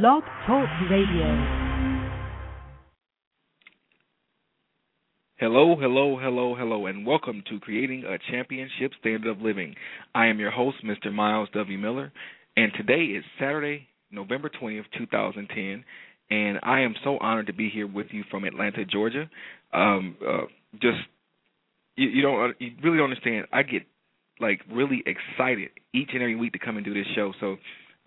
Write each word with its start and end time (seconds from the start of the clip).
Blog 0.00 0.22
Talk 0.46 0.66
Radio. 0.90 1.26
Hello, 5.36 5.76
hello, 5.78 6.18
hello, 6.18 6.54
hello, 6.58 6.86
and 6.86 7.06
welcome 7.06 7.44
to 7.50 7.60
Creating 7.60 8.04
a 8.04 8.16
Championship 8.30 8.92
Standard 9.00 9.30
of 9.30 9.42
Living. 9.42 9.74
I 10.14 10.28
am 10.28 10.38
your 10.38 10.50
host, 10.50 10.78
Mr. 10.82 11.12
Myles 11.12 11.50
W. 11.52 11.76
Miller, 11.76 12.10
and 12.56 12.72
today 12.74 13.02
is 13.02 13.22
Saturday, 13.38 13.86
November 14.10 14.48
20th, 14.48 14.84
2010, 14.96 15.84
and 16.30 16.58
I 16.62 16.80
am 16.80 16.94
so 17.04 17.18
honored 17.18 17.48
to 17.48 17.52
be 17.52 17.68
here 17.68 17.86
with 17.86 18.06
you 18.12 18.24
from 18.30 18.44
Atlanta, 18.44 18.86
Georgia. 18.86 19.28
Um, 19.74 20.16
uh, 20.26 20.46
just 20.80 21.00
you, 21.96 22.08
you 22.08 22.22
don't 22.22 22.56
you 22.58 22.70
really 22.82 22.96
don't 22.96 23.10
understand. 23.10 23.44
I 23.52 23.62
get 23.62 23.82
like 24.40 24.62
really 24.72 25.04
excited 25.04 25.68
each 25.92 26.08
and 26.14 26.22
every 26.22 26.36
week 26.36 26.54
to 26.54 26.58
come 26.58 26.78
and 26.78 26.86
do 26.86 26.94
this 26.94 27.06
show. 27.14 27.34
So 27.40 27.56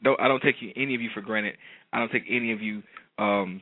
I 0.04 0.28
don't 0.28 0.42
take 0.42 0.56
you, 0.60 0.72
any 0.76 0.96
of 0.96 1.02
you 1.02 1.10
for 1.14 1.22
granted. 1.22 1.56
I 1.94 2.00
don't 2.00 2.12
take 2.12 2.24
any 2.30 2.52
of 2.52 2.62
you. 2.62 2.84
Um, 3.18 3.62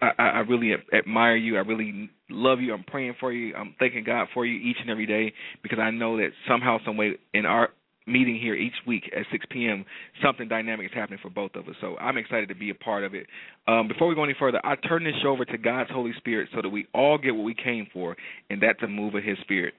I, 0.00 0.12
I 0.18 0.38
really 0.40 0.72
admire 0.92 1.36
you. 1.36 1.56
I 1.56 1.60
really 1.60 2.10
love 2.30 2.60
you. 2.60 2.72
I'm 2.72 2.84
praying 2.84 3.14
for 3.18 3.32
you. 3.32 3.54
I'm 3.54 3.74
thanking 3.78 4.04
God 4.04 4.28
for 4.32 4.46
you 4.46 4.58
each 4.58 4.76
and 4.80 4.90
every 4.90 5.06
day 5.06 5.32
because 5.62 5.78
I 5.78 5.90
know 5.90 6.16
that 6.18 6.28
somehow, 6.46 6.78
some 6.84 6.96
way, 6.96 7.14
in 7.34 7.46
our 7.46 7.70
meeting 8.06 8.38
here 8.40 8.54
each 8.54 8.74
week 8.86 9.10
at 9.14 9.24
6 9.30 9.46
p.m., 9.50 9.84
something 10.22 10.48
dynamic 10.48 10.86
is 10.86 10.92
happening 10.94 11.18
for 11.20 11.30
both 11.30 11.54
of 11.54 11.68
us. 11.68 11.74
So 11.80 11.96
I'm 11.98 12.16
excited 12.16 12.48
to 12.48 12.54
be 12.54 12.70
a 12.70 12.74
part 12.74 13.04
of 13.04 13.14
it. 13.14 13.26
Um, 13.66 13.88
before 13.88 14.08
we 14.08 14.14
go 14.14 14.24
any 14.24 14.36
further, 14.38 14.60
I 14.64 14.76
turn 14.76 15.04
this 15.04 15.14
over 15.26 15.44
to 15.44 15.58
God's 15.58 15.90
Holy 15.90 16.12
Spirit 16.16 16.48
so 16.54 16.62
that 16.62 16.68
we 16.68 16.86
all 16.94 17.18
get 17.18 17.34
what 17.34 17.44
we 17.44 17.54
came 17.54 17.86
for, 17.92 18.16
and 18.50 18.62
that's 18.62 18.82
a 18.82 18.88
move 18.88 19.14
of 19.14 19.24
His 19.24 19.36
Spirit. 19.42 19.74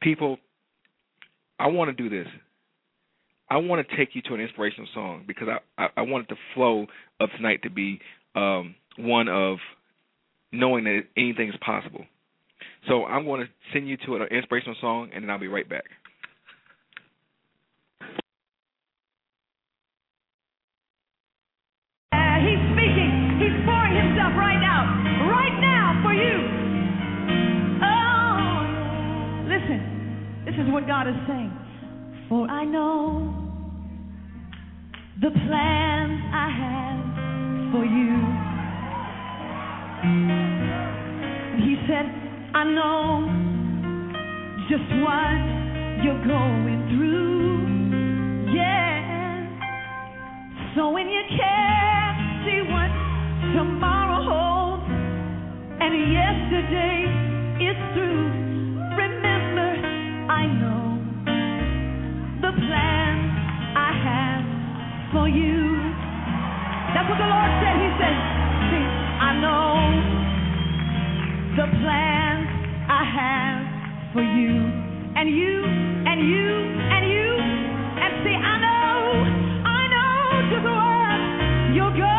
People, 0.00 0.38
I 1.58 1.68
want 1.68 1.96
to 1.96 2.02
do 2.02 2.10
this. 2.10 2.30
I 3.52 3.56
want 3.58 3.86
to 3.86 3.96
take 3.98 4.14
you 4.14 4.22
to 4.22 4.34
an 4.34 4.40
inspirational 4.40 4.88
song 4.94 5.24
because 5.28 5.46
I, 5.46 5.58
I, 5.82 5.88
I 5.98 6.02
want 6.02 6.26
the 6.28 6.36
flow 6.54 6.86
of 7.20 7.28
tonight 7.36 7.60
to 7.64 7.70
be 7.70 8.00
um, 8.34 8.74
one 8.96 9.28
of 9.28 9.58
knowing 10.52 10.84
that 10.84 11.00
anything 11.18 11.50
is 11.50 11.54
possible. 11.60 12.06
So 12.88 13.04
I'm 13.04 13.26
going 13.26 13.42
to 13.42 13.48
send 13.74 13.90
you 13.90 13.98
to 14.06 14.16
an 14.16 14.22
inspirational 14.30 14.74
song, 14.80 15.10
and 15.14 15.22
then 15.22 15.28
I'll 15.28 15.38
be 15.38 15.48
right 15.48 15.68
back. 15.68 15.84
He's 22.40 22.62
speaking. 22.72 23.36
He's 23.36 23.52
pouring 23.68 23.94
himself 23.94 24.32
right 24.32 24.64
out, 24.64 24.88
right 25.28 25.60
now 25.60 26.00
for 26.02 26.14
you. 26.16 26.40
Oh, 27.84 28.64
listen. 29.44 30.44
This 30.46 30.54
is 30.54 30.72
what 30.72 30.86
God 30.86 31.06
is 31.06 31.14
saying. 31.28 31.52
For 32.30 32.48
I 32.48 32.64
know 32.64 33.41
the 35.22 35.30
plans 35.30 36.20
I 36.34 36.48
have 36.50 36.98
for 37.70 37.84
you. 37.86 38.18
He 41.62 41.76
said, 41.86 42.10
I 42.52 42.64
know 42.64 43.30
just 44.68 44.82
what 44.98 45.38
you're 46.02 46.26
going 46.26 46.90
through. 46.90 48.52
Yeah. 48.52 49.46
So 50.74 50.90
when 50.90 51.08
you 51.08 51.22
can't 51.38 52.18
see 52.44 52.62
what 52.66 52.90
tomorrow 53.54 54.26
holds 54.26 54.90
and 55.80 56.12
yesterday 56.12 57.21
you. 65.34 65.92
That's 66.94 67.08
what 67.08 67.18
the 67.18 67.28
Lord 67.28 67.50
said. 67.64 67.74
He 67.80 67.88
said, 67.96 68.14
See, 68.68 68.84
I 68.84 69.30
know 69.40 69.72
the 71.56 71.66
plans 71.80 72.48
I 72.88 73.02
have 73.04 73.60
for 74.12 74.22
you. 74.22 74.60
And 75.14 75.28
you, 75.28 75.64
and 75.64 76.18
you, 76.20 76.48
and 76.92 77.02
you. 77.12 77.28
And 78.00 78.12
see, 78.24 78.36
I 78.36 78.54
know, 78.64 78.98
I 79.68 79.80
know 79.92 80.20
just 80.50 80.64
what 80.64 81.76
you're 81.76 81.96
going 81.96 82.11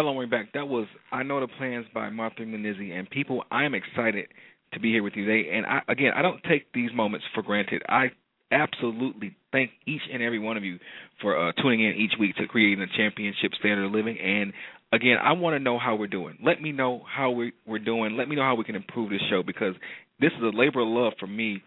Hello, 0.00 0.12
we're 0.12 0.28
back. 0.28 0.52
That 0.54 0.68
was 0.68 0.86
I 1.10 1.24
Know 1.24 1.40
the 1.40 1.48
Plans 1.48 1.84
by 1.92 2.08
Martha 2.08 2.42
Munizzi. 2.42 2.92
And 2.96 3.10
people, 3.10 3.42
I 3.50 3.64
am 3.64 3.74
excited 3.74 4.28
to 4.72 4.78
be 4.78 4.92
here 4.92 5.02
with 5.02 5.14
you 5.16 5.26
today. 5.26 5.50
And 5.52 5.66
I, 5.66 5.80
again, 5.88 6.12
I 6.14 6.22
don't 6.22 6.40
take 6.48 6.72
these 6.72 6.90
moments 6.94 7.26
for 7.34 7.42
granted. 7.42 7.82
I 7.88 8.12
absolutely 8.52 9.34
thank 9.50 9.72
each 9.88 10.02
and 10.12 10.22
every 10.22 10.38
one 10.38 10.56
of 10.56 10.62
you 10.62 10.78
for 11.20 11.36
uh, 11.36 11.50
tuning 11.60 11.82
in 11.82 11.96
each 11.96 12.12
week 12.20 12.36
to 12.36 12.46
creating 12.46 12.80
a 12.80 12.96
championship 12.96 13.50
standard 13.58 13.86
of 13.86 13.90
living. 13.90 14.16
And 14.20 14.52
again, 14.92 15.16
I 15.20 15.32
want 15.32 15.54
to 15.54 15.58
know 15.58 15.80
how 15.80 15.96
we're 15.96 16.06
doing. 16.06 16.38
Let 16.44 16.62
me 16.62 16.70
know 16.70 17.02
how 17.12 17.32
we, 17.32 17.52
we're 17.66 17.80
doing. 17.80 18.16
Let 18.16 18.28
me 18.28 18.36
know 18.36 18.42
how 18.42 18.54
we 18.54 18.62
can 18.62 18.76
improve 18.76 19.10
this 19.10 19.22
show 19.28 19.42
because 19.44 19.74
this 20.20 20.30
is 20.30 20.42
a 20.44 20.56
labor 20.56 20.80
of 20.80 20.86
love 20.86 21.14
for 21.18 21.26
me, 21.26 21.60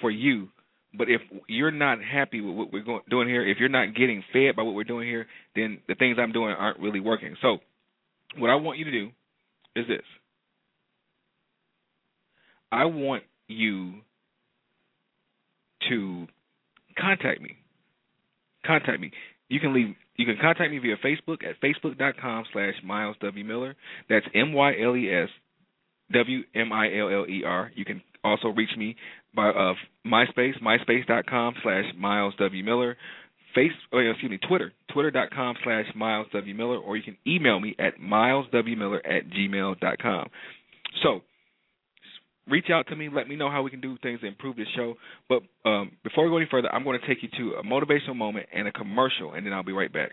for 0.00 0.12
you. 0.12 0.50
But 0.96 1.08
if 1.08 1.20
you're 1.48 1.72
not 1.72 1.98
happy 2.00 2.40
with 2.40 2.54
what 2.54 2.72
we're 2.72 3.00
doing 3.10 3.26
here, 3.26 3.44
if 3.44 3.58
you're 3.58 3.68
not 3.68 3.96
getting 3.96 4.22
fed 4.32 4.54
by 4.54 4.62
what 4.62 4.76
we're 4.76 4.84
doing 4.84 5.08
here, 5.08 5.26
then 5.56 5.80
the 5.88 5.96
things 5.96 6.18
I'm 6.20 6.30
doing 6.30 6.50
aren't 6.50 6.78
really 6.78 7.00
working. 7.00 7.34
So, 7.42 7.58
what 8.38 8.50
I 8.50 8.56
want 8.56 8.78
you 8.78 8.84
to 8.84 8.90
do 8.90 9.10
is 9.76 9.86
this. 9.88 10.04
I 12.70 12.86
want 12.86 13.24
you 13.48 13.94
to 15.88 16.26
contact 16.98 17.40
me. 17.40 17.56
Contact 18.66 19.00
me. 19.00 19.10
You 19.48 19.60
can 19.60 19.74
leave. 19.74 19.94
You 20.16 20.26
can 20.26 20.36
contact 20.40 20.70
me 20.70 20.78
via 20.78 20.96
Facebook 20.96 21.38
at 21.44 21.60
facebook.com 21.60 22.44
slash 22.52 22.74
Myles 22.84 23.16
W 23.20 23.44
Miller. 23.44 23.74
That's 24.08 24.26
M 24.34 24.52
Y 24.52 24.72
L 24.82 24.96
E 24.96 25.10
S 25.10 25.28
W 26.12 26.40
M 26.54 26.72
I 26.72 26.98
L 26.98 27.08
L 27.08 27.26
E 27.28 27.42
R. 27.44 27.70
You 27.74 27.84
can 27.84 28.02
also 28.24 28.48
reach 28.48 28.70
me 28.76 28.96
by 29.34 29.48
uh, 29.48 29.74
MySpace, 30.06 30.62
myspace.com 30.62 31.54
slash 31.62 31.84
Myles 31.98 32.34
W 32.38 32.64
Miller. 32.64 32.96
Face, 33.54 33.72
oh, 33.92 33.98
excuse 33.98 34.30
me, 34.30 34.38
Twitter, 34.48 34.72
twitter.com 34.92 35.56
slash 35.62 35.84
Myles 35.94 36.26
W 36.32 36.54
Miller, 36.54 36.78
or 36.78 36.96
you 36.96 37.02
can 37.02 37.18
email 37.26 37.60
me 37.60 37.74
at 37.78 38.00
myleswmiller 38.00 38.98
at 39.04 39.28
gmail.com. 39.28 40.28
So, 41.02 41.20
reach 42.48 42.66
out 42.72 42.86
to 42.88 42.96
me. 42.96 43.10
Let 43.12 43.28
me 43.28 43.36
know 43.36 43.50
how 43.50 43.62
we 43.62 43.70
can 43.70 43.80
do 43.80 43.98
things 44.02 44.20
to 44.20 44.26
improve 44.26 44.56
the 44.56 44.64
show. 44.74 44.94
But 45.28 45.42
um, 45.68 45.92
before 46.02 46.24
we 46.24 46.30
go 46.30 46.38
any 46.38 46.48
further, 46.50 46.72
I'm 46.72 46.84
going 46.84 46.98
to 46.98 47.06
take 47.06 47.22
you 47.22 47.28
to 47.38 47.56
a 47.58 47.62
motivational 47.62 48.16
moment 48.16 48.46
and 48.54 48.66
a 48.68 48.72
commercial, 48.72 49.34
and 49.34 49.44
then 49.44 49.52
I'll 49.52 49.62
be 49.62 49.72
right 49.72 49.92
back. 49.92 50.10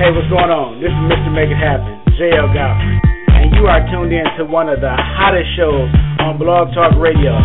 Hey, 0.00 0.08
what's 0.16 0.32
going 0.32 0.48
on? 0.48 0.80
This 0.80 0.88
is 0.88 1.04
Mr. 1.12 1.28
Make 1.28 1.52
It 1.52 1.60
Happen, 1.60 2.00
JL 2.16 2.48
Godfrey, 2.56 2.96
and 3.36 3.54
you 3.54 3.66
are 3.70 3.82
tuned 3.90 4.12
in 4.12 4.26
to 4.38 4.44
one 4.44 4.68
of 4.68 4.80
the 4.80 4.90
hottest 4.90 5.50
shows 5.54 5.88
on 6.22 6.38
Blog 6.38 6.74
Talk 6.74 6.96
Radio, 6.98 7.36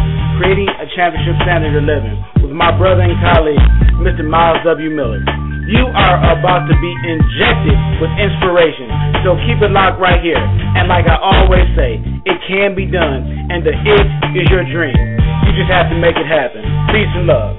Creating 0.41 0.67
a 0.67 0.85
Championship 0.95 1.37
Standard 1.45 1.75
of 1.77 1.85
Living, 1.85 2.17
with 2.41 2.53
my 2.53 2.73
brother 2.75 3.05
and 3.05 3.15
colleague, 3.21 3.61
Mr. 4.01 4.25
Myles 4.25 4.61
W. 4.65 4.89
Miller. 4.91 5.21
You 5.65 5.89
are 5.89 6.17
about 6.37 6.69
to 6.69 6.75
be 6.77 6.93
injected 7.09 7.77
with 7.97 8.13
inspiration, 8.21 8.85
so 9.25 9.33
keep 9.49 9.57
it 9.65 9.73
locked 9.73 9.97
right 9.97 10.21
here. 10.21 10.37
And 10.37 10.85
like 10.85 11.09
I 11.09 11.17
always 11.17 11.65
say, 11.73 11.97
it 11.97 12.37
can 12.45 12.77
be 12.77 12.85
done, 12.85 13.25
and 13.49 13.65
the 13.65 13.73
it 13.73 14.07
is 14.37 14.45
your 14.53 14.61
dream. 14.69 14.93
You 14.93 15.51
just 15.57 15.73
have 15.73 15.89
to 15.89 15.97
make 15.97 16.13
it 16.21 16.29
happen. 16.29 16.61
Peace 16.93 17.09
and 17.17 17.25
love. 17.25 17.57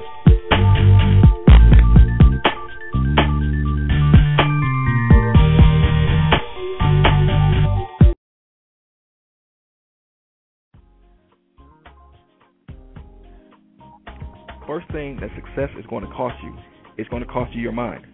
First 14.67 14.91
thing 14.91 15.17
that 15.21 15.29
success 15.33 15.69
is 15.79 15.85
going 15.85 16.03
to 16.03 16.11
cost 16.11 16.35
you, 16.43 16.53
it's 16.97 17.07
going 17.07 17.23
to 17.23 17.29
cost 17.31 17.53
you 17.55 17.61
your 17.61 17.71
mind. 17.71 18.05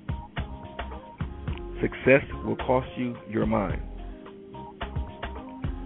Success 1.81 2.21
will 2.45 2.55
cost 2.57 2.87
you 2.95 3.17
your 3.27 3.47
mind. 3.47 3.81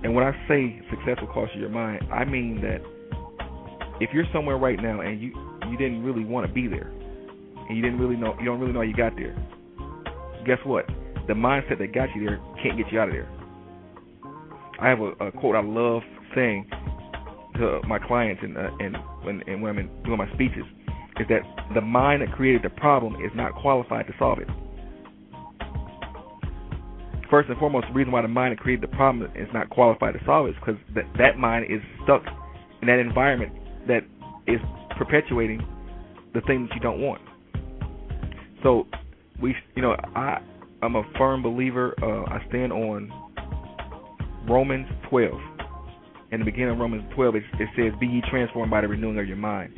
And 0.03 0.13
when 0.13 0.25
I 0.25 0.31
say 0.47 0.81
success 0.89 1.17
will 1.21 1.33
cost 1.33 1.55
you 1.55 1.61
your 1.61 1.69
mind, 1.69 2.05
I 2.11 2.25
mean 2.25 2.61
that 2.61 2.81
if 4.01 4.09
you're 4.13 4.25
somewhere 4.33 4.57
right 4.57 4.77
now 4.79 4.99
and 4.99 5.21
you 5.21 5.31
you 5.71 5.77
didn't 5.77 6.03
really 6.03 6.23
want 6.23 6.45
to 6.45 6.53
be 6.53 6.67
there, 6.67 6.91
and 7.67 7.75
you 7.75 7.81
didn't 7.81 7.99
really 7.99 8.17
know 8.17 8.35
you 8.37 8.45
don't 8.45 8.59
really 8.59 8.73
know 8.73 8.79
how 8.79 8.85
you 8.85 8.95
got 8.95 9.15
there, 9.15 9.35
guess 10.45 10.59
what? 10.65 10.85
The 11.27 11.33
mindset 11.33 11.79
that 11.79 11.93
got 11.93 12.09
you 12.13 12.25
there 12.25 12.39
can't 12.61 12.77
get 12.77 12.91
you 12.91 12.99
out 12.99 13.07
of 13.07 13.13
there. 13.13 13.29
I 14.79 14.89
have 14.89 14.99
a, 14.99 15.11
a 15.27 15.31
quote 15.31 15.55
I 15.55 15.61
love 15.63 16.03
saying 16.35 16.69
to 17.57 17.81
my 17.87 17.99
clients 17.99 18.41
and 18.43 18.57
uh, 18.57 18.69
and 18.79 18.97
when 19.23 19.41
and 19.47 19.61
when 19.61 19.77
I'm 19.77 20.03
doing 20.03 20.17
my 20.17 20.31
speeches 20.33 20.63
is 21.19 21.27
that 21.29 21.41
the 21.73 21.81
mind 21.81 22.21
that 22.21 22.31
created 22.33 22.61
the 22.63 22.69
problem 22.69 23.15
is 23.15 23.31
not 23.35 23.53
qualified 23.55 24.07
to 24.07 24.13
solve 24.19 24.39
it. 24.39 24.47
First 27.29 27.49
and 27.49 27.57
foremost, 27.57 27.87
the 27.87 27.93
reason 27.93 28.11
why 28.11 28.21
the 28.21 28.27
mind 28.27 28.53
that 28.53 28.59
created 28.59 28.83
the 28.89 28.95
problem 28.95 29.29
is 29.35 29.47
not 29.53 29.69
qualified 29.69 30.13
to 30.13 30.19
solve 30.25 30.47
it 30.47 30.51
is 30.51 30.55
because 30.59 30.79
that 30.95 31.05
that 31.17 31.37
mind 31.37 31.65
is 31.69 31.81
stuck 32.03 32.23
in 32.81 32.87
that 32.87 32.99
environment 32.99 33.51
that 33.87 34.01
is 34.47 34.59
perpetuating 34.97 35.59
the 36.33 36.41
thing 36.41 36.67
that 36.67 36.75
you 36.75 36.81
don't 36.81 37.01
want. 37.01 37.21
So 38.63 38.87
we, 39.41 39.55
you 39.75 39.81
know, 39.81 39.95
I 40.15 40.39
I'm 40.81 40.95
a 40.95 41.03
firm 41.17 41.41
believer. 41.41 41.95
Uh, 42.01 42.29
I 42.31 42.45
stand 42.49 42.71
on 42.71 43.11
Romans 44.47 44.87
12 45.09 45.31
in 46.31 46.39
the 46.39 46.45
beginning 46.45 46.71
of 46.71 46.79
Romans 46.79 47.03
12, 47.15 47.35
it, 47.35 47.43
it 47.59 47.69
says, 47.75 47.97
"Be 47.99 48.07
ye 48.07 48.21
transformed 48.29 48.71
by 48.71 48.81
the 48.81 48.87
renewing 48.87 49.17
of 49.19 49.27
your 49.27 49.37
mind." 49.37 49.73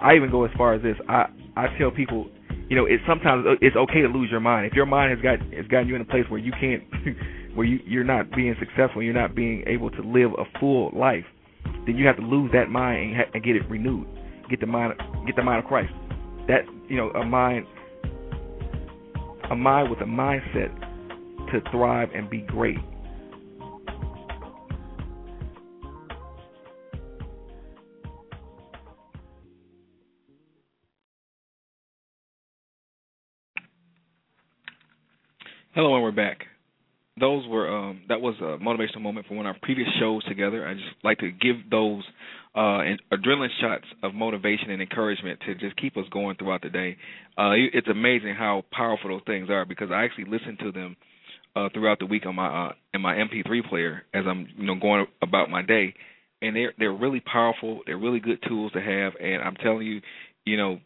I 0.00 0.14
even 0.14 0.30
go 0.30 0.44
as 0.44 0.50
far 0.56 0.74
as 0.74 0.82
this. 0.82 0.96
I 1.08 1.26
I 1.56 1.66
tell 1.78 1.90
people, 1.90 2.28
you 2.68 2.76
know, 2.76 2.86
it's 2.86 3.02
sometimes 3.06 3.44
it's 3.60 3.76
okay 3.76 4.02
to 4.02 4.08
lose 4.08 4.30
your 4.30 4.40
mind. 4.40 4.66
If 4.66 4.74
your 4.74 4.86
mind 4.86 5.10
has 5.10 5.20
got 5.20 5.40
has 5.52 5.66
gotten 5.66 5.88
you 5.88 5.96
in 5.96 6.02
a 6.02 6.06
place 6.06 6.24
where 6.28 6.40
you 6.40 6.52
can't, 6.52 6.82
where 7.54 7.66
you 7.66 7.80
you're 7.84 8.04
not 8.04 8.30
being 8.30 8.54
successful, 8.58 9.02
you're 9.02 9.14
not 9.14 9.34
being 9.34 9.64
able 9.66 9.90
to 9.90 10.02
live 10.02 10.30
a 10.38 10.44
full 10.58 10.90
life, 10.94 11.24
then 11.86 11.96
you 11.96 12.06
have 12.06 12.16
to 12.16 12.22
lose 12.22 12.50
that 12.52 12.70
mind 12.70 13.10
and, 13.10 13.16
ha- 13.16 13.30
and 13.34 13.42
get 13.42 13.56
it 13.56 13.68
renewed. 13.68 14.06
Get 14.48 14.60
the 14.60 14.66
mind 14.66 14.94
get 15.26 15.36
the 15.36 15.42
mind 15.42 15.64
of 15.64 15.68
Christ. 15.68 15.92
That 16.46 16.62
you 16.88 16.96
know, 16.96 17.10
a 17.10 17.24
mind 17.24 17.66
a 19.50 19.56
mind 19.56 19.90
with 19.90 20.00
a 20.00 20.04
mindset 20.04 20.74
to 21.52 21.60
thrive 21.70 22.10
and 22.14 22.28
be 22.28 22.40
great. 22.42 22.78
Hello, 35.78 35.94
and 35.94 36.02
we're 36.02 36.10
back. 36.10 36.38
Those 37.20 37.46
were 37.46 37.68
um, 37.72 38.02
that 38.08 38.20
was 38.20 38.34
a 38.40 38.58
motivational 38.60 39.00
moment 39.00 39.28
from 39.28 39.36
one 39.36 39.46
of 39.46 39.54
our 39.54 39.60
previous 39.62 39.86
shows 40.00 40.24
together. 40.24 40.66
I 40.66 40.74
just 40.74 40.86
like 41.04 41.18
to 41.18 41.30
give 41.30 41.70
those 41.70 42.02
uh, 42.56 42.82
adrenaline 43.12 43.46
shots 43.60 43.84
of 44.02 44.12
motivation 44.12 44.70
and 44.70 44.82
encouragement 44.82 45.38
to 45.46 45.54
just 45.54 45.76
keep 45.76 45.96
us 45.96 46.02
going 46.10 46.34
throughout 46.36 46.62
the 46.62 46.70
day. 46.70 46.96
Uh, 47.38 47.52
it's 47.72 47.86
amazing 47.86 48.34
how 48.36 48.64
powerful 48.72 49.10
those 49.10 49.20
things 49.24 49.50
are 49.50 49.64
because 49.64 49.90
I 49.92 50.02
actually 50.02 50.24
listen 50.24 50.58
to 50.64 50.72
them 50.72 50.96
uh, 51.54 51.68
throughout 51.72 52.00
the 52.00 52.06
week 52.06 52.26
on 52.26 52.34
my 52.34 52.70
uh, 52.70 52.72
in 52.92 53.00
my 53.00 53.14
MP3 53.14 53.68
player 53.68 54.02
as 54.12 54.24
I'm 54.28 54.48
you 54.56 54.66
know 54.66 54.74
going 54.80 55.06
about 55.22 55.48
my 55.48 55.62
day, 55.62 55.94
and 56.42 56.56
they're 56.56 56.72
they're 56.76 56.92
really 56.92 57.20
powerful. 57.20 57.82
They're 57.86 57.98
really 57.98 58.18
good 58.18 58.42
tools 58.48 58.72
to 58.72 58.80
have, 58.80 59.12
and 59.20 59.40
I'm 59.44 59.54
telling 59.54 59.86
you, 59.86 60.00
you 60.44 60.56
know, 60.56 60.80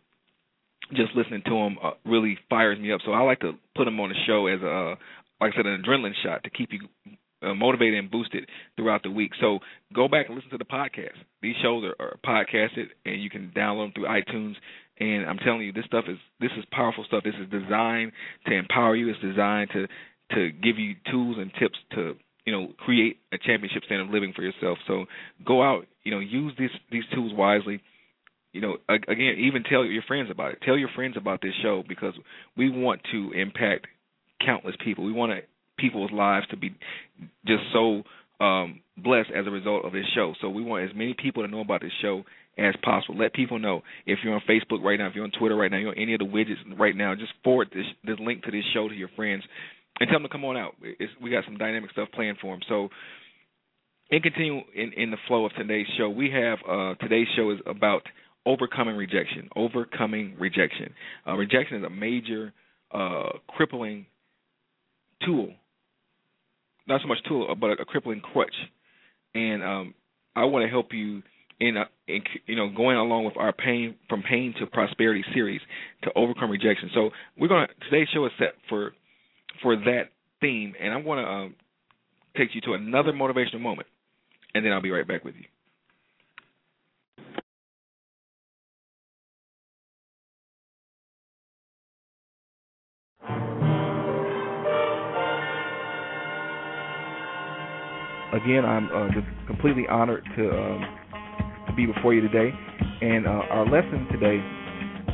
just 0.94 1.14
listening 1.14 1.42
to 1.46 1.50
them 1.50 1.76
uh, 1.82 1.90
really 2.04 2.38
fires 2.48 2.78
me 2.78 2.92
up. 2.92 3.00
So 3.04 3.12
I 3.12 3.22
like 3.22 3.40
to 3.40 3.52
put 3.76 3.84
them 3.84 4.00
on 4.00 4.10
the 4.10 4.14
show 4.26 4.46
as 4.46 4.60
a, 4.62 4.96
like 5.40 5.52
I 5.54 5.56
said, 5.56 5.66
an 5.66 5.82
adrenaline 5.82 6.14
shot 6.22 6.44
to 6.44 6.50
keep 6.50 6.70
you 6.72 6.88
uh, 7.42 7.54
motivated 7.54 7.98
and 7.98 8.10
boosted 8.10 8.48
throughout 8.76 9.02
the 9.02 9.10
week. 9.10 9.32
So 9.40 9.58
go 9.94 10.08
back 10.08 10.26
and 10.26 10.36
listen 10.36 10.50
to 10.50 10.58
the 10.58 10.64
podcast. 10.64 11.18
These 11.42 11.56
shows 11.62 11.84
are, 11.84 11.96
are 11.98 12.16
podcasted, 12.24 12.86
and 13.04 13.22
you 13.22 13.30
can 13.30 13.52
download 13.56 13.86
them 13.86 13.92
through 13.94 14.06
iTunes. 14.06 14.54
And 15.00 15.26
I'm 15.26 15.38
telling 15.38 15.62
you, 15.62 15.72
this 15.72 15.86
stuff 15.86 16.04
is 16.08 16.18
this 16.40 16.50
is 16.56 16.64
powerful 16.70 17.04
stuff. 17.04 17.24
This 17.24 17.34
is 17.40 17.50
designed 17.50 18.12
to 18.46 18.54
empower 18.54 18.94
you. 18.94 19.08
It's 19.08 19.20
designed 19.20 19.70
to 19.72 19.86
to 20.34 20.50
give 20.50 20.78
you 20.78 20.94
tools 21.10 21.36
and 21.38 21.50
tips 21.58 21.78
to 21.94 22.14
you 22.44 22.52
know 22.52 22.68
create 22.78 23.18
a 23.32 23.38
championship 23.38 23.82
standard 23.84 24.06
of 24.06 24.10
living 24.14 24.32
for 24.34 24.42
yourself. 24.42 24.78
So 24.86 25.06
go 25.44 25.62
out, 25.62 25.86
you 26.04 26.12
know, 26.12 26.20
use 26.20 26.52
these 26.58 26.70
these 26.90 27.04
tools 27.12 27.32
wisely 27.34 27.82
you 28.52 28.60
know, 28.60 28.76
again, 28.88 29.36
even 29.38 29.64
tell 29.64 29.84
your 29.84 30.02
friends 30.02 30.30
about 30.30 30.52
it. 30.52 30.58
Tell 30.64 30.76
your 30.76 30.90
friends 30.94 31.16
about 31.16 31.40
this 31.40 31.54
show 31.62 31.82
because 31.88 32.14
we 32.56 32.68
want 32.70 33.00
to 33.12 33.32
impact 33.32 33.86
countless 34.44 34.74
people. 34.84 35.04
We 35.04 35.12
want 35.12 35.32
people's 35.78 36.12
lives 36.12 36.46
to 36.48 36.56
be 36.56 36.74
just 37.46 37.62
so 37.72 38.02
um, 38.44 38.80
blessed 38.96 39.30
as 39.34 39.46
a 39.46 39.50
result 39.50 39.84
of 39.84 39.92
this 39.92 40.04
show. 40.14 40.34
So 40.40 40.50
we 40.50 40.62
want 40.62 40.88
as 40.88 40.94
many 40.94 41.14
people 41.14 41.42
to 41.42 41.48
know 41.48 41.60
about 41.60 41.80
this 41.80 41.92
show 42.02 42.24
as 42.58 42.74
possible. 42.82 43.16
Let 43.16 43.32
people 43.32 43.58
know 43.58 43.82
if 44.04 44.18
you're 44.22 44.34
on 44.34 44.42
Facebook 44.48 44.82
right 44.82 44.98
now, 44.98 45.08
if 45.08 45.14
you're 45.14 45.24
on 45.24 45.32
Twitter 45.38 45.56
right 45.56 45.70
now, 45.70 45.78
you're 45.78 45.90
on 45.90 45.98
any 45.98 46.12
of 46.12 46.18
the 46.18 46.26
widgets 46.26 46.78
right 46.78 46.94
now. 46.94 47.14
Just 47.14 47.32
forward 47.42 47.70
this 47.72 47.86
this 48.04 48.18
link 48.20 48.42
to 48.44 48.50
this 48.50 48.64
show 48.74 48.88
to 48.88 48.94
your 48.94 49.10
friends 49.16 49.42
and 49.98 50.08
tell 50.08 50.18
them 50.18 50.24
to 50.24 50.28
come 50.28 50.44
on 50.44 50.56
out. 50.56 50.74
It's, 50.82 51.12
we 51.22 51.30
got 51.30 51.44
some 51.46 51.56
dynamic 51.56 51.90
stuff 51.92 52.08
planned 52.12 52.38
for 52.40 52.54
them. 52.54 52.60
So. 52.68 52.88
And 54.10 54.22
continue 54.22 54.60
in, 54.74 54.92
in 54.92 55.10
the 55.10 55.16
flow 55.26 55.46
of 55.46 55.52
today's 55.54 55.86
show. 55.96 56.10
We 56.10 56.30
have 56.32 56.58
uh, 56.68 56.94
today's 56.96 57.28
show 57.34 57.50
is 57.50 57.60
about 57.64 58.02
overcoming 58.46 58.96
rejection. 58.96 59.48
Overcoming 59.56 60.36
rejection. 60.38 60.92
Uh, 61.26 61.34
rejection 61.34 61.78
is 61.78 61.84
a 61.84 61.90
major 61.90 62.52
uh, 62.92 63.30
crippling 63.48 64.06
tool. 65.24 65.52
Not 66.86 67.00
so 67.00 67.08
much 67.08 67.18
tool, 67.28 67.54
but 67.58 67.70
a, 67.70 67.82
a 67.82 67.84
crippling 67.84 68.20
crutch. 68.20 68.54
And 69.34 69.62
um, 69.62 69.94
I 70.34 70.44
want 70.44 70.64
to 70.64 70.70
help 70.70 70.92
you 70.92 71.22
in, 71.60 71.76
uh, 71.76 71.84
in, 72.08 72.22
you 72.46 72.56
know 72.56 72.68
going 72.68 72.96
along 72.96 73.24
with 73.24 73.36
our 73.36 73.52
pain 73.52 73.94
from 74.08 74.22
pain 74.22 74.54
to 74.58 74.66
prosperity 74.66 75.24
series 75.32 75.60
to 76.02 76.10
overcome 76.16 76.50
rejection. 76.50 76.90
So 76.94 77.10
we're 77.38 77.48
gonna 77.48 77.68
today's 77.88 78.08
show 78.12 78.26
is 78.26 78.32
set 78.38 78.54
for 78.68 78.92
for 79.62 79.76
that 79.76 80.10
theme, 80.40 80.74
and 80.80 80.92
I'm 80.92 81.04
gonna 81.04 81.22
um, 81.22 81.54
take 82.36 82.54
you 82.54 82.60
to 82.62 82.72
another 82.72 83.12
motivational 83.12 83.60
moment, 83.60 83.86
and 84.54 84.64
then 84.64 84.72
I'll 84.72 84.82
be 84.82 84.90
right 84.90 85.06
back 85.06 85.24
with 85.24 85.34
you. 85.36 85.44
Again, 98.32 98.64
I'm 98.64 98.88
uh, 98.88 99.08
just 99.12 99.26
completely 99.46 99.84
honored 99.90 100.24
to 100.36 100.48
um, 100.48 100.80
to 101.68 101.72
be 101.76 101.84
before 101.84 102.14
you 102.14 102.22
today, 102.22 102.48
and 103.02 103.26
uh, 103.26 103.52
our 103.52 103.66
lesson 103.68 104.08
today 104.10 104.40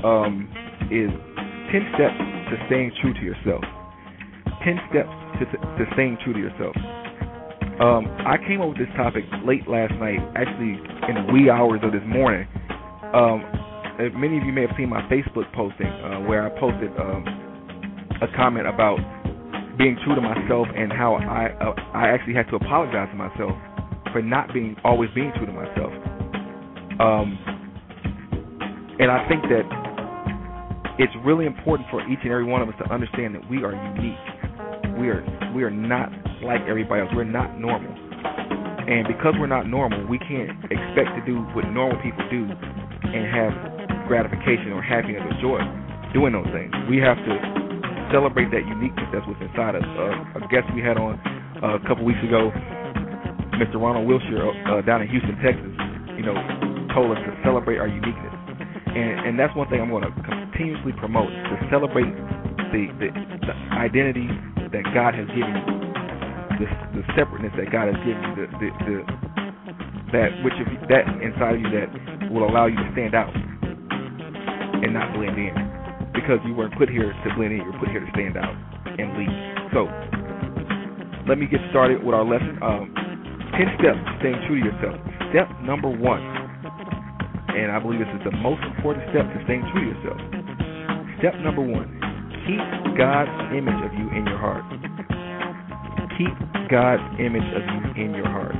um, 0.06 0.46
is 0.86 1.10
ten 1.74 1.82
steps 1.98 2.14
to 2.14 2.54
staying 2.70 2.92
true 3.02 3.12
to 3.14 3.20
yourself. 3.20 3.64
Ten 4.62 4.78
steps 4.90 5.10
to, 5.38 5.44
to 5.50 5.84
staying 5.94 6.18
true 6.22 6.32
to 6.32 6.38
yourself. 6.38 6.76
Um, 7.82 8.06
I 8.22 8.38
came 8.46 8.60
up 8.60 8.70
with 8.70 8.78
this 8.78 8.94
topic 8.96 9.24
late 9.44 9.66
last 9.66 9.94
night, 9.98 10.18
actually 10.34 10.78
in 11.10 11.26
the 11.26 11.32
wee 11.32 11.50
hours 11.50 11.80
of 11.82 11.90
this 11.90 12.06
morning. 12.06 12.46
Um, 13.14 13.42
many 14.14 14.38
of 14.38 14.44
you 14.44 14.52
may 14.52 14.62
have 14.62 14.76
seen 14.78 14.88
my 14.88 15.02
Facebook 15.10 15.50
posting 15.54 15.86
uh, 15.86 16.20
where 16.22 16.46
I 16.46 16.50
posted 16.58 16.90
um, 16.98 17.26
a 18.22 18.26
comment 18.36 18.66
about 18.66 18.98
being 19.78 19.96
true 20.04 20.14
to 20.14 20.20
myself 20.20 20.66
and 20.74 20.92
how 20.92 21.14
I 21.14 21.54
uh, 21.62 21.74
I 21.94 22.08
actually 22.10 22.34
had 22.34 22.50
to 22.50 22.56
apologize 22.56 23.08
to 23.10 23.16
myself 23.16 23.54
for 24.12 24.20
not 24.20 24.52
being 24.52 24.76
always 24.84 25.08
being 25.14 25.32
true 25.36 25.46
to 25.46 25.52
myself. 25.52 25.92
Um, 26.98 27.38
and 28.98 29.10
I 29.10 29.22
think 29.30 29.42
that 29.54 29.62
it's 30.98 31.14
really 31.24 31.46
important 31.46 31.88
for 31.90 32.02
each 32.10 32.18
and 32.26 32.32
every 32.32 32.44
one 32.44 32.60
of 32.60 32.68
us 32.68 32.74
to 32.82 32.92
understand 32.92 33.34
that 33.38 33.48
we 33.48 33.62
are 33.62 33.70
unique. 33.94 34.18
We 34.98 35.08
are 35.14 35.22
we 35.54 35.62
are 35.62 35.70
not 35.70 36.10
like 36.42 36.60
everybody 36.66 37.02
else. 37.02 37.10
We're 37.14 37.24
not 37.24 37.58
normal. 37.58 37.94
And 38.88 39.06
because 39.06 39.34
we're 39.38 39.52
not 39.52 39.68
normal, 39.68 40.02
we 40.08 40.18
can't 40.18 40.50
expect 40.64 41.14
to 41.14 41.22
do 41.24 41.38
what 41.54 41.70
normal 41.70 42.02
people 42.02 42.24
do 42.30 42.48
and 42.50 43.30
have 43.30 44.08
gratification 44.08 44.72
or 44.72 44.82
happiness 44.82 45.22
or 45.22 45.36
joy 45.38 45.60
doing 46.12 46.32
those 46.32 46.48
things. 46.50 46.72
We 46.88 46.96
have 46.98 47.20
to 47.20 47.57
celebrate 48.12 48.50
that 48.50 48.64
uniqueness 48.66 49.08
that's 49.12 49.26
what's 49.26 49.40
inside 49.40 49.76
us. 49.76 49.84
Uh, 49.84 50.38
a 50.38 50.48
guest 50.48 50.68
we 50.74 50.80
had 50.80 50.96
on 50.96 51.18
uh, 51.62 51.76
a 51.76 51.82
couple 51.86 52.04
weeks 52.04 52.20
ago, 52.24 52.52
Mr. 53.58 53.76
Ronald 53.80 54.06
Wilshire 54.06 54.48
uh, 54.70 54.82
down 54.82 55.02
in 55.02 55.08
Houston, 55.08 55.36
Texas, 55.42 55.72
you 56.16 56.24
know, 56.24 56.36
told 56.94 57.12
us 57.12 57.20
to 57.26 57.30
celebrate 57.42 57.78
our 57.78 57.88
uniqueness, 57.88 58.34
and 58.92 59.28
and 59.28 59.32
that's 59.38 59.54
one 59.56 59.68
thing 59.68 59.80
I'm 59.80 59.90
going 59.90 60.06
to 60.06 60.14
continuously 60.22 60.92
promote 60.96 61.28
to 61.30 61.54
celebrate 61.70 62.10
the, 62.72 62.88
the 63.02 63.08
the 63.44 63.54
identity 63.76 64.28
that 64.72 64.84
God 64.94 65.14
has 65.14 65.26
given 65.34 65.54
you, 65.54 65.66
the 66.62 66.66
the 66.98 67.02
separateness 67.18 67.54
that 67.56 67.68
God 67.72 67.92
has 67.92 67.98
given 68.04 68.22
you, 68.22 68.32
the 68.36 68.46
the, 68.62 68.68
the 68.86 68.96
that 70.12 70.30
which 70.44 70.56
of 70.56 70.68
that 70.88 71.04
inside 71.20 71.56
of 71.56 71.60
you 71.60 71.70
that 71.74 71.88
will 72.32 72.48
allow 72.48 72.66
you 72.66 72.76
to 72.76 72.88
stand 72.92 73.14
out 73.14 73.34
and 73.34 74.94
not 74.94 75.12
blend 75.12 75.36
in 75.36 75.67
because 76.20 76.42
you 76.42 76.54
weren't 76.54 76.74
put 76.74 76.90
here 76.90 77.14
to 77.14 77.28
blend 77.38 77.54
in. 77.54 77.62
You're 77.62 77.78
put 77.78 77.94
here 77.94 78.02
to 78.02 78.10
stand 78.10 78.34
out 78.34 78.50
and 78.98 79.06
lead. 79.14 79.30
So, 79.70 79.86
let 81.30 81.38
me 81.38 81.46
get 81.46 81.62
started 81.70 82.02
with 82.02 82.14
our 82.14 82.26
lesson. 82.26 82.58
Um, 82.58 82.90
10 83.54 83.78
steps 83.78 84.02
to 84.02 84.12
staying 84.18 84.38
true 84.50 84.58
to 84.58 84.66
yourself. 84.66 84.98
Step 85.30 85.46
number 85.62 85.86
one, 85.86 86.22
and 87.54 87.70
I 87.70 87.78
believe 87.78 88.02
this 88.02 88.10
is 88.18 88.24
the 88.26 88.34
most 88.42 88.62
important 88.66 89.06
step 89.14 89.30
to 89.30 89.38
staying 89.46 89.62
true 89.70 89.86
to 89.86 89.90
yourself. 89.94 90.20
Step 91.22 91.34
number 91.38 91.62
one, 91.62 91.86
keep 92.46 92.62
God's 92.98 93.30
image 93.54 93.78
of 93.86 93.92
you 93.94 94.10
in 94.10 94.26
your 94.26 94.38
heart. 94.42 94.66
Keep 96.18 96.34
God's 96.66 97.04
image 97.22 97.46
of 97.54 97.62
you 97.62 97.82
in 97.94 98.10
your 98.14 98.26
heart. 98.26 98.58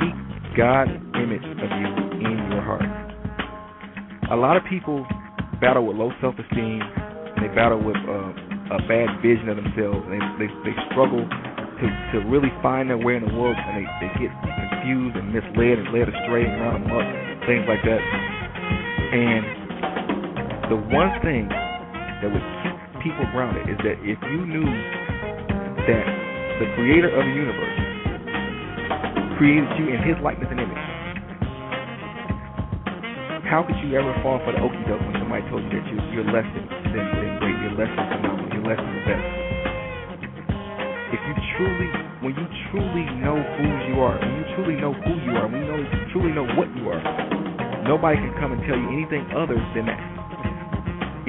Keep 0.00 0.16
God's 0.56 0.96
image 1.20 1.44
of 1.44 1.68
you 1.68 1.88
in 2.24 2.36
your 2.48 2.64
heart. 2.64 2.88
A 4.32 4.36
lot 4.36 4.56
of 4.56 4.62
people 4.70 5.04
battle 5.64 5.88
with 5.88 5.96
low 5.96 6.12
self-esteem, 6.20 6.84
and 6.84 7.40
they 7.40 7.48
battle 7.56 7.80
with 7.80 7.96
uh, 7.96 8.76
a 8.76 8.80
bad 8.84 9.08
vision 9.24 9.48
of 9.48 9.56
themselves, 9.56 10.04
and 10.04 10.12
they, 10.12 10.44
they 10.44 10.48
they 10.60 10.76
struggle 10.92 11.24
to 11.24 11.86
to 12.12 12.16
really 12.28 12.52
find 12.60 12.92
their 12.92 13.00
way 13.00 13.16
in 13.16 13.24
the 13.24 13.32
world, 13.32 13.56
and 13.56 13.80
they 13.80 13.88
they 14.04 14.12
get 14.20 14.28
confused 14.44 15.16
and 15.16 15.32
misled 15.32 15.80
and 15.80 15.88
led 15.88 16.04
astray 16.12 16.44
and 16.44 16.60
run 16.60 16.84
amok, 16.84 17.08
things 17.48 17.64
like 17.64 17.80
that. 17.80 17.96
And 17.96 19.42
the 20.68 20.76
one 20.92 21.08
thing 21.24 21.48
that 21.48 22.28
would 22.28 22.44
keep 22.60 22.76
people 23.08 23.24
grounded 23.32 23.64
is 23.64 23.80
that 23.88 23.96
if 24.04 24.20
you 24.20 24.44
knew 24.44 24.68
that 24.68 26.04
the 26.60 26.68
creator 26.76 27.08
of 27.08 27.24
the 27.24 27.34
universe 27.40 27.78
created 29.40 29.72
you 29.80 29.96
in 29.96 30.00
his 30.04 30.20
likeness 30.20 30.52
and 30.52 30.60
image, 30.60 30.83
how 33.54 33.62
could 33.62 33.78
you 33.86 33.94
ever 33.94 34.10
fall 34.18 34.42
for 34.42 34.50
the 34.50 34.58
okey 34.58 34.82
doke 34.90 34.98
when 35.06 35.14
somebody 35.14 35.46
told 35.46 35.62
you 35.62 35.78
that 35.78 35.86
you, 35.86 35.94
you're 36.10 36.26
less 36.26 36.42
than, 36.58 36.66
than, 36.90 37.06
than 37.06 37.30
great, 37.38 37.54
you're 37.62 37.78
less 37.78 37.86
than 37.86 38.06
phenomenal, 38.18 38.50
you're 38.50 38.66
less 38.66 38.82
than 38.82 38.94
the 38.98 39.04
best? 39.06 39.26
If 41.14 41.22
you 41.22 41.34
truly, 41.54 41.86
when 42.18 42.34
you 42.34 42.46
truly 42.74 43.06
know 43.22 43.38
who 43.38 43.66
you 43.86 44.02
are, 44.02 44.18
when 44.18 44.42
you 44.42 44.46
truly 44.58 44.74
know 44.74 44.90
who 44.90 45.12
you 45.22 45.38
are, 45.38 45.46
when 45.46 45.62
you 45.62 45.70
know, 45.70 45.78
you 45.86 46.02
truly 46.10 46.34
know 46.34 46.42
what 46.58 46.66
you 46.74 46.90
are, 46.90 46.98
nobody 47.86 48.18
can 48.18 48.34
come 48.42 48.58
and 48.58 48.60
tell 48.66 48.74
you 48.74 48.90
anything 48.90 49.22
other 49.38 49.54
than 49.78 49.86
that. 49.86 50.02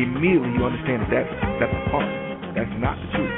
Immediately 0.02 0.50
you 0.58 0.66
understand 0.66 1.06
that 1.06 1.14
that's, 1.14 1.30
that's 1.62 1.76
a 1.78 1.84
farce. 1.94 2.10
That's 2.58 2.74
not 2.82 2.98
the 3.06 3.10
truth. 3.22 3.38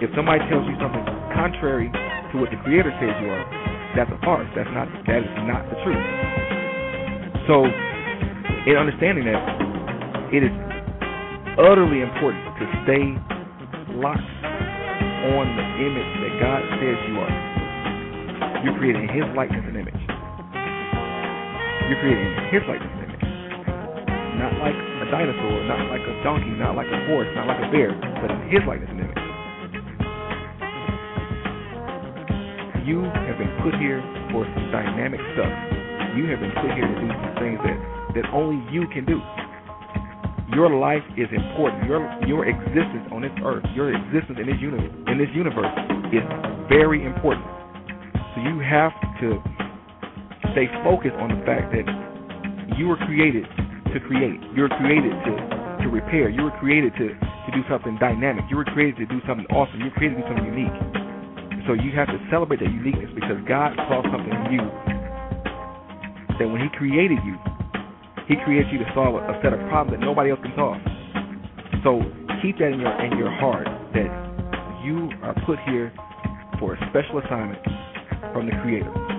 If 0.00 0.08
somebody 0.16 0.40
tells 0.48 0.64
you 0.64 0.76
something 0.80 1.04
contrary 1.36 1.92
to 1.92 2.34
what 2.40 2.48
the 2.48 2.56
Creator 2.64 2.96
says 2.96 3.12
you 3.20 3.28
are, 3.28 3.44
that's 3.92 4.08
a 4.08 4.16
farce. 4.24 4.48
That's 4.56 4.72
not 4.72 4.88
that 5.04 5.20
is 5.20 5.36
not 5.44 5.68
the 5.68 5.76
truth. 5.84 6.00
So, 7.48 7.64
in 7.64 8.76
understanding 8.76 9.24
that, 9.24 9.40
it 10.36 10.44
is 10.44 10.52
utterly 11.56 12.04
important 12.04 12.44
to 12.60 12.64
stay 12.84 13.16
locked 13.96 14.20
on 14.20 15.48
the 15.56 15.66
image 15.80 16.12
that 16.28 16.32
God 16.44 16.60
says 16.76 16.96
you 17.08 17.16
are. 17.16 17.32
You're 18.60 18.76
created 18.76 19.00
in 19.00 19.08
His 19.16 19.24
likeness 19.32 19.64
and 19.64 19.80
image. 19.80 19.96
You're 21.88 22.04
created 22.04 22.20
in 22.20 22.52
His 22.52 22.60
likeness 22.68 22.92
and 22.92 23.16
image. 23.16 23.24
Not 24.36 24.52
like 24.60 24.76
a 24.76 25.08
dinosaur, 25.08 25.64
not 25.72 25.88
like 25.88 26.04
a 26.04 26.14
donkey, 26.20 26.52
not 26.52 26.76
like 26.76 26.92
a 26.92 27.00
horse, 27.08 27.32
not 27.32 27.48
like 27.48 27.64
a 27.64 27.72
bear, 27.72 27.96
but 28.20 28.28
in 28.28 28.40
His 28.52 28.60
likeness 28.68 28.92
and 28.92 29.08
image. 29.08 29.24
You 32.84 33.08
have 33.08 33.40
been 33.40 33.56
put 33.64 33.72
here 33.80 34.04
for 34.36 34.44
some 34.52 34.68
dynamic 34.68 35.24
stuff 35.32 35.77
you 36.18 36.26
have 36.26 36.42
been 36.42 36.50
put 36.58 36.74
here 36.74 36.82
to 36.82 36.98
do 36.98 37.06
some 37.14 37.34
things 37.38 37.58
that, 37.62 37.78
that 38.18 38.26
only 38.34 38.58
you 38.74 38.90
can 38.90 39.06
do. 39.06 39.22
Your 40.50 40.66
life 40.66 41.06
is 41.14 41.30
important. 41.30 41.86
Your 41.86 42.02
your 42.26 42.42
existence 42.42 43.06
on 43.14 43.22
this 43.22 43.30
earth, 43.46 43.62
your 43.76 43.94
existence 43.94 44.34
in 44.34 44.50
this 44.50 44.58
universe, 44.58 44.90
in 45.06 45.14
this 45.14 45.30
universe 45.30 45.70
is 46.10 46.24
very 46.66 47.06
important. 47.06 47.46
So 48.34 48.42
you 48.42 48.58
have 48.66 48.90
to 49.22 49.38
stay 50.56 50.66
focused 50.82 51.14
on 51.22 51.38
the 51.38 51.40
fact 51.46 51.70
that 51.70 51.86
you 52.74 52.90
were 52.90 52.98
created 53.06 53.46
to 53.94 53.98
create. 54.02 54.42
You 54.58 54.66
were 54.66 54.74
created 54.82 55.14
to 55.22 55.32
to 55.84 55.86
repair. 55.86 56.32
You 56.32 56.50
were 56.50 56.56
created 56.58 56.96
to 56.98 57.14
to 57.14 57.50
do 57.54 57.62
something 57.70 57.94
dynamic. 58.02 58.42
You 58.50 58.56
were 58.56 58.66
created 58.66 58.98
to 59.04 59.06
do 59.06 59.22
something 59.28 59.46
awesome. 59.54 59.78
You 59.78 59.92
were 59.92 59.98
created 60.00 60.18
to 60.18 60.22
do 60.24 60.28
something 60.34 60.48
unique. 60.50 60.76
So 61.68 61.76
you 61.78 61.94
have 61.94 62.08
to 62.08 62.18
celebrate 62.32 62.64
that 62.64 62.72
uniqueness 62.72 63.12
because 63.14 63.38
God 63.46 63.76
saw 63.86 64.00
something 64.10 64.32
in 64.32 64.58
you 64.58 64.87
that 66.38 66.48
when 66.48 66.60
He 66.60 66.68
created 66.76 67.18
you, 67.24 67.36
He 68.26 68.36
created 68.44 68.72
you 68.72 68.78
to 68.78 68.88
solve 68.94 69.14
a, 69.14 69.38
set 69.42 69.52
of 69.52 69.60
problems 69.68 69.98
that 69.98 70.04
nobody 70.04 70.30
else 70.30 70.40
can 70.42 70.54
solve. 70.56 70.78
So 71.82 72.02
keep 72.42 72.58
that 72.58 72.72
in 72.72 72.80
your 72.80 72.94
in 73.04 73.18
your 73.18 73.30
heart 73.30 73.66
that 73.94 74.10
you 74.84 75.10
are 75.22 75.34
put 75.46 75.58
here 75.66 75.92
for 76.58 76.74
a 76.74 76.78
special 76.90 77.18
assignment 77.18 77.62
from 78.32 78.46
the 78.46 78.52
Creator. 78.62 79.17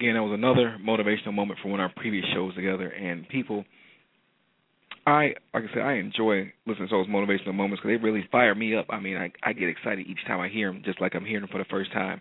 Again. 0.00 0.14
That 0.14 0.22
was 0.22 0.32
another 0.34 0.76
motivational 0.82 1.34
moment 1.34 1.60
from 1.60 1.72
one 1.72 1.80
of 1.80 1.84
our 1.90 1.92
previous 1.94 2.24
shows 2.34 2.54
together, 2.54 2.88
and 2.88 3.28
people. 3.28 3.64
I 5.06 5.34
like 5.54 5.64
I 5.64 5.74
said, 5.74 5.82
I 5.82 5.94
enjoy 5.94 6.52
listening 6.66 6.88
to 6.88 6.96
those 6.96 7.08
motivational 7.08 7.54
moments 7.54 7.80
because 7.80 7.98
they 7.98 8.04
really 8.04 8.28
fire 8.30 8.54
me 8.54 8.76
up. 8.76 8.86
I 8.90 9.00
mean, 9.00 9.16
I 9.16 9.32
I 9.42 9.52
get 9.54 9.68
excited 9.68 10.06
each 10.06 10.24
time 10.26 10.40
I 10.40 10.48
hear 10.48 10.70
them, 10.70 10.82
just 10.84 11.00
like 11.00 11.14
I'm 11.14 11.24
hearing 11.24 11.42
them 11.42 11.50
for 11.50 11.58
the 11.58 11.64
first 11.70 11.92
time. 11.92 12.20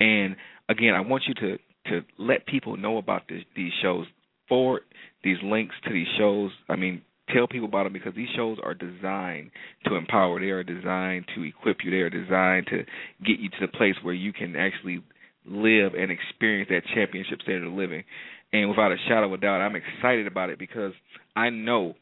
And 0.00 0.36
again, 0.68 0.94
I 0.94 1.00
want 1.00 1.24
you 1.28 1.34
to 1.34 1.58
to 1.90 2.04
let 2.18 2.46
people 2.46 2.76
know 2.76 2.98
about 2.98 3.22
this, 3.28 3.42
these 3.54 3.72
shows, 3.80 4.06
forward 4.48 4.82
these 5.22 5.36
links 5.42 5.74
to 5.84 5.92
these 5.92 6.08
shows. 6.18 6.50
I 6.68 6.74
mean, 6.74 7.02
tell 7.32 7.46
people 7.46 7.68
about 7.68 7.84
them 7.84 7.92
because 7.92 8.14
these 8.16 8.28
shows 8.34 8.58
are 8.62 8.74
designed 8.74 9.52
to 9.86 9.94
empower. 9.94 10.40
They 10.40 10.46
are 10.46 10.64
designed 10.64 11.26
to 11.36 11.44
equip 11.44 11.78
you. 11.84 11.92
They 11.92 11.98
are 11.98 12.10
designed 12.10 12.66
to 12.70 12.78
get 13.24 13.38
you 13.38 13.50
to 13.50 13.56
the 13.60 13.68
place 13.68 13.94
where 14.02 14.14
you 14.14 14.32
can 14.32 14.56
actually 14.56 15.02
live 15.48 15.94
and 15.94 16.10
experience 16.10 16.68
that 16.70 16.82
championship 16.94 17.40
standard 17.42 17.68
of 17.68 17.72
living. 17.72 18.04
And 18.52 18.68
without 18.70 18.92
a 18.92 18.96
shadow 19.08 19.26
of 19.26 19.32
a 19.32 19.36
doubt, 19.38 19.60
I'm 19.60 19.76
excited 19.76 20.26
about 20.26 20.50
it 20.50 20.58
because 20.58 20.92
I 21.34 21.50
know, 21.50 21.94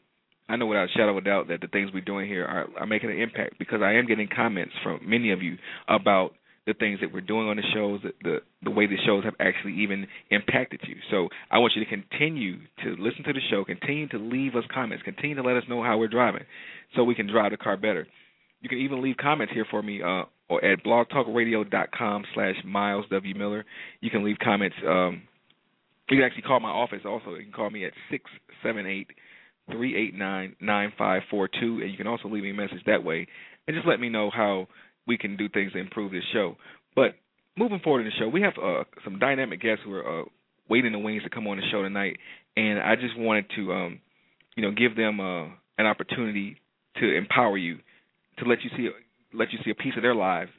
I 0.47 0.55
know 0.55 0.67
without 0.67 0.89
a 0.89 0.91
shadow 0.91 1.11
of 1.11 1.17
a 1.17 1.21
doubt 1.21 1.47
that 1.49 1.61
the 1.61 1.67
things 1.67 1.91
we're 1.93 2.01
doing 2.01 2.27
here 2.27 2.45
are, 2.45 2.67
are 2.79 2.85
making 2.85 3.09
an 3.11 3.19
impact 3.19 3.57
because 3.59 3.81
I 3.83 3.93
am 3.93 4.05
getting 4.05 4.27
comments 4.33 4.73
from 4.83 4.99
many 5.03 5.31
of 5.31 5.41
you 5.41 5.57
about 5.87 6.33
the 6.67 6.73
things 6.73 6.99
that 7.01 7.13
we're 7.13 7.21
doing 7.21 7.47
on 7.47 7.57
the 7.57 7.63
shows, 7.73 8.01
the, 8.01 8.11
the 8.23 8.37
the 8.63 8.71
way 8.71 8.87
the 8.87 8.97
shows 9.05 9.23
have 9.23 9.35
actually 9.39 9.73
even 9.83 10.07
impacted 10.31 10.81
you. 10.87 10.95
So 11.11 11.29
I 11.51 11.59
want 11.59 11.73
you 11.75 11.83
to 11.83 11.89
continue 11.89 12.57
to 12.83 12.95
listen 12.97 13.23
to 13.25 13.33
the 13.33 13.39
show, 13.51 13.63
continue 13.63 14.07
to 14.09 14.17
leave 14.17 14.55
us 14.55 14.63
comments, 14.73 15.03
continue 15.03 15.35
to 15.35 15.43
let 15.43 15.57
us 15.57 15.63
know 15.69 15.83
how 15.83 15.97
we're 15.97 16.07
driving, 16.07 16.43
so 16.95 17.03
we 17.03 17.13
can 17.13 17.27
drive 17.27 17.51
the 17.51 17.57
car 17.57 17.77
better. 17.77 18.07
You 18.61 18.69
can 18.69 18.79
even 18.79 19.03
leave 19.03 19.17
comments 19.17 19.53
here 19.53 19.65
for 19.69 19.83
me 19.83 20.01
uh, 20.01 20.23
or 20.49 20.63
at 20.63 20.83
blogtalkradio.com 20.83 22.23
slash 22.33 22.55
Myles 22.63 23.05
W. 23.11 23.35
Miller. 23.35 23.65
You 24.01 24.09
can 24.09 24.23
leave 24.23 24.37
comments. 24.43 24.75
Um, 24.87 25.23
you 26.09 26.17
can 26.17 26.25
actually 26.25 26.43
call 26.43 26.59
my 26.59 26.69
office 26.69 27.01
also. 27.05 27.31
You 27.31 27.43
can 27.43 27.53
call 27.53 27.69
me 27.69 27.85
at 27.85 27.93
six 28.11 28.23
seven 28.63 28.85
eight 28.85 29.07
three 29.71 29.95
eight 29.95 30.13
nine 30.13 30.55
nine 30.61 30.93
five 30.97 31.23
four 31.31 31.47
two, 31.47 31.79
and 31.81 31.89
you 31.89 31.97
can 31.97 32.07
also 32.07 32.27
leave 32.27 32.43
me 32.43 32.51
a 32.51 32.53
message 32.53 32.83
that 32.85 33.03
way, 33.03 33.27
and 33.67 33.75
just 33.75 33.87
let 33.87 33.99
me 33.99 34.09
know 34.09 34.29
how 34.29 34.67
we 35.07 35.17
can 35.17 35.37
do 35.37 35.49
things 35.49 35.73
to 35.73 35.79
improve 35.79 36.11
this 36.11 36.23
show. 36.33 36.55
But 36.95 37.15
moving 37.57 37.79
forward 37.79 38.01
in 38.01 38.05
the 38.05 38.11
show, 38.19 38.27
we 38.27 38.41
have 38.41 38.53
uh, 38.61 38.83
some 39.03 39.19
dynamic 39.19 39.61
guests 39.61 39.83
who 39.83 39.93
are 39.93 40.21
uh, 40.21 40.23
waiting 40.69 40.87
in 40.87 40.93
the 40.93 40.99
wings 40.99 41.23
to 41.23 41.29
come 41.29 41.47
on 41.47 41.57
the 41.57 41.63
show 41.71 41.81
tonight, 41.81 42.17
and 42.55 42.79
I 42.79 42.95
just 42.95 43.17
wanted 43.17 43.45
to, 43.55 43.73
um, 43.73 43.99
you 44.55 44.63
know, 44.63 44.71
give 44.71 44.95
them 44.95 45.19
uh, 45.19 45.45
an 45.77 45.85
opportunity 45.85 46.57
to 46.97 47.15
empower 47.17 47.57
you, 47.57 47.79
to 48.39 48.45
let 48.45 48.59
you 48.63 48.69
see 48.77 48.89
let 49.37 49.51
you 49.51 49.59
see 49.63 49.71
a 49.71 49.75
piece 49.75 49.93
of 49.95 50.03
their 50.03 50.15
lives, 50.15 50.51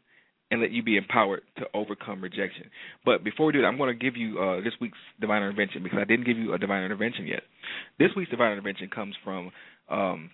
and 0.51 0.61
let 0.61 0.71
you 0.71 0.83
be 0.83 0.97
empowered 0.97 1.43
to 1.59 1.65
overcome 1.75 2.21
rejection. 2.21 2.71
But 3.05 3.25
before 3.25 3.47
we 3.47 3.53
do 3.53 3.63
that, 3.63 3.67
I'm 3.67 3.79
going 3.79 3.97
to 3.97 4.05
give 4.05 4.17
you 4.17 4.39
uh, 4.39 4.61
this 4.63 4.75
week's 4.81 4.99
divine 5.21 5.43
intervention 5.43 5.83
because 5.83 5.99
I 6.01 6.05
didn't 6.05 6.27
give 6.27 6.39
you 6.39 6.55
a 6.55 6.59
divine 6.59 6.85
intervention 6.85 7.27
yet. 7.27 7.43
This 7.99 8.11
week's 8.17 8.31
divine 8.31 8.53
intervention 8.53 8.89
comes 8.89 9.15
from 9.25 9.51
um, 9.91 10.31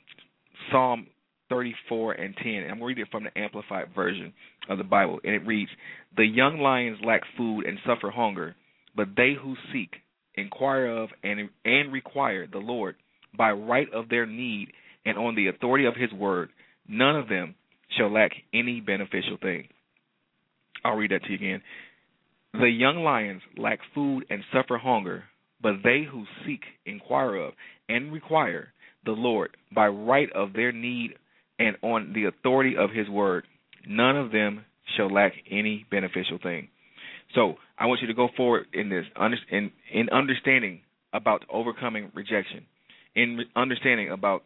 Psalm 0.71 1.07
34 1.49 2.13
and 2.13 2.37
10. 2.37 2.47
And 2.47 2.65
I'm 2.65 2.79
going 2.79 2.95
to 2.95 3.01
read 3.01 3.07
it 3.07 3.09
from 3.11 3.25
the 3.25 3.39
Amplified 3.39 3.95
Version 3.95 4.33
of 4.69 4.79
the 4.79 4.85
Bible. 4.85 5.19
And 5.25 5.35
it 5.35 5.47
reads 5.47 5.71
The 6.17 6.25
young 6.25 6.59
lions 6.59 6.99
lack 7.05 7.23
food 7.37 7.65
and 7.65 7.79
suffer 7.87 8.11
hunger, 8.11 8.55
but 8.95 9.09
they 9.17 9.33
who 9.41 9.55
seek, 9.73 9.91
inquire 10.35 10.87
of, 10.87 11.09
and, 11.23 11.49
and 11.65 11.93
require 11.93 12.47
the 12.47 12.59
Lord 12.59 12.97
by 13.37 13.53
right 13.53 13.89
of 13.95 14.11
their 14.11 14.27
need 14.27 14.69
and 15.05 15.17
on 15.17 15.35
the 15.35 15.49
authority 15.49 15.87
of 15.87 15.95
his 15.97 16.13
word, 16.13 16.51
none 16.87 17.17
of 17.17 17.29
them 17.29 17.55
shall 17.97 18.13
lack 18.13 18.33
any 18.53 18.81
beneficial 18.81 19.37
thing. 19.41 19.69
I'll 20.85 20.97
read 20.97 21.11
that 21.11 21.23
to 21.25 21.31
you 21.31 21.37
again. 21.37 21.63
The 22.55 22.69
young 22.69 23.03
lions 23.03 23.43
lack 23.57 23.79
food 23.95 24.25
and 24.29 24.43
suffer 24.53 24.79
hunger, 24.79 25.25
but 25.63 25.77
they 25.83 26.05
who 26.11 26.25
seek, 26.45 26.61
inquire 26.85 27.37
of, 27.37 27.55
and 27.89 28.13
require 28.13 28.73
the 29.05 29.13
Lord 29.13 29.57
by 29.75 29.89
right 29.89 30.31
of 30.33 30.53
their 30.53 30.73
need 30.73 31.15
and 31.59 31.77
on 31.83 32.13
the 32.15 32.25
authority 32.25 32.77
of 32.77 32.91
his 32.91 33.09
word, 33.09 33.45
none 33.87 34.17
of 34.17 34.33
them 34.33 34.65
shall 34.97 35.13
lack 35.13 35.33
any 35.51 35.87
beneficial 35.91 36.39
thing. 36.43 36.69
So 37.35 37.55
I 37.79 37.87
want 37.87 38.01
you 38.01 38.09
to 38.09 38.15
go 38.15 38.29
forward 38.37 38.67
in 38.73 38.89
this, 38.89 39.05
in, 39.51 39.71
in 39.93 40.11
understanding 40.11 40.81
about 41.13 41.45
overcoming 41.51 42.11
rejection, 42.15 42.67
in 43.15 43.41
understanding 43.57 44.11
about 44.11 44.43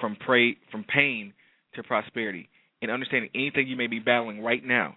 from 0.00 0.16
pray, 0.16 0.56
from 0.70 0.84
pain 0.84 1.32
to 1.74 1.82
prosperity, 1.82 2.48
in 2.84 2.90
understanding 2.90 3.30
anything 3.34 3.66
you 3.66 3.76
may 3.76 3.86
be 3.86 3.98
battling 3.98 4.42
right 4.42 4.64
now, 4.64 4.96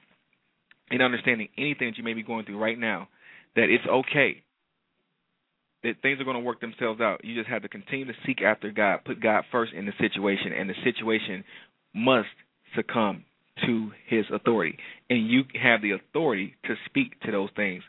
in 0.92 1.02
understanding 1.02 1.50
anything 1.58 1.90
that 1.90 1.98
you 1.98 2.04
may 2.04 2.14
be 2.14 2.24
going 2.24 2.46
through 2.46 2.60
right 2.60 2.78
now, 2.78 3.08
that 3.56 3.70
it's 3.70 3.86
okay 3.88 4.44
that 5.84 6.02
things 6.02 6.20
are 6.20 6.24
going 6.24 6.36
to 6.36 6.44
work 6.44 6.60
themselves 6.60 7.00
out. 7.02 7.24
You 7.24 7.36
just 7.36 7.50
have 7.50 7.62
to 7.62 7.70
continue 7.70 8.06
to 8.06 8.14
seek 8.26 8.42
after 8.42 8.72
God, 8.72 9.00
put 9.06 9.22
God 9.22 9.44
first 9.52 9.74
in 9.74 9.86
the 9.86 9.94
situation, 10.00 10.52
and 10.58 10.70
the 10.70 10.74
situation 10.84 11.44
must 11.94 12.28
succumb 12.76 13.24
to 13.66 13.92
His 14.08 14.26
authority. 14.34 14.78
And 15.10 15.30
you 15.30 15.44
have 15.62 15.82
the 15.82 15.92
authority 15.92 16.56
to 16.66 16.76
speak 16.86 17.20
to 17.22 17.32
those 17.32 17.50
things 17.56 17.84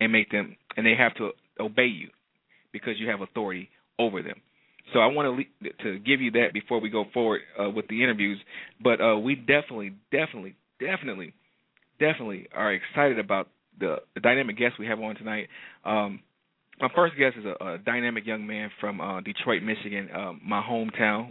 and 0.00 0.12
make 0.12 0.30
them, 0.30 0.56
and 0.76 0.86
they 0.86 0.94
have 0.96 1.14
to 1.16 1.30
obey 1.60 1.86
you 1.86 2.08
because 2.72 2.94
you 2.98 3.08
have 3.08 3.20
authority 3.20 3.68
over 3.98 4.22
them. 4.22 4.40
So 4.92 5.00
I 5.00 5.06
want 5.06 5.44
to 5.62 5.70
to 5.84 5.98
give 5.98 6.20
you 6.20 6.30
that 6.32 6.48
before 6.52 6.80
we 6.80 6.90
go 6.90 7.04
forward 7.12 7.40
uh, 7.60 7.70
with 7.70 7.88
the 7.88 8.02
interviews. 8.02 8.38
But 8.82 9.00
uh, 9.00 9.18
we 9.18 9.34
definitely, 9.34 9.94
definitely, 10.10 10.54
definitely, 10.78 11.34
definitely 11.98 12.48
are 12.54 12.72
excited 12.72 13.18
about 13.18 13.48
the, 13.78 13.96
the 14.14 14.20
dynamic 14.20 14.58
guest 14.58 14.74
we 14.78 14.86
have 14.86 15.00
on 15.00 15.14
tonight. 15.16 15.48
Um, 15.84 16.20
my 16.80 16.88
first 16.94 17.14
guest 17.16 17.36
is 17.38 17.44
a, 17.44 17.64
a 17.64 17.78
dynamic 17.78 18.26
young 18.26 18.46
man 18.46 18.70
from 18.80 19.00
uh, 19.00 19.20
Detroit, 19.20 19.62
Michigan, 19.62 20.08
uh, 20.14 20.32
my 20.44 20.60
hometown. 20.62 21.30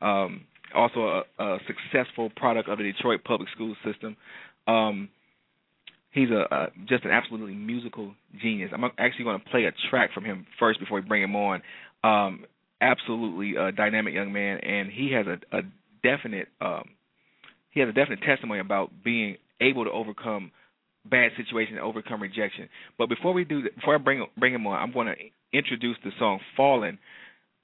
Um, 0.00 0.44
also 0.74 1.22
a, 1.38 1.42
a 1.42 1.58
successful 1.66 2.30
product 2.36 2.68
of 2.68 2.78
the 2.78 2.84
Detroit 2.84 3.24
public 3.24 3.48
school 3.54 3.74
system. 3.84 4.16
Um, 4.66 5.08
he's 6.12 6.30
a, 6.30 6.54
a 6.54 6.66
just 6.88 7.04
an 7.04 7.10
absolutely 7.10 7.54
musical 7.54 8.14
genius. 8.40 8.70
I'm 8.72 8.84
actually 8.98 9.24
going 9.24 9.40
to 9.40 9.50
play 9.50 9.64
a 9.64 9.72
track 9.90 10.12
from 10.14 10.24
him 10.24 10.46
first 10.58 10.80
before 10.80 11.00
we 11.00 11.06
bring 11.06 11.22
him 11.22 11.36
on. 11.36 11.62
Um, 12.04 12.44
absolutely 12.82 13.54
a 13.56 13.72
dynamic 13.72 14.12
young 14.12 14.32
man, 14.32 14.58
and 14.58 14.90
he 14.90 15.12
has 15.12 15.26
a, 15.26 15.56
a 15.56 15.62
definite 16.02 16.48
um, 16.60 16.90
he 17.70 17.80
has 17.80 17.88
a 17.88 17.92
definite 17.92 18.20
testimony 18.22 18.60
about 18.60 18.90
being 19.02 19.36
able 19.60 19.84
to 19.84 19.90
overcome 19.90 20.50
bad 21.04 21.30
situations, 21.36 21.78
overcome 21.82 22.20
rejection. 22.20 22.68
But 22.98 23.08
before 23.08 23.32
we 23.32 23.44
do 23.44 23.62
that, 23.62 23.74
before 23.76 23.94
I 23.94 23.98
bring 23.98 24.26
bring 24.36 24.52
him 24.52 24.66
on, 24.66 24.78
I'm 24.78 24.92
going 24.92 25.06
to 25.06 25.56
introduce 25.56 25.96
the 26.04 26.10
song 26.18 26.40
"Fallen" 26.56 26.98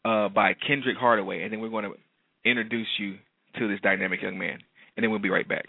uh, 0.05 0.29
by 0.29 0.55
Kendrick 0.55 0.97
Hardaway, 0.97 1.43
and 1.43 1.53
then 1.53 1.61
we're 1.61 1.69
going 1.69 1.85
to 1.85 1.95
introduce 2.49 2.89
you 2.99 3.17
to 3.59 3.69
this 3.69 3.81
dynamic 3.83 4.23
young 4.23 4.39
man, 4.39 4.59
and 4.97 5.03
then 5.03 5.11
we'll 5.11 5.21
be 5.21 5.31
right 5.31 5.49
back. 5.49 5.67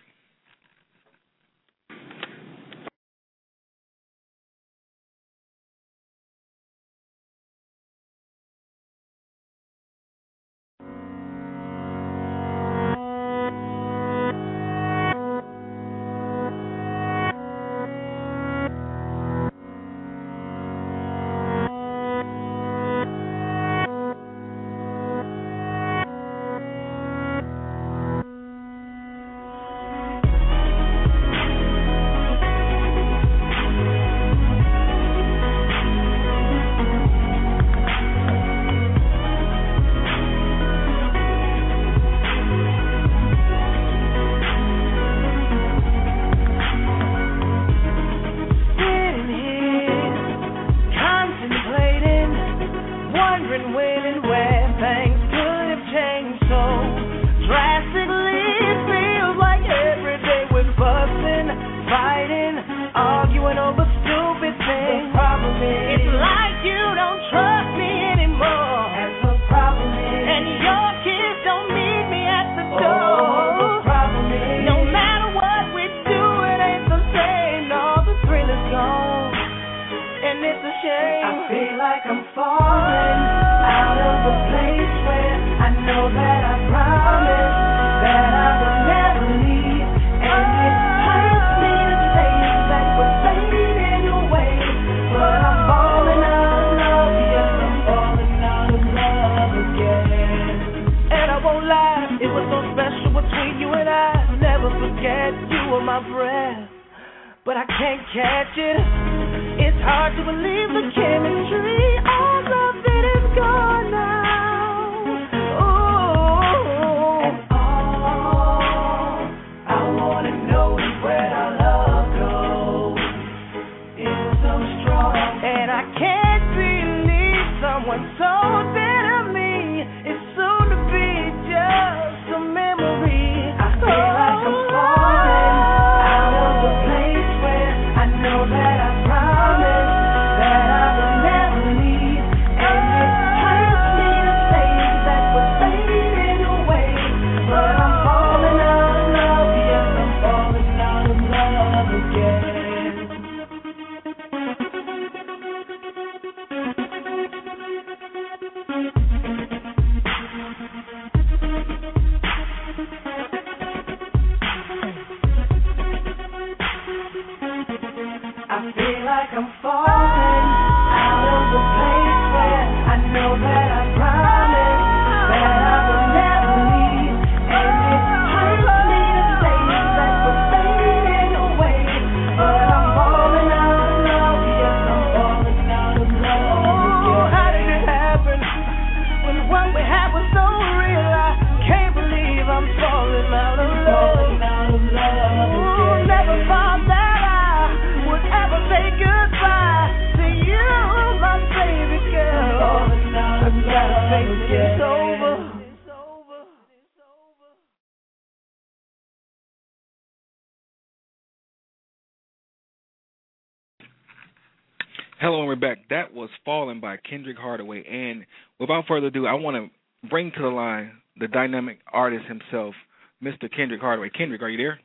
Hello 215.21 215.39
and 215.39 215.47
we're 215.49 215.58
back. 215.58 215.79
That 215.89 216.13
was 216.13 216.29
Fallen 216.45 216.79
by 216.79 216.95
Kendrick 216.95 217.38
Hardaway. 217.38 217.84
And 217.84 218.25
without 218.58 218.86
further 218.88 219.08
ado, 219.08 219.27
I 219.27 219.34
want 219.34 219.58
to 219.58 220.08
bring 220.08 220.32
to 220.32 220.41
the 220.41 220.47
line 220.47 220.93
the 221.19 221.27
dynamic 221.27 221.79
artist 221.91 222.23
himself, 222.25 222.73
Mr. 223.21 223.53
Kendrick 223.53 223.82
Hardaway. 223.82 224.12
Kendrick, 224.12 224.41
are 224.41 224.49
you 224.49 224.58
there? 224.58 224.79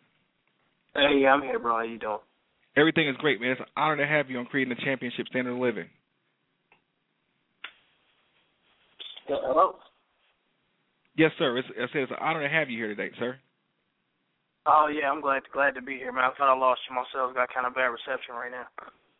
Hey, 0.92 1.24
I'm 1.24 1.40
here, 1.42 1.60
bro. 1.60 1.76
How 1.76 1.82
you 1.82 2.00
doing? 2.00 2.18
Everything 2.76 3.08
is 3.08 3.16
great, 3.18 3.40
man. 3.40 3.52
It's 3.52 3.60
an 3.60 3.66
honor 3.76 3.98
to 3.98 4.06
have 4.08 4.28
you 4.28 4.38
on 4.38 4.46
Creating 4.46 4.74
the 4.76 4.84
Championship 4.84 5.28
Standard 5.28 5.52
of 5.52 5.58
Living. 5.58 5.86
Hello. 9.28 9.76
Yes, 11.16 11.30
sir. 11.38 11.56
It's, 11.58 11.68
I 11.78 11.86
said 11.92 12.02
it's 12.02 12.10
an 12.10 12.18
honor 12.20 12.42
to 12.42 12.52
have 12.52 12.68
you 12.68 12.78
here 12.78 12.88
today, 12.88 13.14
sir. 13.20 13.36
Oh 14.66 14.88
yeah, 14.90 15.12
I'm 15.12 15.20
glad 15.20 15.42
glad 15.52 15.76
to 15.76 15.82
be 15.82 15.94
here, 15.94 16.10
man. 16.10 16.24
I 16.24 16.30
thought 16.36 16.52
I 16.52 16.58
lost 16.58 16.80
you 16.90 16.96
myself. 16.96 17.36
Got 17.36 17.54
kind 17.54 17.66
of 17.66 17.74
bad 17.74 17.92
reception 17.94 18.34
right 18.34 18.50
now. 18.50 18.66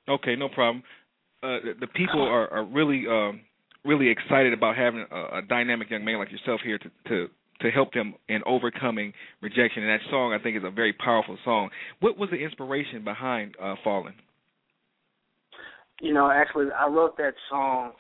Okay, 0.09 0.35
no 0.37 0.48
problem. 0.48 0.83
Uh, 1.45 1.59
the, 1.63 1.73
the 1.81 1.87
people 1.89 2.23
are, 2.23 2.51
are 2.51 2.65
really, 2.65 3.05
um, 3.07 3.43
really 3.85 4.09
excited 4.09 4.55
about 4.55 4.77
having 4.77 5.05
a, 5.11 5.39
a 5.39 5.43
dynamic 5.43 5.91
young 5.91 6.05
man 6.05 6.19
like 6.19 6.33
yourself 6.33 6.61
here 6.65 6.79
to, 6.79 6.91
to 7.09 7.29
to 7.61 7.71
help 7.71 7.93
them 7.93 8.15
in 8.29 8.41
overcoming 8.47 9.13
rejection. 9.41 9.85
And 9.85 9.91
that 9.91 10.11
song, 10.11 10.33
I 10.33 10.43
think, 10.43 10.57
is 10.57 10.65
a 10.65 10.71
very 10.71 10.93
powerful 10.93 11.39
song. 11.45 11.71
What 12.01 12.19
was 12.19 12.31
the 12.31 12.37
inspiration 12.37 13.05
behind 13.05 13.55
uh, 13.63 13.75
Fallen? 13.85 14.15
You 16.01 16.13
know, 16.13 16.31
actually, 16.31 16.67
I 16.79 16.89
wrote 16.89 17.17
that 17.19 17.35
song 17.51 17.93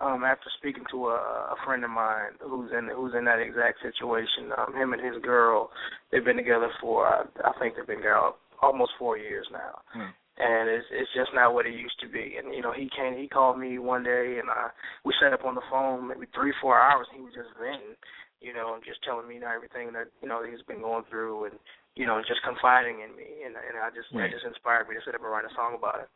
um 0.00 0.24
after 0.24 0.50
speaking 0.58 0.82
to 0.90 1.06
a, 1.06 1.54
a 1.54 1.56
friend 1.64 1.84
of 1.84 1.90
mine 1.90 2.32
who's 2.42 2.70
in 2.76 2.90
who's 2.94 3.14
in 3.16 3.24
that 3.24 3.38
exact 3.38 3.78
situation. 3.80 4.50
Um, 4.58 4.74
him 4.74 4.92
and 4.92 5.00
his 5.00 5.22
girl, 5.22 5.70
they've 6.10 6.24
been 6.24 6.36
together 6.36 6.68
for 6.80 7.06
I, 7.06 7.22
I 7.44 7.52
think 7.60 7.76
they've 7.76 7.86
been 7.86 7.98
together 7.98 8.32
almost 8.60 8.92
four 8.98 9.16
years 9.16 9.46
now. 9.52 9.80
Hmm. 9.92 10.10
And 10.38 10.68
it's 10.68 10.86
it's 10.90 11.10
just 11.14 11.30
not 11.34 11.54
what 11.54 11.66
it 11.66 11.74
used 11.74 11.98
to 12.00 12.08
be. 12.08 12.36
And 12.38 12.54
you 12.54 12.62
know, 12.62 12.72
he 12.72 12.90
came, 12.90 13.16
he 13.16 13.28
called 13.28 13.58
me 13.58 13.78
one 13.78 14.02
day, 14.02 14.38
and 14.40 14.50
I 14.50 14.70
we 15.04 15.14
sat 15.20 15.32
up 15.32 15.44
on 15.44 15.54
the 15.54 15.66
phone 15.70 16.08
maybe 16.08 16.26
three, 16.34 16.52
four 16.60 16.78
hours. 16.80 17.06
And 17.10 17.18
he 17.20 17.24
was 17.24 17.34
just 17.34 17.54
venting, 17.58 17.94
you 18.40 18.52
know, 18.52 18.74
and 18.74 18.82
just 18.82 19.02
telling 19.04 19.28
me 19.28 19.38
everything 19.42 19.92
that 19.94 20.10
you 20.22 20.28
know 20.28 20.42
he's 20.42 20.62
been 20.66 20.82
going 20.82 21.04
through, 21.10 21.46
and 21.46 21.56
you 21.94 22.06
know, 22.06 22.18
just 22.26 22.42
confiding 22.42 23.00
in 23.06 23.14
me. 23.14 23.46
And 23.46 23.54
and 23.54 23.78
I 23.78 23.90
just 23.94 24.10
Right. 24.10 24.30
that 24.30 24.34
just 24.34 24.46
inspired 24.46 24.88
me 24.88 24.96
to 24.98 25.02
sit 25.06 25.14
up 25.14 25.22
and 25.22 25.30
write 25.30 25.46
a 25.46 25.54
song 25.54 25.78
about 25.78 26.02
it. 26.02 26.08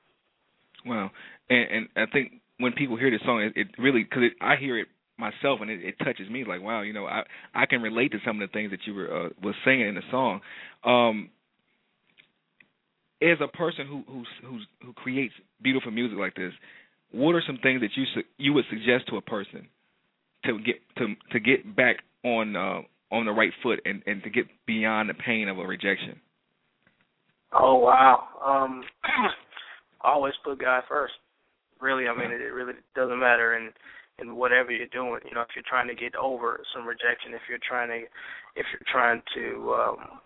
Wow, 0.85 1.11
and 1.48 1.66
and 1.70 1.88
I 1.96 2.11
think 2.11 2.42
when 2.59 2.72
people 2.72 2.96
hear 2.96 3.11
this 3.11 3.22
song, 3.24 3.42
it, 3.42 3.52
it 3.57 3.68
really 3.78 4.02
because 4.02 4.24
it, 4.24 4.33
I 4.40 4.57
hear 4.57 4.78
it 4.78 4.88
myself 5.18 5.61
and 5.61 5.70
it, 5.70 5.83
it 5.85 5.98
touches 6.02 6.31
me. 6.31 6.44
Like 6.44 6.62
wow, 6.62 6.83
you 6.83 6.92
know, 6.92 7.07
I 7.07 7.22
I 7.54 7.66
can 7.66 7.83
relate 7.83 8.12
to 8.12 8.18
some 8.26 8.40
of 8.40 8.48
the 8.48 8.52
things 8.52 8.70
that 8.70 8.81
you 8.87 8.94
were 8.94 9.26
uh, 9.26 9.28
was 9.42 9.54
singing 9.64 9.88
in 9.88 9.94
the 9.94 10.07
song. 10.11 10.40
Um, 10.85 11.31
as 13.22 13.38
a 13.40 13.48
person 13.57 13.87
who 13.87 14.02
who's 14.07 14.28
who's 14.44 14.66
who 14.85 14.92
creates 14.92 15.35
beautiful 15.62 15.90
music 15.90 16.18
like 16.18 16.35
this, 16.35 16.52
what 17.11 17.35
are 17.35 17.42
some 17.46 17.59
things 17.62 17.81
that 17.81 17.90
you 17.96 18.04
su- 18.14 18.28
you 18.37 18.52
would 18.52 18.64
suggest 18.70 19.09
to 19.09 19.16
a 19.16 19.22
person 19.22 19.66
to 20.44 20.59
get 20.61 20.76
to 20.98 21.14
to 21.33 21.40
get 21.40 21.74
back 21.74 21.96
on 22.24 22.54
uh, 22.54 22.81
on 23.11 23.26
the 23.26 23.33
right 23.33 23.52
foot 23.62 23.81
and 23.85 24.02
and 24.07 24.22
to 24.22 24.31
get 24.31 24.46
beyond 24.66 25.09
the 25.09 25.14
pain 25.14 25.48
of 25.48 25.59
a 25.59 25.66
rejection? 25.66 26.20
Oh 27.52 27.76
wow. 27.76 28.24
Um 28.44 28.85
always 30.00 30.35
put 30.44 30.61
God 30.61 30.85
first. 30.88 31.14
Really, 31.81 32.07
I 32.09 32.16
mean 32.16 32.31
it, 32.31 32.40
it 32.40 32.52
really 32.52 32.74
doesn't 32.94 33.18
matter 33.18 33.54
and 33.54 33.72
and 34.20 34.37
whatever 34.37 34.72
you're 34.72 34.87
doing. 34.88 35.20
You 35.28 35.35
know, 35.35 35.42
if 35.42 35.48
you're 35.54 35.64
trying 35.68 35.88
to 35.88 35.94
get 35.94 36.14
over 36.16 36.61
some 36.74 36.87
rejection, 36.87 37.35
if 37.35 37.42
you're 37.48 37.62
trying 37.66 37.88
to 37.88 38.07
if 38.54 38.66
you're 38.72 38.92
trying 38.92 39.22
to 39.35 39.74
um 39.74 40.20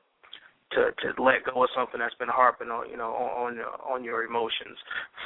to 0.75 0.93
to 1.05 1.09
let 1.23 1.45
go 1.45 1.65
of 1.65 1.71
something 1.75 2.01
that's 2.01 2.17
been 2.17 2.33
harping 2.33 2.69
on 2.69 2.89
you 2.89 2.97
know 2.97 3.13
on 3.13 3.31
on 3.33 3.51
your, 3.57 3.73
on 3.83 4.01
your 4.05 4.25
emotions 4.25 4.77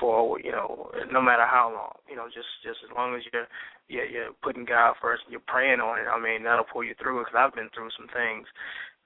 for 0.01 0.39
you 0.41 0.51
know 0.53 0.91
no 1.11 1.23
matter 1.23 1.47
how 1.47 1.71
long 1.71 1.95
you 2.11 2.17
know 2.17 2.27
just 2.27 2.49
just 2.63 2.79
as 2.85 2.91
long 2.95 3.15
as 3.15 3.23
you're 3.33 3.47
you're, 3.89 4.07
you're 4.07 4.33
putting 4.43 4.65
God 4.65 4.95
first 5.01 5.23
and 5.25 5.33
you're 5.33 5.51
praying 5.51 5.81
on 5.81 5.99
it 5.99 6.11
I 6.11 6.19
mean 6.19 6.43
that'll 6.43 6.69
pull 6.69 6.85
you 6.85 6.95
through 6.99 7.21
it 7.21 7.31
because 7.31 7.39
I've 7.39 7.55
been 7.55 7.71
through 7.75 7.91
some 7.97 8.11
things 8.11 8.47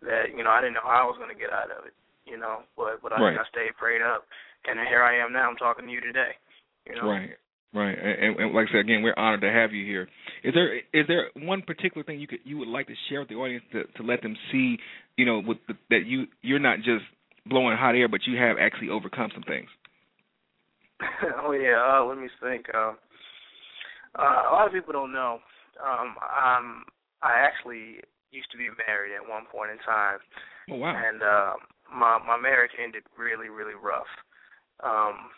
that 0.04 0.32
you 0.36 0.44
know 0.44 0.50
I 0.50 0.60
didn't 0.60 0.80
know 0.80 0.88
how 0.88 1.04
I 1.04 1.10
was 1.10 1.20
going 1.20 1.32
to 1.32 1.38
get 1.38 1.52
out 1.52 1.72
of 1.72 1.84
it 1.86 1.94
you 2.24 2.36
know 2.36 2.64
but 2.76 3.00
but 3.02 3.12
I, 3.12 3.20
Right. 3.20 3.36
I 3.36 3.44
stayed 3.52 3.76
prayed 3.76 4.02
up 4.02 4.24
and 4.68 4.80
here 4.88 5.04
I 5.04 5.16
am 5.16 5.32
now 5.32 5.48
I'm 5.48 5.60
talking 5.60 5.86
to 5.86 5.92
you 5.92 6.00
today 6.00 6.36
you 6.84 6.96
know 6.96 7.08
Right, 7.08 7.36
right, 7.74 7.96
and, 7.96 8.36
and, 8.36 8.54
like 8.54 8.68
I 8.68 8.72
said 8.72 8.80
again, 8.80 9.02
we're 9.02 9.14
honored 9.16 9.42
to 9.42 9.50
have 9.50 9.72
you 9.72 9.84
here. 9.86 10.08
Is 10.42 10.54
there 10.54 10.76
is 10.78 11.06
there 11.06 11.30
one 11.36 11.62
particular 11.62 12.04
thing 12.04 12.20
you 12.20 12.26
could 12.26 12.40
you 12.44 12.58
would 12.58 12.68
like 12.68 12.86
to 12.88 12.94
share 13.08 13.20
with 13.20 13.28
the 13.28 13.36
audience 13.36 13.64
to 13.72 13.84
to 13.84 14.02
let 14.02 14.22
them 14.22 14.36
see, 14.50 14.76
you 15.16 15.24
know, 15.24 15.42
with 15.44 15.58
the, 15.68 15.74
that 15.90 16.06
you 16.06 16.26
you're 16.42 16.58
not 16.58 16.78
just 16.78 17.04
blowing 17.46 17.76
hot 17.76 17.94
air, 17.94 18.08
but 18.08 18.20
you 18.26 18.36
have 18.38 18.56
actually 18.60 18.88
overcome 18.88 19.30
some 19.34 19.44
things. 19.44 19.68
oh 21.44 21.52
yeah, 21.52 21.78
uh, 21.78 22.04
let 22.04 22.18
me 22.18 22.28
think. 22.42 22.66
Uh, 22.74 22.92
uh, 24.18 24.42
a 24.50 24.52
lot 24.52 24.66
of 24.66 24.72
people 24.72 24.92
don't 24.92 25.12
know. 25.12 25.38
Um, 25.80 26.16
um, 26.18 26.84
I 27.22 27.38
actually 27.38 28.00
used 28.32 28.50
to 28.52 28.58
be 28.58 28.68
married 28.86 29.14
at 29.14 29.28
one 29.28 29.44
point 29.50 29.70
in 29.70 29.78
time, 29.78 30.18
Oh 30.70 30.76
wow, 30.76 30.94
and 30.94 31.22
uh, 31.22 31.52
my 31.94 32.18
my 32.26 32.36
marriage 32.36 32.72
ended 32.82 33.02
really 33.16 33.48
really 33.48 33.74
rough. 33.74 34.10
Um, 34.82 35.30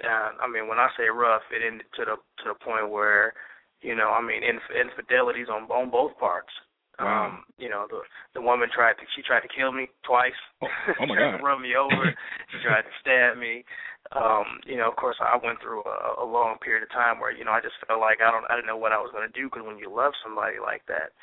and 0.00 0.40
I 0.40 0.48
mean, 0.48 0.68
when 0.68 0.78
I 0.78 0.88
say 0.96 1.12
rough, 1.12 1.42
it 1.52 1.60
ended 1.60 1.86
to 1.96 2.04
the 2.04 2.16
to 2.16 2.44
the 2.48 2.58
point 2.64 2.90
where, 2.90 3.34
you 3.80 3.94
know, 3.94 4.10
I 4.10 4.22
mean, 4.22 4.42
inf- 4.42 4.72
infidelities 4.72 5.48
on 5.52 5.68
on 5.68 5.90
both 5.90 6.16
parts. 6.18 6.52
Wow. 7.00 7.32
Um, 7.32 7.44
you 7.58 7.68
know, 7.68 7.86
the 7.88 8.00
the 8.34 8.44
woman 8.44 8.68
tried 8.72 9.00
to 9.00 9.04
she 9.16 9.22
tried 9.22 9.44
to 9.44 9.52
kill 9.52 9.72
me 9.72 9.88
twice. 10.04 10.36
Oh, 10.62 10.68
oh 11.00 11.06
my 11.06 11.14
tried 11.16 11.32
God. 11.32 11.38
to 11.38 11.44
run 11.44 11.62
me 11.62 11.76
over. 11.76 12.04
she 12.52 12.58
tried 12.64 12.84
to 12.84 12.94
stab 13.00 13.36
me. 13.36 13.64
Um, 14.12 14.60
you 14.66 14.76
know, 14.76 14.88
of 14.88 14.96
course, 14.96 15.16
I 15.20 15.40
went 15.40 15.60
through 15.60 15.84
a, 15.84 16.24
a 16.24 16.26
long 16.26 16.60
period 16.60 16.84
of 16.84 16.92
time 16.92 17.20
where 17.20 17.32
you 17.32 17.44
know 17.44 17.52
I 17.52 17.64
just 17.64 17.80
felt 17.86 18.00
like 18.00 18.20
I 18.20 18.30
don't 18.30 18.44
I 18.48 18.56
didn't 18.56 18.68
know 18.68 18.80
what 18.80 18.92
I 18.92 19.00
was 19.00 19.12
going 19.12 19.28
to 19.28 19.32
do 19.32 19.48
because 19.48 19.64
when 19.64 19.80
you 19.80 19.88
love 19.88 20.12
somebody 20.20 20.60
like 20.60 20.84
that, 20.88 21.16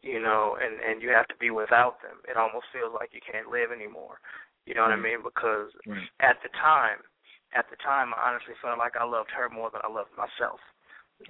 you 0.00 0.20
know, 0.20 0.56
and 0.56 0.80
and 0.80 1.02
you 1.02 1.12
have 1.12 1.28
to 1.28 1.36
be 1.36 1.50
without 1.52 2.00
them. 2.00 2.24
It 2.24 2.40
almost 2.40 2.72
feels 2.72 2.96
like 2.96 3.12
you 3.12 3.20
can't 3.20 3.52
live 3.52 3.68
anymore. 3.68 4.20
You 4.64 4.74
know 4.74 4.88
what 4.88 4.96
right. 4.96 5.04
I 5.04 5.08
mean? 5.12 5.20
Because 5.20 5.74
right. 5.84 6.08
at 6.24 6.40
the 6.40 6.48
time, 6.56 7.04
at 7.54 7.68
the 7.70 7.76
time, 7.80 8.12
I 8.16 8.32
honestly 8.32 8.54
felt 8.60 8.78
like 8.78 8.96
I 8.96 9.04
loved 9.04 9.30
her 9.36 9.48
more 9.48 9.70
than 9.70 9.84
I 9.84 9.90
loved 9.92 10.12
myself. 10.16 10.60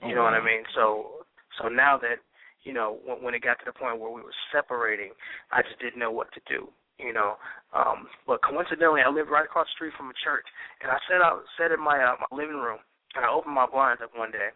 You 0.03 0.13
oh, 0.13 0.15
know 0.15 0.23
what 0.25 0.39
I 0.39 0.45
mean? 0.45 0.65
So 0.75 1.27
so 1.61 1.69
now 1.69 1.99
that 1.99 2.23
you 2.65 2.73
know 2.73 2.99
when, 3.05 3.23
when 3.23 3.35
it 3.35 3.43
got 3.43 3.59
to 3.61 3.67
the 3.67 3.77
point 3.77 4.01
where 4.01 4.11
we 4.11 4.23
were 4.23 4.41
separating, 4.55 5.13
I 5.51 5.63
just 5.63 5.79
didn't 5.81 6.01
know 6.01 6.13
what 6.13 6.33
to 6.35 6.41
do 6.49 6.69
you 7.03 7.13
know. 7.13 7.37
Um, 7.75 8.07
but 8.27 8.43
coincidentally, 8.43 9.03
I 9.03 9.11
lived 9.11 9.31
right 9.31 9.45
across 9.45 9.67
the 9.67 9.77
street 9.77 9.97
from 9.97 10.11
a 10.11 10.17
church, 10.23 10.47
and 10.81 10.91
I 10.91 10.99
sat 11.11 11.21
out, 11.21 11.43
sat 11.59 11.73
in 11.73 11.81
my 11.81 11.99
uh, 11.99 12.17
my 12.21 12.31
living 12.31 12.61
room, 12.61 12.79
and 13.15 13.25
I 13.25 13.31
opened 13.33 13.55
my 13.55 13.67
blinds 13.67 14.03
up 14.03 14.15
one 14.15 14.31
day, 14.31 14.55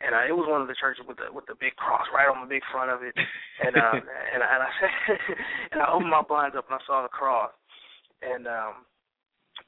and 0.00 0.14
uh, 0.14 0.24
it 0.28 0.36
was 0.36 0.46
one 0.46 0.62
of 0.62 0.68
the 0.68 0.78
churches 0.78 1.04
with 1.06 1.18
the 1.18 1.32
with 1.32 1.46
the 1.50 1.58
big 1.58 1.74
cross 1.76 2.06
right 2.14 2.30
on 2.30 2.40
the 2.44 2.50
big 2.50 2.62
front 2.70 2.90
of 2.90 3.02
it, 3.02 3.16
and 3.16 3.74
uh, 3.76 3.98
and, 4.32 4.42
and 4.42 4.60
I 4.62 4.70
and 5.72 5.78
I 5.82 5.90
opened 5.90 6.10
my 6.10 6.22
blinds 6.22 6.56
up 6.56 6.70
and 6.70 6.78
I 6.78 6.82
saw 6.86 7.02
the 7.02 7.12
cross, 7.12 7.50
and 8.22 8.46
um, 8.46 8.86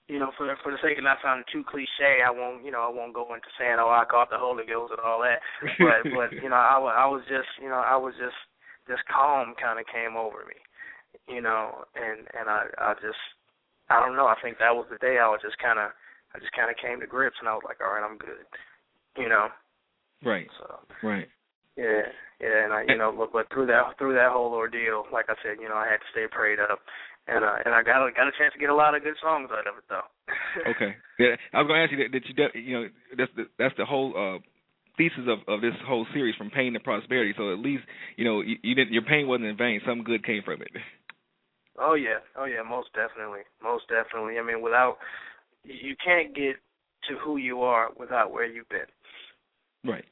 you 0.08 0.18
know, 0.18 0.30
for 0.36 0.50
for 0.62 0.72
the 0.72 0.82
sake 0.82 0.98
of 0.98 1.04
not 1.04 1.18
sounding 1.22 1.46
too 1.52 1.64
cliche, 1.64 2.20
I 2.24 2.30
won't, 2.30 2.64
you 2.64 2.70
know, 2.70 2.82
I 2.82 2.90
won't 2.90 3.14
go 3.14 3.34
into 3.34 3.48
saying, 3.58 3.78
oh, 3.78 3.90
I 3.90 4.04
caught 4.10 4.30
the 4.30 4.38
Holy 4.38 4.64
Ghost 4.66 4.92
and 4.96 5.04
all 5.04 5.22
that, 5.22 5.40
but 5.78 6.02
but 6.16 6.30
you 6.36 6.48
know, 6.48 6.58
I 6.60 6.78
I 6.78 7.06
was 7.06 7.22
just, 7.28 7.48
you 7.62 7.68
know, 7.68 7.80
I 7.80 7.96
was 7.96 8.14
just 8.18 8.36
this 8.88 9.00
calm 9.06 9.54
kind 9.60 9.78
of 9.78 9.86
came 9.86 10.16
over 10.16 10.42
me 10.48 10.58
you 11.28 11.40
know, 11.40 11.84
and 11.94 12.26
and 12.34 12.48
I 12.48 12.66
I 12.78 12.94
just 12.94 13.20
I 13.88 14.00
don't 14.00 14.16
know. 14.16 14.26
I 14.26 14.36
think 14.42 14.58
that 14.58 14.74
was 14.74 14.86
the 14.90 14.98
day 14.98 15.18
I 15.18 15.28
was 15.28 15.40
just 15.42 15.58
kind 15.58 15.78
of 15.78 15.90
I 16.34 16.38
just 16.38 16.52
kind 16.52 16.70
of 16.70 16.76
came 16.78 17.00
to 17.00 17.06
grips, 17.06 17.36
and 17.40 17.48
I 17.48 17.54
was 17.54 17.66
like, 17.66 17.78
all 17.80 17.94
right, 17.94 18.06
I'm 18.06 18.18
good, 18.18 18.46
you 19.16 19.28
know. 19.28 19.48
Right. 20.24 20.46
So. 20.58 20.78
Right. 21.02 21.26
Yeah, 21.76 22.12
yeah, 22.42 22.66
and 22.66 22.74
I, 22.74 22.84
you 22.86 22.98
know, 22.98 23.14
but, 23.16 23.32
but 23.32 23.46
through 23.48 23.66
that 23.66 23.96
through 23.96 24.14
that 24.14 24.32
whole 24.32 24.52
ordeal, 24.52 25.06
like 25.12 25.26
I 25.30 25.34
said, 25.40 25.62
you 25.62 25.68
know, 25.68 25.78
I 25.78 25.86
had 25.86 26.02
to 26.02 26.12
stay 26.12 26.26
prayed 26.28 26.58
up, 26.58 26.80
and 27.28 27.44
uh, 27.44 27.56
and 27.64 27.74
I 27.74 27.82
got 27.82 28.06
a, 28.06 28.12
got 28.12 28.28
a 28.28 28.34
chance 28.38 28.52
to 28.54 28.58
get 28.58 28.70
a 28.70 28.74
lot 28.74 28.94
of 28.94 29.02
good 29.02 29.16
songs 29.22 29.50
out 29.52 29.66
of 29.66 29.76
it, 29.78 29.84
though. 29.88 30.08
okay. 30.70 30.96
Yeah, 31.18 31.36
I 31.52 31.62
was 31.62 31.68
going 31.68 31.78
to 31.78 31.84
ask 31.84 31.92
you 31.92 32.00
that, 32.04 32.12
that 32.12 32.54
you 32.54 32.62
you 32.62 32.74
know 32.74 32.88
that's 33.16 33.32
the 33.36 33.44
that's 33.58 33.76
the 33.76 33.84
whole 33.84 34.14
uh 34.16 34.38
thesis 34.96 35.28
of 35.28 35.40
of 35.48 35.60
this 35.60 35.74
whole 35.86 36.06
series 36.12 36.34
from 36.36 36.50
pain 36.50 36.72
to 36.72 36.80
prosperity. 36.80 37.34
So 37.36 37.52
at 37.52 37.58
least 37.58 37.84
you 38.16 38.24
know 38.24 38.40
you, 38.40 38.56
you 38.62 38.74
didn't 38.74 38.92
your 38.92 39.02
pain 39.02 39.28
wasn't 39.28 39.46
in 39.46 39.56
vain. 39.56 39.80
Some 39.86 40.02
good 40.02 40.24
came 40.24 40.42
from 40.44 40.62
it. 40.62 40.70
Oh 41.82 41.94
yeah, 41.94 42.18
oh 42.36 42.44
yeah, 42.44 42.60
most 42.68 42.90
definitely, 42.92 43.40
most 43.62 43.84
definitely. 43.88 44.38
I 44.38 44.42
mean, 44.42 44.60
without 44.60 44.98
you 45.64 45.96
can't 46.04 46.34
get 46.34 46.56
to 47.08 47.16
who 47.16 47.38
you 47.38 47.62
are 47.62 47.88
without 47.98 48.32
where 48.32 48.44
you've 48.44 48.68
been. 48.68 48.80
Right, 49.84 50.04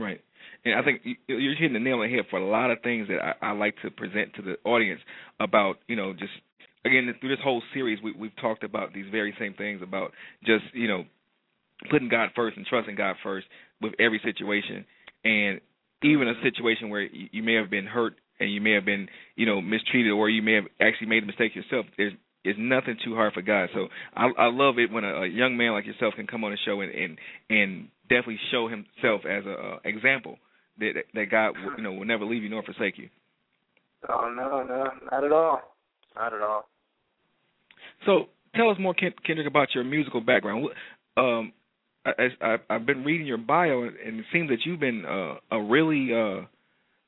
right. 0.00 0.20
And 0.64 0.74
I 0.74 0.82
think 0.82 1.02
you're 1.26 1.54
hitting 1.54 1.74
the 1.74 1.78
nail 1.78 2.00
on 2.00 2.08
the 2.10 2.16
head 2.16 2.26
for 2.30 2.38
a 2.38 2.46
lot 2.46 2.70
of 2.70 2.78
things 2.82 3.08
that 3.08 3.18
I, 3.20 3.48
I 3.48 3.52
like 3.52 3.74
to 3.82 3.90
present 3.90 4.34
to 4.36 4.42
the 4.42 4.56
audience 4.64 5.00
about, 5.38 5.76
you 5.88 5.96
know, 5.96 6.12
just 6.12 6.32
again 6.86 7.12
through 7.20 7.30
this 7.30 7.42
whole 7.42 7.62
series 7.72 7.98
we, 8.02 8.12
we've 8.12 8.36
talked 8.40 8.62
about 8.62 8.92
these 8.92 9.06
very 9.10 9.34
same 9.38 9.54
things 9.54 9.80
about 9.82 10.12
just 10.44 10.64
you 10.74 10.86
know 10.86 11.04
putting 11.90 12.08
God 12.08 12.30
first 12.34 12.56
and 12.56 12.66
trusting 12.66 12.96
God 12.96 13.16
first 13.22 13.46
with 13.80 13.92
every 13.98 14.20
situation, 14.24 14.84
and 15.24 15.60
even 16.02 16.28
a 16.28 16.34
situation 16.42 16.90
where 16.90 17.02
you, 17.02 17.42
may 17.42 17.54
have 17.54 17.70
been 17.70 17.86
hurt 17.86 18.14
and 18.38 18.52
you 18.52 18.60
may 18.60 18.72
have 18.72 18.84
been, 18.84 19.08
you 19.36 19.46
know, 19.46 19.60
mistreated 19.60 20.12
or 20.12 20.28
you 20.28 20.42
may 20.42 20.54
have 20.54 20.64
actually 20.80 21.06
made 21.06 21.22
a 21.22 21.26
mistake 21.26 21.54
yourself. 21.54 21.86
There's 21.96 22.12
is 22.44 22.56
nothing 22.58 22.96
too 23.02 23.14
hard 23.14 23.32
for 23.32 23.40
God. 23.40 23.70
So 23.72 23.88
I 24.14 24.26
I 24.38 24.50
love 24.50 24.78
it 24.78 24.92
when 24.92 25.02
a, 25.04 25.22
a 25.22 25.26
young 25.26 25.56
man 25.56 25.72
like 25.72 25.86
yourself 25.86 26.14
can 26.14 26.26
come 26.26 26.44
on 26.44 26.50
the 26.50 26.58
show 26.64 26.80
and 26.82 26.92
and, 26.92 27.18
and 27.48 27.88
definitely 28.02 28.38
show 28.50 28.68
himself 28.68 29.22
as 29.24 29.46
a 29.46 29.52
uh, 29.52 29.78
example 29.84 30.36
that 30.78 30.92
that 31.14 31.30
God 31.30 31.54
you 31.76 31.82
know 31.82 31.92
will 31.92 32.04
never 32.04 32.24
leave 32.24 32.42
you 32.42 32.48
nor 32.48 32.62
forsake 32.62 32.98
you. 32.98 33.08
Oh 34.08 34.32
no, 34.34 34.62
no, 34.62 34.90
not 35.10 35.24
at 35.24 35.32
all, 35.32 35.60
not 36.16 36.34
at 36.34 36.40
all. 36.42 36.68
So 38.06 38.26
tell 38.54 38.70
us 38.70 38.76
more, 38.78 38.94
Kendrick, 38.94 39.46
about 39.46 39.74
your 39.74 39.84
musical 39.84 40.20
background. 40.20 40.66
Um, 41.16 41.52
I, 42.04 42.28
I, 42.40 42.56
I've 42.68 42.86
been 42.86 43.04
reading 43.04 43.26
your 43.26 43.38
bio, 43.38 43.82
and 43.82 44.20
it 44.20 44.24
seems 44.32 44.50
that 44.50 44.58
you've 44.64 44.80
been 44.80 45.04
uh, 45.06 45.36
a 45.50 45.62
really 45.62 46.10
uh, 46.12 46.44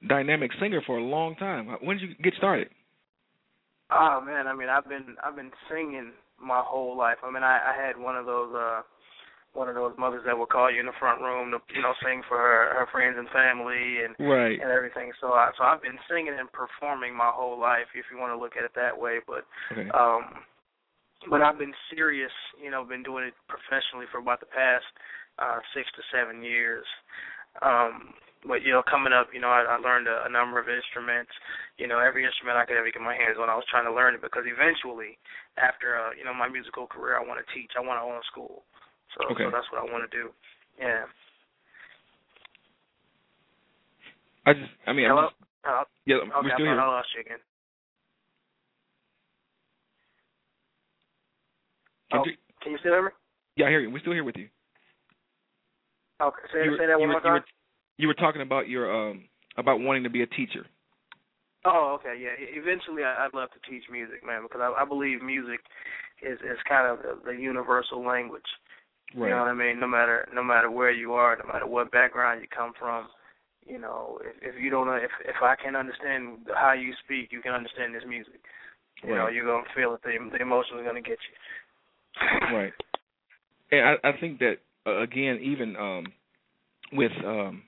dynamic 0.09 0.50
singer 0.61 0.83
for 0.87 0.98
a 0.98 1.02
long 1.02 1.37
time. 1.37 1.68
When 1.83 1.98
did 1.98 2.11
you 2.11 2.14
get 2.22 2.35
started? 2.38 2.68
Oh 3.90 4.20
man, 4.24 4.46
I 4.46 4.55
mean, 4.55 4.68
I've 4.68 4.88
been 4.88 5.16
I've 5.22 5.37
been 5.37 5.52
singing 5.70 6.12
my 6.40 6.62
whole 6.64 6.96
life. 6.96 7.18
I 7.22 7.31
mean, 7.31 7.42
I, 7.42 7.72
I 7.72 7.87
had 7.87 7.98
one 7.98 8.16
of 8.16 8.26
those 8.26 8.55
uh 8.55 8.83
one 9.57 9.69
of 9.69 9.75
those 9.75 9.97
mothers 9.97 10.23
that 10.29 10.37
would 10.37 10.53
call 10.53 10.71
you 10.71 10.79
in 10.79 10.87
the 10.87 11.01
front 11.01 11.25
room 11.25 11.51
to 11.51 11.59
you 11.73 11.81
know 11.81 11.97
sing 12.05 12.21
for 12.29 12.37
her 12.37 12.77
her 12.77 12.87
friends 12.92 13.16
and 13.16 13.29
family 13.33 14.05
and 14.05 14.12
right. 14.21 14.61
and 14.61 14.71
everything. 14.71 15.11
So 15.21 15.33
I 15.33 15.51
so 15.57 15.64
I've 15.64 15.81
been 15.81 15.99
singing 16.05 16.37
and 16.37 16.53
performing 16.53 17.16
my 17.16 17.33
whole 17.33 17.59
life, 17.59 17.88
if 17.97 18.05
you 18.12 18.21
want 18.21 18.37
to 18.37 18.38
look 18.38 18.55
at 18.57 18.69
it 18.69 18.77
that 18.77 18.92
way. 18.92 19.25
But 19.25 19.49
okay. 19.73 19.88
um, 19.97 20.45
but 21.33 21.40
I've 21.40 21.59
been 21.59 21.75
serious, 21.88 22.35
you 22.62 22.71
know, 22.71 22.85
been 22.85 23.03
doing 23.03 23.25
it 23.25 23.35
professionally 23.49 24.05
for 24.12 24.21
about 24.21 24.40
the 24.45 24.53
past 24.53 24.85
uh 25.40 25.59
six 25.73 25.88
to 25.97 26.03
seven 26.12 26.45
years. 26.45 26.85
Um, 27.64 28.12
but 28.45 28.62
you 28.62 28.71
know, 28.71 28.85
coming 28.85 29.12
up, 29.16 29.33
you 29.35 29.40
know, 29.40 29.51
I, 29.51 29.64
I 29.64 29.77
learned 29.81 30.07
a, 30.07 30.29
a 30.29 30.31
number 30.31 30.61
of 30.61 30.69
instruments. 30.69 31.33
You 31.81 31.88
know, 31.88 31.99
every 31.99 32.23
instrument 32.23 32.57
I 32.57 32.64
could 32.64 32.77
ever 32.79 32.92
get 32.92 33.03
my 33.03 33.16
hands 33.16 33.40
on, 33.40 33.51
I 33.51 33.59
was 33.59 33.66
trying 33.66 33.88
to 33.88 33.95
learn 33.95 34.14
it 34.14 34.23
because 34.23 34.45
eventually, 34.47 35.19
after 35.59 35.99
uh, 35.99 36.12
you 36.14 36.23
know 36.23 36.37
my 36.37 36.49
musical 36.49 36.87
career, 36.87 37.19
I 37.19 37.27
want 37.27 37.40
to 37.42 37.49
teach. 37.51 37.75
I 37.75 37.83
want 37.83 37.99
to 37.99 38.07
own 38.07 38.21
a 38.21 38.27
school. 38.31 38.62
So, 39.16 39.33
okay. 39.33 39.44
so 39.44 39.50
that's 39.50 39.66
what 39.72 39.81
I 39.81 39.92
want 39.92 40.05
to 40.05 40.12
do. 40.12 40.29
Yeah. 40.79 41.05
I 44.44 44.52
just, 44.52 44.70
I 44.87 44.92
mean, 44.92 45.09
Hello. 45.09 45.26
I'm 45.26 45.29
just, 45.29 45.40
uh, 45.66 45.85
yeah, 46.07 46.16
okay, 46.16 46.31
we're 46.42 46.55
still 46.55 46.68
I 46.68 46.70
here. 46.70 46.81
I 46.81 46.87
lost 46.87 47.09
you 47.16 47.20
again. 47.20 47.42
Can, 52.12 52.20
oh, 52.20 52.24
you, 52.24 52.33
can 52.62 52.72
you 52.72 52.79
still 52.79 52.92
hear 52.92 53.02
me? 53.02 53.11
Yeah, 53.57 53.66
I 53.66 53.70
hear 53.70 53.81
you. 53.81 53.90
We're 53.90 53.98
still 53.98 54.12
here 54.12 54.22
with 54.22 54.37
you. 54.37 54.46
Okay, 56.22 56.42
say, 56.52 56.64
you 56.64 56.70
were, 56.70 56.79
say 56.79 56.87
that 56.87 57.00
one 57.00 57.11
more 57.11 57.20
time. 57.20 57.26
You 57.26 57.33
were, 57.33 57.44
you 57.98 58.09
were 58.09 58.14
talking 58.14 58.42
about 58.42 58.68
your 58.68 58.87
um 58.87 59.24
about 59.57 59.81
wanting 59.81 60.05
to 60.05 60.11
be 60.11 60.22
a 60.22 60.26
teacher. 60.26 60.64
Oh, 61.64 61.98
okay, 61.98 62.14
yeah. 62.20 62.38
Eventually, 62.38 63.02
I'd 63.02 63.35
love 63.35 63.48
to 63.50 63.70
teach 63.70 63.83
music, 63.90 64.24
man, 64.24 64.42
because 64.42 64.61
I, 64.62 64.83
I 64.83 64.85
believe 64.85 65.20
music 65.20 65.61
is 66.22 66.38
is 66.40 66.59
kind 66.68 66.87
of 66.87 67.02
the, 67.02 67.33
the 67.33 67.37
universal 67.37 68.07
language. 68.07 68.46
Right. 69.14 69.29
You 69.29 69.35
know 69.35 69.42
what 69.42 69.49
I 69.49 69.55
mean? 69.55 69.81
No 69.81 69.87
matter 69.87 70.29
no 70.35 70.42
matter 70.42 70.71
where 70.71 70.90
you 70.90 71.12
are, 71.14 71.37
no 71.37 71.53
matter 71.53 71.66
what 71.66 71.92
background 71.92 72.40
you 72.42 72.49
come 72.49 72.73
from, 72.79 73.07
you 73.66 73.79
know, 73.79 74.19
if, 74.23 74.55
if 74.55 74.62
you 74.62 74.71
don't 74.71 74.88
if 74.97 75.11
if 75.25 75.37
I 75.42 75.55
can 75.62 75.77
understand 75.77 76.49
how 76.55 76.73
you 76.73 76.92
speak, 77.05 77.31
you 77.31 77.40
can 77.40 77.53
understand 77.53 77.95
this 77.95 78.03
music. 78.09 78.40
You 79.03 79.14
right. 79.14 79.19
know, 79.19 79.29
you're 79.29 79.47
gonna 79.47 79.69
feel 79.75 79.95
it. 79.95 80.03
The 80.03 80.19
the 80.31 80.42
emotion 80.42 80.79
is 80.79 80.87
gonna 80.87 81.01
get 81.01 81.19
you. 81.19 82.57
right. 82.57 82.73
And 83.71 83.99
I, 84.03 84.09
I 84.09 84.12
think 84.21 84.38
that 84.40 84.57
uh, 84.87 85.03
again, 85.03 85.38
even 85.42 85.77
um, 85.77 86.07
with 86.92 87.12
um, 87.25 87.62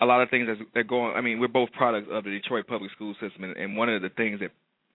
a 0.00 0.06
lot 0.06 0.22
of 0.22 0.30
things 0.30 0.46
that, 0.46 0.64
that 0.74 0.88
go 0.88 1.02
on. 1.02 1.16
I 1.16 1.20
mean, 1.20 1.40
we're 1.40 1.48
both 1.48 1.72
products 1.72 2.08
of 2.10 2.24
the 2.24 2.30
Detroit 2.30 2.66
public 2.66 2.90
school 2.92 3.14
system, 3.20 3.44
and, 3.44 3.56
and 3.56 3.76
one 3.76 3.88
of 3.88 4.02
the 4.02 4.10
things 4.10 4.40
that 4.40 4.50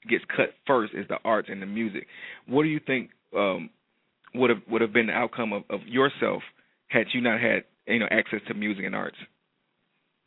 gets 0.10 0.24
cut 0.36 0.54
first 0.66 0.94
is 0.94 1.06
the 1.10 1.18
arts 1.24 1.50
and 1.52 1.62
the 1.62 1.66
music. 1.66 2.08
What 2.48 2.64
do 2.64 2.70
you 2.70 2.80
think 2.86 3.10
um, 3.36 3.70
would 4.36 4.50
have 4.50 4.60
would 4.70 4.82
have 4.82 4.94
been 4.94 5.08
the 5.08 5.14
outcome 5.14 5.54
of, 5.54 5.64
of 5.70 5.82
yourself 5.88 6.42
had 6.88 7.08
you 7.14 7.22
not 7.22 7.40
had 7.40 7.64
you 7.88 8.00
know 8.00 8.08
access 8.12 8.40
to 8.48 8.54
music 8.54 8.86
and 8.86 8.96
arts? 8.96 9.18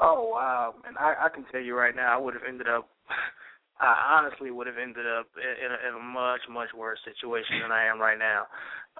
Oh 0.00 0.30
wow, 0.32 0.74
and 0.86 0.96
I, 0.98 1.14
I 1.26 1.28
can 1.28 1.44
tell 1.50 1.60
you 1.60 1.76
right 1.76 1.94
now, 1.96 2.14
I 2.14 2.20
would 2.20 2.34
have 2.34 2.44
ended 2.46 2.68
up. 2.68 2.88
I 3.78 4.16
honestly 4.16 4.50
would 4.50 4.66
have 4.66 4.80
ended 4.80 5.04
up 5.04 5.28
in 5.36 5.68
a, 5.68 5.78
in 5.88 6.00
a 6.00 6.02
much 6.02 6.40
much 6.50 6.68
worse 6.76 6.98
situation 7.04 7.60
than 7.60 7.72
I 7.72 7.84
am 7.84 8.00
right 8.00 8.18
now. 8.18 8.48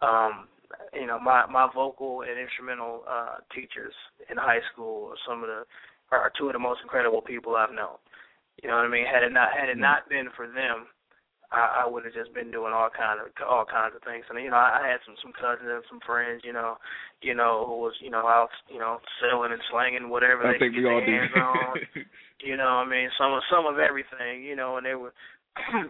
Um, 0.02 0.48
you 0.92 1.06
know, 1.06 1.18
my 1.18 1.46
my 1.46 1.68
vocal 1.74 2.22
and 2.22 2.38
instrumental 2.38 3.04
uh 3.08 3.36
teachers 3.54 3.94
in 4.30 4.36
high 4.36 4.60
school 4.72 5.10
are 5.12 5.20
some 5.26 5.42
of 5.42 5.48
the 5.48 5.64
are 6.12 6.32
two 6.38 6.46
of 6.46 6.52
the 6.52 6.58
most 6.58 6.80
incredible 6.82 7.20
people 7.20 7.56
I've 7.56 7.74
known. 7.74 7.96
You 8.62 8.68
know 8.68 8.76
what 8.76 8.86
I 8.86 8.88
mean? 8.88 9.06
Had 9.06 9.22
it 9.22 9.32
not 9.32 9.48
had 9.58 9.68
it 9.68 9.78
not 9.78 10.08
been 10.08 10.28
for 10.36 10.46
them, 10.46 10.88
I, 11.52 11.82
I 11.82 11.88
would 11.88 12.04
have 12.04 12.14
just 12.14 12.34
been 12.34 12.50
doing 12.50 12.72
all 12.72 12.90
kind 12.90 13.20
of 13.20 13.30
all 13.46 13.64
kinds 13.64 13.94
of 13.94 14.02
things. 14.02 14.24
And 14.28 14.42
you 14.42 14.50
know, 14.50 14.58
I, 14.58 14.82
I 14.82 14.88
had 14.88 15.00
some 15.06 15.14
some 15.22 15.32
cousins 15.32 15.68
and 15.70 15.84
some 15.88 16.00
friends, 16.02 16.42
you 16.44 16.52
know, 16.52 16.76
you 17.22 17.34
know, 17.34 17.64
who 17.66 17.78
was 17.80 17.94
you 18.00 18.10
know 18.10 18.26
out 18.26 18.50
you 18.68 18.78
know 18.78 18.98
selling 19.20 19.52
and 19.52 19.62
slanging 19.70 20.10
whatever 20.10 20.46
I 20.46 20.54
they 20.54 20.58
think 20.58 20.74
could 20.74 20.82
we 20.82 20.88
get 20.88 20.92
all 20.92 21.00
their 21.00 21.06
do. 21.06 21.16
hands 21.16 21.34
on. 21.36 21.74
you 22.48 22.56
know, 22.56 22.82
I 22.82 22.84
mean, 22.84 23.08
some 23.18 23.32
of 23.32 23.42
some 23.50 23.66
of 23.66 23.78
everything, 23.78 24.42
you 24.42 24.56
know, 24.56 24.76
and 24.76 24.86
they 24.86 24.94
were 24.94 25.12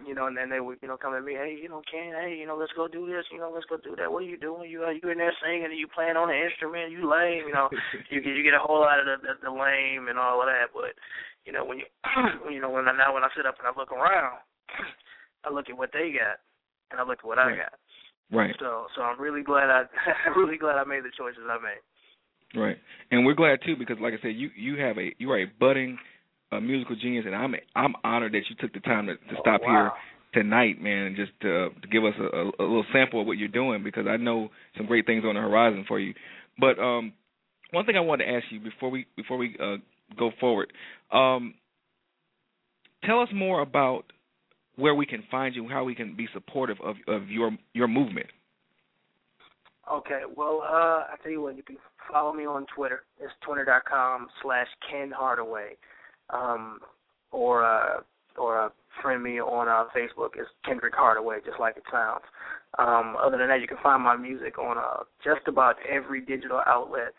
you 0.07 0.15
know, 0.15 0.27
and 0.27 0.37
then 0.37 0.49
they 0.49 0.59
would, 0.59 0.79
you 0.81 0.87
know, 0.87 0.95
come 0.95 1.13
at 1.13 1.23
me, 1.23 1.33
hey, 1.33 1.57
you 1.59 1.67
know, 1.67 1.81
Ken, 1.91 2.15
hey, 2.15 2.37
you 2.39 2.47
know, 2.47 2.55
let's 2.55 2.71
go 2.75 2.87
do 2.87 3.05
this, 3.05 3.25
you 3.31 3.39
know, 3.39 3.51
let's 3.53 3.67
go 3.67 3.75
do 3.75 3.95
that. 3.99 4.11
What 4.11 4.23
are 4.23 4.31
you 4.31 4.37
doing? 4.37 4.69
You 4.71 4.85
uh, 4.85 4.95
you 4.95 5.03
in 5.11 5.17
there 5.19 5.35
singing 5.43 5.67
and 5.67 5.77
you 5.77 5.87
playing 5.91 6.15
on 6.15 6.31
an 6.31 6.39
instrument? 6.39 6.91
You 6.91 7.03
lame, 7.03 7.47
you 7.47 7.53
know. 7.53 7.69
you 8.09 8.21
you 8.21 8.43
get 8.43 8.55
a 8.55 8.63
whole 8.63 8.79
lot 8.79 8.99
of 8.99 9.05
the, 9.05 9.15
the 9.19 9.33
the 9.43 9.51
lame 9.51 10.07
and 10.07 10.17
all 10.17 10.39
of 10.39 10.47
that, 10.47 10.71
but 10.71 10.95
you 11.45 11.51
know 11.51 11.65
when 11.65 11.79
you 11.79 11.87
you 12.51 12.61
know 12.61 12.71
when 12.71 12.87
I 12.87 12.95
now 12.95 13.13
when 13.13 13.23
I 13.23 13.29
sit 13.35 13.45
up 13.45 13.59
and 13.59 13.67
I 13.67 13.75
look 13.75 13.91
around, 13.91 14.39
I 15.47 15.53
look 15.53 15.69
at 15.69 15.77
what 15.77 15.89
they 15.93 16.11
got 16.11 16.39
and 16.91 16.99
I 16.99 17.03
look 17.03 17.19
at 17.19 17.25
what 17.25 17.37
right. 17.37 17.53
I 17.53 17.57
got. 17.57 17.73
Right. 18.31 18.55
So 18.59 18.87
so 18.95 19.01
I'm 19.01 19.19
really 19.19 19.43
glad 19.43 19.69
I 19.69 19.83
I'm 20.25 20.37
really 20.37 20.57
glad 20.57 20.75
I 20.75 20.83
made 20.83 21.03
the 21.03 21.11
choices 21.17 21.43
I 21.49 21.57
made. 21.61 22.59
Right. 22.59 22.77
And 23.11 23.25
we're 23.25 23.35
glad 23.35 23.59
too 23.65 23.75
because 23.77 23.97
like 24.01 24.13
I 24.13 24.21
said, 24.21 24.35
you 24.35 24.49
you 24.55 24.79
have 24.81 24.97
a 24.97 25.11
you 25.17 25.31
are 25.31 25.39
a 25.41 25.45
budding 25.59 25.97
a 26.51 26.61
musical 26.61 26.95
genius, 26.95 27.25
and 27.25 27.35
I'm 27.35 27.55
I'm 27.75 27.93
honored 28.03 28.33
that 28.33 28.43
you 28.49 28.55
took 28.59 28.73
the 28.73 28.79
time 28.79 29.07
to, 29.07 29.15
to 29.15 29.37
oh, 29.37 29.41
stop 29.41 29.61
wow. 29.63 29.91
here 30.33 30.43
tonight, 30.43 30.81
man, 30.81 31.07
and 31.07 31.15
just 31.15 31.31
to, 31.41 31.69
to 31.69 31.87
give 31.91 32.05
us 32.05 32.13
a, 32.19 32.23
a, 32.23 32.63
little 32.63 32.85
sample 32.93 33.21
of 33.21 33.27
what 33.27 33.37
you're 33.37 33.47
doing 33.47 33.83
because 33.83 34.05
I 34.07 34.17
know 34.17 34.49
some 34.75 34.85
great 34.85 35.05
things 35.05 35.23
on 35.25 35.35
the 35.35 35.41
horizon 35.41 35.85
for 35.87 35.99
you. 35.99 36.13
But 36.59 36.79
um, 36.79 37.13
one 37.71 37.85
thing 37.85 37.95
I 37.95 38.01
wanted 38.01 38.25
to 38.25 38.31
ask 38.31 38.45
you 38.49 38.59
before 38.59 38.89
we 38.89 39.07
before 39.15 39.37
we 39.37 39.55
uh, 39.61 39.77
go 40.17 40.31
forward, 40.39 40.71
um, 41.11 41.53
tell 43.03 43.21
us 43.21 43.29
more 43.33 43.61
about 43.61 44.05
where 44.77 44.95
we 44.95 45.05
can 45.05 45.23
find 45.29 45.55
you, 45.55 45.67
how 45.67 45.83
we 45.83 45.95
can 45.95 46.15
be 46.15 46.27
supportive 46.33 46.77
of 46.81 46.95
of 47.07 47.29
your 47.29 47.51
your 47.73 47.87
movement. 47.87 48.27
Okay, 49.91 50.21
well, 50.35 50.63
uh, 50.65 51.03
I 51.07 51.15
tell 51.23 51.31
you 51.31 51.41
what, 51.41 51.55
you 51.55 51.63
can 51.63 51.77
follow 52.11 52.33
me 52.33 52.45
on 52.45 52.65
Twitter. 52.75 53.03
It's 53.21 53.31
twitter.com 53.45 54.27
slash 54.41 54.67
Ken 54.89 55.11
Hardaway, 55.15 55.77
um, 56.29 56.79
or 57.31 57.63
uh, 57.63 58.01
or 58.37 58.65
uh, 58.65 58.69
friend 59.01 59.23
me 59.23 59.39
on 59.39 59.67
uh, 59.67 59.85
Facebook. 59.95 60.31
It's 60.35 60.49
Kendrick 60.65 60.93
Hardaway, 60.95 61.37
just 61.45 61.59
like 61.59 61.77
it 61.77 61.83
sounds. 61.91 62.23
Um, 62.77 63.15
other 63.21 63.37
than 63.37 63.47
that, 63.47 63.61
you 63.61 63.67
can 63.67 63.77
find 63.81 64.03
my 64.03 64.17
music 64.17 64.59
on 64.59 64.77
uh, 64.77 65.03
just 65.23 65.47
about 65.47 65.77
every 65.89 66.19
digital 66.21 66.61
outlet 66.67 67.13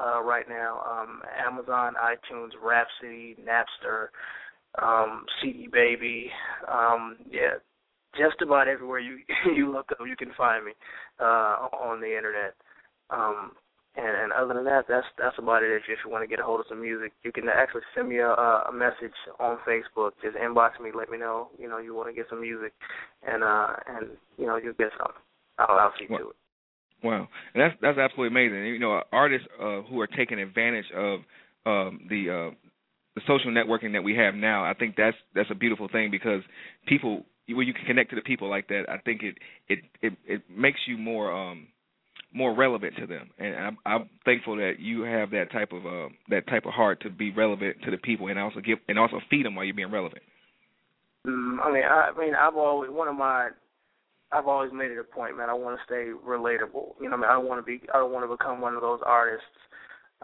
uh, 0.00 0.22
right 0.22 0.48
now: 0.48 0.80
um, 0.90 1.20
Amazon, 1.38 1.92
iTunes, 2.02 2.50
Rhapsody, 2.62 3.36
Napster, 3.46 4.08
um, 4.80 5.24
CD 5.40 5.68
Baby. 5.72 6.30
Um, 6.70 7.16
yeah, 7.30 7.58
just 8.16 8.40
about 8.42 8.68
everywhere 8.68 9.00
you 9.00 9.18
you 9.54 9.70
look 9.70 9.90
up, 9.92 10.06
you 10.06 10.16
can 10.16 10.32
find 10.36 10.64
me 10.64 10.72
uh, 11.20 11.68
on 11.72 12.00
the 12.00 12.16
internet. 12.16 12.54
Um, 13.10 13.52
and, 13.96 14.08
and 14.08 14.32
other 14.32 14.54
than 14.54 14.64
that, 14.64 14.86
that's 14.88 15.06
that's 15.18 15.38
about 15.38 15.62
it. 15.62 15.70
If, 15.70 15.82
if 15.88 15.98
you 16.04 16.10
want 16.10 16.24
to 16.24 16.28
get 16.28 16.40
a 16.40 16.42
hold 16.42 16.60
of 16.60 16.66
some 16.68 16.82
music, 16.82 17.12
you 17.22 17.30
can 17.30 17.44
actually 17.48 17.82
send 17.94 18.08
me 18.08 18.18
a, 18.18 18.28
a 18.28 18.72
message 18.72 19.14
on 19.38 19.58
Facebook. 19.66 20.12
Just 20.22 20.36
inbox 20.36 20.80
me, 20.82 20.90
let 20.92 21.10
me 21.10 21.18
know 21.18 21.48
you 21.58 21.68
know 21.68 21.78
you 21.78 21.94
want 21.94 22.08
to 22.08 22.14
get 22.14 22.26
some 22.28 22.40
music, 22.40 22.72
and 23.26 23.44
uh 23.44 23.68
and 23.86 24.08
you 24.36 24.46
know 24.46 24.56
you'll 24.56 24.74
get 24.74 24.90
some. 24.98 25.12
I'll, 25.58 25.78
I'll 25.78 25.92
see 25.98 26.06
well, 26.10 26.18
to 26.18 26.28
it. 26.30 26.36
Wow, 27.04 27.28
and 27.54 27.62
that's 27.62 27.74
that's 27.80 27.98
absolutely 27.98 28.34
amazing. 28.34 28.66
You 28.66 28.80
know, 28.80 29.02
artists 29.12 29.46
uh, 29.60 29.82
who 29.82 30.00
are 30.00 30.08
taking 30.08 30.40
advantage 30.40 30.90
of 30.96 31.20
um, 31.64 32.00
the 32.08 32.50
uh, 32.50 32.54
the 33.14 33.22
social 33.26 33.50
networking 33.50 33.92
that 33.92 34.02
we 34.02 34.16
have 34.16 34.34
now, 34.34 34.64
I 34.64 34.74
think 34.74 34.96
that's 34.96 35.16
that's 35.34 35.50
a 35.50 35.54
beautiful 35.54 35.88
thing 35.88 36.10
because 36.10 36.42
people 36.86 37.24
when 37.48 37.66
you 37.66 37.74
can 37.74 37.84
connect 37.84 38.10
to 38.10 38.16
the 38.16 38.22
people 38.22 38.48
like 38.48 38.68
that, 38.68 38.84
I 38.88 38.98
think 38.98 39.22
it 39.22 39.36
it 39.68 39.78
it, 40.02 40.12
it 40.26 40.42
makes 40.50 40.80
you 40.86 40.98
more 40.98 41.32
um 41.32 41.68
more 42.32 42.52
relevant 42.52 42.96
to 42.98 43.06
them, 43.06 43.30
and 43.38 43.54
I'm, 43.54 43.78
I'm 43.86 44.08
thankful 44.24 44.56
that 44.56 44.80
you 44.80 45.02
have 45.02 45.30
that 45.30 45.52
type 45.52 45.72
of 45.72 45.86
uh, 45.86 46.08
that 46.30 46.48
type 46.48 46.66
of 46.66 46.72
heart 46.72 47.00
to 47.02 47.10
be 47.10 47.30
relevant 47.30 47.76
to 47.84 47.92
the 47.92 47.96
people, 47.96 48.26
and 48.26 48.38
also 48.38 48.60
give 48.60 48.78
and 48.88 48.98
also 48.98 49.20
feed 49.30 49.46
them 49.46 49.54
while 49.54 49.64
you're 49.64 49.74
being 49.74 49.92
relevant. 49.92 50.22
Mm, 51.26 51.58
I 51.62 51.72
mean, 51.72 51.84
I, 51.84 52.10
mean, 52.18 52.34
I've 52.34 52.56
always 52.56 52.90
one 52.90 53.08
of 53.08 53.14
my, 53.14 53.50
I've 54.32 54.48
always 54.48 54.72
made 54.72 54.90
it 54.90 54.98
a 54.98 55.04
point, 55.04 55.38
man. 55.38 55.48
I 55.48 55.54
want 55.54 55.78
to 55.78 55.84
stay 55.86 56.10
relatable. 56.26 57.00
You 57.00 57.08
know, 57.08 57.14
I 57.14 57.16
mean, 57.16 57.30
I 57.30 57.32
don't 57.34 57.48
want 57.48 57.64
to 57.64 57.66
be, 57.66 57.80
I 57.94 57.98
don't 57.98 58.12
want 58.12 58.28
to 58.28 58.36
become 58.36 58.60
one 58.60 58.74
of 58.74 58.82
those 58.82 59.00
artists 59.06 59.46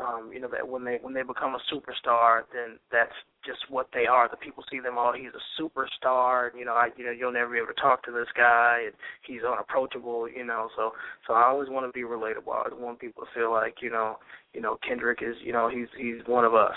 um, 0.01 0.31
you 0.33 0.41
know 0.41 0.49
that 0.49 0.67
when 0.67 0.85
they 0.85 0.99
when 1.03 1.15
they 1.15 1.23
become 1.23 1.55
a 1.55 1.75
superstar, 1.75 2.43
then 2.53 2.79
that's 2.91 3.13
just 3.45 3.59
what 3.69 3.89
they 3.93 4.07
are. 4.07 4.29
The 4.29 4.37
people 4.37 4.65
see 4.71 4.81
them, 4.81 4.97
oh, 4.99 5.13
he's 5.17 5.33
a 5.35 5.63
superstar. 5.63 6.51
And, 6.51 6.59
you 6.59 6.67
know, 6.67 6.75
I, 6.75 6.89
you 6.97 7.05
know, 7.05 7.11
you'll 7.11 7.33
never 7.33 7.53
be 7.53 7.59
able 7.59 7.69
to 7.69 7.81
talk 7.81 8.03
to 8.05 8.13
this 8.13 8.29
guy, 8.37 8.83
and 8.85 8.95
he's 9.27 9.43
unapproachable. 9.43 10.29
You 10.29 10.45
know, 10.45 10.69
so 10.77 10.93
so 11.27 11.35
I 11.35 11.45
always 11.45 11.69
want 11.69 11.87
to 11.87 11.93
be 11.93 12.07
relatable. 12.07 12.53
I 12.53 12.69
always 12.69 12.81
want 12.83 13.01
people 13.01 13.25
to 13.25 13.39
feel 13.39 13.51
like, 13.51 13.77
you 13.81 13.91
know, 13.91 14.17
you 14.53 14.61
know, 14.61 14.79
Kendrick 14.87 15.21
is, 15.23 15.37
you 15.45 15.53
know, 15.53 15.69
he's 15.69 15.89
he's 15.97 16.27
one 16.27 16.45
of 16.45 16.55
us. 16.55 16.75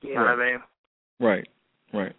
You 0.00 0.14
know 0.14 0.22
right. 0.22 0.36
what 0.36 0.42
I 0.42 0.50
mean? 0.50 0.60
Right, 1.20 1.48
right. 1.92 2.14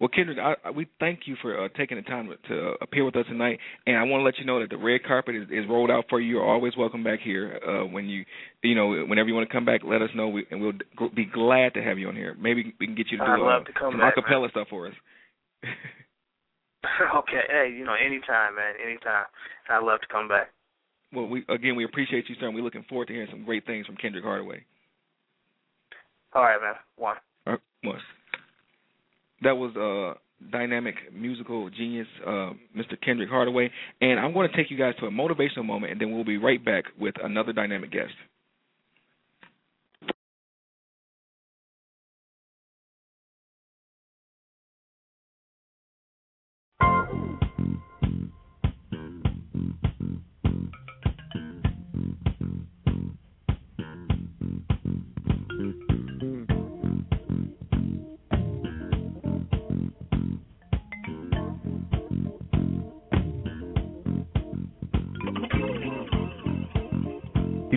Well, 0.00 0.08
Kendrick, 0.08 0.38
I, 0.38 0.70
we 0.70 0.86
thank 0.98 1.20
you 1.26 1.36
for 1.42 1.62
uh, 1.62 1.68
taking 1.76 1.98
the 1.98 2.02
time 2.02 2.28
to, 2.28 2.48
to 2.48 2.72
appear 2.80 3.04
with 3.04 3.16
us 3.16 3.26
tonight, 3.28 3.58
and 3.86 3.98
I 3.98 4.02
want 4.04 4.20
to 4.20 4.24
let 4.24 4.38
you 4.38 4.46
know 4.46 4.58
that 4.60 4.70
the 4.70 4.78
red 4.78 5.04
carpet 5.04 5.36
is, 5.36 5.42
is 5.50 5.68
rolled 5.68 5.90
out 5.90 6.06
for 6.08 6.18
you. 6.18 6.30
You're 6.30 6.48
always 6.48 6.74
welcome 6.74 7.04
back 7.04 7.20
here. 7.20 7.60
Uh, 7.62 7.84
when 7.84 8.08
you, 8.08 8.24
you 8.62 8.74
know, 8.74 9.04
whenever 9.06 9.28
you 9.28 9.34
want 9.34 9.46
to 9.46 9.52
come 9.52 9.66
back, 9.66 9.82
let 9.84 10.00
us 10.00 10.08
know, 10.16 10.28
we, 10.28 10.46
and 10.50 10.62
we'll 10.62 10.72
g- 10.72 11.14
be 11.14 11.26
glad 11.26 11.74
to 11.74 11.82
have 11.82 11.98
you 11.98 12.08
on 12.08 12.16
here. 12.16 12.34
Maybe 12.40 12.74
we 12.80 12.86
can 12.86 12.96
get 12.96 13.08
you 13.10 13.18
to 13.18 13.24
do 13.26 13.30
I'd 13.30 13.40
love 13.40 13.62
uh, 13.62 13.64
to 13.66 13.72
come 13.74 13.92
some 13.92 14.00
back, 14.00 14.16
acapella 14.16 14.40
man. 14.40 14.50
stuff 14.52 14.68
for 14.70 14.86
us. 14.86 14.94
okay, 17.16 17.42
hey, 17.50 17.74
you 17.76 17.84
know, 17.84 17.92
anytime, 17.94 18.56
man, 18.56 18.74
anytime. 18.82 19.26
I'd 19.68 19.84
love 19.84 20.00
to 20.00 20.06
come 20.10 20.28
back. 20.28 20.48
Well, 21.12 21.26
we 21.26 21.44
again, 21.50 21.76
we 21.76 21.84
appreciate 21.84 22.26
you, 22.30 22.36
sir, 22.40 22.46
and 22.46 22.54
we're 22.54 22.64
looking 22.64 22.86
forward 22.88 23.08
to 23.08 23.12
hearing 23.12 23.28
some 23.30 23.44
great 23.44 23.66
things 23.66 23.84
from 23.84 23.96
Kendrick 23.96 24.24
Hardaway. 24.24 24.64
All 26.32 26.42
right, 26.42 26.60
man. 26.62 26.74
One. 26.96 27.16
Uh, 27.46 27.56
was. 27.84 28.00
That 29.42 29.56
was 29.56 29.74
uh 29.76 30.18
dynamic 30.50 30.94
musical 31.12 31.68
genius, 31.70 32.06
uh, 32.26 32.52
Mr. 32.76 33.00
Kendrick 33.04 33.28
Hardaway. 33.28 33.70
And 34.00 34.18
I'm 34.18 34.32
going 34.32 34.48
to 34.50 34.56
take 34.56 34.70
you 34.70 34.78
guys 34.78 34.94
to 35.00 35.06
a 35.06 35.10
motivational 35.10 35.64
moment, 35.66 35.92
and 35.92 36.00
then 36.00 36.12
we'll 36.12 36.24
be 36.24 36.38
right 36.38 36.64
back 36.64 36.84
with 36.98 37.14
another 37.22 37.52
dynamic 37.52 37.92
guest. 37.92 38.12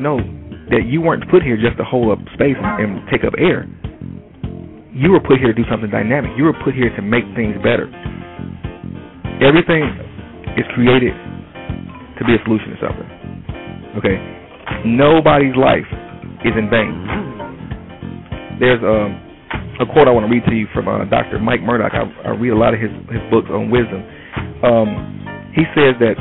Know 0.03 0.19
that 0.69 0.85
you 0.85 1.01
weren't 1.01 1.23
put 1.31 1.41
here 1.41 1.57
just 1.57 1.77
to 1.77 1.83
hold 1.83 2.11
up 2.11 2.19
space 2.35 2.59
and 2.59 3.01
take 3.09 3.23
up 3.23 3.33
air. 3.39 3.65
You 4.93 5.09
were 5.11 5.23
put 5.23 5.39
here 5.39 5.49
to 5.49 5.57
do 5.57 5.65
something 5.71 5.89
dynamic. 5.89 6.31
You 6.37 6.45
were 6.45 6.57
put 6.63 6.75
here 6.75 6.93
to 6.95 7.01
make 7.01 7.25
things 7.33 7.57
better. 7.65 7.89
Everything 9.41 9.83
is 10.53 10.67
created 10.75 11.15
to 12.19 12.21
be 12.25 12.37
a 12.37 12.41
solution 12.45 12.75
to 12.75 12.77
something. 12.77 13.09
Okay? 13.97 14.17
Nobody's 14.85 15.55
life 15.57 15.87
is 16.45 16.53
in 16.53 16.69
vain. 16.69 16.93
There's 18.61 18.83
um, 18.85 19.17
a 19.81 19.85
quote 19.89 20.07
I 20.07 20.13
want 20.13 20.29
to 20.29 20.31
read 20.31 20.45
to 20.45 20.53
you 20.53 20.67
from 20.73 20.87
uh, 20.87 21.05
Dr. 21.09 21.39
Mike 21.39 21.61
Murdock. 21.61 21.91
I, 21.97 22.05
I 22.29 22.31
read 22.37 22.53
a 22.53 22.59
lot 22.59 22.73
of 22.73 22.79
his, 22.79 22.93
his 23.09 23.23
books 23.33 23.49
on 23.49 23.73
wisdom. 23.73 24.05
Um, 24.61 24.87
he 25.57 25.65
says 25.73 25.97
that 25.99 26.15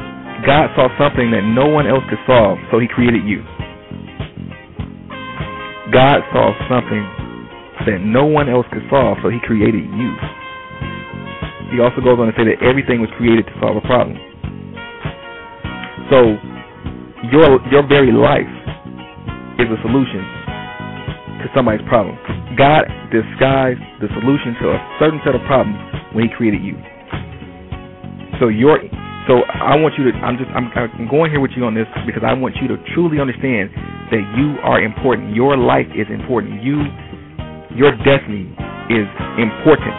God 0.48 0.72
saw 0.74 0.88
something 0.98 1.30
that 1.30 1.44
no 1.44 1.68
one 1.68 1.86
else 1.86 2.02
could 2.08 2.20
solve, 2.26 2.58
so 2.72 2.80
he 2.80 2.88
created 2.88 3.22
you. 3.28 3.44
God 5.92 6.24
saw 6.32 6.56
something 6.72 7.04
that 7.84 8.00
no 8.00 8.24
one 8.24 8.48
else 8.48 8.66
could 8.72 8.82
solve, 8.88 9.18
so 9.22 9.28
he 9.28 9.38
created 9.44 9.84
you. 9.84 10.10
He 11.68 11.80
also 11.80 12.00
goes 12.00 12.16
on 12.16 12.32
to 12.32 12.34
say 12.36 12.48
that 12.48 12.64
everything 12.64 13.00
was 13.00 13.12
created 13.16 13.44
to 13.48 13.54
solve 13.60 13.76
a 13.76 13.84
problem. 13.84 14.16
So 16.08 16.36
your 17.32 17.60
your 17.72 17.84
very 17.88 18.12
life 18.12 18.48
is 19.60 19.68
a 19.68 19.78
solution 19.84 20.24
to 21.40 21.46
somebody's 21.56 21.84
problem. 21.88 22.16
God 22.56 22.84
disguised 23.08 23.80
the 24.00 24.08
solution 24.20 24.56
to 24.64 24.76
a 24.76 24.78
certain 25.00 25.20
set 25.24 25.36
of 25.36 25.42
problems 25.48 25.80
when 26.12 26.28
he 26.28 26.30
created 26.32 26.60
you. 26.60 26.76
So 28.40 28.48
your 28.48 28.80
so 29.28 29.44
I 29.48 29.76
want 29.76 29.96
you 29.96 30.08
to 30.08 30.12
I'm 30.20 30.36
just 30.36 30.50
I'm, 30.52 30.68
I'm 30.72 31.08
going 31.08 31.30
here 31.30 31.40
with 31.40 31.52
you 31.56 31.64
on 31.64 31.74
this 31.74 31.88
because 32.04 32.24
I 32.24 32.32
want 32.32 32.56
you 32.60 32.68
to 32.68 32.76
truly 32.92 33.20
understand 33.20 33.72
that 34.12 34.20
you 34.36 34.60
are 34.60 34.78
important. 34.84 35.34
Your 35.34 35.56
life 35.56 35.88
is 35.96 36.06
important. 36.12 36.60
You 36.60 36.84
your 37.72 37.96
destiny 38.04 38.52
is 38.92 39.08
important. 39.40 39.96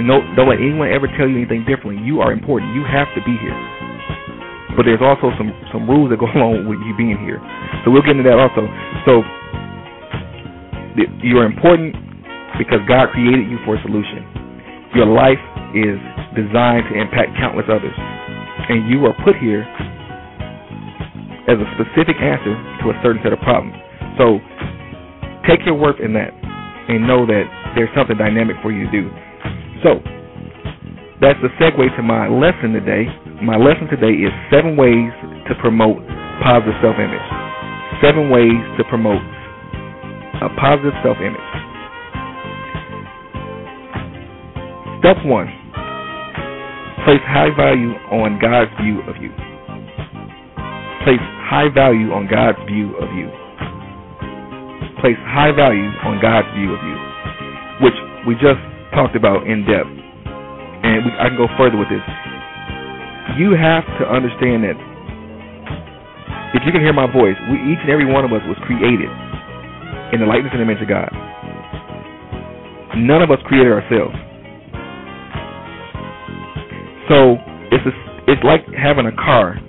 And 0.00 0.08
don't 0.08 0.48
let 0.48 0.56
anyone 0.56 0.88
ever 0.88 1.04
tell 1.16 1.28
you 1.28 1.36
anything 1.36 1.68
differently. 1.68 2.00
You 2.00 2.24
are 2.24 2.32
important. 2.32 2.72
You 2.72 2.84
have 2.88 3.08
to 3.12 3.20
be 3.24 3.36
here. 3.36 3.56
But 4.76 4.88
there's 4.88 5.04
also 5.04 5.32
some 5.36 5.52
some 5.72 5.84
rules 5.88 6.08
that 6.08 6.20
go 6.20 6.28
along 6.36 6.64
with 6.64 6.80
you 6.88 6.96
being 6.96 7.20
here. 7.20 7.40
So 7.84 7.92
we'll 7.92 8.04
get 8.04 8.16
into 8.16 8.24
that 8.28 8.40
also. 8.40 8.64
So 9.04 9.20
you're 11.20 11.44
important 11.44 11.92
because 12.56 12.80
God 12.88 13.12
created 13.12 13.44
you 13.52 13.60
for 13.68 13.76
a 13.76 13.80
solution. 13.84 14.24
Your 14.96 15.04
life 15.04 15.40
is 15.76 16.00
designed 16.32 16.88
to 16.88 16.96
impact 16.96 17.36
countless 17.36 17.68
others. 17.68 17.92
And 18.72 18.88
you 18.88 19.04
are 19.04 19.12
put 19.20 19.36
here 19.36 19.68
as 21.46 21.56
a 21.58 21.68
specific 21.78 22.18
answer 22.18 22.54
to 22.82 22.90
a 22.90 22.96
certain 23.02 23.22
set 23.22 23.32
of 23.32 23.40
problems. 23.40 23.74
So 24.18 24.38
take 25.46 25.62
your 25.64 25.78
worth 25.78 26.00
in 26.02 26.12
that 26.14 26.34
and 26.88 27.06
know 27.06 27.26
that 27.26 27.46
there's 27.74 27.90
something 27.96 28.16
dynamic 28.16 28.56
for 28.62 28.72
you 28.72 28.86
to 28.86 28.92
do. 28.92 29.04
So 29.82 30.02
that's 31.20 31.38
the 31.40 31.50
segue 31.58 31.78
to 31.96 32.02
my 32.02 32.28
lesson 32.28 32.72
today. 32.74 33.06
My 33.42 33.56
lesson 33.56 33.86
today 33.88 34.14
is 34.16 34.32
seven 34.50 34.76
ways 34.76 35.12
to 35.48 35.54
promote 35.62 36.02
positive 36.42 36.74
self 36.82 36.96
image. 36.98 37.28
Seven 38.02 38.28
ways 38.30 38.58
to 38.76 38.84
promote 38.90 39.22
a 40.42 40.48
positive 40.60 40.94
self 41.02 41.16
image. 41.22 41.50
Step 45.00 45.22
one 45.24 45.46
place 47.06 47.22
high 47.22 47.54
value 47.54 47.94
on 48.10 48.34
God's 48.42 48.74
view 48.82 48.98
of 49.06 49.14
you. 49.22 49.30
Place 51.06 51.22
high 51.46 51.70
value 51.70 52.10
on 52.10 52.26
God's 52.26 52.58
view 52.66 52.90
of 52.98 53.08
you. 53.14 53.30
Place 54.98 55.18
high 55.30 55.54
value 55.54 55.86
on 56.02 56.18
God's 56.18 56.50
view 56.58 56.74
of 56.74 56.82
you, 56.82 56.96
which 57.86 57.98
we 58.26 58.34
just 58.42 58.58
talked 58.90 59.14
about 59.14 59.46
in 59.46 59.62
depth. 59.62 59.86
And 59.86 61.06
we, 61.06 61.10
I 61.14 61.30
can 61.30 61.38
go 61.38 61.46
further 61.54 61.78
with 61.78 61.86
this. 61.86 62.02
You 63.38 63.54
have 63.54 63.86
to 64.02 64.04
understand 64.10 64.66
that 64.66 64.78
if 66.58 66.66
you 66.66 66.72
can 66.74 66.82
hear 66.82 66.94
my 66.94 67.06
voice, 67.06 67.38
we, 67.46 67.62
each 67.70 67.78
and 67.86 67.90
every 67.94 68.10
one 68.10 68.26
of 68.26 68.34
us 68.34 68.42
was 68.50 68.58
created 68.66 69.10
in 70.10 70.18
the 70.18 70.26
likeness 70.26 70.50
and 70.50 70.62
image 70.62 70.82
of 70.82 70.90
God. 70.90 71.10
None 72.98 73.22
of 73.22 73.30
us 73.30 73.38
created 73.46 73.70
ourselves. 73.70 74.16
So 77.06 77.38
it's 77.70 77.86
a, 77.86 77.94
it's 78.32 78.42
like 78.42 78.66
having 78.74 79.06
a 79.06 79.14
car. 79.14 79.60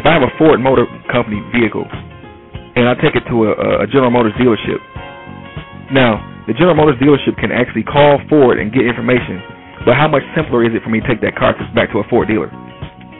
If 0.00 0.08
I 0.08 0.16
have 0.16 0.24
a 0.24 0.32
Ford 0.40 0.64
Motor 0.64 0.88
Company 1.12 1.44
vehicle 1.52 1.84
and 1.84 2.88
I 2.88 2.96
take 3.04 3.12
it 3.12 3.28
to 3.28 3.52
a, 3.52 3.84
a 3.84 3.86
General 3.92 4.08
Motors 4.08 4.32
dealership, 4.40 4.80
now 5.92 6.24
the 6.48 6.56
General 6.56 6.72
Motors 6.72 6.96
dealership 6.96 7.36
can 7.36 7.52
actually 7.52 7.84
call 7.84 8.16
Ford 8.32 8.56
and 8.56 8.72
get 8.72 8.88
information. 8.88 9.44
But 9.84 10.00
how 10.00 10.08
much 10.08 10.24
simpler 10.32 10.64
is 10.64 10.72
it 10.72 10.80
for 10.80 10.88
me 10.88 11.04
to 11.04 11.06
take 11.06 11.20
that 11.20 11.36
car 11.36 11.52
to, 11.52 11.60
back 11.76 11.92
to 11.92 12.00
a 12.00 12.06
Ford 12.08 12.32
dealer? 12.32 12.48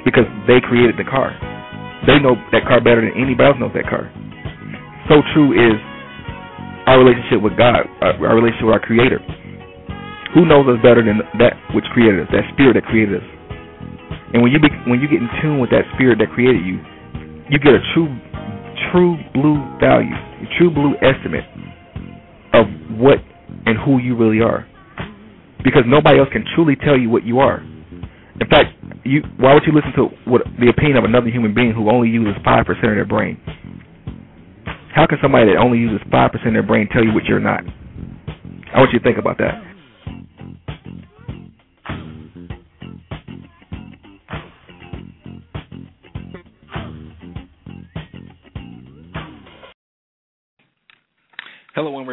Because 0.09 0.25
they 0.49 0.57
created 0.65 0.97
the 0.97 1.05
car. 1.05 1.37
They 2.09 2.17
know 2.17 2.33
that 2.49 2.65
car 2.65 2.81
better 2.81 3.05
than 3.05 3.13
anybody 3.13 3.45
else 3.45 3.61
knows 3.61 3.77
that 3.77 3.85
car. 3.85 4.09
So 5.13 5.21
true 5.37 5.53
is 5.53 5.77
our 6.89 6.97
relationship 6.97 7.45
with 7.45 7.61
God, 7.61 7.93
our, 8.01 8.17
our 8.25 8.41
relationship 8.41 8.73
with 8.73 8.81
our 8.81 8.85
Creator. 8.89 9.21
Who 10.33 10.49
knows 10.49 10.65
us 10.65 10.81
better 10.81 11.05
than 11.05 11.21
that 11.45 11.61
which 11.77 11.85
created 11.93 12.25
us, 12.25 12.33
that 12.33 12.49
spirit 12.57 12.81
that 12.81 12.89
created 12.89 13.21
us? 13.21 13.29
And 14.33 14.43
when 14.43 14.53
you 14.53 14.61
be, 14.61 14.69
when 14.87 15.01
you 15.01 15.09
get 15.09 15.19
in 15.19 15.29
tune 15.43 15.59
with 15.59 15.71
that 15.71 15.83
spirit 15.95 16.19
that 16.19 16.31
created 16.31 16.63
you, 16.65 16.79
you 17.51 17.59
get 17.59 17.75
a 17.75 17.83
true 17.95 18.09
true 18.93 19.19
blue 19.35 19.59
value, 19.81 20.15
a 20.15 20.47
true 20.59 20.71
blue 20.71 20.95
estimate 21.03 21.45
of 22.55 22.67
what 22.99 23.19
and 23.67 23.77
who 23.79 23.99
you 23.99 24.17
really 24.17 24.41
are. 24.41 24.67
Because 25.63 25.83
nobody 25.87 26.19
else 26.19 26.29
can 26.33 26.45
truly 26.55 26.77
tell 26.77 26.99
you 26.99 27.11
what 27.11 27.25
you 27.25 27.41
are. 27.41 27.61
In 27.61 28.49
fact, 28.49 28.73
you 29.05 29.23
why 29.39 29.55
would 29.55 29.65
you 29.67 29.75
listen 29.75 29.93
to 29.97 30.09
what 30.31 30.43
the 30.59 30.71
opinion 30.71 30.97
of 30.97 31.05
another 31.05 31.29
human 31.29 31.53
being 31.53 31.73
who 31.73 31.91
only 31.91 32.09
uses 32.09 32.35
five 32.45 32.67
percent 32.67 32.87
of 32.87 32.97
their 32.97 33.05
brain? 33.05 33.37
How 34.95 35.07
can 35.07 35.19
somebody 35.23 35.53
that 35.53 35.59
only 35.59 35.79
uses 35.79 36.01
five 36.11 36.33
percent 36.33 36.49
of 36.49 36.55
their 36.55 36.67
brain 36.67 36.89
tell 36.93 37.05
you 37.05 37.13
what 37.13 37.25
you're 37.25 37.41
not? 37.41 37.63
I 38.73 38.79
want 38.79 38.93
you 38.93 38.99
to 38.99 39.05
think 39.05 39.19
about 39.19 39.39
that. 39.39 39.70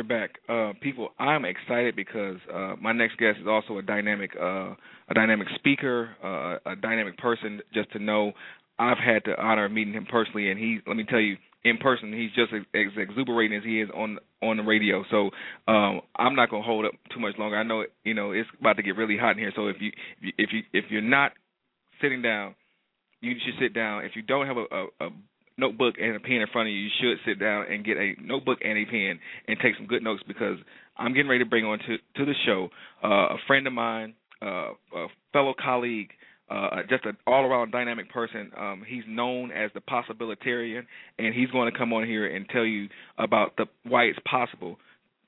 Back, 0.03 0.39
uh, 0.49 0.73
people. 0.81 1.09
I'm 1.19 1.45
excited 1.45 1.95
because 1.95 2.37
uh, 2.53 2.75
my 2.81 2.91
next 2.91 3.17
guest 3.17 3.37
is 3.41 3.47
also 3.47 3.77
a 3.77 3.81
dynamic, 3.81 4.31
uh, 4.39 4.75
a 5.09 5.13
dynamic 5.13 5.47
speaker, 5.55 6.09
uh, 6.23 6.71
a 6.71 6.75
dynamic 6.75 7.17
person. 7.17 7.61
Just 7.73 7.91
to 7.93 7.99
know, 7.99 8.33
I've 8.79 8.97
had 8.97 9.23
the 9.25 9.39
honor 9.41 9.65
of 9.65 9.71
meeting 9.71 9.93
him 9.93 10.05
personally, 10.09 10.49
and 10.51 10.59
he, 10.59 10.79
let 10.87 10.97
me 10.97 11.03
tell 11.03 11.19
you, 11.19 11.37
in 11.63 11.77
person, 11.77 12.13
he's 12.13 12.31
just 12.31 12.53
as, 12.53 12.61
as 12.73 12.91
exuberating 12.97 13.57
as 13.57 13.63
he 13.63 13.81
is 13.81 13.89
on 13.95 14.17
on 14.41 14.57
the 14.57 14.63
radio. 14.63 15.03
So 15.09 15.31
um, 15.67 16.01
I'm 16.15 16.35
not 16.35 16.49
gonna 16.49 16.63
hold 16.63 16.85
up 16.85 16.93
too 17.13 17.19
much 17.19 17.37
longer. 17.37 17.57
I 17.57 17.63
know, 17.63 17.83
you 18.03 18.13
know, 18.13 18.31
it's 18.31 18.49
about 18.59 18.77
to 18.77 18.83
get 18.83 18.95
really 18.95 19.17
hot 19.17 19.31
in 19.31 19.39
here. 19.39 19.51
So 19.55 19.67
if 19.67 19.77
you 19.79 19.91
if 20.37 20.49
you 20.53 20.61
if 20.73 20.85
you're 20.89 21.01
not 21.01 21.33
sitting 22.01 22.21
down, 22.21 22.55
you 23.21 23.33
should 23.43 23.55
sit 23.59 23.73
down. 23.73 24.05
If 24.05 24.11
you 24.15 24.21
don't 24.21 24.47
have 24.47 24.57
a, 24.57 24.65
a, 24.71 25.07
a 25.07 25.09
notebook 25.57 25.95
and 25.99 26.15
a 26.15 26.19
pen 26.19 26.41
in 26.41 26.47
front 26.51 26.67
of 26.67 26.73
you, 26.73 26.79
you 26.79 26.89
should 27.01 27.17
sit 27.25 27.39
down 27.39 27.65
and 27.69 27.85
get 27.85 27.97
a 27.97 28.13
notebook 28.21 28.59
and 28.63 28.77
a 28.77 28.85
pen 28.85 29.19
and 29.47 29.57
take 29.61 29.75
some 29.77 29.87
good 29.87 30.03
notes 30.03 30.23
because 30.27 30.57
I'm 30.97 31.13
getting 31.13 31.29
ready 31.29 31.43
to 31.43 31.49
bring 31.49 31.65
on 31.65 31.79
to 31.79 31.97
to 31.97 32.25
the 32.25 32.33
show 32.45 32.69
uh, 33.03 33.35
a 33.35 33.37
friend 33.47 33.67
of 33.67 33.73
mine, 33.73 34.13
uh, 34.41 34.71
a 34.95 35.07
fellow 35.33 35.53
colleague, 35.59 36.09
uh, 36.49 36.81
just 36.89 37.05
an 37.05 37.17
all-around 37.25 37.71
dynamic 37.71 38.09
person. 38.11 38.51
Um, 38.57 38.83
he's 38.87 39.03
known 39.07 39.51
as 39.51 39.71
the 39.73 39.81
possibilitarian, 39.81 40.83
and 41.19 41.33
he's 41.33 41.49
going 41.51 41.71
to 41.71 41.77
come 41.77 41.93
on 41.93 42.05
here 42.05 42.33
and 42.33 42.47
tell 42.49 42.65
you 42.65 42.87
about 43.17 43.57
the 43.57 43.65
why 43.83 44.03
it's 44.03 44.19
possible 44.29 44.77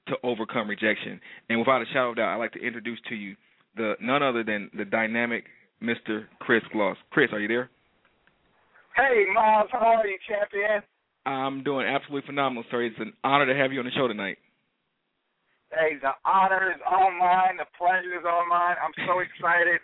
to 0.08 0.16
overcome 0.24 0.70
rejection. 0.70 1.20
And 1.50 1.60
without 1.60 1.82
a 1.82 1.86
shadow 1.86 2.12
of 2.12 2.18
doubt, 2.18 2.34
I'd 2.34 2.38
like 2.38 2.54
to 2.54 2.66
introduce 2.66 3.00
to 3.10 3.16
you 3.16 3.36
the 3.76 3.94
none 4.02 4.24
other 4.24 4.44
than 4.44 4.70
the 4.76 4.86
dynamic 4.86 5.46
Mr. 5.82 6.26
Chris 6.40 6.64
Gloss. 6.74 6.98
Chris, 7.12 7.30
are 7.32 7.40
you 7.40 7.48
there? 7.48 7.70
Hey, 9.00 9.24
Myles, 9.32 9.72
how 9.72 9.95
are 9.95 10.08
you, 10.08 10.20
champion? 10.28 10.84
I'm 11.26 11.64
doing 11.64 11.88
absolutely 11.88 12.28
phenomenal, 12.28 12.68
sir. 12.70 12.84
It's 12.84 13.00
an 13.00 13.14
honor 13.24 13.47
to 13.47 13.56
have 13.56 13.72
you 13.72 13.80
on 13.80 13.88
the 13.88 13.95
show 13.95 14.12
tonight. 14.12 14.36
Hey, 15.72 15.95
the 16.04 16.12
honor 16.28 16.76
is 16.76 16.82
all 16.84 17.08
mine. 17.08 17.56
The 17.56 17.70
pleasure 17.80 18.20
is 18.20 18.28
all 18.28 18.43
mine. 18.50 18.76
I'm 18.76 18.91
so 19.08 19.20
excited 19.24 19.80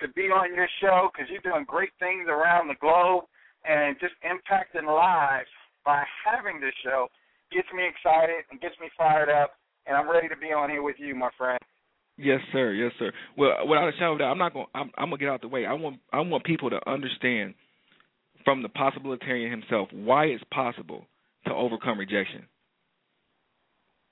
to 0.00 0.08
be 0.16 0.32
on 0.32 0.56
your 0.56 0.68
show 0.80 1.12
because 1.12 1.28
you're 1.28 1.44
doing 1.44 1.68
great 1.68 1.92
things 2.00 2.24
around 2.24 2.72
the 2.72 2.80
globe 2.80 3.28
and 3.68 4.00
just 4.00 4.16
impacting 4.24 4.88
lives 4.88 5.52
by 5.84 6.00
having 6.24 6.56
this 6.56 6.72
show 6.80 7.08
gets 7.52 7.68
me 7.76 7.84
excited 7.84 8.48
and 8.48 8.64
gets 8.64 8.80
me 8.80 8.88
fired 8.96 9.28
up. 9.28 9.60
And 9.84 9.92
I'm 9.92 10.08
ready 10.08 10.28
to 10.32 10.40
be 10.40 10.56
on 10.56 10.70
here 10.70 10.82
with 10.82 10.96
you, 10.96 11.14
my 11.14 11.28
friend. 11.36 11.60
Yes, 12.16 12.40
sir. 12.50 12.72
Yes, 12.72 12.92
sir. 12.98 13.12
Well, 13.36 13.68
without 13.68 13.88
a 13.88 13.92
shadow 13.92 14.14
of 14.14 14.20
doubt, 14.20 14.32
I'm 14.32 14.38
not 14.38 14.54
going. 14.54 14.72
I'm, 14.74 14.88
I'm 14.96 15.10
gonna 15.12 15.18
get 15.18 15.28
out 15.28 15.42
the 15.42 15.48
way. 15.48 15.66
I 15.66 15.74
want. 15.74 16.00
I 16.12 16.20
want 16.20 16.44
people 16.44 16.70
to 16.70 16.80
understand 16.88 17.52
from 18.44 18.62
the 18.62 18.68
possibilitarian 18.68 19.50
himself 19.50 19.88
why 19.92 20.26
it's 20.26 20.44
possible 20.52 21.06
to 21.46 21.52
overcome 21.52 21.98
rejection? 21.98 22.46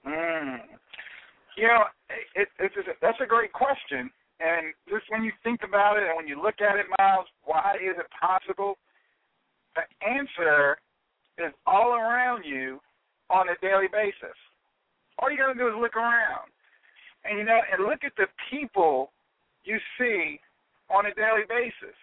Mm. 0.06 0.58
You 1.56 1.68
know, 1.68 1.84
it, 2.34 2.48
it, 2.58 2.72
it's 2.76 2.88
that's 3.00 3.18
a 3.22 3.26
great 3.26 3.52
question. 3.52 4.10
And 4.40 4.74
just 4.88 5.04
when 5.08 5.22
you 5.22 5.32
think 5.44 5.60
about 5.62 5.96
it 5.96 6.02
and 6.02 6.16
when 6.16 6.26
you 6.26 6.42
look 6.42 6.60
at 6.60 6.76
it, 6.76 6.86
Myles, 6.98 7.26
why 7.44 7.76
is 7.78 7.94
it 7.96 8.06
possible? 8.18 8.76
The 9.76 9.86
answer 10.04 10.78
is 11.38 11.52
all 11.66 11.94
around 11.94 12.44
you 12.44 12.80
on 13.30 13.48
a 13.48 13.56
daily 13.62 13.86
basis. 13.92 14.36
All 15.18 15.30
you 15.30 15.38
got 15.38 15.52
to 15.52 15.58
do 15.58 15.68
is 15.68 15.74
look 15.78 15.96
around. 15.96 16.50
And, 17.24 17.38
you 17.38 17.44
know, 17.44 17.60
and 17.70 17.86
look 17.86 18.02
at 18.04 18.12
the 18.16 18.26
people 18.50 19.12
you 19.64 19.78
see 19.96 20.40
on 20.90 21.06
a 21.06 21.14
daily 21.14 21.46
basis 21.48 21.94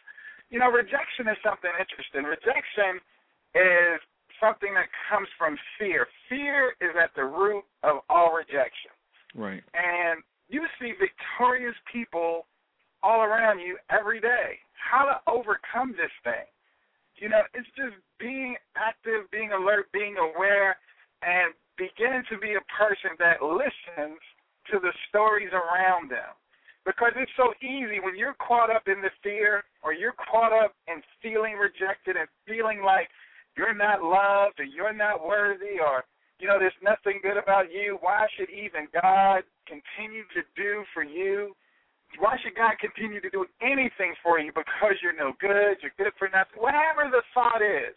you 0.49 0.59
know, 0.59 0.69
rejection 0.69 1.29
is 1.29 1.37
something 1.45 1.71
interesting. 1.77 2.25
Rejection 2.25 2.97
is 3.53 4.01
something 4.41 4.73
that 4.73 4.89
comes 5.09 5.27
from 5.37 5.57
fear. 5.77 6.07
Fear 6.27 6.73
is 6.81 6.95
at 6.97 7.13
the 7.15 7.23
root 7.23 7.63
of 7.83 8.01
all 8.09 8.33
rejection. 8.33 8.91
Right. 9.35 9.61
And 9.73 10.23
you 10.49 10.65
see 10.81 10.93
victorious 10.97 11.75
people 11.91 12.47
all 13.03 13.21
around 13.21 13.59
you 13.59 13.77
every 13.91 14.19
day. 14.19 14.57
How 14.73 15.05
to 15.05 15.21
overcome 15.29 15.93
this 15.93 16.13
thing. 16.23 16.49
You 17.21 17.29
know, 17.29 17.43
it's 17.53 17.67
just 17.75 17.99
being 18.17 18.55
active, 18.79 19.29
being 19.29 19.51
alert, 19.51 19.91
being 19.91 20.15
aware, 20.17 20.77
and 21.21 21.53
beginning 21.77 22.23
to 22.31 22.39
be 22.39 22.55
a 22.55 22.63
person 22.71 23.11
that 23.19 23.43
listens 23.43 24.19
to 24.71 24.79
the 24.79 24.93
stories 25.09 25.51
around 25.51 26.09
them. 26.09 26.31
Because 26.89 27.13
it's 27.21 27.37
so 27.37 27.53
easy 27.61 28.01
when 28.01 28.17
you're 28.17 28.33
caught 28.41 28.73
up 28.73 28.89
in 28.89 28.97
the 29.05 29.13
fear 29.21 29.61
or 29.85 29.93
you're 29.93 30.17
caught 30.17 30.49
up 30.49 30.73
in 30.89 31.05
feeling 31.21 31.53
rejected 31.53 32.17
and 32.17 32.25
feeling 32.49 32.81
like 32.81 33.05
you're 33.53 33.77
not 33.77 34.01
loved 34.01 34.57
or 34.57 34.65
you're 34.65 34.97
not 34.97 35.21
worthy 35.21 35.77
or 35.77 36.01
you 36.41 36.49
know 36.49 36.57
there's 36.57 36.73
nothing 36.81 37.21
good 37.21 37.37
about 37.37 37.69
you. 37.69 38.01
Why 38.01 38.25
should 38.33 38.49
even 38.49 38.89
god 38.89 39.45
continue 39.69 40.25
to 40.33 40.41
do 40.57 40.81
for 40.89 41.05
you? 41.05 41.53
Why 42.17 42.41
should 42.41 42.57
god 42.57 42.81
continue 42.81 43.21
to 43.21 43.29
do 43.29 43.45
anything 43.61 44.17
for 44.25 44.41
you 44.41 44.49
because 44.49 44.97
you're 45.05 45.13
no 45.13 45.37
good 45.37 45.77
you're 45.85 45.93
good 45.93 46.17
for 46.17 46.25
nothing? 46.33 46.57
Whatever 46.57 47.05
the 47.13 47.21
thought 47.37 47.61
is. 47.61 47.93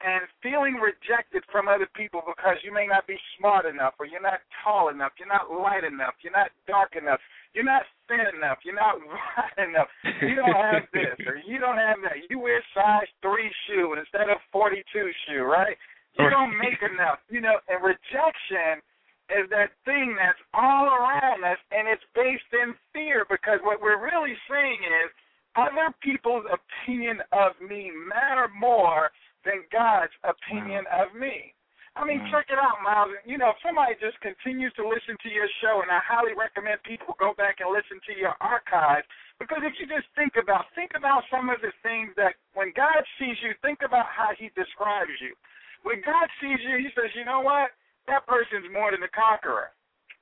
And 0.00 0.24
feeling 0.40 0.80
rejected 0.80 1.44
from 1.52 1.68
other 1.68 1.84
people 1.92 2.24
because 2.24 2.56
you 2.64 2.72
may 2.72 2.88
not 2.88 3.04
be 3.04 3.20
smart 3.36 3.68
enough 3.68 4.00
or 4.00 4.08
you're 4.08 4.24
not 4.24 4.40
tall 4.64 4.88
enough 4.88 5.12
you're 5.20 5.28
not 5.28 5.52
light 5.52 5.84
enough 5.84 6.16
you're 6.24 6.32
not 6.32 6.48
dark 6.64 6.96
enough 6.96 7.20
you're 7.54 7.66
not 7.66 7.82
thin 8.08 8.22
enough. 8.36 8.58
You're 8.64 8.78
not 8.78 8.98
wide 9.06 9.58
enough. 9.68 9.88
You 10.22 10.34
don't 10.36 10.54
have 10.54 10.86
this 10.92 11.18
or 11.26 11.38
you 11.46 11.58
don't 11.58 11.78
have 11.78 11.98
that. 12.02 12.28
You 12.28 12.38
wear 12.38 12.62
size 12.74 13.10
three 13.22 13.50
shoe 13.66 13.94
instead 13.98 14.30
of 14.30 14.38
forty 14.52 14.82
two 14.92 15.10
shoe, 15.26 15.42
right? 15.42 15.76
You 16.18 16.28
don't 16.28 16.58
make 16.58 16.82
enough. 16.82 17.18
You 17.30 17.40
know, 17.40 17.58
and 17.68 17.78
rejection 17.82 18.82
is 19.30 19.46
that 19.50 19.70
thing 19.86 20.16
that's 20.18 20.42
all 20.54 20.90
around 20.90 21.44
us 21.46 21.58
and 21.70 21.86
it's 21.86 22.02
based 22.14 22.50
in 22.50 22.74
fear 22.92 23.24
because 23.30 23.62
what 23.62 23.80
we're 23.80 24.02
really 24.02 24.34
saying 24.50 24.82
is 24.82 25.08
other 25.54 25.94
people's 26.02 26.44
opinion 26.50 27.18
of 27.32 27.54
me 27.62 27.90
matter 27.94 28.50
more 28.58 29.10
than 29.44 29.62
God's 29.72 30.12
opinion 30.26 30.84
wow. 30.90 31.06
of 31.06 31.14
me. 31.18 31.54
I 32.00 32.08
mean, 32.08 32.24
mm-hmm. 32.24 32.32
check 32.32 32.48
it 32.48 32.56
out, 32.56 32.80
Myles. 32.80 33.12
You 33.28 33.36
know, 33.36 33.52
if 33.52 33.60
somebody 33.60 33.90
somebody 33.90 33.96
just 33.96 34.20
continues 34.20 34.72
to 34.76 34.84
listen 34.86 35.16
to 35.22 35.30
your 35.32 35.48
show, 35.64 35.82
and 35.82 35.90
I 35.90 36.00
highly 36.04 36.36
recommend 36.36 36.82
people 36.84 37.16
go 37.18 37.32
back 37.32 37.58
and 37.58 37.72
listen 37.72 37.96
to 38.06 38.12
your 38.12 38.36
archives 38.40 39.08
because 39.40 39.64
if 39.64 39.72
you 39.80 39.88
just 39.88 40.06
think 40.14 40.36
about 40.36 40.68
think 40.76 40.92
about 40.94 41.24
some 41.32 41.48
of 41.48 41.58
the 41.64 41.72
things 41.82 42.12
that 42.20 42.36
when 42.54 42.76
God 42.76 43.02
sees 43.18 43.40
you, 43.42 43.56
think 43.64 43.80
about 43.80 44.06
how 44.12 44.36
He 44.36 44.52
describes 44.52 45.16
you. 45.20 45.34
When 45.82 46.04
God 46.04 46.28
sees 46.38 46.60
you, 46.60 46.76
He 46.78 46.92
says, 46.92 47.10
you 47.16 47.24
know 47.24 47.40
what? 47.40 47.72
That 48.06 48.26
person's 48.28 48.68
more 48.68 48.92
than 48.92 49.02
a 49.02 49.12
conqueror. 49.12 49.72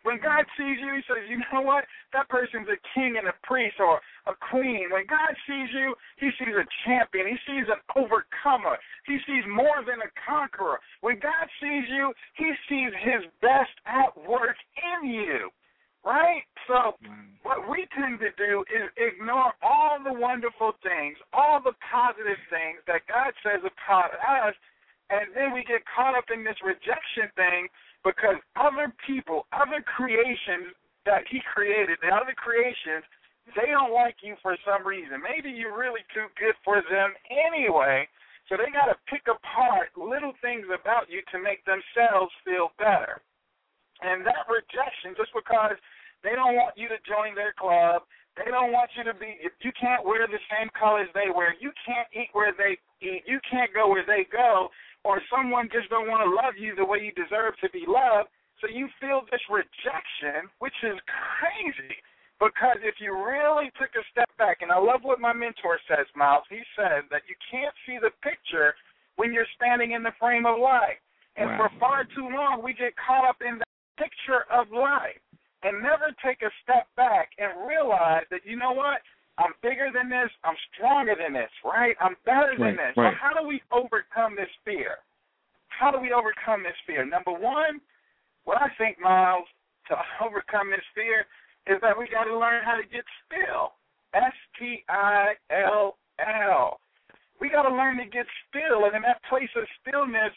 When 0.09 0.25
God 0.25 0.49
sees 0.57 0.81
you, 0.81 0.89
He 0.97 1.05
says, 1.05 1.29
you 1.29 1.37
know 1.53 1.61
what? 1.61 1.85
That 2.17 2.33
person's 2.33 2.65
a 2.73 2.81
king 2.97 3.21
and 3.21 3.29
a 3.29 3.37
priest 3.45 3.77
or 3.77 4.01
a 4.25 4.33
queen. 4.49 4.89
When 4.89 5.05
God 5.05 5.37
sees 5.45 5.69
you, 5.77 5.93
He 6.17 6.33
sees 6.41 6.57
a 6.57 6.65
champion. 6.89 7.29
He 7.29 7.37
sees 7.45 7.69
an 7.69 7.77
overcomer. 7.93 8.81
He 9.05 9.21
sees 9.29 9.45
more 9.45 9.85
than 9.85 10.01
a 10.01 10.09
conqueror. 10.17 10.81
When 11.05 11.21
God 11.21 11.45
sees 11.61 11.85
you, 11.93 12.17
He 12.41 12.49
sees 12.73 12.89
His 13.05 13.29
best 13.45 13.77
at 13.85 14.17
work 14.25 14.57
in 14.81 15.13
you. 15.13 15.53
Right? 16.01 16.41
So, 16.73 16.97
mm. 17.05 17.37
what 17.45 17.69
we 17.69 17.85
tend 17.93 18.17
to 18.25 18.33
do 18.41 18.65
is 18.73 18.89
ignore 18.97 19.53
all 19.61 20.01
the 20.01 20.17
wonderful 20.17 20.73
things, 20.81 21.21
all 21.37 21.61
the 21.61 21.77
positive 21.85 22.41
things 22.49 22.81
that 22.89 23.05
God 23.13 23.37
says 23.45 23.61
about 23.61 24.17
us, 24.25 24.57
and 25.13 25.29
then 25.37 25.53
we 25.53 25.69
get 25.69 25.85
caught 25.85 26.17
up 26.17 26.33
in 26.33 26.45
this 26.45 26.57
rejection 26.65 27.29
thing 27.37 27.69
because 28.09 28.41
other 28.57 28.89
people, 29.05 29.45
other 29.53 29.85
creations 29.85 30.73
that 31.05 31.29
he 31.29 31.45
created, 31.45 32.01
the 32.01 32.09
other 32.09 32.33
creations, 32.33 33.05
they 33.53 33.69
don't 33.69 33.93
like 33.93 34.17
you 34.25 34.33
for 34.41 34.57
some 34.65 34.89
reason. 34.89 35.21
Maybe 35.21 35.53
you're 35.53 35.77
really 35.77 36.05
too 36.17 36.33
good 36.41 36.57
for 36.65 36.81
them 36.89 37.13
anyway. 37.29 38.09
So 38.49 38.57
they 38.57 38.73
got 38.73 38.89
to 38.89 38.97
pick 39.13 39.29
apart 39.29 39.93
little 39.93 40.33
things 40.41 40.65
about 40.73 41.13
you 41.13 41.21
to 41.33 41.37
make 41.37 41.61
themselves 41.69 42.33
feel 42.49 42.73
better. 42.81 43.21
And 44.01 44.25
that 44.25 44.49
rejection, 44.49 45.13
just 45.13 45.37
because 45.37 45.77
they 46.25 46.33
don't 46.33 46.57
want 46.57 46.81
you 46.81 46.89
to 46.89 46.97
join 47.05 47.37
their 47.37 47.53
club, 47.53 48.09
they 48.41 48.49
don't 48.49 48.73
want 48.73 48.89
you 48.97 49.05
to 49.05 49.13
be, 49.13 49.37
if 49.43 49.53
you 49.61 49.73
can't 49.77 50.07
wear 50.07 50.25
the 50.25 50.41
same 50.49 50.73
colors 50.73 51.13
they 51.13 51.29
wear, 51.29 51.53
you 51.61 51.77
can't 51.85 52.09
eat 52.17 52.33
where 52.33 52.55
they 52.57 52.81
eat, 53.05 53.27
you 53.29 53.43
can't 53.51 53.75
go 53.75 53.91
where 53.91 54.07
they 54.07 54.25
go, 54.31 54.73
or 55.05 55.23
someone 55.31 55.69
just 55.73 55.89
don't 55.91 56.09
want 56.09 56.23
to 56.25 56.31
love 56.31 56.55
you 56.59 56.75
the 56.75 56.85
way 56.85 56.99
you 56.99 57.13
deserve 57.13 57.55
to 57.63 57.71
be 57.71 57.85
loved. 57.87 58.29
So 58.61 58.67
you 58.67 58.89
feel 59.01 59.23
this 59.31 59.43
rejection, 59.49 60.51
which 60.59 60.75
is 60.83 60.99
crazy. 61.07 61.95
Because 62.39 62.79
if 62.87 63.03
you 63.03 63.15
really 63.15 63.71
took 63.79 63.91
a 63.99 64.05
step 64.11 64.31
back, 64.39 64.63
and 64.63 64.71
I 64.71 64.79
love 64.79 65.03
what 65.03 65.19
my 65.19 65.33
mentor 65.33 65.79
says, 65.91 66.07
Myles, 66.15 66.47
he 66.49 66.63
says 66.79 67.03
that 67.11 67.27
you 67.27 67.35
can't 67.51 67.75
see 67.87 67.99
the 67.99 68.15
picture 68.23 68.75
when 69.19 69.35
you're 69.35 69.49
standing 69.59 69.93
in 69.93 70.03
the 70.03 70.15
frame 70.19 70.47
of 70.47 70.59
life. 70.59 71.03
And 71.35 71.51
Wow. 71.51 71.67
for 71.67 71.69
far 71.79 72.05
too 72.05 72.29
long, 72.31 72.63
we 72.63 72.75
get 72.75 72.95
caught 72.97 73.27
up 73.27 73.43
in 73.43 73.59
the 73.59 73.67
picture 73.97 74.47
of 74.51 74.71
life 74.71 75.19
and 75.63 75.83
never 75.83 76.15
take 76.23 76.43
a 76.43 76.51
step 76.63 76.87
back 76.95 77.31
and 77.39 77.67
realize 77.67 78.27
that, 78.31 78.47
you 78.47 78.57
know 78.57 78.73
what? 78.73 79.03
I'm 79.39 79.55
bigger 79.63 79.89
than 79.95 80.11
this. 80.11 80.31
I'm 80.43 80.57
stronger 80.75 81.15
than 81.15 81.33
this, 81.33 81.51
right? 81.65 81.95
I'm 82.01 82.17
better 82.27 82.53
than 82.59 82.75
Right, 82.75 82.77
this. 82.77 82.97
right. 82.97 83.15
So 83.15 83.19
how 83.23 83.33
do 83.41 83.47
we 83.47 83.63
overcome 83.71 84.35
this 84.35 84.51
fear? 84.65 84.99
How 85.69 85.91
do 85.91 85.99
we 86.01 86.13
overcome 86.13 86.65
this 86.65 86.77
fear? 86.87 87.07
Number 87.07 87.31
one, 87.31 87.81
what 88.45 88.61
I 88.61 88.69
think, 88.79 88.99
Myles, 89.01 89.47
to 89.89 89.95
overcome 90.25 90.71
this 90.71 90.85
fear 90.95 91.25
is 91.71 91.81
that 91.83 91.97
we 91.97 92.09
got 92.09 92.25
to 92.25 92.37
learn 92.37 92.65
how 92.65 92.77
to 92.77 92.83
get 92.83 93.05
still. 93.27 93.73
S 94.15 94.35
T 94.59 94.83
I 94.89 95.35
L 95.51 95.97
L. 96.19 96.81
We 97.41 97.49
got 97.49 97.63
to 97.63 97.75
learn 97.75 97.99
to 97.99 98.05
get 98.07 98.27
still, 98.49 98.87
and 98.87 98.97
in 98.97 99.03
that 99.03 99.23
place 99.29 99.51
of 99.55 99.63
stillness, 99.81 100.33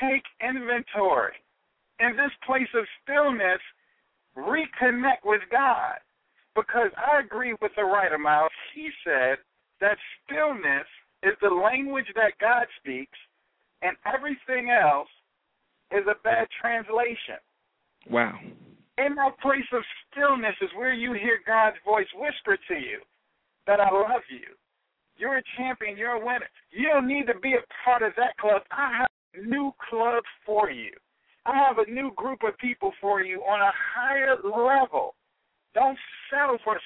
take 0.00 0.22
inventory. 0.40 1.34
In 1.98 2.14
this 2.14 2.30
place 2.46 2.68
of 2.76 2.84
stillness, 3.02 3.58
reconnect 4.36 5.24
with 5.24 5.40
God. 5.50 5.98
Because 6.58 6.90
I 6.98 7.20
agree 7.20 7.54
with 7.62 7.70
the 7.76 7.84
writer, 7.84 8.18
Myles. 8.18 8.50
He 8.74 8.90
said 9.04 9.38
that 9.80 9.96
stillness 10.24 10.86
is 11.22 11.34
the 11.40 11.54
language 11.54 12.10
that 12.16 12.32
God 12.40 12.66
speaks, 12.80 13.18
and 13.82 13.96
everything 14.12 14.70
else 14.70 15.08
is 15.92 16.04
a 16.10 16.20
bad 16.24 16.48
translation. 16.60 17.38
Wow. 18.10 18.38
In 18.98 19.14
that 19.14 19.38
place 19.40 19.70
of 19.72 19.82
stillness 20.10 20.56
is 20.60 20.70
where 20.76 20.92
you 20.92 21.12
hear 21.12 21.38
God's 21.46 21.76
voice 21.84 22.10
whisper 22.16 22.58
to 22.68 22.74
you 22.74 22.98
that 23.68 23.78
I 23.78 23.90
love 23.92 24.26
you. 24.28 24.50
You're 25.16 25.38
a 25.38 25.42
champion. 25.56 25.96
You're 25.96 26.18
a 26.18 26.24
winner. 26.24 26.48
You 26.72 26.88
don't 26.88 27.06
need 27.06 27.26
to 27.28 27.38
be 27.38 27.54
a 27.54 27.62
part 27.84 28.02
of 28.02 28.12
that 28.16 28.36
club. 28.38 28.62
I 28.72 28.98
have 28.98 29.10
a 29.34 29.46
new 29.46 29.72
club 29.88 30.24
for 30.44 30.70
you. 30.70 30.90
I 31.46 31.56
have 31.56 31.78
a 31.78 31.90
new 31.90 32.10
group 32.16 32.40
of 32.42 32.58
people 32.58 32.92
for 33.00 33.22
you 33.22 33.40
on 33.42 33.60
a 33.60 33.72
higher 33.94 34.36
level. 34.42 35.14
Don't 35.78 35.98
settle 36.26 36.58
for 36.64 36.80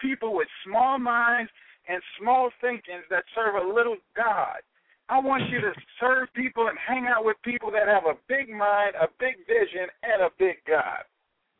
people 0.00 0.32
with 0.32 0.48
small 0.64 0.98
minds 0.98 1.50
and 1.88 2.00
small 2.16 2.48
thinkings 2.60 3.04
that 3.10 3.24
serve 3.34 3.60
a 3.60 3.68
little 3.68 3.96
God. 4.16 4.64
I 5.10 5.18
want 5.20 5.50
you 5.50 5.60
to 5.60 5.72
serve 6.00 6.32
people 6.32 6.68
and 6.68 6.78
hang 6.80 7.04
out 7.04 7.24
with 7.24 7.36
people 7.44 7.70
that 7.72 7.84
have 7.86 8.06
a 8.08 8.16
big 8.28 8.48
mind, 8.48 8.94
a 8.96 9.08
big 9.18 9.44
vision, 9.44 9.92
and 10.02 10.22
a 10.22 10.30
big 10.38 10.56
God 10.66 11.04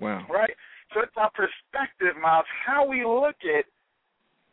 Wow. 0.01 0.24
right? 0.31 0.57
So 0.95 1.01
it's 1.01 1.12
our 1.16 1.31
perspective, 1.37 2.16
Myles, 2.20 2.47
how 2.64 2.87
we 2.89 3.05
look 3.05 3.37
at 3.45 3.68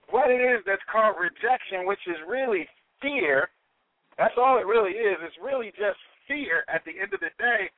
what 0.09 0.29
it 0.29 0.43
is 0.43 0.61
that's 0.65 0.83
called 0.91 1.15
rejection, 1.19 1.87
which 1.87 2.03
is 2.07 2.17
really 2.27 2.67
fear. 3.01 3.49
That's 4.17 4.35
all 4.37 4.59
it 4.59 4.67
really 4.67 4.91
is. 4.91 5.17
It's 5.23 5.39
really 5.41 5.71
just 5.79 5.97
fear 6.27 6.63
at 6.67 6.83
the 6.85 6.99
end 6.99 7.13
of 7.13 7.21
the 7.21 7.31
day. 7.39 7.71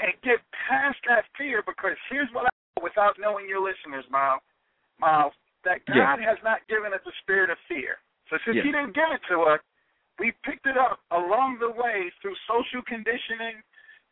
And 0.00 0.16
get 0.24 0.40
past 0.56 0.96
that 1.08 1.28
fear 1.36 1.62
because 1.62 1.96
here's 2.08 2.28
what 2.32 2.49
without 2.82 3.18
knowing 3.18 3.48
your 3.48 3.60
listeners, 3.60 4.04
Myles, 4.10 4.42
Myles 4.98 5.34
that 5.64 5.82
Yeah. 5.88 6.16
God 6.16 6.20
has 6.20 6.42
not 6.42 6.66
given 6.68 6.92
us 6.92 7.04
a 7.06 7.12
spirit 7.20 7.50
of 7.50 7.58
fear. 7.68 7.98
So 8.28 8.38
since 8.44 8.56
Yeah. 8.56 8.62
He 8.62 8.72
didn't 8.72 8.92
give 8.92 9.10
it 9.12 9.22
to 9.28 9.42
us, 9.44 9.60
we 10.18 10.32
picked 10.44 10.66
it 10.66 10.76
up 10.76 11.00
along 11.10 11.58
the 11.58 11.70
way 11.70 12.10
through 12.20 12.36
social 12.46 12.82
conditioning, 12.82 13.62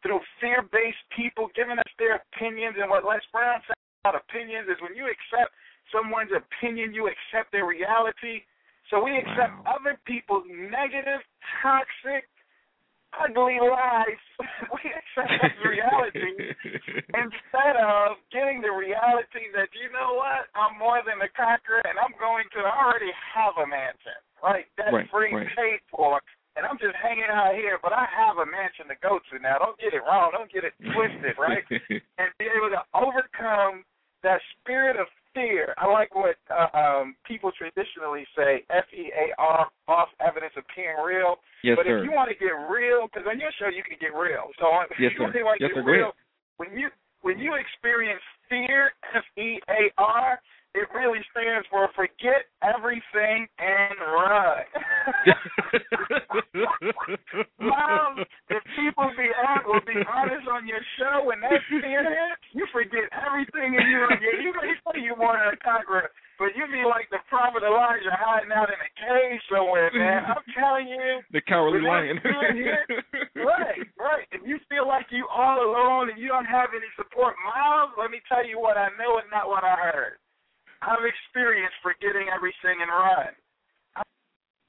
through 0.03 0.21
fear-based 0.41 1.09
people 1.11 1.49
giving 1.49 1.79
us 1.79 1.93
their 1.99 2.17
opinions. 2.17 2.77
And 2.79 2.89
what 2.89 3.05
Les 3.05 3.25
Brown 3.33 3.63
said 3.67 3.77
about 4.05 4.15
opinions 4.15 4.69
is 4.69 4.81
when 4.81 4.95
you 4.95 5.09
accept 5.09 5.55
someone's 5.91 6.33
opinion, 6.33 6.95
you 6.95 7.09
accept 7.09 7.51
their 7.53 7.67
reality. 7.67 8.45
So 8.91 9.03
we 9.03 9.17
accept 9.19 9.53
Wow. 9.65 9.77
other 9.77 9.97
people's 10.05 10.47
negative, 10.47 11.23
toxic, 11.61 12.29
ugly 13.17 13.59
lies. 13.63 14.23
we 14.75 14.93
accept 14.93 15.33
reality 15.65 16.55
instead 17.25 17.77
of 17.81 18.21
getting 18.33 18.61
the 18.61 18.73
reality 18.73 19.49
that 19.57 19.73
you 19.73 19.89
know 19.91 20.19
what, 20.19 20.49
I'm 20.55 20.77
more 20.79 21.01
than 21.05 21.21
a 21.25 21.31
conqueror, 21.33 21.83
and 21.89 21.97
I'm 21.97 22.15
going 22.21 22.47
to 22.57 22.61
I 22.65 22.75
already 22.85 23.13
have 23.15 23.57
a 23.57 23.67
mansion, 23.67 24.19
right? 24.43 24.69
Debt 24.77 24.93
Right, 24.93 25.09
free, 25.11 25.33
right. 25.35 25.49
paid 25.57 25.81
for, 25.91 26.21
and 26.57 26.67
I'm 26.67 26.79
just 26.79 26.97
hanging 26.99 27.31
out 27.31 27.55
here. 27.55 27.79
But 27.81 27.93
I 27.97 28.07
have 28.09 28.39
a 28.39 28.47
mansion 28.47 28.89
to 28.93 28.97
go 29.01 29.19
to 29.19 29.35
now. 29.41 29.59
Don't 29.59 29.79
get 29.81 29.95
it 29.97 30.05
wrong. 30.05 30.31
Don't 30.33 30.51
get 30.53 30.65
it 30.65 30.75
twisted, 30.93 31.37
right? 31.39 31.65
and 32.21 32.29
be 32.39 32.47
able 32.47 32.71
to 32.75 32.83
overcome 32.95 33.85
that 34.23 34.43
spirit 34.59 34.99
of 34.99 35.07
fear. 35.39 35.71
I 35.79 35.87
like 35.87 36.11
what 36.19 36.35
uh, 36.51 36.67
um, 36.75 37.15
people 37.23 37.53
traditionally 37.55 38.27
say: 38.35 38.67
F 38.75 38.91
E 38.91 39.15
A 39.15 39.31
R, 39.39 39.71
false 39.87 40.11
evidence 40.19 40.53
appearing 40.59 40.99
real. 40.99 41.39
yes, 41.63 41.79
but 41.79 41.87
sir. 41.87 41.99
if 41.99 42.05
you 42.05 42.11
want 42.11 42.27
to 42.31 42.37
get 42.37 42.51
real, 42.67 43.07
because 43.07 43.23
on 43.31 43.39
your 43.39 43.55
show 43.63 43.71
you 43.71 43.87
can 43.87 43.95
get 44.03 44.19
real. 44.19 44.51
So 44.59 44.67
on- 44.67 44.91
if 44.91 44.99
Yes, 44.99 45.15
you 45.15 45.23
sir. 45.23 45.31
want 45.47 45.63
to 45.63 45.63
Yes, 45.63 45.71
get 45.75 45.79
sir. 45.79 45.87
Real, 45.87 46.11
when 46.59 46.75
you 46.75 46.91
when 47.23 47.39
you 47.39 47.55
experience 47.55 48.23
fear, 48.49 48.91
F 49.15 49.25
E 49.39 49.61
A 49.71 49.91
R, 49.99 50.41
it 50.75 50.87
really 50.95 51.21
stands 51.31 51.67
for 51.71 51.89
forget 51.95 52.47
everything 52.63 53.47
and 53.59 53.95
run. 54.01 54.63
Mom, 57.59 58.23
if 58.51 58.63
people 58.79 59.11
be 59.19 59.27
hon- 59.35 59.67
will 59.67 59.83
be 59.83 59.99
honest 60.07 60.47
on 60.47 60.67
your 60.67 60.81
show 60.99 61.25
when 61.27 61.41
that 61.41 61.59
fear 61.69 62.05
hits, 62.05 62.45
you 62.55 62.67
forget 62.73 63.11
everything 63.11 63.75
and 63.77 63.91
you 63.91 63.99
you 64.23 64.31
you 64.47 64.53
may 65.69 65.81
say 65.81 65.89
you 65.89 65.93
want 65.93 66.09
but 66.39 66.55
you 66.55 66.71
be 66.71 66.87
like 66.87 67.11
the 67.11 67.19
prophet 67.27 67.67
Elijah 67.67 68.15
hiding 68.15 68.55
out 68.55 68.71
in 68.71 68.79
a 68.79 68.93
cave 68.95 69.43
somewhere, 69.51 69.91
man. 69.91 70.23
I'm 70.23 70.47
telling 70.55 70.87
you, 70.87 71.19
the 71.35 71.43
cowardly 71.43 71.83
lion. 71.83 72.23
right, 73.43 73.83
right. 73.99 74.27
If 74.31 74.47
you 74.47 74.63
feel 74.71 74.87
like 74.87 75.11
you 75.11 75.27
all 75.27 75.59
alone 75.59 76.15
and 76.15 76.19
you 76.19 76.31
don't 76.31 76.47
have 76.47 76.71
any 76.71 76.87
support, 76.95 77.35
Myles, 77.43 77.91
let 77.99 78.15
me 78.15 78.23
tell 78.31 78.47
you 78.47 78.63
what 78.63 78.79
I 78.79 78.87
know 78.95 79.19
and 79.19 79.27
not 79.35 79.51
what 79.51 79.67
I 79.67 79.75
heard. 79.75 80.23
I've 80.79 81.03
experienced 81.03 81.75
forgetting 81.83 82.31
everything 82.31 82.79
and 82.87 82.91
run. 82.91 83.35
I, 83.99 84.07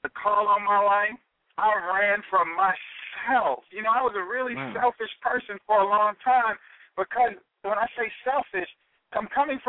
the 0.02 0.10
call 0.10 0.50
on 0.50 0.66
my 0.66 0.82
life, 0.82 1.14
I 1.54 1.70
ran 1.86 2.18
from 2.26 2.50
myself. 2.58 3.62
You 3.70 3.86
know, 3.86 3.94
I 3.94 4.02
was 4.02 4.18
a 4.18 4.26
really 4.26 4.58
Wow. 4.58 4.74
selfish 4.74 5.14
person 5.22 5.62
for 5.70 5.78
a 5.78 5.86
long 5.86 6.18
time 6.26 6.58
because 6.98 7.38
when 7.62 7.78
I 7.78 7.86
say 7.94 8.10
selfish, 8.26 8.66
I'm 9.14 9.30
coming 9.30 9.62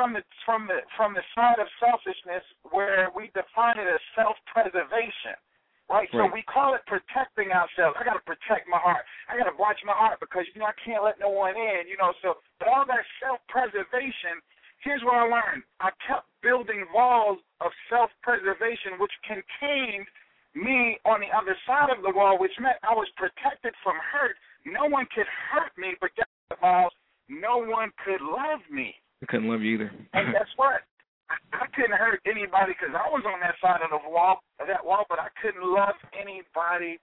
from 0.51 0.67
the 0.67 0.83
from 0.99 1.15
the 1.15 1.23
side 1.31 1.63
of 1.63 1.67
selfishness 1.79 2.43
where 2.75 3.07
we 3.15 3.31
define 3.31 3.79
it 3.79 3.87
as 3.87 4.03
self-preservation, 4.19 5.39
right? 5.87 6.11
So 6.11 6.27
we 6.27 6.43
call 6.43 6.75
it 6.75 6.83
protecting 6.91 7.55
ourselves. 7.55 7.95
I 7.95 8.03
got 8.03 8.19
to 8.19 8.25
protect 8.27 8.67
my 8.67 8.75
heart. 8.75 9.07
I 9.31 9.39
got 9.39 9.47
to 9.47 9.55
watch 9.55 9.79
my 9.87 9.95
heart 9.95 10.19
because 10.19 10.43
you 10.51 10.59
know 10.59 10.67
I 10.67 10.75
can't 10.83 11.07
let 11.07 11.23
no 11.23 11.31
one 11.31 11.55
in. 11.55 11.87
You 11.87 11.95
know, 11.95 12.11
so 12.19 12.43
but 12.59 12.67
all 12.67 12.83
that 12.83 13.07
self-preservation. 13.23 14.43
Here's 14.83 14.99
what 15.07 15.15
I 15.15 15.29
learned. 15.29 15.63
I 15.79 15.95
kept 16.03 16.27
building 16.43 16.83
walls 16.91 17.37
of 17.61 17.71
self-preservation, 17.87 18.97
which 18.99 19.13
contained 19.23 20.09
me 20.57 20.97
on 21.05 21.21
the 21.21 21.31
other 21.31 21.55
side 21.63 21.93
of 21.93 22.03
the 22.03 22.11
wall, 22.11 22.41
which 22.41 22.51
meant 22.59 22.81
I 22.83 22.91
was 22.91 23.07
protected 23.15 23.71
from 23.85 23.95
hurt. 24.01 24.35
No 24.65 24.89
one 24.89 25.05
could 25.13 25.29
hurt 25.53 25.71
me, 25.77 25.93
but 26.01 26.09
guess 26.17 26.27
what, 26.49 26.59
Myles? 26.65 26.97
No 27.29 27.61
one 27.61 27.93
could 28.03 28.25
love 28.25 28.65
me. 28.73 28.97
I 29.21 29.25
couldn't 29.29 29.49
love 29.49 29.61
you 29.61 29.77
either. 29.77 29.91
And 30.13 30.33
guess 30.33 30.49
what? 30.57 30.81
I, 31.29 31.37
I 31.53 31.65
couldn't 31.77 31.93
hurt 31.93 32.25
anybody 32.61 32.77
because 32.77 32.93
I 32.93 33.09
was 33.09 33.23
on 33.25 33.39
that 33.41 33.55
side 33.61 33.81
of 33.81 33.89
the 33.89 34.09
wall, 34.09 34.41
of 34.59 34.67
that 34.67 34.85
wall, 34.85 35.05
but 35.09 35.19
I 35.19 35.27
couldn't 35.41 35.65
love 35.65 35.95
anybody 36.13 36.99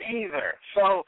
either. 0.00 0.56
So 0.74 1.04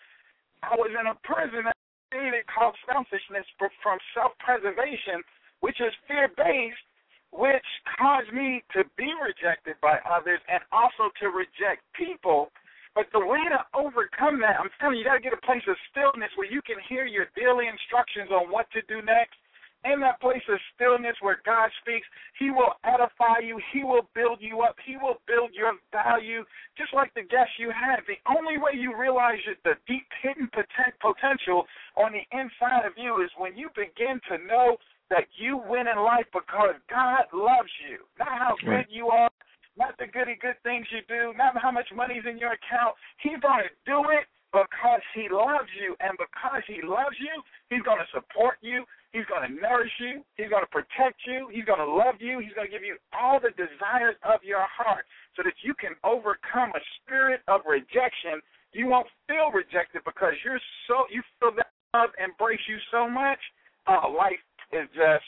I 0.63 0.77
was 0.77 0.91
in 0.93 1.07
a 1.09 1.17
prison 1.25 1.65
that 1.65 1.77
created 2.13 2.45
called 2.47 2.77
selfishness 2.87 3.47
from 3.59 3.99
self-preservation, 4.15 5.25
which 5.61 5.81
is 5.81 5.93
fear-based, 6.09 6.85
which 7.33 7.69
caused 7.99 8.33
me 8.33 8.63
to 8.73 8.85
be 8.97 9.11
rejected 9.19 9.77
by 9.83 9.99
others 10.05 10.41
and 10.49 10.61
also 10.73 11.11
to 11.21 11.29
reject 11.33 11.83
people. 11.97 12.53
But 12.95 13.13
the 13.13 13.21
way 13.21 13.45
to 13.53 13.61
overcome 13.77 14.41
that, 14.41 14.57
I'm 14.57 14.73
telling 14.81 14.97
you, 14.97 15.05
you 15.05 15.09
got 15.09 15.21
to 15.21 15.25
get 15.25 15.37
a 15.37 15.45
place 15.45 15.65
of 15.69 15.77
stillness 15.93 16.33
where 16.37 16.49
you 16.49 16.65
can 16.65 16.81
hear 16.89 17.05
your 17.05 17.29
daily 17.37 17.69
instructions 17.69 18.33
on 18.33 18.49
what 18.49 18.71
to 18.73 18.81
do 18.89 19.05
next. 19.05 19.37
In 19.85 20.01
that 20.01 20.19
place 20.19 20.43
of 20.49 20.59
stillness 20.87 21.17
where 21.21 21.43
God 21.45 21.71
speaks, 21.83 22.07
He 22.39 22.51
will 22.51 22.79
edify 22.85 23.43
you. 23.43 23.59
He 23.73 23.83
will 23.83 24.07
build 24.15 24.39
you 24.41 24.63
up. 24.63 24.77
He 24.87 24.97
will 24.97 25.19
build 25.27 25.51
your 25.53 25.75
value, 25.91 26.45
just 26.79 26.95
like 26.95 27.13
the 27.15 27.27
guest 27.27 27.51
you 27.59 27.75
had. 27.75 28.07
The 28.07 28.23
only 28.31 28.59
way 28.59 28.79
you 28.79 28.95
realize 28.95 29.43
the 29.65 29.75
deep 29.87 30.07
hidden 30.23 30.49
potential 30.55 31.67
on 31.97 32.13
the 32.13 32.23
inside 32.31 32.87
of 32.87 32.95
you 32.97 33.23
is 33.23 33.31
when 33.37 33.57
you 33.57 33.69
begin 33.75 34.21
to 34.31 34.39
know 34.47 34.77
that 35.11 35.27
you 35.39 35.59
win 35.67 35.87
in 35.87 35.99
life 35.99 36.27
because 36.33 36.75
God 36.91 37.27
loves 37.33 37.71
you. 37.91 38.07
Not 38.19 38.39
how 38.39 38.55
good 38.63 38.87
you 38.91 39.09
are, 39.09 39.31
not 39.79 39.99
the 39.99 40.07
goody 40.07 40.39
good 40.41 40.59
things 40.63 40.87
you 40.91 41.03
do, 41.07 41.37
not 41.37 41.59
how 41.59 41.71
much 41.71 41.87
money's 41.95 42.27
in 42.29 42.39
your 42.39 42.55
account. 42.55 42.95
He's 43.19 43.39
going 43.43 43.63
to 43.63 43.73
do 43.87 44.03
it 44.11 44.27
because 44.51 45.03
He 45.15 45.29
loves 45.31 45.71
you. 45.79 45.95
And 46.01 46.19
because 46.19 46.63
He 46.67 46.83
loves 46.83 47.15
you, 47.19 47.43
He's 47.71 47.83
going 47.83 48.03
to 48.03 48.11
support 48.15 48.59
you. 48.63 48.83
He's 49.13 49.25
going 49.27 49.49
to 49.49 49.53
nourish 49.53 49.93
you. 50.01 50.23
He's 50.37 50.51
going 50.51 50.65
to 50.65 50.73
protect 50.73 51.23
you. 51.27 51.49
He's 51.53 51.65
going 51.65 51.81
to 51.81 51.89
love 51.89 52.21
you. 52.21 52.39
He's 52.41 52.53
going 52.53 52.69
to 52.69 52.73
give 52.73 52.85
you 52.85 52.97
all 53.15 53.41
the 53.41 53.55
desires 53.57 54.17
of 54.27 54.43
your 54.43 54.65
heart 54.69 55.07
so 55.37 55.43
that 55.43 55.55
you 55.63 55.75
can 55.79 55.97
overcome 56.05 56.73
a 56.75 56.83
spirit 57.01 57.41
of 57.49 57.63
rejection. 57.69 58.41
You 58.73 58.89
won't 58.89 59.09
feel 59.29 59.51
rejected 59.55 60.03
because 60.05 60.35
you're 60.45 60.61
so 60.89 61.09
you 61.09 61.23
feel 61.41 61.53
that 61.57 61.73
love 61.95 62.11
embrace 62.21 62.61
you 62.69 62.77
so 62.91 63.09
much. 63.09 63.41
Uh, 63.87 64.09
life 64.11 64.43
is 64.73 64.89
just 64.93 65.25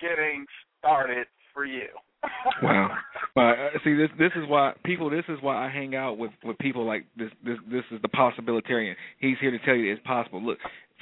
getting 0.00 0.44
started 0.78 1.26
for 1.54 1.64
you. 1.64 1.88
Wow. 2.62 2.90
Uh, 3.34 3.78
see, 3.82 3.94
this 3.94 4.10
this 4.18 4.30
is 4.36 4.46
why 4.46 4.74
people. 4.84 5.08
This 5.08 5.24
is 5.28 5.38
why 5.40 5.66
I 5.66 5.70
hang 5.70 5.96
out 5.96 6.18
with 6.18 6.30
with 6.44 6.58
people 6.58 6.86
like 6.86 7.06
this. 7.16 7.30
This 7.44 7.56
this 7.70 7.82
is 7.90 8.00
the 8.02 8.08
possibilitarian. 8.08 8.94
He's 9.18 9.36
here 9.40 9.50
to 9.50 9.58
tell 9.60 9.74
you 9.74 9.90
it's 9.90 10.02
possible. 10.04 10.40
Look, 10.42 10.58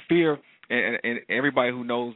fear, 0.07 0.39
and, 0.71 0.97
and 1.03 1.19
everybody 1.29 1.71
who 1.71 1.83
knows, 1.83 2.13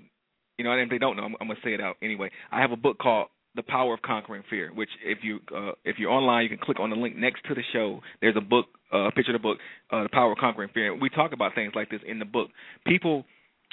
you 0.58 0.66
know, 0.66 0.72
and 0.72 0.82
if 0.82 0.90
they 0.90 0.98
don't 0.98 1.18
know, 1.18 1.24
I'm, 1.24 1.36
I'm 1.42 1.48
gonna 1.48 1.60
say 1.64 1.74
it 1.74 1.82
out 1.82 1.98
anyway. 2.02 2.30
I 2.52 2.62
have 2.62 2.72
a 2.72 2.78
book 2.78 2.98
called 2.98 3.28
The 3.56 3.64
Power 3.64 3.94
of 3.94 4.02
Conquering 4.02 4.44
Fear, 4.50 4.72
which 4.74 4.90
if 5.04 5.20
you 5.24 5.40
uh, 5.56 5.72
if 5.84 5.98
you're 6.00 6.12
online, 6.12 6.44
you 6.44 6.50
can 6.50 6.60
click 6.60 6.80
on 6.80 6.90
the 6.90 6.96
link 6.96 7.16
next 7.16 7.44
to 7.48 7.56
the 7.56 7.64
show. 7.74 8.02
There's 8.22 8.38
a 8.38 8.42
book, 8.42 8.68
uh, 8.94 9.08
a 9.08 9.12
picture 9.12 9.36
of 9.36 9.42
the 9.42 9.48
book, 9.48 9.58
uh, 9.92 10.04
The 10.04 10.10
Power 10.10 10.32
of 10.32 10.38
Conquering 10.38 10.70
Fear. 10.74 11.00
We 11.00 11.10
talk 11.10 11.34
about 11.34 11.56
things 11.56 11.74
like 11.76 11.90
this 11.90 12.02
in 12.08 12.20
the 12.20 12.26
book. 12.26 12.50
People 12.86 13.26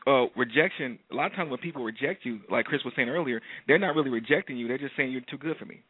uh 0.06 0.26
rejection 0.36 0.98
a 1.12 1.14
lot 1.14 1.26
of 1.26 1.36
times 1.36 1.48
when 1.48 1.60
people 1.60 1.84
reject 1.84 2.24
you 2.24 2.40
like 2.50 2.64
chris 2.64 2.80
was 2.84 2.92
saying 2.96 3.08
earlier 3.08 3.40
they're 3.68 3.78
not 3.78 3.94
really 3.94 4.10
rejecting 4.10 4.56
you 4.56 4.66
they're 4.66 4.78
just 4.78 4.96
saying 4.96 5.12
you're 5.12 5.20
too 5.30 5.38
good 5.38 5.56
for 5.58 5.64
me 5.64 5.80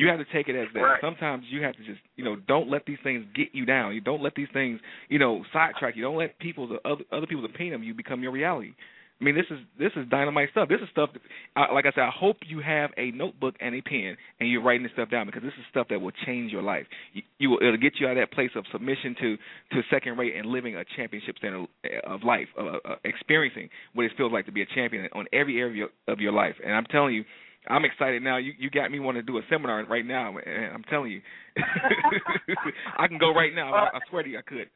you 0.00 0.08
have 0.08 0.18
to 0.18 0.24
take 0.32 0.48
it 0.48 0.56
as 0.56 0.68
that 0.74 0.80
Right. 0.80 1.00
sometimes 1.00 1.44
you 1.50 1.62
have 1.62 1.74
to 1.76 1.84
just 1.84 2.00
you 2.16 2.24
know 2.24 2.36
don't 2.36 2.68
let 2.70 2.86
these 2.86 2.98
things 3.02 3.24
get 3.34 3.48
you 3.52 3.64
down 3.64 3.94
you 3.94 4.00
don't 4.00 4.22
let 4.22 4.34
these 4.34 4.48
things 4.52 4.80
you 5.08 5.18
know 5.18 5.44
sidetrack 5.52 5.96
you 5.96 6.02
don't 6.02 6.16
let 6.16 6.38
people's 6.38 6.70
other 6.84 7.04
other 7.12 7.26
people's 7.26 7.48
opinion 7.52 7.74
of 7.74 7.82
you 7.84 7.94
become 7.94 8.22
your 8.22 8.32
reality 8.32 8.72
I 9.20 9.24
mean, 9.24 9.34
this 9.34 9.44
is 9.50 9.58
this 9.78 9.92
is 9.96 10.08
dynamite 10.08 10.48
stuff. 10.52 10.70
This 10.70 10.80
is 10.80 10.88
stuff. 10.92 11.10
That, 11.12 11.74
like 11.74 11.84
I 11.84 11.90
said, 11.94 12.04
I 12.04 12.10
hope 12.10 12.38
you 12.48 12.60
have 12.60 12.88
a 12.96 13.10
notebook 13.10 13.54
and 13.60 13.74
a 13.74 13.82
pen, 13.82 14.16
and 14.40 14.48
you're 14.50 14.62
writing 14.62 14.82
this 14.82 14.92
stuff 14.92 15.10
down 15.10 15.26
because 15.26 15.42
this 15.42 15.52
is 15.58 15.64
stuff 15.70 15.88
that 15.90 16.00
will 16.00 16.12
change 16.24 16.52
your 16.52 16.62
life. 16.62 16.86
You, 17.12 17.22
you 17.38 17.50
will, 17.50 17.58
it'll 17.60 17.76
get 17.76 18.00
you 18.00 18.06
out 18.06 18.12
of 18.12 18.22
that 18.22 18.32
place 18.32 18.48
of 18.56 18.64
submission 18.72 19.14
to 19.20 19.36
to 19.72 19.82
second 19.90 20.16
rate 20.16 20.34
and 20.36 20.46
living 20.46 20.74
a 20.76 20.84
championship 20.96 21.36
standard 21.36 21.66
of 22.04 22.22
life, 22.24 22.48
uh, 22.58 22.78
uh, 22.82 22.96
experiencing 23.04 23.68
what 23.92 24.04
it 24.06 24.12
feels 24.16 24.32
like 24.32 24.46
to 24.46 24.52
be 24.52 24.62
a 24.62 24.66
champion 24.74 25.06
on 25.12 25.26
every 25.34 25.60
area 25.60 25.84
of 26.08 26.20
your 26.20 26.32
life. 26.32 26.54
And 26.64 26.72
I'm 26.74 26.86
telling 26.86 27.14
you, 27.14 27.24
I'm 27.68 27.84
excited 27.84 28.22
now. 28.22 28.38
You 28.38 28.52
you 28.56 28.70
got 28.70 28.90
me 28.90 29.00
wanting 29.00 29.20
to 29.20 29.26
do 29.26 29.36
a 29.36 29.44
seminar 29.50 29.84
right 29.84 30.06
now, 30.06 30.38
and 30.38 30.72
I'm 30.72 30.84
telling 30.88 31.12
you, 31.12 31.20
I 32.96 33.04
can 33.06 33.18
go 33.20 33.34
right 33.36 33.52
now. 33.52 33.74
I, 33.74 33.96
I 33.96 34.00
swear 34.08 34.24
to 34.24 34.30
you, 34.30 34.40
I 34.40 34.46
could. 34.48 34.68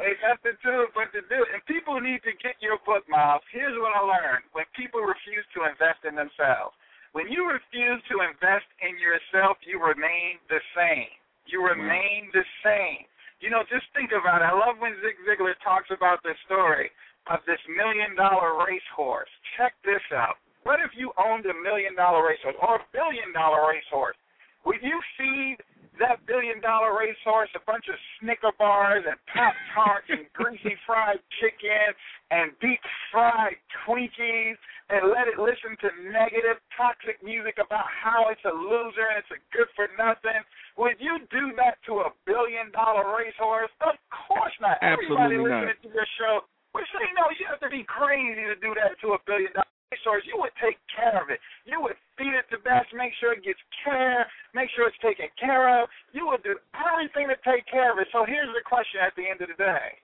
Ain't 0.00 0.22
nothing 0.24 0.56
to 0.64 0.72
it 0.88 0.90
but 0.96 1.12
to 1.12 1.20
do 1.28 1.44
it. 1.44 1.52
And 1.52 1.60
people 1.68 2.00
need 2.00 2.24
to 2.24 2.32
get 2.40 2.56
your 2.64 2.80
book, 2.88 3.04
Myles. 3.04 3.44
Here's 3.52 3.76
what 3.76 3.92
I 3.92 4.00
learned. 4.00 4.48
When 4.56 4.64
people 4.72 5.04
refuse 5.04 5.44
to 5.52 5.68
invest 5.68 6.08
in 6.08 6.16
themselves, 6.16 6.72
when 7.12 7.28
you 7.28 7.44
refuse 7.44 8.00
to 8.08 8.24
invest 8.24 8.68
in 8.80 8.96
yourself, 8.96 9.60
you 9.60 9.76
remain 9.76 10.40
the 10.48 10.60
same. 10.72 11.12
You 11.44 11.60
remain 11.60 12.32
the 12.32 12.44
same. 12.64 13.04
You 13.44 13.52
know, 13.52 13.60
just 13.68 13.84
think 13.92 14.16
about 14.16 14.40
it. 14.40 14.48
I 14.48 14.56
love 14.56 14.80
when 14.80 14.96
Zig 15.04 15.20
Ziglar 15.28 15.52
talks 15.60 15.92
about 15.92 16.24
the 16.24 16.32
story 16.48 16.88
of 17.28 17.44
this 17.44 17.60
million 17.68 18.16
dollar 18.16 18.56
racehorse. 18.64 19.28
Check 19.60 19.76
this 19.84 20.02
out. 20.16 20.40
What 20.66 20.82
if 20.82 20.90
you 20.98 21.14
owned 21.14 21.46
a 21.46 21.54
million 21.62 21.94
dollar 21.94 22.26
racehorse 22.26 22.58
or 22.58 22.82
a 22.82 22.84
billion 22.90 23.30
dollar 23.30 23.70
racehorse? 23.70 24.18
Would 24.66 24.82
you 24.82 24.98
feed 25.14 25.62
that 26.02 26.26
billion 26.26 26.58
dollar 26.58 26.90
racehorse 26.90 27.54
a 27.54 27.62
bunch 27.62 27.86
of 27.86 27.94
Snicker 28.18 28.50
bars 28.58 29.06
and 29.06 29.14
Pop 29.30 29.54
Tarts 29.70 30.10
and 30.10 30.26
greasy 30.34 30.74
fried 30.90 31.22
chicken 31.38 31.94
and 32.34 32.50
deep 32.58 32.82
fried 33.14 33.54
Twinkies 33.86 34.58
and 34.90 35.06
let 35.14 35.30
it 35.30 35.38
listen 35.38 35.78
to 35.86 35.88
negative, 36.10 36.58
toxic 36.74 37.22
music 37.22 37.62
about 37.62 37.86
how 37.86 38.26
it's 38.34 38.42
a 38.42 38.50
loser 38.50 39.06
and 39.06 39.22
it's 39.22 39.30
a 39.30 39.40
good 39.54 39.70
for 39.78 39.86
nothing? 39.94 40.42
Would 40.82 40.98
you 40.98 41.22
do 41.30 41.54
that 41.62 41.78
to 41.86 42.02
a 42.02 42.14
billion 42.26 42.74
dollar 42.74 43.06
racehorse? 43.14 43.70
Of 43.86 43.94
course 44.10 44.56
not. 44.58 44.82
Absolutely 44.82 45.14
Everybody 45.14 45.38
not. 45.46 45.62
listening 45.62 45.78
to 45.86 45.90
your 45.94 46.10
show 46.18 46.42
would 46.74 46.90
say, 46.90 47.06
no, 47.14 47.30
you 47.38 47.46
have 47.46 47.62
to 47.62 47.70
be 47.70 47.86
crazy 47.86 48.50
to 48.50 48.58
do 48.58 48.74
that 48.74 48.98
to 49.06 49.14
a 49.14 49.22
billion 49.30 49.54
dollar 49.54 49.75
racehorse. 49.90 50.24
You 50.26 50.38
would 50.38 50.54
take 50.62 50.78
care 50.90 51.20
of 51.22 51.30
it. 51.30 51.38
You 51.64 51.80
would 51.80 51.96
feed 52.18 52.34
it 52.34 52.46
the 52.50 52.58
best, 52.62 52.90
make 52.94 53.12
sure 53.20 53.32
it 53.32 53.44
gets 53.44 53.60
care, 53.84 54.26
make 54.54 54.70
sure 54.74 54.88
it's 54.88 54.98
taken 54.98 55.30
care 55.38 55.70
of. 55.82 55.88
You 56.12 56.26
would 56.28 56.42
do 56.42 56.58
everything 56.74 57.28
to 57.28 57.38
take 57.46 57.66
care 57.70 57.92
of 57.92 57.98
it. 57.98 58.08
So 58.12 58.24
here's 58.26 58.50
the 58.50 58.64
question 58.64 59.00
at 59.04 59.14
the 59.14 59.26
end 59.28 59.40
of 59.42 59.48
the 59.48 59.58
day. 59.58 60.00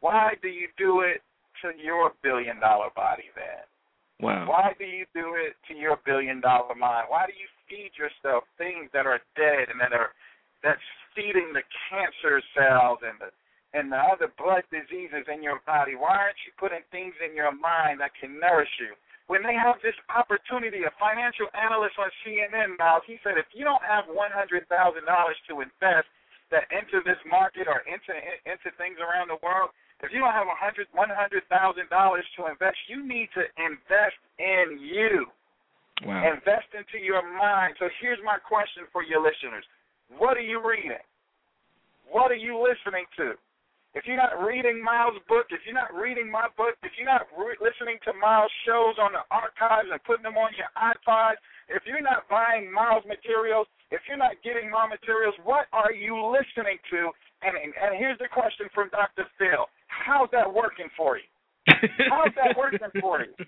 Why 0.00 0.34
do 0.42 0.48
you 0.48 0.66
do 0.78 1.00
it 1.02 1.22
to 1.62 1.70
your 1.78 2.12
billion 2.22 2.58
dollar 2.58 2.90
body 2.94 3.30
then? 3.36 3.64
wow. 4.22 4.46
Why 4.46 4.72
do 4.78 4.86
you 4.86 5.04
do 5.14 5.34
it 5.34 5.58
to 5.68 5.74
your 5.74 5.98
billion 6.06 6.40
dollar 6.40 6.74
mind? 6.74 7.06
Why 7.10 7.26
do 7.26 7.34
you 7.34 7.50
feed 7.68 7.90
yourself 7.98 8.44
things 8.56 8.88
that 8.94 9.06
are 9.06 9.20
dead 9.36 9.68
and 9.70 9.78
that 9.82 9.92
are 9.92 10.14
that's 10.62 10.82
feeding 11.14 11.50
the 11.52 11.62
cancer 11.90 12.38
cells 12.54 13.02
and 13.02 13.18
the 13.18 13.30
and 13.72 13.88
the 13.88 13.96
other 13.96 14.28
blood 14.36 14.64
diseases 14.68 15.24
in 15.32 15.42
your 15.42 15.60
body? 15.64 15.96
Why 15.96 16.16
aren't 16.16 16.40
you 16.44 16.52
putting 16.60 16.84
things 16.92 17.16
in 17.24 17.32
your 17.32 17.52
mind 17.52 18.00
that 18.04 18.12
can 18.20 18.36
nourish 18.36 18.70
you? 18.80 18.92
When 19.32 19.40
they 19.40 19.56
have 19.56 19.80
this 19.80 19.96
opportunity, 20.12 20.84
a 20.84 20.92
financial 21.00 21.48
analyst 21.56 21.96
on 21.96 22.12
CNN, 22.20 22.76
Myles, 22.76 23.06
he 23.08 23.16
said, 23.24 23.40
if 23.40 23.48
you 23.56 23.64
don't 23.64 23.80
have 23.80 24.04
one 24.10 24.34
hundred 24.34 24.68
thousand 24.68 25.08
dollars 25.08 25.38
to 25.48 25.64
invest 25.64 26.10
that 26.52 26.68
into 26.68 27.00
this 27.08 27.16
market 27.24 27.64
or 27.64 27.80
into 27.88 28.12
into 28.44 28.68
things 28.76 29.00
around 29.00 29.32
the 29.32 29.40
world, 29.40 29.72
if 30.04 30.12
you 30.12 30.20
don't 30.20 30.36
have 30.36 30.50
a 30.50 30.58
hundred 30.58 30.90
one 30.92 31.08
hundred 31.08 31.48
thousand 31.48 31.88
dollars 31.88 32.26
to 32.36 32.50
invest, 32.50 32.76
you 32.92 33.00
need 33.00 33.32
to 33.32 33.46
invest 33.56 34.20
in 34.36 34.76
you. 34.76 35.30
Wow. 36.04 36.34
Invest 36.34 36.68
into 36.74 36.98
your 36.98 37.22
mind. 37.22 37.78
So 37.78 37.86
here's 38.02 38.20
my 38.26 38.36
question 38.36 38.84
for 38.90 39.06
your 39.06 39.22
listeners. 39.22 39.64
What 40.18 40.36
are 40.36 40.44
you 40.44 40.58
reading? 40.60 41.00
What 42.10 42.34
are 42.34 42.42
you 42.42 42.58
listening 42.58 43.06
to? 43.16 43.38
If 43.92 44.08
you're 44.08 44.16
not 44.16 44.40
reading 44.40 44.80
Myles' 44.80 45.20
book, 45.28 45.52
if 45.52 45.60
you're 45.68 45.76
not 45.76 45.92
reading 45.92 46.30
my 46.32 46.48
book, 46.56 46.80
if 46.80 46.96
you're 46.96 47.08
not 47.08 47.28
re- 47.36 47.60
listening 47.60 48.00
to 48.08 48.16
Myles' 48.16 48.52
shows 48.64 48.96
on 48.96 49.12
the 49.12 49.20
archives 49.28 49.92
and 49.92 50.00
putting 50.08 50.24
them 50.24 50.40
on 50.40 50.48
your 50.56 50.72
iPod, 50.72 51.36
if 51.68 51.84
you're 51.84 52.00
not 52.00 52.24
buying 52.32 52.72
Myles' 52.72 53.04
materials, 53.04 53.68
if 53.92 54.00
you're 54.08 54.20
not 54.20 54.40
getting 54.40 54.72
my 54.72 54.88
materials, 54.88 55.36
what 55.44 55.68
are 55.76 55.92
you 55.92 56.16
listening 56.16 56.80
to? 56.88 57.12
And, 57.44 57.52
and, 57.52 57.76
and 57.76 57.92
here's 58.00 58.16
the 58.16 58.32
question 58.32 58.72
from 58.72 58.88
Dr. 58.88 59.28
Phil. 59.36 59.68
How's 59.92 60.32
that 60.32 60.48
working 60.48 60.88
for 60.96 61.20
you? 61.20 61.28
How's 62.08 62.32
that 62.40 62.56
working 62.56 62.92
for 63.00 63.20
you? 63.20 63.36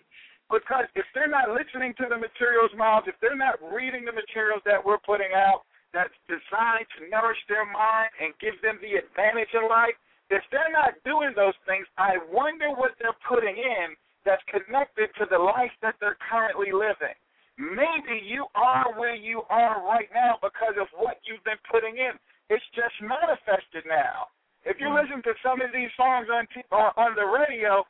Because 0.53 0.84
if 0.92 1.09
they're 1.16 1.26
not 1.26 1.57
listening 1.57 1.97
to 1.97 2.05
the 2.05 2.20
materials, 2.20 2.68
Myles, 2.76 3.09
if 3.09 3.16
they're 3.24 3.34
not 3.34 3.57
reading 3.64 4.05
the 4.05 4.12
materials 4.12 4.61
that 4.68 4.76
we're 4.76 5.01
putting 5.01 5.32
out, 5.32 5.64
that's 5.97 6.12
designed 6.28 6.84
to 7.01 7.09
nourish 7.09 7.40
their 7.49 7.64
mind 7.64 8.12
and 8.20 8.36
give 8.45 8.53
them 8.61 8.76
the 8.84 9.01
advantage 9.01 9.49
in 9.57 9.64
life, 9.72 9.97
if 10.35 10.43
they're 10.51 10.74
not 10.74 10.99
doing 11.07 11.32
those 11.39 11.57
things, 11.66 11.87
I 11.97 12.18
wonder 12.30 12.74
what 12.74 12.99
they're 12.99 13.16
putting 13.28 13.55
in 13.55 13.95
that's 14.26 14.43
connected 14.51 15.14
to 15.20 15.24
the 15.30 15.39
life 15.39 15.72
that 15.82 15.95
they're 16.01 16.18
currently 16.30 16.72
living. 16.72 17.14
Maybe 17.55 18.18
you 18.18 18.51
are 18.59 18.91
where 18.99 19.14
you 19.14 19.47
are 19.47 19.87
right 19.87 20.11
now 20.11 20.43
because 20.43 20.74
of 20.74 20.91
what 20.99 21.22
you've 21.22 21.45
been 21.47 21.61
putting 21.70 22.03
in. 22.03 22.18
It's 22.51 22.64
just 22.74 22.99
manifested 22.99 23.87
now. 23.87 24.35
If 24.66 24.80
you 24.80 24.91
hmm. 24.91 24.99
listen 24.99 25.22
to 25.22 25.39
some 25.45 25.61
of 25.61 25.70
these 25.70 25.93
songs 25.95 26.26
on 26.32 26.49
on 26.74 27.14
the 27.14 27.24
radio, 27.24 27.87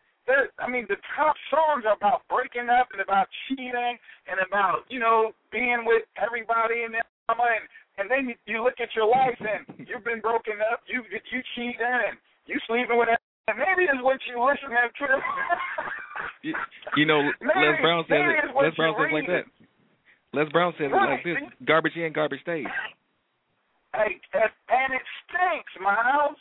I 0.58 0.68
mean, 0.68 0.84
the 0.88 1.00
top 1.16 1.36
songs 1.48 1.84
are 1.86 1.96
about 1.96 2.26
breaking 2.28 2.68
up 2.68 2.88
and 2.92 3.00
about 3.00 3.28
cheating 3.46 3.96
and 4.28 4.38
about 4.44 4.84
you 4.92 5.00
know 5.00 5.32
being 5.48 5.84
with 5.86 6.04
everybody 6.20 6.84
and 6.84 6.94
and 6.98 7.64
and 7.96 8.10
then 8.10 8.34
you 8.44 8.62
look 8.62 8.82
at 8.82 8.92
your 8.92 9.08
life 9.08 9.38
and 9.40 9.86
you've 9.88 10.04
been 10.04 10.20
broken 10.20 10.60
up, 10.72 10.84
you 10.84 11.04
you 11.08 11.40
cheating 11.54 11.80
and 11.80 12.18
you 12.46 12.58
sleeping 12.66 12.98
with. 12.98 13.08
And 13.46 13.58
maybe 13.60 13.84
it's 13.84 14.00
what 14.00 14.16
you 14.24 14.40
listen 14.40 14.72
to. 14.72 15.06
you, 16.42 16.54
you 16.96 17.04
know, 17.04 17.20
maybe, 17.40 17.60
Les 17.60 17.76
Brown 17.82 18.04
says 18.08 18.24
it. 18.24 18.56
Les 18.56 18.74
Brown 18.76 18.94
says 18.96 19.12
like 19.12 19.28
that. 19.28 19.44
Les 20.32 20.48
Brown 20.50 20.72
says 20.78 20.88
right. 20.88 21.08
it 21.08 21.12
like 21.12 21.24
this: 21.24 21.38
garbage 21.66 21.96
in, 21.96 22.12
garbage 22.12 22.40
stays. 22.40 22.66
Hey, 23.94 24.18
and 24.34 24.90
it 24.90 25.06
stinks, 25.28 25.74
Myles. 25.78 26.40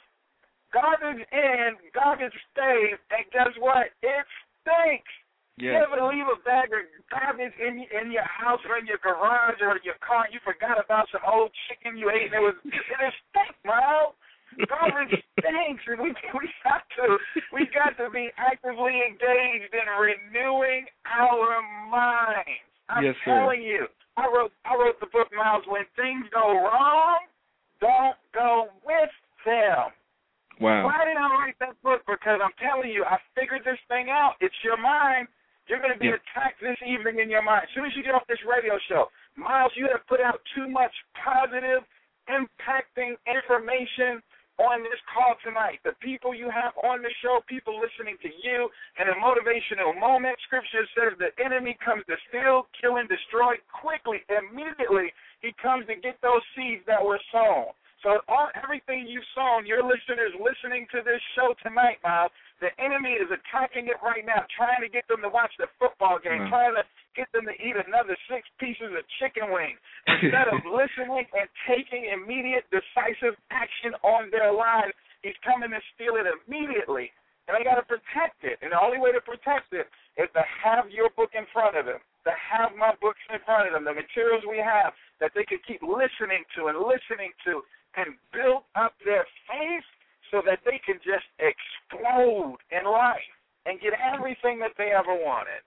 Garbage 0.74 1.22
in, 1.30 1.78
garbage 1.94 2.34
stays, 2.50 2.98
and 3.14 3.24
guess 3.30 3.54
what? 3.62 3.94
It 4.02 4.26
stinks. 4.64 5.14
Yeah. 5.62 5.78
You 5.78 5.86
ever 5.86 6.02
leave 6.10 6.26
a 6.26 6.40
bag 6.42 6.74
of 6.74 6.82
garbage 7.14 7.54
in 7.62 7.86
in 7.94 8.10
your 8.10 8.26
house 8.26 8.64
or 8.66 8.82
in 8.82 8.90
your 8.90 8.98
garage 9.04 9.62
or 9.62 9.78
in 9.78 9.86
your 9.86 10.00
car? 10.02 10.26
You 10.34 10.42
forgot 10.42 10.82
about 10.82 11.12
some 11.14 11.22
old 11.30 11.54
chicken 11.70 11.94
you 11.94 12.10
ate, 12.10 12.34
and 12.34 12.42
it 12.42 12.42
was 12.42 12.58
it 12.66 13.14
stinks, 13.30 13.60
Myles. 13.62 14.18
Garbage 14.70 15.16
stinks, 15.40 15.84
and 15.88 16.00
we 16.00 16.14
we 16.34 16.50
got 16.64 16.84
to 16.98 17.18
we 17.52 17.68
got 17.74 17.98
to 18.04 18.10
be 18.10 18.30
actively 18.38 19.02
engaged 19.02 19.74
in 19.74 19.88
renewing 20.00 20.86
our 21.06 21.62
minds. 21.90 22.64
I'm 22.90 23.04
yes, 23.04 23.16
telling 23.26 23.62
you, 23.62 23.88
I 24.18 24.28
wrote 24.28 24.52
I 24.66 24.76
wrote 24.76 25.00
the 25.00 25.08
book 25.12 25.28
Myles. 25.36 25.64
When 25.68 25.84
things 25.96 26.26
go 26.34 26.54
wrong, 26.54 27.20
don't 27.82 28.18
go 28.34 28.68
with 28.86 29.14
them. 29.46 29.92
Wow. 30.62 30.86
Why 30.86 31.04
did 31.06 31.18
I 31.18 31.28
write 31.34 31.58
that 31.60 31.76
book? 31.82 32.06
Because 32.06 32.40
I'm 32.44 32.54
telling 32.62 32.92
you, 32.92 33.04
I 33.04 33.18
figured 33.34 33.66
this 33.66 33.80
thing 33.90 34.08
out. 34.14 34.38
It's 34.40 34.56
your 34.64 34.78
mind. 34.78 35.28
You're 35.68 35.80
going 35.80 35.96
to 35.96 36.00
be 36.00 36.12
yep. 36.12 36.20
attacked 36.20 36.60
this 36.60 36.78
evening 36.84 37.24
in 37.24 37.32
your 37.32 37.42
mind. 37.42 37.66
As 37.66 37.72
soon 37.74 37.88
as 37.88 37.96
you 37.96 38.04
get 38.04 38.14
off 38.14 38.28
this 38.28 38.42
radio 38.44 38.76
show, 38.92 39.08
Myles, 39.40 39.72
you 39.76 39.88
have 39.90 40.06
put 40.08 40.20
out 40.20 40.44
too 40.54 40.68
much 40.68 40.92
positive, 41.18 41.82
impacting 42.28 43.16
information 43.26 44.22
on 44.62 44.84
this 44.84 45.00
call 45.10 45.36
tonight. 45.42 45.82
The 45.84 45.98
people 45.98 46.34
you 46.34 46.50
have 46.50 46.78
on 46.86 47.02
the 47.02 47.10
show, 47.22 47.42
people 47.50 47.82
listening 47.82 48.18
to 48.22 48.30
you 48.30 48.70
in 49.02 49.10
a 49.10 49.16
motivational 49.18 49.98
moment. 49.98 50.38
Scripture 50.46 50.86
says 50.94 51.18
the 51.18 51.34
enemy 51.44 51.78
comes 51.84 52.06
to 52.06 52.16
steal, 52.30 52.68
kill, 52.78 52.98
and 52.98 53.10
destroy 53.10 53.58
quickly, 53.74 54.22
immediately. 54.30 55.14
He 55.42 55.54
comes 55.62 55.86
to 55.88 55.96
get 55.96 56.22
those 56.22 56.44
seeds 56.56 56.86
that 56.86 57.02
were 57.02 57.20
sown. 57.32 57.74
So 58.04 58.20
all 58.28 58.52
everything 58.60 59.08
you've 59.08 59.26
sown, 59.32 59.64
your 59.66 59.80
listeners 59.80 60.36
listening 60.36 60.86
to 60.92 61.00
this 61.08 61.24
show 61.40 61.56
tonight, 61.64 62.04
Myles, 62.04 62.36
the 62.60 62.68
enemy 62.76 63.16
is 63.16 63.32
attacking 63.32 63.88
it 63.88 63.96
right 64.04 64.28
now, 64.28 64.44
trying 64.52 64.84
to 64.84 64.92
get 64.92 65.08
them 65.08 65.24
to 65.24 65.32
watch 65.32 65.56
the 65.58 65.68
football 65.80 66.20
game, 66.20 66.44
Mm. 66.44 66.50
trying 66.52 66.76
to 66.76 66.84
get 67.16 67.32
them 67.32 67.46
to 67.48 67.56
eat 67.64 67.76
another 67.80 68.18
six 68.28 68.44
pieces 68.60 68.92
of 68.92 69.08
chicken 69.20 69.52
wings 69.52 69.80
instead 70.08 70.48
of 70.52 70.60
listening 70.68 71.24
and 71.32 71.48
taking 71.68 72.06
immediate, 72.12 72.68
decisive 72.76 73.40
action 73.52 73.96
on 74.04 74.30
their 74.32 74.52
lives. 74.52 74.92
He's 75.24 75.38
coming 75.44 75.72
to 75.72 75.80
steal 75.96 76.16
it 76.20 76.28
immediately, 76.28 77.12
and 77.48 77.56
they 77.56 77.64
got 77.64 77.76
to 77.80 77.88
protect 77.88 78.44
it. 78.44 78.60
And 78.62 78.72
the 78.76 78.82
only 78.82 79.00
way 79.00 79.14
to 79.16 79.22
protect 79.22 79.72
it 79.72 79.88
is 80.20 80.28
to 80.36 80.44
have 80.64 80.92
your 80.92 81.10
book 81.16 81.32
in 81.36 81.46
front 81.56 81.78
of 81.78 81.86
them, 81.86 82.00
to 82.28 82.32
have 82.36 82.76
my 82.76 82.92
books 83.00 83.24
in 83.32 83.40
front 83.48 83.68
of 83.68 83.74
them, 83.74 83.86
the 83.86 83.94
materials 83.96 84.44
we 84.44 84.58
have 84.60 84.92
that 85.20 85.32
they 85.36 85.46
can 85.48 85.60
keep 85.64 85.80
listening 85.82 86.44
to 86.60 86.68
and 86.68 86.78
listening 86.80 87.32
to 87.48 87.64
and 87.96 88.18
build 88.34 88.66
up 88.76 88.94
their 89.06 89.26
faith 89.46 89.88
so 90.34 90.42
that 90.46 90.66
they 90.66 90.82
can 90.82 90.98
just 91.06 91.30
explode 91.38 92.58
in 92.74 92.90
life 92.90 93.30
and 93.66 93.80
get 93.80 93.94
everything 94.02 94.58
that 94.60 94.74
they 94.78 94.92
ever 94.92 95.14
wanted. 95.14 95.62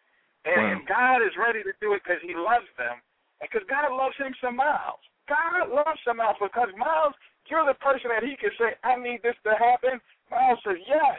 And, 0.47 0.83
wow. 0.87 1.18
God 1.18 1.18
is 1.27 1.35
ready 1.39 1.62
to 1.62 1.74
do 1.79 1.95
it 1.95 2.03
because 2.03 2.22
He 2.22 2.35
loves 2.35 2.66
them 2.79 2.99
and 3.41 3.47
because 3.51 3.66
God 3.66 3.91
loves 3.95 4.14
him 4.18 4.35
some 4.43 4.57
Myles. 4.59 5.03
God 5.27 5.70
loves 5.70 5.99
some 6.07 6.18
Myles 6.22 6.39
because 6.39 6.70
Myles, 6.79 7.14
you're 7.51 7.66
the 7.66 7.79
person 7.79 8.11
that 8.11 8.22
He 8.22 8.39
can 8.39 8.55
say, 8.59 8.79
I 8.87 8.95
need 8.99 9.22
this 9.22 9.39
to 9.47 9.55
happen. 9.59 9.99
Myles 10.31 10.59
says, 10.66 10.79
Yes. 10.87 11.18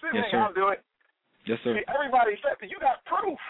See, 0.00 0.16
yes, 0.16 0.32
I'll 0.32 0.52
do 0.56 0.72
it. 0.72 0.80
Yes, 1.44 1.60
sir. 1.60 1.76
See, 1.76 1.84
everybody 1.88 2.36
said, 2.40 2.56
You 2.64 2.80
got 2.80 3.04
proof. 3.04 3.40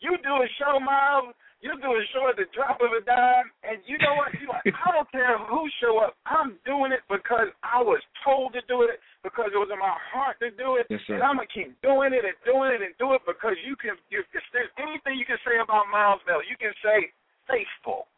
You 0.00 0.16
do 0.24 0.40
a 0.40 0.48
show, 0.56 0.80
Myles. 0.80 1.36
You 1.62 1.78
do 1.78 1.94
a 1.94 2.02
show 2.10 2.26
at 2.26 2.34
the 2.34 2.50
drop 2.50 2.82
of 2.82 2.90
a 2.90 2.98
dime, 3.06 3.46
and 3.62 3.78
you 3.86 3.94
know 4.02 4.18
what? 4.18 4.34
You 4.34 4.50
like, 4.50 4.66
I 4.66 4.90
don't 4.90 5.06
care 5.14 5.38
who 5.38 5.62
show 5.78 6.02
up. 6.02 6.18
I'm 6.26 6.58
doing 6.66 6.90
it 6.90 7.06
because 7.06 7.54
I 7.62 7.78
was 7.78 8.02
told 8.26 8.58
to 8.58 8.62
do 8.66 8.82
it, 8.82 8.98
because 9.22 9.54
it 9.54 9.58
was 9.62 9.70
in 9.70 9.78
my 9.78 9.94
heart 10.10 10.42
to 10.42 10.50
do 10.58 10.82
it. 10.82 10.90
Yes, 10.90 10.98
sir. 11.06 11.14
And 11.14 11.22
I'm 11.22 11.38
gonna 11.38 11.46
keep 11.54 11.70
doing 11.78 12.10
it 12.10 12.26
and 12.26 12.34
doing 12.42 12.74
it 12.74 12.82
and 12.82 12.90
do 12.98 13.14
it 13.14 13.22
because 13.22 13.54
you 13.62 13.78
can. 13.78 13.94
You, 14.10 14.26
if 14.26 14.42
there's 14.50 14.74
anything 14.74 15.14
you 15.14 15.22
can 15.22 15.38
say 15.46 15.62
about 15.62 15.86
Myles 15.86 16.18
Bell, 16.26 16.42
you 16.42 16.58
can 16.58 16.74
say 16.82 17.14
faithful, 17.46 18.10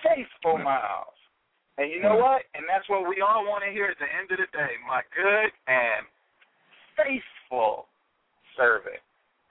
faithful 0.00 0.56
Myles. 0.56 1.12
And 1.76 1.92
you 1.92 2.00
know 2.00 2.16
what? 2.16 2.48
And 2.56 2.64
that's 2.64 2.88
what 2.88 3.04
we 3.04 3.20
all 3.20 3.44
want 3.44 3.68
to 3.68 3.70
hear 3.74 3.92
at 3.92 4.00
the 4.00 4.08
end 4.08 4.32
of 4.32 4.40
the 4.40 4.48
day. 4.48 4.80
My 4.88 5.04
good 5.12 5.52
and 5.68 6.08
faithful 6.96 7.84
servant. 8.56 9.02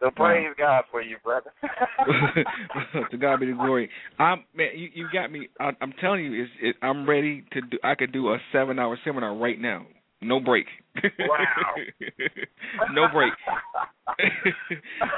So 0.03 0.11
praise 0.11 0.49
God 0.57 0.83
for 0.91 1.01
you, 1.01 1.15
brother. 1.23 1.51
to 3.11 3.17
God 3.17 3.39
be 3.39 3.45
the 3.45 3.53
glory. 3.53 3.89
I'm 4.19 4.43
man, 4.53 4.71
you 4.75 4.89
you 4.93 5.07
got 5.13 5.31
me. 5.31 5.47
I, 5.61 5.71
I'm 5.79 5.93
telling 6.01 6.25
you, 6.25 6.45
it, 6.61 6.75
I'm 6.81 7.07
ready 7.07 7.45
to 7.53 7.61
do. 7.61 7.77
I 7.85 7.95
could 7.95 8.11
do 8.11 8.27
a 8.33 8.37
seven 8.51 8.79
hour 8.79 8.99
seminar 9.05 9.33
right 9.33 9.57
now, 9.57 9.85
no 10.21 10.41
break. 10.41 10.65
Wow. 11.03 12.09
no 12.93 13.07
break. 13.13 13.31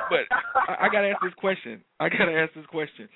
but 0.10 0.20
I, 0.70 0.86
I 0.86 0.90
gotta 0.92 1.10
ask 1.10 1.22
this 1.24 1.34
question. 1.40 1.82
I 2.00 2.10
gotta 2.10 2.34
ask 2.34 2.54
this 2.54 2.66
question. 2.68 3.10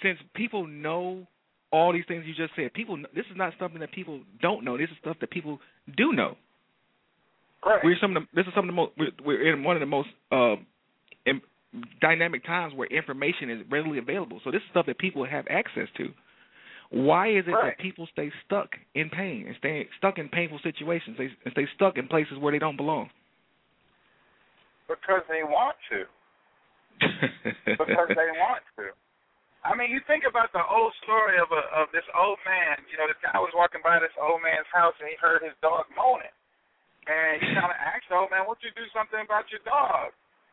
Since 0.00 0.20
people 0.36 0.68
know 0.68 1.26
all 1.72 1.92
these 1.92 2.04
things 2.06 2.22
you 2.24 2.34
just 2.34 2.54
said, 2.54 2.72
people 2.72 2.96
this 3.16 3.24
is 3.32 3.36
not 3.36 3.52
something 3.58 3.80
that 3.80 3.90
people 3.90 4.20
don't 4.40 4.64
know. 4.64 4.78
This 4.78 4.90
is 4.90 4.96
stuff 5.00 5.16
that 5.22 5.32
people 5.32 5.58
do 5.96 6.12
know. 6.12 6.36
Right. 7.64 7.80
We're 7.84 7.96
some 8.00 8.16
of 8.16 8.22
the, 8.22 8.28
this 8.34 8.46
is 8.46 8.52
some 8.54 8.68
of 8.68 8.68
the 8.68 8.76
most 8.76 8.92
we're, 8.98 9.12
we're 9.24 9.54
in 9.54 9.62
one 9.62 9.76
of 9.76 9.80
the 9.80 9.86
most 9.86 10.08
uh, 10.32 10.56
in, 11.26 11.40
dynamic 12.00 12.44
times 12.44 12.74
where 12.74 12.88
information 12.88 13.50
is 13.50 13.58
readily 13.70 13.98
available. 13.98 14.40
So 14.44 14.50
this 14.50 14.58
is 14.58 14.68
stuff 14.70 14.86
that 14.86 14.98
people 14.98 15.24
have 15.24 15.46
access 15.48 15.86
to. 15.96 16.08
Why 16.90 17.30
is 17.30 17.48
it 17.48 17.52
right. 17.52 17.72
that 17.72 17.80
people 17.80 18.06
stay 18.12 18.30
stuck 18.44 18.68
in 18.94 19.08
pain 19.08 19.46
and 19.46 19.56
stay 19.56 19.88
stuck 19.96 20.18
in 20.18 20.28
painful 20.28 20.60
situations? 20.62 21.16
They 21.16 21.30
and 21.44 21.52
stay 21.52 21.66
stuck 21.74 21.96
in 21.96 22.08
places 22.08 22.36
where 22.38 22.52
they 22.52 22.58
don't 22.58 22.76
belong. 22.76 23.08
Because 24.88 25.22
they 25.30 25.40
want 25.40 25.76
to. 25.88 26.04
because 27.64 28.10
they 28.12 28.30
want 28.36 28.60
to. 28.76 28.92
I 29.64 29.78
mean, 29.78 29.94
you 29.94 30.02
think 30.10 30.26
about 30.28 30.50
the 30.50 30.60
old 30.60 30.92
story 31.06 31.38
of 31.38 31.46
a, 31.54 31.62
of 31.72 31.86
this 31.94 32.04
old 32.18 32.36
man. 32.42 32.82
You 32.90 32.98
know, 32.98 33.06
this 33.06 33.16
guy 33.22 33.38
was 33.38 33.54
walking 33.54 33.80
by 33.80 34.02
this 34.02 34.12
old 34.18 34.42
man's 34.42 34.68
house 34.74 34.92
and 34.98 35.06
he 35.06 35.14
heard 35.22 35.40
his 35.40 35.54
dog 35.62 35.86
moaning. 35.94 36.34
And 37.06 37.42
he 37.42 37.54
kind 37.54 37.66
of 37.66 37.78
asked 37.78 38.10
old 38.14 38.30
man, 38.30 38.46
"Won't 38.46 38.62
you 38.62 38.70
do 38.78 38.86
something 38.94 39.18
about 39.20 39.50
your 39.50 39.60
dog?" 39.66 40.12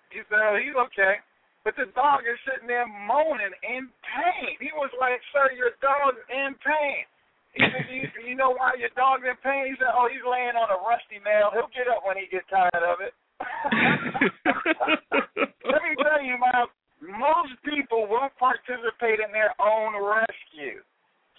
He 0.10 0.26
said, 0.30 0.42
oh, 0.42 0.58
"He's 0.58 0.74
okay." 0.90 1.22
But 1.64 1.76
the 1.76 1.86
dog 1.94 2.26
is 2.26 2.40
sitting 2.48 2.66
there 2.66 2.88
moaning 2.88 3.54
in 3.62 3.92
pain. 4.02 4.58
He 4.58 4.72
was 4.74 4.90
like, 4.98 5.22
"Sir, 5.30 5.52
your 5.54 5.78
dog's 5.82 6.18
in 6.30 6.56
pain." 6.66 7.06
He 7.54 7.62
said, 7.62 7.86
you, 7.90 8.10
"You 8.26 8.36
know 8.36 8.58
why 8.58 8.74
your 8.82 8.90
dog's 8.98 9.26
in 9.26 9.36
pain?" 9.44 9.68
He 9.70 9.76
said, 9.78 9.94
"Oh, 9.94 10.08
he's 10.10 10.26
laying 10.26 10.58
on 10.58 10.74
a 10.74 10.82
rusty 10.82 11.20
nail. 11.22 11.52
He'll 11.54 11.70
get 11.76 11.88
up 11.88 12.02
when 12.06 12.18
he 12.18 12.26
gets 12.28 12.50
tired 12.50 12.82
of 12.82 13.02
it." 13.02 13.14
Let 15.70 15.86
me 15.86 15.94
tell 16.02 16.22
you, 16.24 16.38
Myles. 16.38 16.70
Most 17.02 17.54
people 17.64 18.08
won't 18.08 18.36
participate 18.38 19.20
in 19.20 19.32
their 19.32 19.54
own 19.62 19.96
rescue. 19.96 20.82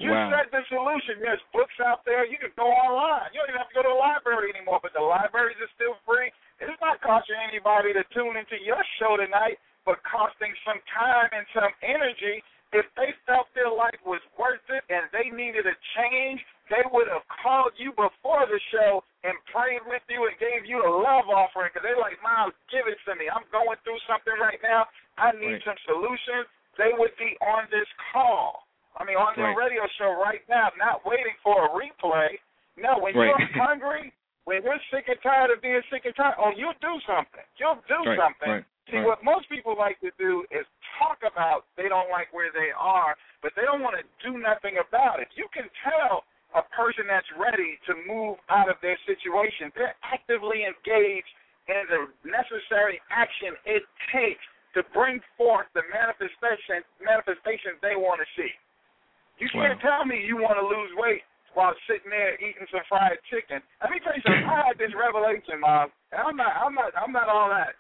You 0.01 0.17
wow. 0.17 0.33
said 0.33 0.49
the 0.49 0.65
solution. 0.73 1.21
There's 1.21 1.45
books 1.53 1.77
out 1.85 2.09
there. 2.09 2.25
You 2.25 2.41
can 2.41 2.57
go 2.57 2.73
online. 2.73 3.29
You 3.37 3.45
don't 3.45 3.53
even 3.53 3.61
have 3.61 3.69
to 3.69 3.77
go 3.77 3.85
to 3.85 3.93
the 3.93 4.01
library 4.01 4.49
anymore, 4.57 4.81
but 4.81 4.97
the 4.97 5.05
libraries 5.05 5.61
are 5.61 5.69
still 5.77 6.01
free. 6.09 6.33
It's 6.57 6.73
not 6.81 7.05
costing 7.05 7.37
anybody 7.37 7.93
to 7.93 8.01
tune 8.17 8.41
into 8.41 8.57
your 8.65 8.81
show 8.97 9.21
tonight, 9.21 9.61
but 9.85 10.01
costing 10.09 10.57
some 10.65 10.81
time 10.89 11.29
and 11.37 11.45
some 11.53 11.69
energy. 11.85 12.41
If 12.73 12.89
they 12.97 13.13
felt 13.29 13.53
their 13.53 13.69
life 13.69 14.01
was 14.09 14.25
worth 14.41 14.65
it 14.73 14.89
and 14.89 15.05
they 15.13 15.29
needed 15.29 15.69
a 15.69 15.77
change, 16.01 16.41
they 16.73 16.87
would 16.89 17.11
have 17.13 17.27
called 17.29 17.77
you 17.77 17.93
before 17.93 18.49
the 18.49 18.61
show 18.73 19.05
and 19.27 19.37
prayed 19.53 19.85
with 19.85 20.07
you 20.09 20.25
and 20.31 20.35
gave 20.41 20.65
you 20.65 20.81
a 20.81 20.89
love 20.89 21.29
offering 21.29 21.75
because 21.75 21.85
they're 21.85 22.01
like, 22.01 22.17
Myles, 22.25 22.57
give 22.73 22.89
it 22.89 22.97
to 23.05 23.13
me. 23.21 23.29
I'm 23.29 23.45
going 23.53 23.77
through 23.85 24.01
something 24.09 24.39
right 24.41 24.63
now. 24.65 24.89
I 25.21 25.37
need 25.37 25.61
right. 25.61 25.67
some 25.69 25.81
solutions. 25.85 26.49
They 26.79 26.97
would 26.97 27.13
be 27.21 27.37
on 27.45 27.69
this 27.69 27.91
call. 28.15 28.70
I 28.97 29.05
mean, 29.05 29.17
on 29.17 29.35
Right. 29.37 29.57
radio 29.57 29.87
show 29.99 30.13
right 30.21 30.43
now, 30.49 30.71
not 30.77 31.05
waiting 31.07 31.35
for 31.43 31.65
a 31.65 31.69
replay. 31.71 32.39
No, 32.77 32.99
when 32.99 33.15
Right. 33.15 33.29
you're 33.29 33.39
hungry, 33.67 34.13
when 34.45 34.63
you're 34.63 34.81
sick 34.91 35.09
and 35.09 35.21
tired 35.23 35.51
of 35.51 35.61
being 35.63 35.83
sick 35.91 36.05
and 36.05 36.15
tired, 36.17 36.35
oh, 36.39 36.51
you'll 36.51 36.75
do 36.81 37.01
something. 37.07 37.45
You'll 37.57 37.83
do 37.87 38.03
Right, 38.05 38.19
something. 38.19 38.65
See, 38.91 38.99
what 39.07 39.23
most 39.23 39.49
people 39.49 39.77
like 39.77 40.01
to 40.01 40.11
do 40.19 40.45
is 40.51 40.67
talk 40.99 41.23
about 41.23 41.67
they 41.77 41.89
don't 41.89 42.11
like 42.11 42.33
where 42.33 42.51
they 42.51 42.73
are, 42.73 43.15
but 43.41 43.55
they 43.55 43.63
don't 43.63 43.83
want 43.83 43.95
to 43.97 44.03
do 44.19 44.37
nothing 44.39 44.79
about 44.79 45.21
it. 45.21 45.29
You 45.37 45.47
can 45.55 45.71
tell 45.85 46.25
a 46.59 46.63
person 46.75 47.07
that's 47.07 47.31
ready 47.39 47.79
to 47.87 47.95
move 47.95 48.39
out 48.49 48.69
of 48.69 48.81
their 48.83 48.99
situation. 49.07 49.71
They're 49.77 49.95
actively 50.03 50.65
engaged 50.67 51.31
in 51.69 51.87
the 51.87 52.11
necessary 52.27 53.01
action 53.15 53.55
it 53.65 53.87
takes 54.11 54.43
to 54.75 54.83
bring 54.91 55.21
forth 55.39 55.67
the 55.75 55.83
manifestation 55.95 56.83
manifestations 56.99 57.79
they 57.83 57.95
want 57.95 58.19
to 58.19 58.27
see. 58.35 58.51
You 59.41 59.49
can't 59.49 59.81
Wow. 59.83 60.05
tell 60.05 60.05
me 60.05 60.21
you 60.21 60.37
want 60.37 60.61
to 60.61 60.67
lose 60.67 60.93
weight 61.01 61.25
while 61.55 61.75
sitting 61.89 62.11
there 62.13 62.37
eating 62.39 62.67
some 62.71 62.85
fried 62.89 63.19
chicken. 63.33 63.63
Let 63.81 63.91
me 63.91 63.99
tell 64.01 64.15
you 64.15 64.23
something. 64.23 64.45
I 64.47 64.69
had 64.69 64.79
this 64.79 64.93
revelation, 64.95 65.59
Mom. 65.59 65.91
And 66.13 66.21
I'm 66.23 66.37
not, 66.37 66.53
I'm 66.61 66.75
not, 66.77 66.93
I'm 66.95 67.13
not 67.13 67.29
all 67.29 67.49
that. 67.49 67.75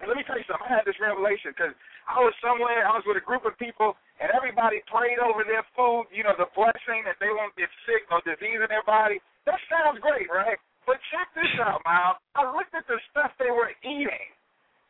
And 0.00 0.08
let 0.08 0.16
me 0.16 0.24
tell 0.24 0.38
you 0.38 0.44
something. 0.48 0.66
I 0.66 0.80
had 0.80 0.86
this 0.88 0.98
revelation 0.98 1.52
because 1.52 1.74
I 2.08 2.18
was 2.22 2.32
somewhere. 2.40 2.86
I 2.88 2.94
was 2.96 3.04
with 3.04 3.18
a 3.20 3.24
group 3.24 3.44
of 3.44 3.58
people, 3.58 3.98
and 4.22 4.30
everybody 4.32 4.80
prayed 4.88 5.18
over 5.18 5.44
their 5.44 5.66
food. 5.76 6.08
You 6.10 6.24
know, 6.24 6.34
the 6.38 6.48
blessing 6.56 7.04
that 7.04 7.18
they 7.20 7.28
won't 7.30 7.54
get 7.58 7.68
sick 7.84 8.08
or 8.10 8.22
disease 8.24 8.62
in 8.62 8.70
their 8.70 8.86
body. 8.86 9.20
That 9.44 9.58
sounds 9.68 10.00
great, 10.00 10.30
right? 10.32 10.56
But 10.86 11.02
check 11.12 11.28
this 11.36 11.50
out, 11.60 11.82
Myles. 11.84 12.16
I 12.38 12.48
looked 12.48 12.72
at 12.72 12.86
the 12.88 12.96
stuff 13.12 13.34
they 13.36 13.50
were 13.52 13.74
eating, 13.84 14.28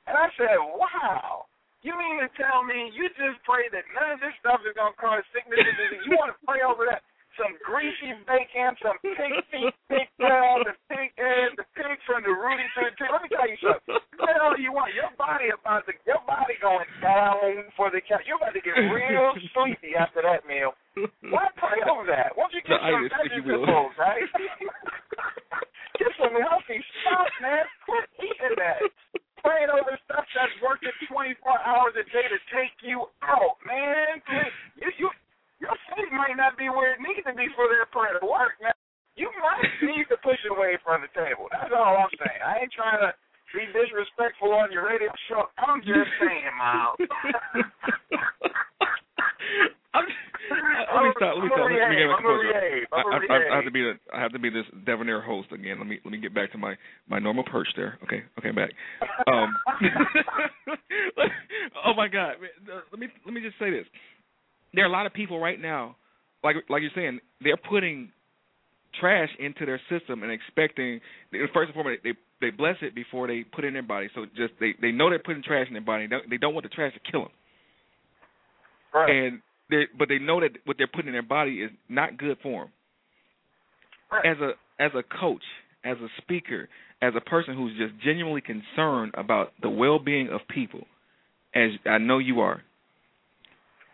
and 0.06 0.14
I 0.14 0.30
said, 0.38 0.60
"Wow." 0.62 1.48
You 1.86 1.94
mean 1.94 2.18
to 2.18 2.28
tell 2.34 2.66
me 2.66 2.90
you 2.90 3.06
just 3.14 3.38
pray 3.46 3.70
that 3.70 3.86
none 3.94 4.18
of 4.18 4.20
this 4.20 4.34
stuff 4.42 4.58
is 4.66 4.74
gonna 4.74 4.98
cause 4.98 5.22
sickness 5.30 5.62
and 5.62 5.76
disease? 5.78 6.02
You 6.10 6.18
want 6.18 6.34
to 6.34 6.38
pray 6.42 6.58
over 6.66 6.82
that? 6.90 7.06
Some 7.38 7.54
greasy 7.62 8.18
bacon, 8.26 8.74
some 8.82 8.98
pig 8.98 9.30
feet, 9.54 9.70
pig 9.86 10.10
tail, 10.18 10.58
the 10.66 10.74
pig 10.90 11.14
head, 11.14 11.54
the 11.54 11.62
pig 11.78 11.94
from 12.02 12.26
the 12.26 12.34
Rudy 12.34 12.66
to 12.66 12.80
the 12.82 12.92
tail. 12.98 13.14
Let 13.14 13.22
me 13.22 13.30
tell 13.30 13.46
you 13.46 13.54
something. 13.62 13.94
The 13.94 14.26
hell 14.26 14.58
you 14.58 14.74
want? 14.74 14.90
Your 14.98 15.14
body 15.14 15.54
about 15.54 15.86
to, 15.86 15.94
your 16.02 16.18
body 16.26 16.58
going 16.58 16.90
down 16.98 17.70
for 17.78 17.94
the 17.94 18.02
count. 18.02 18.26
You're 18.26 18.42
about 18.42 18.58
to 18.58 18.62
get 18.64 18.74
real 18.74 19.38
sleepy 19.54 19.94
after 19.94 20.18
that 20.26 20.50
meal. 20.50 20.74
Why 21.30 21.46
pray 21.54 21.78
over 21.86 22.10
that? 22.10 22.34
Won't 22.34 22.50
you 22.58 22.62
get 22.66 22.82
The 22.82 22.90
some 22.90 23.06
vegetables, 23.06 23.94
right? 23.94 24.26
get 26.02 26.10
some 26.18 26.34
healthy 26.42 26.82
stuff, 27.06 27.30
man. 27.38 27.70
Quit 27.86 28.10
eating 28.18 28.58
that. 28.58 28.82
Praying 29.44 29.70
over 29.70 29.94
stuff 30.04 30.26
that's 30.34 30.56
working 30.62 30.92
24 31.06 31.38
hours 31.62 31.94
a 31.94 32.04
day 32.10 32.26
to 32.26 32.38
take 32.50 32.74
you 32.82 33.06
out, 33.22 33.56
man. 33.62 34.18
You, 34.76 34.90
you, 34.98 35.08
your 35.62 35.76
faith 35.90 36.10
might 36.10 36.34
not 36.34 36.58
be 36.58 36.68
where 36.68 36.94
it 36.94 37.00
needs 37.02 37.22
to 37.26 37.34
be 37.34 37.46
for 37.54 37.70
their 37.70 37.86
prayer 37.90 38.18
to 38.18 38.26
work, 38.26 38.58
man. 38.58 38.74
You 39.18 39.30
might 39.42 39.66
need 39.82 40.06
to 40.10 40.18
push 40.22 40.38
away 40.46 40.78
from 40.86 41.02
the 41.02 41.10
table. 41.10 41.50
That's 41.50 41.74
all 41.74 41.98
I'm 41.98 42.12
saying. 42.14 42.40
I 42.42 42.62
ain't 42.62 42.74
trying 42.74 43.02
to 43.02 43.10
be 43.54 43.64
disrespectful 43.72 44.52
on 44.52 44.72
your 44.72 44.86
radio 44.86 45.08
show. 45.28 45.48
I'm 45.58 45.80
just 45.80 46.10
saying, 46.20 46.52
Myles. 46.58 46.98
I'm, 49.94 50.04
let 50.04 51.02
me 51.04 51.12
stop. 51.16 51.34
Let 51.36 51.44
me 51.44 51.50
stop. 51.52 51.64
Let 51.64 51.90
me 51.90 51.96
get 51.96 52.08
I'm 52.08 52.20
back 52.20 52.24
to 52.24 52.38
behave. 52.44 52.86
I, 52.92 53.00
I'm 53.00 53.22
a 53.22 53.32
I, 53.32 53.36
I, 53.36 53.52
I 53.52 53.56
have 53.56 53.64
to 53.64 53.70
be 53.70 53.82
the 53.82 53.94
I 54.14 54.20
have 54.20 54.32
to 54.32 54.38
be 54.38 54.50
this 54.50 54.64
debonair 54.84 55.20
host 55.20 55.48
again. 55.52 55.78
Let 55.78 55.86
me 55.86 55.98
let 56.04 56.12
me 56.12 56.18
get 56.18 56.34
back 56.34 56.52
to 56.52 56.58
my 56.58 56.76
my 57.08 57.18
normal 57.18 57.44
perch 57.44 57.68
there. 57.76 57.98
Okay, 58.04 58.22
okay, 58.38 58.50
back. 58.50 58.70
Um, 59.26 59.56
oh 61.86 61.94
my 61.96 62.08
God! 62.08 62.34
uh, 62.70 62.80
Let 62.90 63.00
me 63.00 63.08
let 63.24 63.34
me 63.34 63.40
just 63.40 63.58
say 63.58 63.70
this. 63.70 63.86
There 64.74 64.84
are 64.84 64.88
a 64.88 64.92
lot 64.92 65.06
of 65.06 65.12
people 65.12 65.40
right 65.40 65.60
now, 65.60 65.96
like 66.44 66.56
like 66.68 66.82
you're 66.82 66.90
saying, 66.94 67.20
they're 67.42 67.56
putting 67.56 68.12
trash 69.00 69.30
into 69.38 69.66
their 69.66 69.80
system 69.88 70.22
and 70.22 70.32
expecting 70.32 71.00
first 71.52 71.68
and 71.68 71.74
foremost 71.74 72.00
they 72.04 72.14
they 72.40 72.50
bless 72.50 72.76
it 72.82 72.94
before 72.94 73.26
they 73.26 73.44
put 73.44 73.64
it 73.64 73.68
in 73.68 73.74
their 73.74 73.82
body. 73.82 74.08
So 74.14 74.26
just 74.36 74.54
they 74.60 74.74
they 74.80 74.92
know 74.92 75.10
they're 75.10 75.18
putting 75.18 75.42
trash 75.42 75.66
in 75.68 75.74
their 75.74 75.82
body. 75.82 76.06
They 76.06 76.10
don't, 76.10 76.30
they 76.30 76.36
don't 76.36 76.54
want 76.54 76.64
the 76.64 76.70
trash 76.70 76.94
to 76.94 77.10
kill 77.10 77.22
them 77.22 77.30
right. 78.94 79.10
and 79.10 79.40
they 79.70 79.84
but 79.98 80.08
they 80.08 80.18
know 80.18 80.40
that 80.40 80.50
what 80.64 80.76
they're 80.78 80.86
putting 80.86 81.08
in 81.08 81.12
their 81.12 81.22
body 81.22 81.62
is 81.62 81.70
not 81.88 82.16
good 82.16 82.38
for 82.42 82.64
them. 82.64 82.72
right. 84.12 84.26
As 84.26 84.38
a 84.38 84.82
as 84.82 84.92
a 84.94 85.02
coach, 85.20 85.42
as 85.84 85.96
a 85.98 86.08
speaker, 86.22 86.68
as 87.02 87.12
a 87.16 87.20
person 87.20 87.54
who's 87.54 87.76
just 87.76 88.02
genuinely 88.02 88.40
concerned 88.40 89.12
about 89.16 89.52
the 89.60 89.68
well-being 89.68 90.28
of 90.28 90.40
people, 90.48 90.86
as 91.54 91.70
I 91.84 91.98
know 91.98 92.18
you 92.18 92.40
are, 92.40 92.62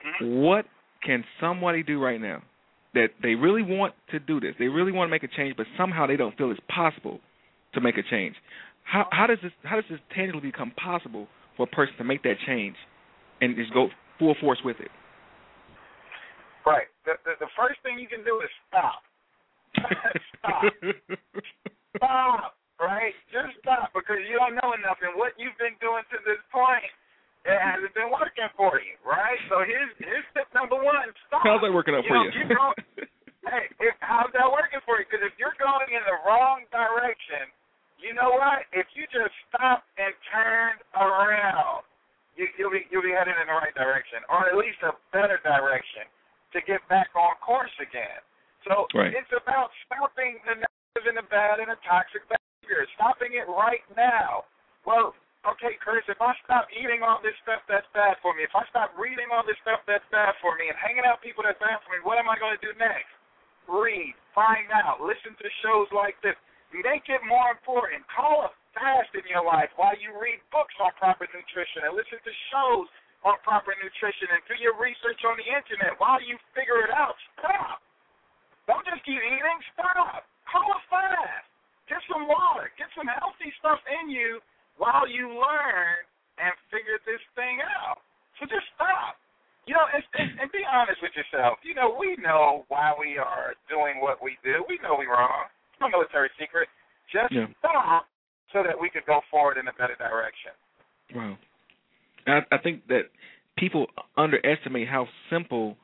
mm-hmm. 0.06 0.42
what 0.42 0.66
can 1.02 1.24
somebody 1.40 1.82
do 1.82 2.00
right 2.00 2.20
now 2.20 2.42
that 2.92 3.08
they 3.22 3.34
really 3.34 3.62
want 3.62 3.94
to 4.10 4.20
do 4.20 4.40
this? 4.40 4.54
They 4.58 4.66
really 4.66 4.92
want 4.92 5.08
to 5.08 5.10
make 5.10 5.22
a 5.22 5.34
change, 5.34 5.56
but 5.56 5.66
somehow 5.76 6.06
they 6.06 6.16
don't 6.16 6.36
feel 6.36 6.50
it's 6.50 6.60
possible 6.68 7.20
to 7.74 7.80
make 7.80 7.98
a 7.98 8.02
change. 8.02 8.34
How 8.84 9.06
how 9.10 9.26
does 9.26 9.38
this 9.42 9.52
how 9.62 9.76
does 9.76 9.84
this 9.90 10.00
tangibly 10.14 10.40
become 10.40 10.72
possible 10.76 11.28
for 11.56 11.64
a 11.64 11.72
person 11.74 11.94
to 11.98 12.04
make 12.04 12.22
that 12.22 12.36
change 12.46 12.76
and 13.40 13.56
just 13.56 13.72
go 13.72 13.88
full 14.18 14.34
force 14.40 14.60
with 14.64 14.78
it? 14.80 14.90
Right. 16.66 16.88
The, 17.04 17.12
the 17.24 17.32
the 17.40 17.50
first 17.56 17.80
thing 17.82 17.98
you 17.98 18.08
can 18.08 18.24
do 18.24 18.40
is 18.40 18.50
stop. 18.68 19.02
stop. 20.38 20.62
Stop. 21.94 22.58
Right. 22.82 23.14
Just 23.30 23.54
stop 23.62 23.94
because 23.94 24.18
you 24.26 24.34
don't 24.34 24.58
know 24.58 24.74
enough, 24.74 24.98
and 24.98 25.14
what 25.14 25.30
you've 25.38 25.54
been 25.62 25.78
doing 25.78 26.02
to 26.10 26.18
this 26.26 26.42
point, 26.50 26.82
it 27.46 27.54
hasn't 27.54 27.94
been 27.94 28.10
working 28.10 28.50
for 28.58 28.82
you. 28.82 28.98
Right. 29.06 29.38
So 29.46 29.62
here's 29.62 29.94
here's 30.02 30.26
tip 30.34 30.50
number 30.50 30.74
one. 30.74 31.14
Stop. 31.30 31.46
How's 31.46 31.62
that 31.62 31.70
working 31.70 31.94
out 31.94 32.02
you 32.02 32.10
for 32.10 32.18
know, 32.50 32.74
you? 32.98 33.06
Hey, 33.44 33.68
if, 33.76 33.92
how's 34.00 34.32
that 34.32 34.48
working 34.48 34.80
for 34.88 34.96
you? 34.96 35.04
Because 35.04 35.20
if 35.20 35.36
you're 35.36 35.54
going 35.60 35.92
in 35.92 36.00
the 36.08 36.16
wrong 36.24 36.64
direction, 36.72 37.44
you 37.98 38.12
know 38.12 38.36
what? 38.36 38.66
If 38.74 38.86
you 38.94 39.06
just 39.08 39.32
stop 39.48 39.86
and 39.96 40.12
turn 40.30 40.78
around, 40.98 41.86
you, 42.34 42.50
you'll 42.58 42.74
be 42.74 42.86
you'll 42.90 43.06
be 43.06 43.14
headed 43.14 43.34
in 43.38 43.46
the 43.46 43.56
right 43.56 43.74
direction, 43.74 44.22
or 44.28 44.50
at 44.50 44.56
least 44.58 44.82
a 44.82 44.94
better 45.14 45.38
direction 45.42 46.06
to 46.54 46.58
get 46.66 46.82
back 46.90 47.10
on 47.14 47.34
course 47.42 47.72
again. 47.78 48.22
So 48.66 48.86
Right. 48.96 49.12
it's 49.12 49.30
about 49.34 49.70
stopping 49.84 50.40
the 50.48 50.56
negative 50.62 51.04
and 51.04 51.18
the 51.18 51.28
bad 51.28 51.60
and 51.60 51.68
the 51.68 51.78
toxic 51.84 52.24
behavior, 52.30 52.86
stopping 52.96 53.34
it 53.36 53.44
right 53.50 53.84
now. 53.92 54.48
Well, 54.88 55.12
okay, 55.44 55.76
Chris, 55.82 56.04
if 56.08 56.20
I 56.22 56.32
stop 56.44 56.66
eating 56.72 57.04
all 57.04 57.20
this 57.20 57.36
stuff 57.44 57.60
that's 57.68 57.86
bad 57.92 58.16
for 58.24 58.32
me, 58.32 58.44
if 58.46 58.54
I 58.56 58.64
stop 58.72 58.94
reading 58.96 59.28
all 59.34 59.44
this 59.44 59.58
stuff 59.60 59.84
that's 59.84 60.06
bad 60.08 60.32
for 60.40 60.56
me 60.56 60.72
and 60.72 60.76
hanging 60.80 61.04
out 61.04 61.20
with 61.20 61.28
people 61.28 61.44
that's 61.44 61.60
bad 61.60 61.82
for 61.84 61.92
me, 61.92 62.00
what 62.02 62.16
am 62.16 62.30
I 62.30 62.40
going 62.40 62.56
to 62.56 62.62
do 62.64 62.72
next? 62.80 63.10
Read, 63.68 64.16
find 64.32 64.68
out, 64.72 65.00
listen 65.00 65.36
to 65.36 65.48
shows 65.64 65.88
like 65.92 66.16
this. 66.24 66.36
Make 66.82 67.06
it 67.06 67.22
more 67.22 67.54
important. 67.54 68.02
Call 68.10 68.50
a 68.50 68.50
fast 68.74 69.14
in 69.14 69.22
your 69.30 69.46
life 69.46 69.70
while 69.78 69.94
you 69.94 70.10
read 70.18 70.42
books 70.50 70.74
on 70.82 70.90
proper 70.98 71.30
nutrition 71.30 71.86
and 71.86 71.94
listen 71.94 72.18
to 72.18 72.32
shows 72.50 72.90
on 73.22 73.38
proper 73.46 73.70
nutrition 73.78 74.26
and 74.34 74.42
do 74.50 74.58
your 74.58 74.74
research 74.74 75.22
on 75.22 75.38
the 75.38 75.46
internet 75.46 75.94
while 76.02 76.18
you 76.18 76.34
figure 76.50 76.82
it 76.82 76.90
out. 76.90 77.14
Stop. 77.38 77.78
Don't 78.66 78.82
just 78.82 79.06
keep 79.06 79.22
eating. 79.22 79.58
Stop. 79.78 80.26
Call 80.50 80.66
a 80.74 80.80
fast. 80.90 81.46
Get 81.86 82.02
some 82.10 82.26
water. 82.26 82.74
Get 82.74 82.90
some 82.98 83.06
healthy 83.06 83.54
stuff 83.62 83.78
in 84.02 84.10
you 84.10 84.42
while 84.76 85.06
you 85.06 85.30
learn 85.30 86.02
and 86.42 86.52
figure 86.74 86.98
this 87.06 87.22
thing 87.38 87.62
out. 87.62 88.02
So 88.42 88.50
just 88.50 88.66
stop. 88.74 89.14
You 89.64 89.78
know, 89.78 89.86
and, 89.88 90.04
and, 90.20 90.28
and 90.44 90.48
be 90.52 90.66
honest 90.66 91.00
with 91.00 91.14
yourself. 91.16 91.62
You 91.62 91.72
know, 91.72 91.94
we 91.96 92.18
know 92.20 92.68
why 92.68 92.92
we 92.98 93.16
are 93.16 93.56
doing 93.70 94.02
what 94.02 94.20
we 94.20 94.36
do. 94.44 94.66
We 94.68 94.76
know 94.82 94.98
we're 94.98 95.14
wrong. 95.14 95.48
Military 95.90 96.30
secret. 96.38 96.68
Just 97.12 97.32
Yeah. 97.32 97.46
stop 97.58 98.06
so 98.52 98.62
that 98.62 98.78
we 98.78 98.88
could 98.90 99.04
go 99.06 99.20
forward 99.30 99.56
in 99.58 99.68
a 99.68 99.72
better 99.72 99.94
direction. 99.96 100.52
Wow. 101.14 101.36
I, 102.26 102.40
I 102.52 102.58
think 102.58 102.86
that 102.88 103.10
people 103.56 103.86
underestimate 104.16 104.88
how 104.88 105.08
simple 105.30 105.76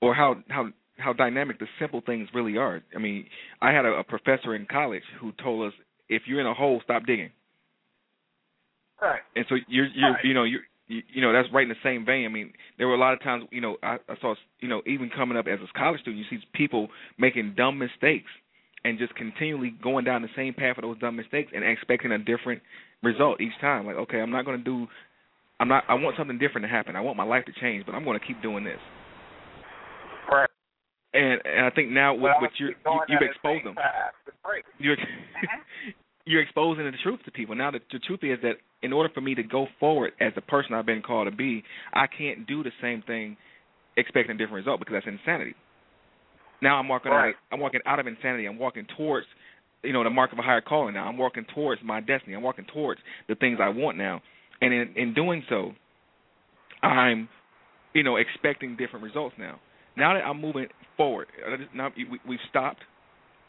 or 0.00 0.14
how 0.14 0.36
how 0.48 0.68
how 0.98 1.12
dynamic 1.14 1.58
the 1.58 1.66
simple 1.78 2.02
things 2.04 2.28
really 2.34 2.58
are. 2.58 2.82
I 2.94 2.98
mean, 2.98 3.26
I 3.62 3.72
had 3.72 3.86
a, 3.86 3.92
a 3.92 4.04
professor 4.04 4.54
in 4.54 4.66
college 4.66 5.02
who 5.20 5.32
told 5.42 5.66
us 5.68 5.72
if 6.08 6.22
you're 6.26 6.40
in 6.40 6.46
a 6.46 6.54
hole, 6.54 6.80
stop 6.84 7.06
digging. 7.06 7.30
Right. 9.00 9.20
And 9.34 9.46
so 9.48 9.56
you're 9.68 9.86
you're 9.94 10.12
Right. 10.12 10.24
you 10.24 10.34
know 10.34 10.44
you're 10.44 10.60
you, 10.88 11.02
you 11.12 11.22
know 11.22 11.32
that's 11.32 11.48
right 11.54 11.62
in 11.62 11.68
the 11.70 11.74
same 11.82 12.04
vein. 12.04 12.26
I 12.26 12.28
mean, 12.28 12.52
there 12.76 12.86
were 12.86 12.94
a 12.94 12.98
lot 12.98 13.14
of 13.14 13.22
times 13.22 13.44
you 13.50 13.60
know 13.60 13.76
I, 13.82 13.96
I 14.08 14.16
saw 14.20 14.34
you 14.60 14.68
know 14.68 14.82
even 14.86 15.08
coming 15.10 15.38
up 15.38 15.46
as 15.46 15.58
a 15.60 15.78
college 15.78 16.00
student, 16.02 16.24
you 16.30 16.38
see 16.38 16.44
people 16.52 16.88
making 17.18 17.54
dumb 17.56 17.78
mistakes 17.78 18.30
and 18.84 18.98
just 18.98 19.14
continually 19.14 19.74
going 19.82 20.04
down 20.04 20.22
the 20.22 20.28
same 20.36 20.54
path 20.54 20.78
of 20.78 20.82
those 20.82 20.98
dumb 20.98 21.16
mistakes 21.16 21.52
and 21.54 21.64
expecting 21.64 22.12
a 22.12 22.18
different 22.18 22.62
result 23.02 23.40
each 23.40 23.58
time. 23.60 23.86
Like, 23.86 23.96
okay, 23.96 24.18
I'm 24.18 24.30
not 24.30 24.44
going 24.44 24.58
to 24.58 24.64
do. 24.64 24.86
I'm 25.58 25.68
not. 25.68 25.84
I 25.88 25.94
want 25.94 26.16
something 26.16 26.38
different 26.38 26.64
to 26.64 26.68
happen. 26.68 26.96
I 26.96 27.00
want 27.00 27.16
my 27.16 27.24
life 27.24 27.44
to 27.46 27.52
change, 27.60 27.84
but 27.86 27.94
I'm 27.94 28.04
going 28.04 28.18
to 28.18 28.24
keep 28.24 28.40
doing 28.42 28.64
this. 28.64 28.78
Right. 30.30 30.48
And 31.12 31.40
and 31.44 31.66
I 31.66 31.70
think 31.70 31.90
now 31.90 32.14
with 32.14 32.32
what 32.40 32.50
you 32.58 32.68
keep 32.68 32.84
going 32.84 33.00
you, 33.08 33.14
you've 33.14 33.20
the 33.20 33.26
exposed 33.26 33.66
them. 33.66 33.74
path. 33.74 34.12
It's 34.26 34.36
great. 34.42 34.64
You're 34.78 34.96
you're 36.26 36.42
exposing 36.42 36.84
the 36.84 36.92
truth 37.02 37.20
to 37.24 37.30
people. 37.30 37.54
Now 37.54 37.70
the, 37.70 37.80
the 37.92 37.98
truth 37.98 38.20
is 38.22 38.38
that 38.42 38.54
in 38.82 38.92
order 38.92 39.10
for 39.12 39.20
me 39.20 39.34
to 39.34 39.42
go 39.42 39.66
forward 39.78 40.12
as 40.20 40.32
the 40.34 40.40
person 40.40 40.74
I've 40.74 40.86
been 40.86 41.02
called 41.02 41.28
to 41.30 41.36
be, 41.36 41.62
I 41.92 42.06
can't 42.06 42.46
do 42.46 42.62
the 42.62 42.70
same 42.80 43.02
thing 43.02 43.36
expecting 43.96 44.36
a 44.36 44.38
different 44.38 44.64
result 44.64 44.78
because 44.80 44.94
that's 44.94 45.06
insanity. 45.06 45.54
Now 46.62 46.76
I'm 46.78 46.88
walking 46.88 47.12
Right. 47.12 47.28
out. 47.28 47.28
Of, 47.30 47.34
I'm 47.52 47.60
walking 47.60 47.80
out 47.86 47.98
of 47.98 48.06
insanity. 48.06 48.46
I'm 48.46 48.58
walking 48.58 48.86
towards, 48.96 49.26
you 49.82 49.92
know, 49.92 50.04
the 50.04 50.10
mark 50.10 50.32
of 50.32 50.38
a 50.38 50.42
higher 50.42 50.60
calling. 50.60 50.94
Now 50.94 51.06
I'm 51.08 51.16
walking 51.16 51.44
towards 51.54 51.82
my 51.82 52.00
destiny. 52.00 52.34
I'm 52.34 52.42
walking 52.42 52.66
towards 52.72 53.00
the 53.28 53.34
things 53.34 53.58
I 53.60 53.68
want 53.70 53.96
now, 53.98 54.20
and 54.60 54.72
in 54.72 54.92
in 54.96 55.14
doing 55.14 55.42
so, 55.48 55.72
I'm, 56.82 57.28
you 57.94 58.02
know, 58.02 58.16
expecting 58.16 58.76
different 58.76 59.04
results 59.04 59.34
now. 59.38 59.58
Now 59.96 60.14
that 60.14 60.20
I'm 60.24 60.40
moving 60.40 60.66
forward, 60.96 61.28
now 61.74 61.90
we, 61.96 62.06
we've 62.28 62.38
stopped. 62.48 62.80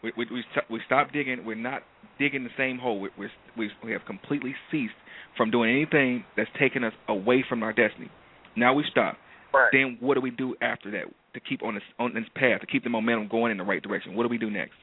We 0.04 0.12
we 0.18 0.26
we, 0.32 0.44
we 0.70 0.80
stopped 0.86 1.14
digging. 1.14 1.46
We're 1.46 1.56
not 1.56 1.84
digging 2.20 2.44
the 2.44 2.50
same 2.58 2.78
hole. 2.78 3.00
We 3.00 3.10
we're, 3.18 3.32
we 3.58 3.70
we 3.84 3.92
have 3.92 4.06
completely 4.06 4.56
ceased 4.72 4.94
from 5.38 5.52
doing 5.52 5.70
anything 5.70 6.24
that's 6.36 6.50
taking 6.60 6.84
us 6.84 6.94
away 7.08 7.46
from 7.48 7.64
our 7.64 7.74
destiny. 7.74 8.10
Now 8.56 8.74
we 8.74 8.84
stop. 8.90 9.18
Right. 9.54 9.70
Then 9.72 9.98
what 10.00 10.16
do 10.16 10.22
we 10.22 10.32
do 10.32 10.56
after 10.62 10.92
that 10.92 11.06
to 11.34 11.40
keep 11.40 11.64
on 11.64 11.76
this 11.76 11.84
on 12.00 12.14
this 12.14 12.28
path 12.36 12.62
to 12.62 12.68
keep 12.68 12.84
the 12.84 12.90
momentum 12.90 13.28
going 13.28 13.52
in 13.52 13.58
the 13.58 13.68
right 13.68 13.82
direction? 13.82 14.16
What 14.16 14.24
do 14.24 14.30
we 14.30 14.38
do 14.38 14.50
next? 14.50 14.76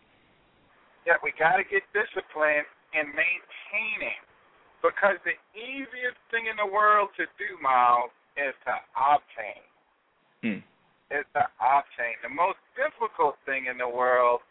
Yeah, 1.06 1.16
we 1.24 1.32
got 1.40 1.56
to 1.56 1.64
get 1.64 1.82
disciplined 1.96 2.68
and 2.92 3.08
maintaining. 3.16 4.20
Because 4.78 5.18
the 5.26 5.34
easiest 5.58 6.20
thing 6.30 6.46
in 6.46 6.54
the 6.54 6.68
world 6.68 7.10
to 7.18 7.26
do, 7.34 7.58
Myles, 7.58 8.14
is 8.38 8.54
to 8.68 8.74
obtain. 8.94 9.64
Hmm. 10.44 10.62
Is 11.10 11.26
to 11.34 11.42
obtain. 11.58 12.14
The 12.22 12.30
most 12.30 12.62
difficult 12.78 13.34
thing 13.42 13.66
in 13.66 13.80
the 13.80 13.88
world 13.88 14.44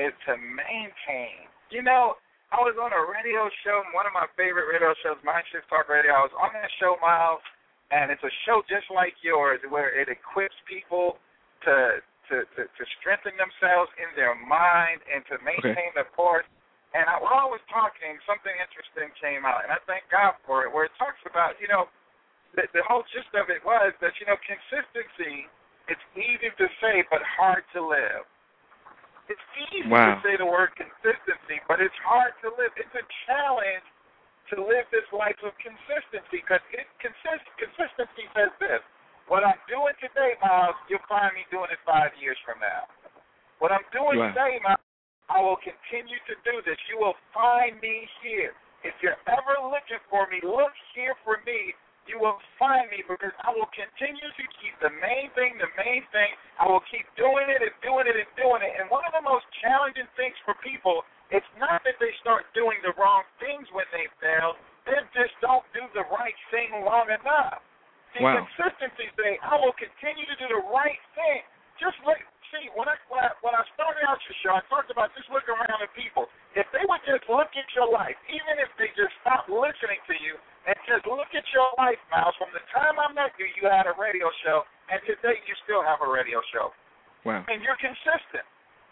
is 0.00 0.16
to 0.24 0.38
maintain. 0.38 1.44
You 1.68 1.82
know, 1.82 2.16
I 2.54 2.62
was 2.62 2.78
on 2.78 2.94
a 2.94 3.02
radio 3.04 3.50
show, 3.66 3.82
one 3.92 4.06
of 4.06 4.14
my 4.14 4.30
favorite 4.38 4.70
radio 4.70 4.94
shows, 5.02 5.18
Mind 5.26 5.44
Shift 5.50 5.68
Talk 5.68 5.90
Radio. 5.90 6.14
I 6.14 6.24
was 6.24 6.36
on 6.38 6.54
that 6.54 6.70
show, 6.78 6.96
Myles, 7.02 7.42
and 7.90 8.10
it's 8.10 8.22
a 8.26 8.34
show 8.44 8.62
just 8.66 8.90
like 8.90 9.14
yours 9.22 9.60
where 9.70 9.94
it 9.94 10.08
equips 10.10 10.56
people 10.66 11.18
to 11.64 12.02
to 12.30 12.42
to, 12.58 12.62
to 12.66 12.82
strengthen 12.98 13.34
themselves 13.38 13.90
in 14.02 14.10
their 14.18 14.34
mind 14.34 14.98
and 15.06 15.22
to 15.30 15.38
maintain 15.46 15.94
the 15.94 16.06
course. 16.14 16.46
And 16.94 17.04
I, 17.06 17.20
while 17.20 17.44
I 17.44 17.48
was 17.50 17.60
talking, 17.68 18.16
something 18.24 18.54
interesting 18.56 19.12
came 19.20 19.44
out, 19.44 19.66
and 19.66 19.70
I 19.70 19.76
thank 19.84 20.08
God 20.08 20.38
for 20.48 20.64
it, 20.64 20.72
where 20.72 20.88
it 20.88 20.94
talks 20.96 21.20
about, 21.28 21.58
you 21.60 21.68
know, 21.68 21.90
the, 22.56 22.64
the 22.72 22.80
whole 22.88 23.04
gist 23.12 23.28
of 23.36 23.52
it 23.52 23.60
was 23.68 23.92
that, 24.00 24.16
you 24.16 24.24
know, 24.24 24.38
consistency, 24.40 25.44
it's 25.92 26.00
easy 26.16 26.48
to 26.56 26.66
say, 26.80 27.04
but 27.12 27.20
hard 27.36 27.68
to 27.76 27.84
live. 27.84 28.24
It's 29.28 29.42
easy 29.74 29.90
Wow. 29.90 30.16
to 30.16 30.22
say 30.24 30.38
the 30.38 30.46
word 30.46 30.72
consistency, 30.78 31.58
but 31.68 31.82
it's 31.82 31.98
hard 32.00 32.32
to 32.46 32.54
live. 32.54 32.70
It's 32.80 32.94
a 32.96 33.04
challenge 33.28 33.84
to 34.52 34.56
live 34.62 34.86
this 34.94 35.06
life 35.14 35.38
of 35.42 35.52
consistency 35.58 36.42
because 36.44 36.62
it 36.74 36.86
consist, 37.02 37.44
consistency 37.58 38.26
says 38.34 38.52
this. 38.62 38.82
What 39.26 39.42
I'm 39.42 39.58
doing 39.66 39.94
today, 39.98 40.38
Myles, 40.38 40.78
you'll 40.86 41.02
find 41.10 41.34
me 41.34 41.42
doing 41.50 41.66
it 41.74 41.82
five 41.82 42.14
years 42.22 42.38
from 42.46 42.62
now. 42.62 42.86
What 43.58 43.74
I'm 43.74 43.86
doing 43.90 44.22
Wow. 44.22 44.30
today, 44.30 44.62
Myles, 44.62 44.86
I 45.26 45.42
will 45.42 45.58
continue 45.58 46.18
to 46.30 46.34
do 46.46 46.62
this. 46.62 46.78
You 46.86 47.02
will 47.02 47.18
find 47.34 47.74
me 47.82 48.06
here. 48.22 48.54
If 48.86 48.94
you're 49.02 49.18
ever 49.26 49.58
looking 49.66 49.98
for 50.06 50.30
me, 50.30 50.38
look 50.46 50.70
here 50.94 51.18
for 51.26 51.42
me. 51.42 51.74
You 52.06 52.22
will 52.22 52.38
find 52.54 52.86
me 52.86 53.02
because 53.02 53.34
I 53.42 53.50
will 53.50 53.66
continue 53.74 54.30
to 54.30 54.44
keep 54.62 54.78
the 54.78 54.94
main 55.02 55.26
thing 55.34 55.58
the 55.58 55.66
main 55.74 56.06
thing. 56.14 56.30
I 56.62 56.70
will 56.70 56.84
keep 56.86 57.02
doing 57.18 57.50
it 57.50 57.58
and 57.66 57.74
doing 57.82 58.06
it 58.06 58.14
and 58.14 58.30
doing 58.38 58.62
it. 58.62 58.78
And 58.78 58.86
one 58.86 59.02
of 59.02 59.10
the 59.10 59.26
most 59.26 59.42
challenging 59.58 60.06
things 60.14 60.38
for 60.46 60.54
people, 60.62 61.02
it's 61.30 61.52
not 61.58 61.82
that 61.82 61.98
they 61.98 62.12
start 62.22 62.46
doing 62.54 62.78
the 62.86 62.94
wrong 62.94 63.26
things 63.42 63.66
when 63.74 63.86
they 63.90 64.06
fail. 64.22 64.54
They 64.86 64.94
just 65.14 65.34
don't 65.42 65.66
do 65.74 65.82
the 65.94 66.06
right 66.14 66.36
thing 66.54 66.70
long 66.86 67.10
enough. 67.10 67.62
See, 68.14 68.22
Wow. 68.22 68.46
consistency 68.46 69.10
say, 69.18 69.36
I 69.42 69.58
will 69.58 69.74
continue 69.74 70.24
to 70.24 70.36
do 70.38 70.46
the 70.48 70.62
right 70.70 71.00
thing. 71.18 71.42
Just 71.76 71.98
look, 72.06 72.16
see, 72.54 72.70
when 72.72 72.88
I, 72.88 72.96
when 73.12 73.20
I 73.20 73.34
when 73.44 73.52
I 73.52 73.60
started 73.76 74.00
out 74.08 74.16
your 74.24 74.36
show, 74.40 74.54
I 74.56 74.62
talked 74.72 74.88
about 74.88 75.12
just 75.18 75.28
look 75.28 75.44
around 75.50 75.82
at 75.82 75.92
people. 75.92 76.30
If 76.54 76.64
they 76.72 76.80
would 76.88 77.02
just 77.04 77.26
look 77.28 77.52
at 77.52 77.68
your 77.76 77.90
life, 77.90 78.16
even 78.32 78.56
if 78.62 78.70
they 78.80 78.88
just 78.96 79.12
stop 79.20 79.44
listening 79.50 80.00
to 80.08 80.14
you 80.22 80.40
and 80.64 80.78
just 80.88 81.04
look 81.04 81.28
at 81.36 81.44
your 81.52 81.68
life, 81.76 82.00
Myles, 82.08 82.32
from 82.40 82.48
the 82.56 82.64
time 82.72 82.96
I 82.96 83.12
met 83.12 83.36
you, 83.36 83.44
you 83.60 83.68
had 83.68 83.84
a 83.84 83.92
radio 84.00 84.30
show, 84.46 84.64
and 84.88 85.02
today 85.04 85.36
you 85.44 85.54
still 85.68 85.84
have 85.84 86.00
a 86.00 86.08
radio 86.08 86.40
show. 86.54 86.72
Wow. 87.28 87.44
And 87.50 87.60
you're 87.60 87.76
consistent. 87.76 88.46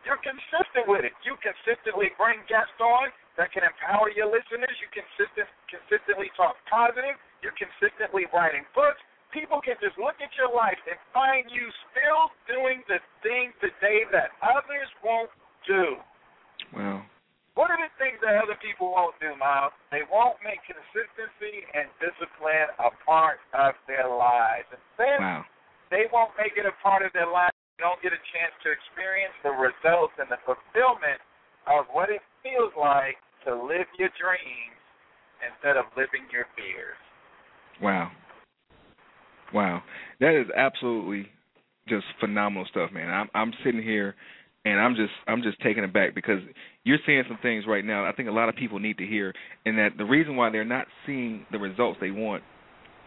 You're 0.04 0.20
consistent 0.20 0.84
with 0.84 1.04
it. 1.08 1.16
You 1.24 1.34
consistently 1.40 2.12
bring 2.20 2.44
guests 2.44 2.76
on 2.78 3.08
that 3.40 3.50
can 3.50 3.64
empower 3.64 4.12
your 4.12 4.28
listeners. 4.28 4.72
You 4.78 4.88
consistent 4.92 5.48
consistently 5.66 6.28
talk 6.36 6.60
positive. 6.68 7.16
You're 7.40 7.56
consistently 7.56 8.28
writing 8.30 8.68
books. 8.76 9.00
People 9.32 9.58
can 9.64 9.74
just 9.82 9.98
look 9.98 10.20
at 10.22 10.30
your 10.38 10.52
life 10.52 10.78
and 10.86 10.94
find 11.10 11.48
you 11.50 11.66
still 11.90 12.30
doing 12.46 12.84
the 12.86 13.02
things 13.24 13.50
today 13.58 14.06
that 14.14 14.30
others 14.44 14.86
won't 15.02 15.32
do. 15.66 15.98
Wow. 16.70 17.02
What 17.58 17.70
are 17.70 17.78
the 17.78 17.90
things 17.98 18.18
that 18.22 18.38
other 18.38 18.58
people 18.58 18.90
won't 18.94 19.14
do, 19.18 19.34
Myles? 19.38 19.74
They 19.90 20.02
won't 20.10 20.38
make 20.42 20.58
consistency 20.66 21.66
and 21.74 21.86
discipline 22.02 22.70
a 22.82 22.90
part 23.06 23.38
of 23.54 23.74
their 23.86 24.06
lives. 24.06 24.66
And 24.70 24.82
since 24.98 25.20
Wow. 25.22 25.42
they 25.90 26.06
won't 26.12 26.34
make 26.38 26.58
it 26.58 26.66
a 26.66 26.74
part 26.82 27.02
of 27.02 27.12
their 27.14 27.26
life, 27.30 27.54
they 27.76 27.82
don't 27.82 28.00
get 28.02 28.14
a 28.14 28.22
chance 28.30 28.54
to 28.62 28.70
experience 28.70 29.34
the 29.42 29.50
results 29.50 30.14
and 30.18 30.30
the 30.30 30.38
fulfillment 30.46 31.18
of 31.66 31.86
what 31.90 32.10
it 32.10 32.22
feels 32.42 32.70
like 32.78 33.18
to 33.44 33.54
live 33.54 33.86
your 33.98 34.10
dreams 34.14 34.78
instead 35.42 35.76
of 35.76 35.84
living 35.96 36.24
your 36.30 36.46
fears. 36.56 37.00
Wow. 37.82 38.10
Wow. 39.52 39.82
That 40.20 40.38
is 40.38 40.46
absolutely 40.56 41.28
just 41.88 42.04
phenomenal 42.20 42.66
stuff, 42.70 42.90
man. 42.92 43.10
I'm 43.10 43.28
I'm 43.34 43.52
sitting 43.64 43.82
here 43.82 44.14
and 44.64 44.80
I'm 44.80 44.94
just 44.94 45.12
I'm 45.26 45.42
just 45.42 45.60
taken 45.60 45.84
aback 45.84 46.14
because 46.14 46.40
you're 46.84 46.98
saying 47.06 47.24
some 47.28 47.38
things 47.42 47.64
right 47.66 47.84
now 47.84 48.08
I 48.08 48.12
think 48.12 48.28
a 48.28 48.32
lot 48.32 48.48
of 48.48 48.56
people 48.56 48.78
need 48.78 48.98
to 48.98 49.06
hear 49.06 49.34
and 49.66 49.78
that 49.78 49.90
the 49.98 50.04
reason 50.04 50.36
why 50.36 50.50
they're 50.50 50.64
not 50.64 50.86
seeing 51.06 51.44
the 51.52 51.58
results 51.58 51.98
they 52.00 52.10
want, 52.10 52.42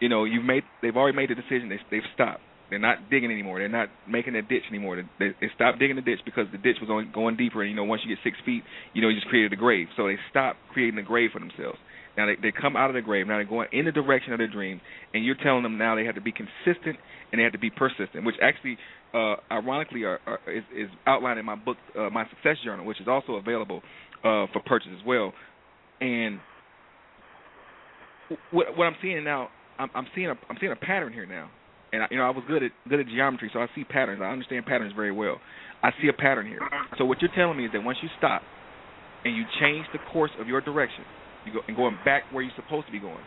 you 0.00 0.08
know, 0.08 0.24
you've 0.24 0.44
made 0.44 0.62
they've 0.82 0.96
already 0.96 1.16
made 1.16 1.30
the 1.30 1.34
decision, 1.34 1.68
they 1.68 1.80
they've 1.90 2.08
stopped. 2.14 2.42
They're 2.70 2.78
not 2.78 3.10
digging 3.10 3.30
anymore. 3.30 3.58
They're 3.58 3.68
not 3.68 3.88
making 4.08 4.34
a 4.36 4.42
ditch 4.42 4.64
anymore. 4.68 4.96
They, 4.96 5.26
they, 5.26 5.34
they 5.40 5.50
stopped 5.54 5.78
digging 5.78 5.96
the 5.96 6.02
ditch 6.02 6.20
because 6.24 6.46
the 6.52 6.58
ditch 6.58 6.76
was 6.80 6.90
going 7.14 7.36
deeper. 7.36 7.62
And 7.62 7.70
you 7.70 7.76
know, 7.76 7.84
once 7.84 8.02
you 8.04 8.14
get 8.14 8.22
six 8.22 8.36
feet, 8.44 8.62
you 8.92 9.00
know, 9.00 9.08
you 9.08 9.16
just 9.16 9.28
created 9.28 9.52
a 9.52 9.56
grave. 9.56 9.88
So 9.96 10.06
they 10.06 10.16
stopped 10.30 10.58
creating 10.72 10.98
a 10.98 11.02
grave 11.02 11.30
for 11.32 11.40
themselves. 11.40 11.78
Now 12.16 12.26
they 12.26 12.34
they 12.40 12.52
come 12.52 12.76
out 12.76 12.90
of 12.90 12.94
the 12.94 13.00
grave. 13.00 13.26
Now 13.26 13.36
they're 13.36 13.44
going 13.44 13.68
in 13.72 13.84
the 13.84 13.92
direction 13.92 14.32
of 14.32 14.38
their 14.38 14.48
dream, 14.48 14.80
and 15.14 15.24
you're 15.24 15.36
telling 15.36 15.62
them 15.62 15.78
now 15.78 15.94
they 15.94 16.04
have 16.04 16.16
to 16.16 16.20
be 16.20 16.32
consistent 16.32 16.98
and 17.30 17.38
they 17.38 17.44
have 17.44 17.52
to 17.52 17.58
be 17.58 17.70
persistent, 17.70 18.24
which 18.24 18.34
actually, 18.42 18.76
uh, 19.14 19.36
ironically, 19.52 20.02
are, 20.04 20.18
are, 20.26 20.40
is, 20.50 20.64
is 20.74 20.88
outlined 21.06 21.38
in 21.38 21.44
my 21.44 21.54
book, 21.54 21.76
uh, 21.96 22.10
my 22.10 22.24
success 22.28 22.56
journal, 22.64 22.86
which 22.86 23.00
is 23.00 23.06
also 23.06 23.34
available 23.34 23.82
uh, 24.24 24.46
for 24.52 24.60
purchase 24.66 24.90
as 24.98 25.06
well. 25.06 25.32
And 26.00 26.40
what 28.50 28.76
what 28.76 28.84
I'm 28.84 28.96
seeing 29.00 29.22
now, 29.24 29.48
I'm, 29.78 29.90
I'm 29.94 30.06
seeing 30.14 30.28
a 30.28 30.34
I'm 30.50 30.56
seeing 30.60 30.72
a 30.72 30.76
pattern 30.76 31.12
here 31.12 31.26
now, 31.26 31.50
and 31.92 32.02
I, 32.02 32.06
you 32.10 32.18
know 32.18 32.24
I 32.24 32.30
was 32.30 32.44
good 32.46 32.62
at 32.62 32.72
good 32.88 33.00
at 33.00 33.06
geometry, 33.06 33.50
so 33.52 33.60
I 33.60 33.66
see 33.74 33.84
patterns. 33.84 34.20
I 34.22 34.30
understand 34.30 34.66
patterns 34.66 34.92
very 34.94 35.12
well. 35.12 35.40
I 35.82 35.90
see 36.02 36.08
a 36.08 36.12
pattern 36.12 36.46
here. 36.46 36.60
So 36.98 37.04
what 37.04 37.22
you're 37.22 37.34
telling 37.34 37.56
me 37.56 37.66
is 37.66 37.72
that 37.72 37.82
once 37.82 37.98
you 38.02 38.08
stop 38.18 38.42
and 39.24 39.36
you 39.36 39.44
change 39.60 39.86
the 39.92 39.98
course 40.12 40.30
of 40.40 40.48
your 40.48 40.60
direction, 40.60 41.04
you 41.46 41.52
go 41.52 41.60
and 41.66 41.76
going 41.76 41.98
back 42.04 42.24
where 42.32 42.42
you're 42.42 42.52
supposed 42.56 42.86
to 42.86 42.92
be 42.92 42.98
going. 42.98 43.22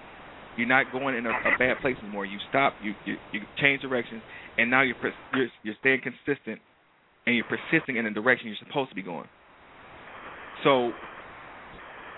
You're 0.57 0.67
not 0.67 0.91
going 0.91 1.15
in 1.15 1.25
a, 1.25 1.29
a 1.29 1.57
bad 1.57 1.77
place 1.81 1.95
anymore. 2.03 2.25
You 2.25 2.37
stop, 2.49 2.73
you 2.83 2.93
you, 3.05 3.15
you 3.31 3.41
change 3.57 3.81
directions, 3.81 4.21
and 4.57 4.69
now 4.69 4.81
you're, 4.81 4.97
you're 5.33 5.47
you're 5.63 5.75
staying 5.79 6.01
consistent 6.03 6.59
and 7.25 7.35
you're 7.35 7.45
persisting 7.45 7.97
in 7.97 8.05
the 8.05 8.11
direction 8.11 8.47
you're 8.47 8.67
supposed 8.67 8.89
to 8.89 8.95
be 8.95 9.03
going. 9.03 9.27
So 10.63 10.91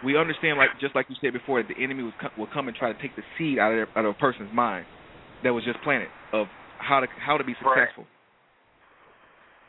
we 0.03 0.17
understand, 0.17 0.57
like 0.57 0.69
just 0.81 0.95
like 0.95 1.05
you 1.09 1.15
said 1.21 1.33
before, 1.33 1.61
that 1.61 1.69
the 1.69 1.81
enemy 1.81 2.03
was 2.03 2.13
will 2.37 2.49
come 2.51 2.67
and 2.67 2.75
try 2.75 2.91
to 2.91 3.01
take 3.01 3.15
the 3.15 3.23
seed 3.37 3.59
out 3.59 3.71
of 3.71 3.77
their, 3.77 3.97
out 3.97 4.05
of 4.05 4.15
a 4.15 4.19
person's 4.19 4.49
mind 4.53 4.85
that 5.43 5.53
was 5.53 5.63
just 5.63 5.77
planted 5.83 6.09
of 6.33 6.47
how 6.79 6.99
to 6.99 7.07
how 7.17 7.37
to 7.37 7.43
be 7.43 7.53
Right. 7.63 7.77
successful. 7.77 8.05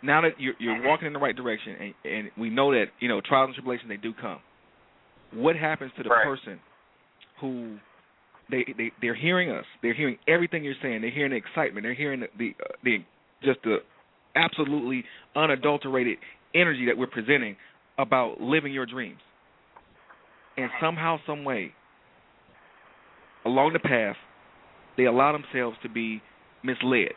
Now 0.02 0.22
that 0.22 0.40
you're 0.40 0.54
you're 0.58 0.82
walking 0.82 1.06
in 1.06 1.12
the 1.12 1.18
right 1.18 1.36
direction, 1.36 1.76
and, 1.80 1.94
and 2.04 2.30
we 2.36 2.50
know 2.50 2.72
that 2.72 2.86
you 3.00 3.08
know 3.08 3.20
trials 3.20 3.48
and 3.48 3.54
tribulations 3.54 3.88
they 3.88 3.96
do 3.96 4.12
come. 4.12 4.40
What 5.32 5.56
happens 5.56 5.92
to 5.96 6.02
the 6.02 6.10
Right. 6.10 6.24
person 6.24 6.60
who 7.40 7.76
they 8.50 8.64
they 8.76 8.92
they're 9.00 9.14
hearing 9.14 9.50
us, 9.50 9.64
they're 9.82 9.94
hearing 9.94 10.18
everything 10.26 10.64
you're 10.64 10.74
saying, 10.82 11.00
they're 11.02 11.10
hearing 11.10 11.30
the 11.30 11.36
excitement, 11.36 11.84
they're 11.84 11.94
hearing 11.94 12.20
the 12.20 12.28
the, 12.36 12.54
uh, 12.60 12.72
the 12.82 13.04
just 13.42 13.62
the 13.62 13.78
absolutely 14.34 15.04
unadulterated 15.36 16.18
energy 16.54 16.86
that 16.86 16.98
we're 16.98 17.06
presenting 17.06 17.56
about 17.98 18.40
living 18.40 18.72
your 18.72 18.86
dreams. 18.86 19.20
And 20.56 20.70
somehow, 20.80 21.18
some 21.26 21.44
way, 21.44 21.72
along 23.44 23.72
the 23.72 23.80
path, 23.80 24.16
they 24.96 25.04
allow 25.04 25.32
themselves 25.32 25.76
to 25.82 25.88
be 25.88 26.22
misled. 26.64 27.12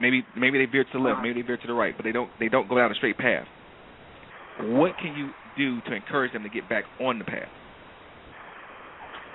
Maybe 0.00 0.24
maybe 0.36 0.58
they 0.58 0.66
veer 0.70 0.84
to 0.84 0.90
the 0.94 0.98
left, 0.98 1.22
maybe 1.22 1.40
they 1.40 1.46
veer 1.46 1.56
to 1.56 1.66
the 1.66 1.74
right, 1.74 1.94
but 1.96 2.04
they 2.04 2.12
don't 2.12 2.30
they 2.38 2.48
don't 2.48 2.68
go 2.68 2.76
down 2.76 2.90
a 2.90 2.94
straight 2.94 3.18
path. 3.18 3.46
What 4.60 4.98
can 4.98 5.16
you 5.16 5.30
do 5.56 5.80
to 5.88 5.96
encourage 5.96 6.32
them 6.32 6.42
to 6.42 6.52
get 6.52 6.68
back 6.68 6.84
on 7.00 7.18
the 7.18 7.24
path? 7.24 7.48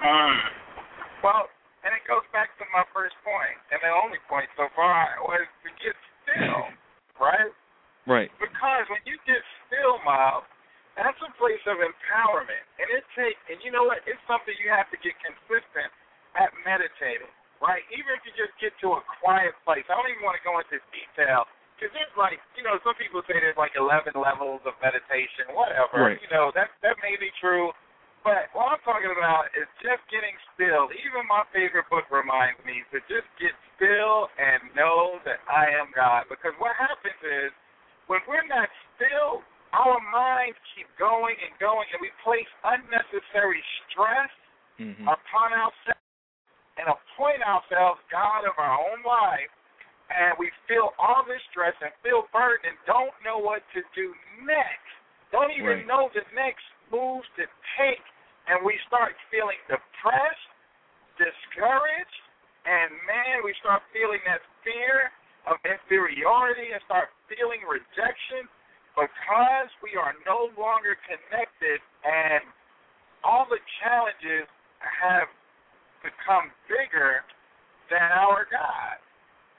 Mm. 0.03 0.37
Well, 1.23 1.49
And 1.81 1.95
it 1.95 2.05
goes 2.05 2.25
back 2.29 2.53
to 2.61 2.65
my 2.69 2.85
first 2.93 3.17
point, 3.25 3.57
and 3.73 3.81
the 3.81 3.89
only 3.89 4.21
point 4.29 4.45
so 4.59 4.69
far 4.77 5.17
was 5.25 5.47
to 5.65 5.69
get 5.81 5.95
still, 6.21 6.69
right? 7.23 7.53
Right. 8.05 8.29
Because 8.37 8.85
when 8.91 9.01
you 9.03 9.17
get 9.25 9.41
still, 9.67 9.97
Miles, 10.05 10.45
that's 10.95 11.17
a 11.21 11.31
place 11.37 11.61
of 11.69 11.77
empowerment. 11.79 12.65
And 12.81 12.87
it 12.93 13.05
takes, 13.13 13.39
and 13.49 13.61
you 13.61 13.69
know 13.69 13.85
what? 13.85 14.01
It's 14.09 14.21
something 14.25 14.53
you 14.57 14.69
have 14.73 14.89
to 14.89 14.97
get 14.99 15.13
consistent 15.21 15.89
at 16.37 16.53
meditating, 16.65 17.29
right? 17.63 17.83
Even 17.93 18.17
if 18.17 18.21
you 18.25 18.33
just 18.37 18.53
get 18.61 18.73
to 18.85 18.97
a 18.97 19.01
quiet 19.21 19.53
place. 19.65 19.85
I 19.89 19.97
don't 19.97 20.09
even 20.09 20.23
want 20.23 20.37
to 20.37 20.45
go 20.45 20.57
into 20.61 20.77
detail 20.93 21.49
because 21.77 21.93
there's 21.93 22.17
like, 22.17 22.41
you 22.57 22.65
know, 22.65 22.77
some 22.81 22.97
people 22.97 23.21
say 23.29 23.37
there's 23.37 23.57
like 23.57 23.77
11 23.77 24.17
levels 24.17 24.61
of 24.65 24.73
meditation, 24.81 25.53
whatever. 25.53 26.13
Right. 26.13 26.21
You 26.21 26.29
know, 26.33 26.49
that 26.57 26.73
that 26.81 26.97
may 27.05 27.17
be 27.21 27.29
true. 27.37 27.69
But 28.25 28.51
what 28.51 28.75
I'm 28.75 28.83
talking 28.83 29.13
about 29.13 29.47
is 29.55 29.69
just 29.79 30.03
getting 30.11 30.33
still. 30.51 30.91
Even 31.05 31.23
my 31.31 31.47
favorite 31.55 31.87
book 31.87 32.09
reminds 32.11 32.59
me 32.67 32.83
to 32.91 32.99
just 33.07 33.29
get 33.39 33.55
still 33.77 34.27
and 34.35 34.73
know 34.75 35.21
that 35.23 35.39
I 35.47 35.69
am 35.71 35.93
God. 35.95 36.27
Because 36.27 36.51
what 36.59 36.75
happens 36.75 37.15
is 37.23 37.55
when 38.11 38.19
we're 38.27 38.43
not 38.51 38.67
still, 38.97 39.45
our 39.71 40.01
minds 40.11 40.59
keep 40.75 40.89
going 40.99 41.39
and 41.39 41.55
going, 41.61 41.87
and 41.95 42.03
we 42.03 42.11
place 42.25 42.49
unnecessary 42.67 43.63
stress 43.87 44.31
hmm 44.77 45.09
upon 45.09 45.49
ourselves 45.57 46.06
and 46.77 46.87
appoint 46.87 47.41
ourselves 47.43 47.99
God 48.11 48.45
of 48.45 48.53
our 48.57 48.77
own 48.77 49.01
life. 49.03 49.49
And 50.09 50.37
we 50.39 50.51
feel 50.67 50.95
all 50.97 51.25
this 51.27 51.41
stress 51.51 51.75
and 51.83 51.91
feel 52.01 52.29
burdened 52.31 52.71
and 52.71 52.77
don't 52.87 53.13
know 53.25 53.37
what 53.37 53.61
to 53.75 53.83
do 53.93 54.15
next. 54.45 54.87
Don't 55.31 55.51
even 55.51 55.83
Right. 55.83 55.85
know 55.85 56.09
the 56.13 56.23
next 56.33 56.63
moves 56.89 57.27
to 57.35 57.45
take 57.77 58.03
and 58.47 58.63
we 58.63 58.79
start 58.87 59.11
feeling 59.29 59.59
depressed, 59.67 60.49
discouraged, 61.17 62.21
and 62.65 62.91
man, 63.03 63.43
we 63.43 63.53
start 63.59 63.83
feeling 63.91 64.19
that 64.25 64.41
fear 64.63 65.11
of 65.47 65.59
inferiority 65.65 66.71
and 66.71 66.81
start 66.83 67.11
feeling 67.27 67.59
rejection 67.67 68.47
because 68.95 69.69
we 69.83 69.95
are 69.95 70.15
no 70.25 70.51
longer 70.57 70.97
connected 71.07 71.79
and 72.03 72.43
all 73.23 73.45
the 73.49 73.59
challenges 73.83 74.47
have 74.79 75.27
become 76.05 76.51
bigger 76.69 77.23
than 77.89 78.03
our 78.13 78.45
God 78.51 78.97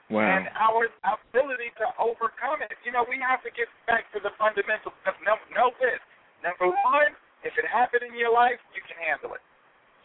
Wow. 0.09 0.25
and 0.25 0.49
our 0.57 0.89
ability 1.05 1.69
to 1.77 1.85
overcome 2.01 2.65
it. 2.65 2.73
You 2.81 2.91
know, 2.93 3.05
we 3.05 3.21
have 3.21 3.45
to 3.45 3.51
get 3.53 3.69
back 3.85 4.09
to 4.13 4.19
the 4.19 4.33
fundamentals. 4.41 4.93
Know, 5.21 5.37
know 5.53 5.69
this. 5.77 6.01
Number 6.41 6.65
one, 6.73 7.13
if 7.45 7.53
it 7.57 7.65
happened 7.69 8.01
in 8.07 8.17
your 8.17 8.33
life, 8.33 8.57
you 8.73 8.81
can 8.89 8.97
handle 8.97 9.37
it. 9.37 9.43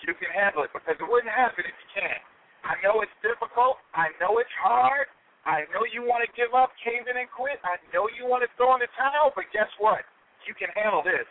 You 0.05 0.12
can 0.12 0.28
handle 0.28 0.61
it 0.66 0.70
because 0.76 1.01
it 1.01 1.07
wouldn't 1.09 1.32
happen 1.32 1.64
if 1.64 1.72
you 1.72 1.89
can't. 1.97 2.20
I 2.68 2.76
know 2.85 3.01
it's 3.01 3.14
difficult. 3.24 3.80
I 3.97 4.12
know 4.20 4.37
it's 4.41 4.53
hard. 4.61 5.09
I 5.49 5.64
know 5.72 5.85
you 5.89 6.05
want 6.05 6.24
to 6.24 6.30
give 6.37 6.53
up, 6.57 6.72
cave 6.80 7.05
in, 7.09 7.16
and 7.16 7.28
quit. 7.32 7.61
I 7.64 7.76
know 7.93 8.09
you 8.12 8.24
want 8.28 8.45
to 8.45 8.51
throw 8.57 8.72
in 8.76 8.80
the 8.85 8.89
towel, 8.97 9.32
but 9.37 9.45
guess 9.53 9.68
what? 9.80 10.05
You 10.49 10.53
can 10.57 10.68
handle 10.76 11.01
this 11.05 11.24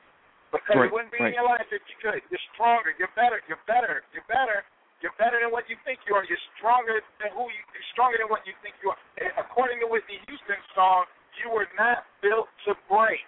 because 0.53 0.77
Right, 0.77 0.89
it 0.89 0.93
wouldn't 0.93 1.13
be 1.13 1.21
right. 1.21 1.33
in 1.33 1.37
your 1.37 1.45
life 1.49 1.65
if 1.69 1.81
you 1.89 1.97
could. 2.01 2.21
You're 2.29 2.45
stronger. 2.57 2.93
You're 2.97 3.13
better. 3.17 3.41
You're 3.49 3.61
better. 3.69 4.01
You're 4.13 4.25
better. 4.29 4.65
You're 5.03 5.13
better 5.19 5.35
than 5.43 5.51
what 5.51 5.67
you 5.67 5.75
think 5.83 5.99
you 6.07 6.15
are. 6.15 6.23
You're 6.23 6.39
stronger 6.55 7.03
than 7.19 7.35
who 7.35 7.51
you. 7.51 7.61
You're 7.75 7.89
stronger 7.91 8.15
than 8.23 8.31
what 8.31 8.47
you 8.47 8.55
think 8.63 8.79
you 8.79 8.95
are. 8.95 8.99
According 9.35 9.83
to 9.83 9.87
Whitney 9.91 10.23
Houston's 10.31 10.63
song, 10.71 11.03
you 11.43 11.51
were 11.51 11.67
not 11.75 12.07
built 12.23 12.47
to 12.63 12.71
break. 12.87 13.27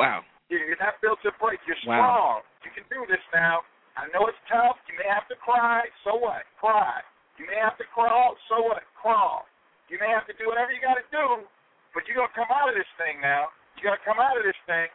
Wow. 0.00 0.24
You're 0.48 0.80
not 0.80 0.96
built 1.04 1.20
to 1.28 1.30
break. 1.36 1.60
You're 1.68 1.76
Wow. 1.84 2.00
strong. 2.00 2.36
You 2.64 2.72
can 2.72 2.88
do 2.88 3.04
this 3.04 3.20
now. 3.36 3.68
I 4.00 4.08
know 4.16 4.26
it's 4.32 4.40
tough. 4.48 4.80
You 4.88 4.96
may 4.96 5.06
have 5.12 5.28
to 5.28 5.36
cry. 5.36 5.84
So 6.08 6.16
what? 6.16 6.48
Cry. 6.56 7.04
You 7.36 7.46
may 7.52 7.60
have 7.60 7.76
to 7.76 7.84
crawl. 7.92 8.38
So 8.48 8.62
what? 8.64 8.82
Crawl. 8.96 9.44
You 9.92 10.00
may 10.00 10.08
have 10.08 10.24
to 10.26 10.34
do 10.40 10.48
whatever 10.48 10.72
you 10.72 10.80
got 10.80 10.96
to 10.96 11.04
do, 11.12 11.44
but 11.92 12.08
you're 12.08 12.16
gonna 12.16 12.32
come 12.32 12.48
out 12.48 12.72
of 12.72 12.74
this 12.74 12.88
thing 12.96 13.20
now. 13.20 13.52
You're 13.76 13.92
gonna 13.92 14.02
come 14.08 14.18
out 14.18 14.36
of 14.40 14.42
this 14.42 14.56
thing. 14.64 14.88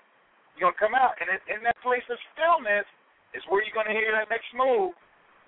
You're 0.57 0.73
gonna 0.73 0.81
come 0.81 0.95
out, 0.97 1.15
and 1.21 1.29
in, 1.29 1.39
in 1.57 1.59
that 1.63 1.77
place 1.85 2.03
of 2.09 2.17
stillness 2.33 2.87
is 3.37 3.45
where 3.47 3.61
you're 3.61 3.75
gonna 3.77 3.93
hear 3.93 4.11
that 4.17 4.27
next 4.33 4.49
move. 4.57 4.97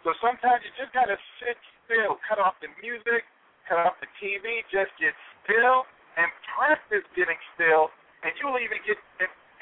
So 0.02 0.18
sometimes 0.18 0.66
you 0.66 0.72
just 0.82 0.93
gotta 0.97 1.18
sit 1.38 1.58
still, 1.86 2.18
cut 2.26 2.41
off 2.41 2.58
the 2.58 2.74
music, 2.82 3.22
cut 3.70 3.86
off 3.86 3.95
the 4.02 4.10
TV, 4.18 4.66
just 4.74 4.89
get 4.97 5.14
still 5.45 5.86
and 6.18 6.28
practice 6.58 7.06
getting 7.14 7.38
still, 7.54 7.93
and 8.26 8.34
you'll 8.41 8.58
even 8.58 8.82
get 8.84 8.97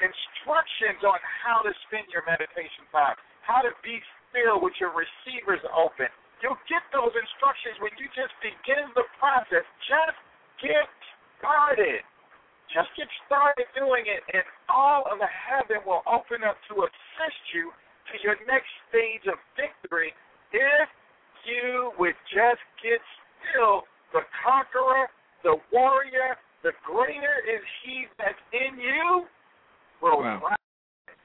instructions 0.00 1.04
on 1.04 1.20
how 1.44 1.60
to 1.60 1.70
spend 1.86 2.08
your 2.08 2.24
meditation 2.24 2.88
time, 2.88 3.14
how 3.44 3.60
to 3.60 3.70
be 3.84 4.00
still 4.32 4.58
with 4.64 4.72
your 4.80 4.96
receivers 4.96 5.60
open. 5.76 6.08
You'll 6.40 6.58
get 6.72 6.80
those 6.88 7.12
instructions 7.12 7.76
when 7.84 7.92
you 8.00 8.08
just 8.16 8.32
begin 8.40 8.88
the 8.96 9.04
process. 9.20 9.62
Just 9.84 10.16
get 10.64 10.88
started. 11.36 12.00
Just 12.72 12.88
get 12.96 13.12
started 13.28 13.68
doing 13.76 14.08
it, 14.08 14.24
and 14.32 14.46
all 14.72 15.04
of 15.04 15.20
the 15.20 15.28
heaven 15.28 15.84
will 15.84 16.00
open 16.08 16.40
up 16.48 16.56
to 16.72 16.88
assist 16.88 17.42
you 17.52 17.68
to 18.08 18.14
your 18.24 18.40
next 18.48 18.72
stage 18.88 19.26
of 19.28 19.36
victory 19.52 20.16
if 20.52 20.88
you 21.44 21.92
would 21.98 22.16
just 22.32 22.60
get 22.82 23.00
still. 23.50 23.84
The 24.12 24.26
conqueror, 24.42 25.06
the 25.42 25.56
warrior, 25.72 26.36
the 26.62 26.72
greater 26.84 27.36
is 27.46 27.62
he 27.84 28.06
that's 28.18 28.38
in 28.52 28.78
you 28.78 29.26
will 30.02 30.20
Wow. 30.20 30.40
rise 30.40 31.16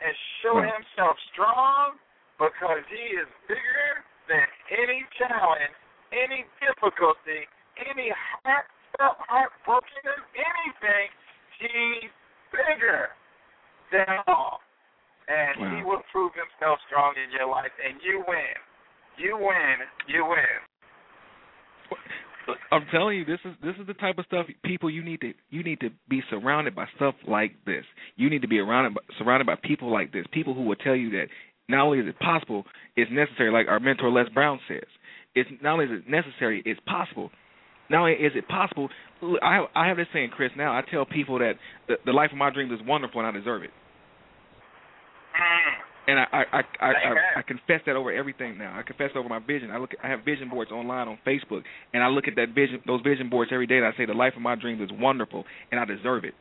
and 0.00 0.16
show 0.42 0.56
Wow. 0.56 0.62
himself 0.62 1.16
strong 1.32 1.98
because 2.38 2.84
he 2.88 3.16
is 3.16 3.28
bigger 3.46 4.04
than 4.26 4.46
any 4.70 5.06
challenge, 5.18 5.74
any 6.12 6.44
difficulty, 6.60 7.46
any 7.76 8.10
heartfelt 8.10 9.18
heartbrokenness, 9.28 10.22
anything. 10.34 11.08
He's 11.58 12.10
bigger 12.50 13.10
than 13.90 14.18
all. 14.26 14.60
And 15.28 15.54
he 15.76 15.82
will 15.84 16.02
prove 16.10 16.34
himself 16.34 16.80
strong 16.86 17.14
in 17.16 17.30
your 17.30 17.46
life, 17.46 17.72
and 17.82 18.02
you 18.02 18.24
win. 18.26 18.58
You 19.22 19.36
win. 19.38 19.76
You 20.08 20.26
win. 20.28 20.44
I'm 22.72 22.86
telling 22.90 23.18
you, 23.18 23.24
this 23.24 23.38
is 23.44 23.52
this 23.62 23.74
is 23.80 23.86
the 23.86 23.94
type 23.94 24.18
of 24.18 24.24
stuff 24.26 24.46
people 24.64 24.90
you 24.90 25.04
need 25.04 25.20
to 25.20 25.32
you 25.50 25.62
need 25.62 25.78
to 25.80 25.90
be 26.08 26.22
surrounded 26.28 26.74
by 26.74 26.86
stuff 26.96 27.14
like 27.28 27.52
this. 27.64 27.84
You 28.16 28.28
need 28.28 28.42
to 28.42 28.48
be 28.48 28.58
around 28.58 28.98
surrounded 29.18 29.46
by 29.46 29.54
people 29.62 29.92
like 29.92 30.12
this, 30.12 30.24
people 30.32 30.54
who 30.54 30.62
will 30.62 30.76
tell 30.76 30.96
you 30.96 31.10
that 31.10 31.26
not 31.68 31.84
only 31.84 32.00
is 32.00 32.08
it 32.08 32.18
possible, 32.18 32.64
it's 32.96 33.10
necessary. 33.12 33.52
Like 33.52 33.68
our 33.68 33.78
mentor 33.78 34.10
Les 34.10 34.28
Brown 34.34 34.58
says, 34.66 34.88
it's 35.36 35.48
not 35.62 35.74
only 35.74 35.84
is 35.84 35.90
it 35.92 36.10
necessary, 36.10 36.62
it's 36.66 36.80
possible. 36.86 37.30
Not 37.90 38.00
only 38.00 38.12
is 38.14 38.32
it 38.34 38.48
possible, 38.48 38.88
I 39.42 39.54
have, 39.54 39.64
I 39.76 39.86
have 39.86 39.98
this 39.98 40.06
saying, 40.12 40.30
Chris. 40.30 40.50
Now 40.56 40.72
I 40.72 40.82
tell 40.90 41.04
people 41.04 41.38
that 41.38 41.54
the, 41.86 41.94
the 42.04 42.12
life 42.12 42.32
of 42.32 42.38
my 42.38 42.50
dreams 42.50 42.72
is 42.72 42.84
wonderful 42.86 43.20
and 43.20 43.28
I 43.28 43.38
deserve 43.38 43.62
it. 43.62 43.70
And 46.06 46.18
I 46.18 46.26
I 46.32 46.42
I, 46.52 46.62
I, 46.80 46.88
I, 46.88 47.14
I 47.38 47.42
confess 47.42 47.80
that 47.86 47.94
over 47.94 48.12
everything 48.12 48.58
now. 48.58 48.76
I 48.76 48.82
confess 48.82 49.10
over 49.14 49.28
my 49.28 49.38
vision. 49.38 49.70
I 49.70 49.78
look. 49.78 49.92
At, 49.92 50.04
I 50.04 50.08
have 50.08 50.24
vision 50.24 50.48
boards 50.48 50.72
online 50.72 51.08
on 51.08 51.18
Facebook, 51.26 51.62
and 51.94 52.02
I 52.02 52.08
look 52.08 52.26
at 52.26 52.34
that 52.36 52.54
vision, 52.54 52.82
those 52.86 53.02
vision 53.02 53.30
boards 53.30 53.50
every 53.52 53.66
day, 53.66 53.76
and 53.76 53.86
I 53.86 53.92
say 53.96 54.06
the 54.06 54.12
life 54.12 54.32
of 54.34 54.42
my 54.42 54.56
dreams 54.56 54.80
is 54.82 54.90
wonderful, 54.92 55.44
and 55.70 55.78
I 55.78 55.84
deserve 55.84 56.24
it. 56.24 56.34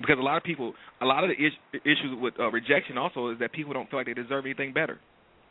Because 0.00 0.16
a 0.18 0.22
lot 0.22 0.36
of 0.36 0.44
people, 0.44 0.74
a 1.00 1.06
lot 1.06 1.24
of 1.24 1.30
the 1.30 1.34
is, 1.34 1.52
issues 1.84 2.16
with 2.20 2.34
uh, 2.38 2.50
rejection 2.50 2.98
also 2.98 3.30
is 3.30 3.38
that 3.40 3.52
people 3.52 3.72
don't 3.72 3.90
feel 3.90 3.98
like 3.98 4.06
they 4.06 4.14
deserve 4.14 4.44
anything 4.44 4.72
better. 4.72 5.00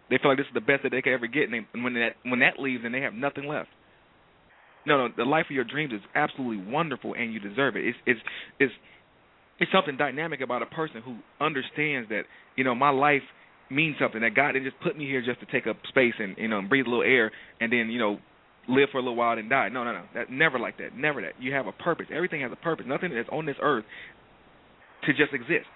They 0.10 0.18
feel 0.22 0.32
like 0.32 0.38
this 0.38 0.48
is 0.48 0.54
the 0.54 0.62
best 0.62 0.84
that 0.84 0.92
they 0.92 1.02
could 1.02 1.14
ever 1.14 1.28
get, 1.28 1.44
and, 1.44 1.54
they, 1.54 1.68
and 1.74 1.84
when 1.84 1.94
that 1.96 2.16
when 2.24 2.40
that 2.40 2.60
leaves, 2.60 2.84
then 2.84 2.92
they 2.92 3.02
have 3.02 3.14
nothing 3.14 3.48
left. 3.48 3.70
No, 4.86 5.08
no, 5.08 5.14
the 5.18 5.26
life 5.26 5.48
of 5.50 5.56
your 5.56 5.66
dreams 5.66 5.92
is 5.92 6.00
absolutely 6.16 6.64
wonderful, 6.72 7.14
and 7.14 7.34
you 7.34 7.42
deserve 7.42 7.76
it. 7.76 7.86
It's 7.86 7.98
it's 8.06 8.20
it's 8.60 8.74
it's 9.60 9.72
something 9.72 9.98
dynamic 9.98 10.40
about 10.40 10.62
a 10.62 10.68
person 10.68 11.02
who 11.04 11.18
understands 11.42 12.08
that 12.10 12.24
you 12.56 12.64
know 12.64 12.74
my 12.74 12.90
life 12.90 13.24
means 13.70 13.96
something 14.00 14.22
that 14.22 14.36
God 14.36 14.54
didn't 14.54 14.66
just 14.66 14.82
put 14.82 14.98
me 14.98 15.06
here 15.06 15.22
just 15.22 15.40
to 15.40 15.46
take 15.52 15.68
up 15.68 15.78
space 15.90 16.14
and 16.20 16.36
you 16.38 16.48
know 16.48 16.60
and 16.60 16.70
breathe 16.70 16.86
a 16.86 16.90
little 16.90 17.04
air 17.04 17.32
and 17.60 17.72
then 17.72 17.90
you 17.90 18.00
know 18.00 18.18
live 18.68 18.90
for 18.92 18.98
a 18.98 19.02
little 19.02 19.16
while 19.16 19.38
and 19.38 19.50
die. 19.50 19.70
No, 19.70 19.84
no, 19.84 19.94
no. 19.94 20.04
That 20.14 20.30
never 20.30 20.60
like 20.60 20.78
that. 20.78 20.96
Never 20.96 21.22
that. 21.22 21.34
You 21.40 21.54
have 21.54 21.68
a 21.68 21.72
purpose. 21.72 22.08
Everything 22.14 22.42
has 22.42 22.52
a 22.52 22.58
purpose. 22.58 22.86
Nothing 22.88 23.14
that's 23.14 23.30
on 23.32 23.46
this 23.46 23.56
earth 23.62 23.86
to 25.06 25.14
just 25.14 25.34
exist. 25.34 25.68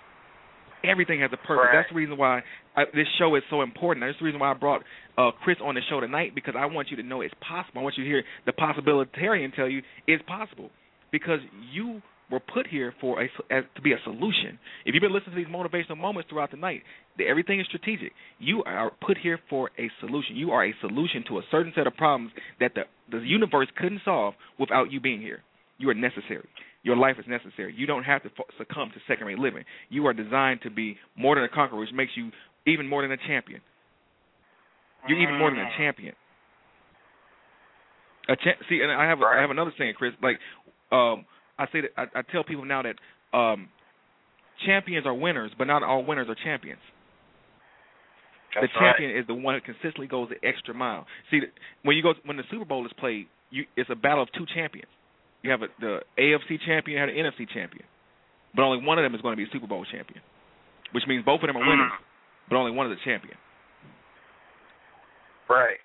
Everything 0.84 1.22
has 1.22 1.30
a 1.32 1.38
purpose. 1.38 1.70
Right. 1.72 1.78
That's 1.78 1.90
the 1.90 1.96
reason 1.96 2.18
why 2.18 2.42
I, 2.76 2.86
this 2.94 3.08
show 3.20 3.36
is 3.36 3.44
so 3.50 3.62
important. 3.62 4.06
That's 4.06 4.18
the 4.20 4.26
reason 4.26 4.40
why 4.40 4.52
I 4.52 4.56
brought 4.56 4.82
uh, 5.18 5.32
Chris 5.44 5.58
on 5.64 5.76
the 5.76 5.82
show 5.90 6.00
tonight 6.00 6.34
because 6.34 6.56
I 6.58 6.66
want 6.66 6.90
you 6.90 6.98
to 6.98 7.04
know 7.04 7.22
it's 7.22 7.34
possible. 7.48 7.80
I 7.80 7.84
want 7.84 7.96
you 7.98 8.04
to 8.04 8.10
hear 8.10 8.24
the 8.46 8.54
possibilitarian 8.54 9.54
tell 9.56 9.70
you 9.70 9.82
it's 10.08 10.24
possible 10.28 10.70
because 11.12 11.40
you 11.72 12.02
were 12.32 12.40
put 12.40 12.66
here 12.68 12.94
for 13.02 13.22
a 13.22 13.26
as, 13.52 13.64
to 13.76 13.82
be 13.82 13.92
a 13.92 13.98
solution. 14.04 14.58
If 14.86 14.94
you've 14.94 15.02
been 15.02 15.14
listening 15.14 15.36
to 15.36 15.44
these 15.44 15.54
motivational 15.54 15.98
moments 15.98 16.30
throughout 16.30 16.52
the 16.52 16.58
night, 16.58 16.82
the, 17.18 17.26
everything 17.28 17.60
is 17.60 17.68
strategic. 17.68 18.14
You 18.40 18.64
are 18.64 18.92
put 19.06 19.18
here 19.18 19.40
for 19.50 19.70
a 19.78 19.90
solution. 20.00 20.36
You 20.36 20.52
are 20.52 20.66
a 20.66 20.74
solution 20.82 21.24
to 21.28 21.40
a 21.40 21.42
certain 21.52 21.74
set 21.76 21.88
of 21.88 21.96
problems 21.98 22.32
that 22.60 22.74
the 22.76 22.84
the 23.12 23.20
universe 23.20 23.68
couldn't 23.78 24.02
solve 24.06 24.34
without 24.58 24.92
you 24.92 25.00
being 25.00 25.22
here. 25.22 25.42
You 25.78 25.90
are 25.90 25.94
necessary. 25.94 26.48
Your 26.84 26.96
life 26.96 27.18
is 27.20 27.26
necessary. 27.28 27.76
You 27.78 27.86
don't 27.86 28.04
have 28.04 28.24
to 28.24 28.30
succumb 28.58 28.90
to 28.94 29.00
second 29.08 29.28
rate 29.28 29.38
living. 29.38 29.64
You 29.90 30.08
are 30.08 30.14
designed 30.14 30.62
to 30.64 30.72
be 30.72 30.98
more 31.16 31.36
than 31.36 31.44
a 31.44 31.50
conqueror, 31.50 31.80
which 31.80 31.90
makes 31.94 32.12
you 32.16 32.32
even 32.66 32.88
more 32.88 33.02
than 33.04 33.12
a 33.12 33.18
champion. 33.28 33.62
You're 35.08 35.20
even 35.20 35.38
more 35.38 35.50
than 35.50 35.60
a 35.60 35.66
Mm. 35.66 35.78
champion. 35.78 36.16
A 38.30 38.36
cha- 38.36 38.62
see, 38.70 38.82
and 38.82 38.92
I 38.92 39.06
have 39.06 39.20
a. 39.22 39.26
I 39.26 39.42
have 39.42 39.50
another 39.50 39.74
saying, 39.78 39.96
Chris. 39.98 40.14
Like, 40.22 40.40
um, 40.92 41.26
I 41.62 41.66
say 41.72 41.82
that 41.82 41.92
I, 41.96 42.20
I 42.20 42.22
tell 42.32 42.44
people 42.44 42.66
now 42.66 42.82
that 42.82 42.96
um, 43.38 43.70
champions 44.66 45.06
are 45.06 45.14
winners, 45.14 45.52
but 45.58 45.66
not 45.66 45.84
all 45.84 46.04
winners 46.04 46.28
are 46.28 46.36
champions. 46.44 46.82
That's 48.54 48.68
the 48.68 48.80
champion 48.80 49.16
is 49.16 49.26
the 49.28 49.36
one 49.36 49.56
who 49.56 49.62
consistently 49.62 50.08
goes 50.08 50.28
the 50.28 50.46
extra 50.46 50.74
mile. 50.74 51.06
See, 51.30 51.40
when 51.84 51.96
you 51.96 52.04
go 52.04 52.14
when 52.26 52.36
the 52.36 52.44
Super 52.50 52.66
Bowl 52.66 52.86
is 52.86 52.92
played, 53.00 53.28
you 53.50 53.64
it's 53.78 53.90
a 53.90 53.96
battle 53.96 54.24
of 54.24 54.30
two 54.34 54.46
champions. 54.54 54.90
You 55.44 55.52
have 55.52 55.62
a, 55.62 55.68
the 55.80 56.00
AFC 56.20 56.60
champion, 56.66 57.00
have 57.00 57.10
the 57.10 57.16
NFC 57.16 57.48
champion, 57.54 57.86
but 58.56 58.64
only 58.64 58.86
one 58.86 59.00
of 59.00 59.04
them 59.04 59.16
is 59.16 59.22
going 59.22 59.34
to 59.34 59.38
be 59.38 59.48
a 59.48 59.54
Super 59.54 59.68
Bowl 59.68 59.86
champion, 59.86 60.22
which 60.92 61.04
means 61.08 61.24
both 61.24 61.42
of 61.42 61.48
them 61.48 61.58
are 61.58 61.66
winners, 61.66 61.92
but 62.50 62.58
only 62.58 62.72
one 62.72 62.92
is 62.92 62.98
a 62.98 63.06
champion. 63.06 63.38
Right. 65.50 65.78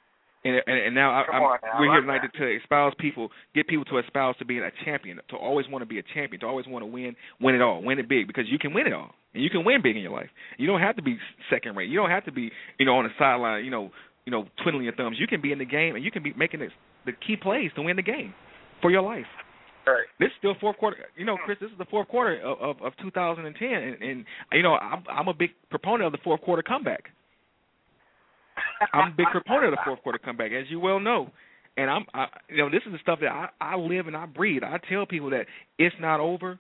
And 0.47 0.63
and, 0.67 0.79
and 0.87 0.95
now 0.95 1.11
I, 1.11 1.25
I'm, 1.33 1.43
now, 1.43 1.81
we're 1.81 1.91
here 1.91 2.01
tonight 2.01 2.21
to, 2.23 2.39
to 2.39 2.57
espouse 2.57 2.93
people, 2.99 3.31
get 3.55 3.67
people 3.67 3.85
to 3.87 3.99
espouse 3.99 4.37
to 4.39 4.45
being 4.45 4.63
a 4.63 4.71
champion, 4.85 5.19
to 5.31 5.37
always 5.37 5.67
want 5.69 5.83
to 5.83 5.87
be 5.87 5.99
a 5.99 6.05
champion, 6.15 6.41
to 6.41 6.47
always 6.47 6.67
want 6.69 6.83
to 6.83 6.87
win, 6.87 7.17
win 7.41 7.57
it 7.57 7.63
all, 7.63 7.83
win 7.83 7.99
it 7.99 8.09
big, 8.09 8.29
because 8.29 8.45
you 8.49 8.59
can 8.59 8.73
win 8.73 8.87
it 8.87 8.93
all, 8.93 9.11
and 9.35 9.43
you 9.43 9.51
can 9.51 9.65
win 9.65 9.83
big 9.83 9.97
in 9.97 10.03
your 10.03 10.13
life. 10.13 10.29
You 10.57 10.69
don't 10.69 10.81
have 10.81 10.95
to 10.97 11.03
be 11.03 11.19
second 11.51 11.77
rate. 11.77 11.91
You 11.91 11.97
don't 11.99 12.11
have 12.11 12.25
to 12.27 12.33
be, 12.33 12.53
you 12.79 12.87
know, 12.87 12.97
on 12.99 13.05
the 13.05 13.11
sideline, 13.19 13.65
you 13.65 13.71
know, 13.73 13.91
you 14.25 14.31
know, 14.31 14.47
twiddling 14.63 14.85
your 14.85 14.95
thumbs. 14.95 15.17
You 15.19 15.27
can 15.27 15.41
be 15.41 15.51
in 15.51 15.59
the 15.59 15.65
game, 15.65 15.97
and 15.97 16.05
you 16.05 16.13
can 16.13 16.23
be 16.23 16.33
making 16.37 16.61
the, 16.61 16.69
the 17.07 17.13
key 17.13 17.37
plays 17.37 17.71
to 17.75 17.83
win 17.83 17.97
the 17.97 18.03
game 18.03 18.33
for 18.81 18.91
your 18.91 19.03
life. 19.03 19.27
Right. 19.87 20.05
This 20.19 20.27
is 20.27 20.33
still 20.39 20.55
fourth 20.61 20.77
quarter. 20.79 20.97
You 21.17 21.25
know, 21.25 21.37
Chris, 21.45 21.59
this 21.61 21.71
is 21.71 21.79
the 21.79 21.85
fourth 21.87 22.09
quarter 22.09 22.41
of 22.41 22.59
of, 22.61 22.83
of 22.83 22.93
2010, 23.03 23.69
and, 23.69 24.03
and 24.03 24.25
you 24.53 24.63
know, 24.63 24.75
I'm 24.75 25.05
I'm 25.11 25.29
a 25.29 25.35
big 25.35 25.51
proponent 25.71 26.07
of 26.07 26.13
the 26.13 26.19
fourth 26.25 26.41
quarter 26.43 26.63
comeback. 26.63 27.05
I'm 28.93 29.13
a 29.13 29.15
big 29.17 29.27
proponent 29.33 29.67
of 29.67 29.71
the 29.73 29.81
fourth 29.85 30.03
quarter 30.03 30.19
comeback, 30.19 30.53
as 30.53 30.67
you 30.69 30.81
well 30.81 31.01
know. 31.01 31.31
And 31.77 31.91
I'm, 31.91 32.07
I, 32.15 32.27
you 32.49 32.57
know, 32.59 32.71
this 32.71 32.81
is 32.87 32.93
the 32.93 32.99
stuff 33.03 33.19
that 33.21 33.29
I, 33.31 33.49
I 33.61 33.77
live 33.77 34.07
and 34.07 34.17
I 34.17 34.27
breathe. 34.27 34.63
I 34.63 34.79
tell 34.91 35.05
people 35.07 35.31
that 35.31 35.47
it's 35.79 35.95
not 36.01 36.21
over. 36.21 36.59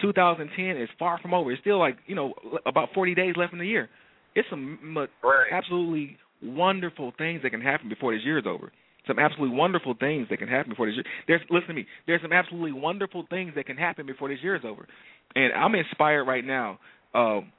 2010 0.00 0.76
is 0.80 0.88
far 0.98 1.18
from 1.18 1.34
over. 1.34 1.52
It's 1.52 1.60
still 1.60 1.78
like, 1.78 1.96
you 2.06 2.14
know, 2.14 2.34
about 2.66 2.88
40 2.94 3.14
days 3.14 3.34
left 3.36 3.52
in 3.52 3.58
the 3.58 3.66
year. 3.66 3.88
It's 4.34 4.48
some 4.48 4.78
Right. 5.22 5.46
absolutely 5.52 6.18
wonderful 6.42 7.12
things 7.18 7.42
that 7.42 7.50
can 7.50 7.60
happen 7.60 7.88
before 7.88 8.14
this 8.14 8.24
year 8.24 8.38
is 8.38 8.46
over. 8.46 8.72
Some 9.06 9.18
absolutely 9.18 9.56
wonderful 9.56 9.94
things 9.98 10.28
that 10.30 10.38
can 10.38 10.48
happen 10.48 10.70
before 10.70 10.86
this 10.86 10.94
year. 10.94 11.04
There's 11.26 11.40
listen 11.50 11.68
to 11.68 11.74
me. 11.74 11.86
There's 12.06 12.22
some 12.22 12.32
absolutely 12.32 12.72
wonderful 12.72 13.24
things 13.30 13.52
that 13.56 13.66
can 13.66 13.76
happen 13.76 14.06
before 14.06 14.28
this 14.28 14.38
year 14.42 14.56
is 14.56 14.62
over. 14.64 14.86
And 15.34 15.52
I'm 15.52 15.74
inspired 15.74 16.24
right 16.24 16.44
now, 16.44 16.78
um, 17.14 17.50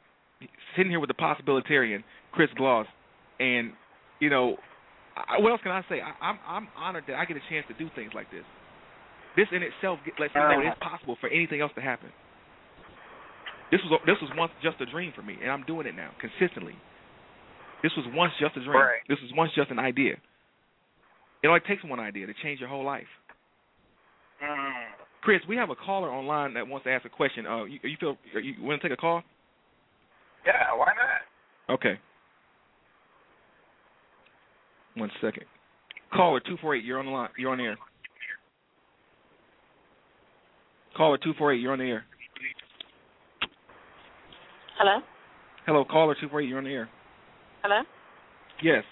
sitting 0.75 0.91
here 0.91 0.99
with 0.99 1.09
the 1.09 1.15
possibilitarian 1.15 2.03
Chris 2.31 2.49
Gloss, 2.55 2.87
and 3.39 3.71
you 4.21 4.29
know, 4.29 4.55
I, 5.17 5.41
what 5.41 5.51
else 5.51 5.59
can 5.61 5.73
I 5.73 5.81
say? 5.89 5.99
I, 5.99 6.13
I'm 6.23 6.39
I'm 6.47 6.67
honored 6.77 7.03
that 7.09 7.17
I 7.17 7.25
get 7.25 7.35
a 7.35 7.43
chance 7.49 7.65
to 7.67 7.75
do 7.75 7.89
things 7.95 8.13
like 8.15 8.31
this. 8.31 8.45
This 9.35 9.47
in 9.51 9.63
itself 9.63 9.99
lets 10.19 10.33
me 10.35 10.41
know 10.41 10.61
it's 10.63 10.79
possible 10.79 11.17
for 11.19 11.27
anything 11.27 11.59
else 11.59 11.71
to 11.75 11.81
happen. 11.81 12.09
This 13.71 13.81
was 13.83 13.99
this 14.05 14.15
was 14.21 14.31
once 14.37 14.51
just 14.63 14.79
a 14.79 14.85
dream 14.85 15.11
for 15.15 15.23
me, 15.23 15.35
and 15.41 15.51
I'm 15.51 15.63
doing 15.63 15.87
it 15.87 15.95
now 15.95 16.11
consistently. 16.21 16.75
This 17.83 17.91
was 17.97 18.05
once 18.13 18.31
just 18.39 18.55
a 18.55 18.63
dream. 18.63 18.77
Right. 18.77 19.01
This 19.09 19.17
was 19.21 19.31
once 19.35 19.51
just 19.55 19.71
an 19.71 19.79
idea. 19.79 20.13
It 21.43 21.47
only 21.47 21.61
takes 21.67 21.83
one 21.83 21.99
idea 21.99 22.27
to 22.27 22.33
change 22.43 22.59
your 22.59 22.69
whole 22.69 22.85
life. 22.85 23.09
Mm. 24.43 24.85
Chris, 25.21 25.41
we 25.49 25.55
have 25.55 25.69
a 25.69 25.75
caller 25.75 26.11
online 26.11 26.53
that 26.53 26.67
wants 26.67 26.83
to 26.85 26.91
ask 26.91 27.05
a 27.05 27.09
question. 27.09 27.47
Uh, 27.47 27.63
you, 27.65 27.79
you 27.83 27.97
feel 27.99 28.17
you 28.41 28.53
want 28.59 28.81
to 28.81 28.87
take 28.87 28.95
a 28.95 28.99
call? 28.99 29.23
Yeah, 30.45 30.75
why 30.75 30.93
not? 30.93 31.73
Okay. 31.75 31.99
One 34.95 35.11
second. 35.21 35.45
Caller 36.13 36.41
two 36.45 36.57
four 36.61 36.75
eight, 36.75 36.83
you're 36.83 36.99
on 36.99 37.05
the 37.05 37.11
line. 37.11 37.29
You're 37.37 37.51
on 37.51 37.57
the 37.57 37.63
air. 37.63 37.77
Caller 40.95 41.17
two 41.17 41.33
four 41.37 41.53
eight, 41.53 41.61
you're 41.61 41.73
on 41.73 41.79
the 41.79 41.85
air. 41.85 42.03
Hello? 44.77 44.99
Hello, 45.65 45.85
caller 45.85 46.15
two 46.19 46.27
four 46.27 46.41
eight, 46.41 46.49
you're 46.49 46.57
on 46.57 46.63
the 46.65 46.71
air. 46.71 46.89
Hello? 47.63 47.81
Yes. 48.63 48.83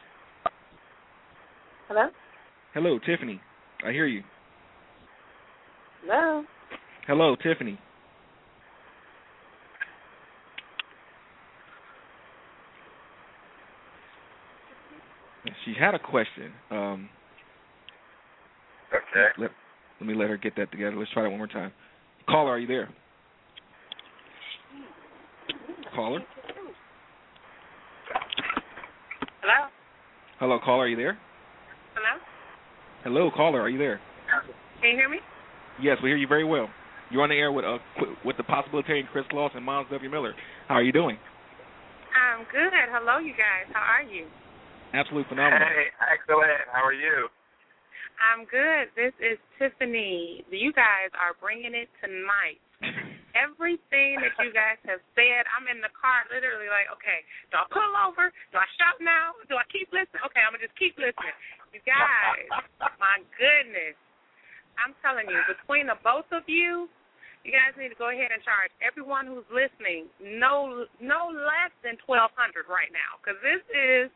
Hello? 1.87 2.09
Hello, 2.73 2.99
Tiffany. 2.99 3.41
I 3.85 3.91
hear 3.91 4.05
you. 4.05 4.23
Hello? 6.03 6.43
Hello, 7.07 7.35
Tiffany. 7.35 7.79
She 15.69 15.79
had 15.79 15.93
a 15.93 15.99
question. 15.99 16.51
Um, 16.71 17.09
Okay. 18.91 19.27
let, 19.37 19.51
let 19.99 20.07
me 20.07 20.15
let 20.15 20.29
her 20.29 20.37
get 20.37 20.55
that 20.55 20.71
together. 20.71 20.95
Let's 20.95 21.11
try 21.11 21.21
that 21.23 21.29
one 21.29 21.37
more 21.37 21.47
time. 21.47 21.71
Caller, 22.27 22.49
are 22.51 22.57
you 22.59 22.65
there? 22.65 22.89
Caller? 25.93 26.21
Hello? 29.41 29.67
Hello, 30.39 30.59
caller, 30.63 30.85
are 30.85 30.87
you 30.87 30.95
there? 30.95 31.19
Hello? 31.93 32.21
Hello, 33.03 33.31
caller, 33.35 33.61
are 33.61 33.69
you 33.69 33.77
there? 33.77 33.99
Can 34.81 34.91
you 34.91 34.95
hear 34.95 35.09
me? 35.09 35.17
Yes, 35.81 35.97
we 36.01 36.09
hear 36.09 36.17
you 36.17 36.27
very 36.27 36.45
well. 36.45 36.67
You're 37.11 37.21
on 37.23 37.29
the 37.29 37.35
air 37.35 37.51
with 37.51 37.65
uh, 37.65 37.77
qu- 37.99 38.15
with 38.25 38.37
the 38.37 38.43
possibilitarian 38.43 39.07
Chris 39.11 39.25
Gloss 39.29 39.51
and 39.55 39.63
Myles 39.63 39.87
W. 39.91 40.09
Miller. 40.09 40.33
How 40.67 40.75
are 40.75 40.83
you 40.83 40.91
doing? 40.91 41.17
I'm 42.17 42.45
good. 42.51 42.71
Hello, 42.91 43.17
you 43.19 43.31
guys. 43.33 43.71
How 43.73 43.81
are 43.81 44.03
you? 44.03 44.25
Absolutely 44.93 45.29
phenomenal. 45.29 45.69
Hey, 45.69 45.93
excellent. 46.01 46.65
How 46.73 46.81
are 46.81 46.97
you? 46.97 47.29
I'm 48.19 48.43
good. 48.49 48.89
This 48.97 49.13
is 49.21 49.37
Tiffany. 49.61 50.43
You 50.49 50.73
guys 50.73 51.13
are 51.15 51.37
bringing 51.37 51.77
it 51.77 51.87
tonight. 52.01 52.59
Everything 53.37 54.17
that 54.25 54.33
you 54.41 54.49
guys 54.49 54.81
have 54.89 54.99
said, 55.13 55.45
I'm 55.53 55.69
in 55.69 55.79
the 55.79 55.93
car 55.93 56.25
literally 56.33 56.67
like, 56.67 56.89
okay, 56.97 57.21
do 57.53 57.61
I 57.61 57.65
pull 57.69 57.93
over? 58.01 58.33
Do 58.49 58.57
I 58.57 58.67
shout 58.75 58.97
now? 58.99 59.37
Do 59.45 59.55
I 59.55 59.63
keep 59.69 59.93
listening? 59.93 60.25
Okay, 60.25 60.41
I'm 60.41 60.51
going 60.57 60.65
to 60.65 60.67
just 60.67 60.75
keep 60.81 60.97
listening. 60.97 61.37
You 61.69 61.79
guys, 61.85 62.49
my 62.97 63.21
goodness. 63.37 63.93
I'm 64.81 64.97
telling 65.05 65.29
you, 65.29 65.37
between 65.45 65.85
the 65.85 65.99
both 66.01 66.27
of 66.33 66.49
you, 66.49 66.89
you 67.45 67.51
guys 67.53 67.77
need 67.77 67.93
to 67.93 67.99
go 67.99 68.09
ahead 68.09 68.33
and 68.33 68.41
charge 68.41 68.73
everyone 68.81 69.29
who's 69.29 69.47
listening 69.47 70.11
no 70.19 70.89
no 70.99 71.31
less 71.31 71.71
than 71.85 71.95
twelve 72.03 72.33
hundred 72.35 72.67
right 72.67 72.91
now, 72.91 73.19
because 73.21 73.39
this 73.39 73.63
is 73.71 74.11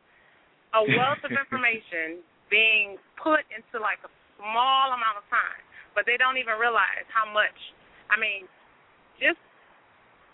a 0.74 0.82
wealth 0.98 1.22
of 1.22 1.30
information 1.30 2.20
being 2.50 2.98
put 3.16 3.46
into 3.54 3.78
like 3.78 4.02
a 4.02 4.10
small 4.36 4.90
amount 4.92 5.22
of 5.22 5.26
time, 5.30 5.62
but 5.94 6.04
they 6.04 6.18
don't 6.18 6.36
even 6.36 6.58
realize 6.58 7.06
how 7.14 7.24
much. 7.30 7.56
I 8.10 8.18
mean, 8.18 8.50
just 9.22 9.38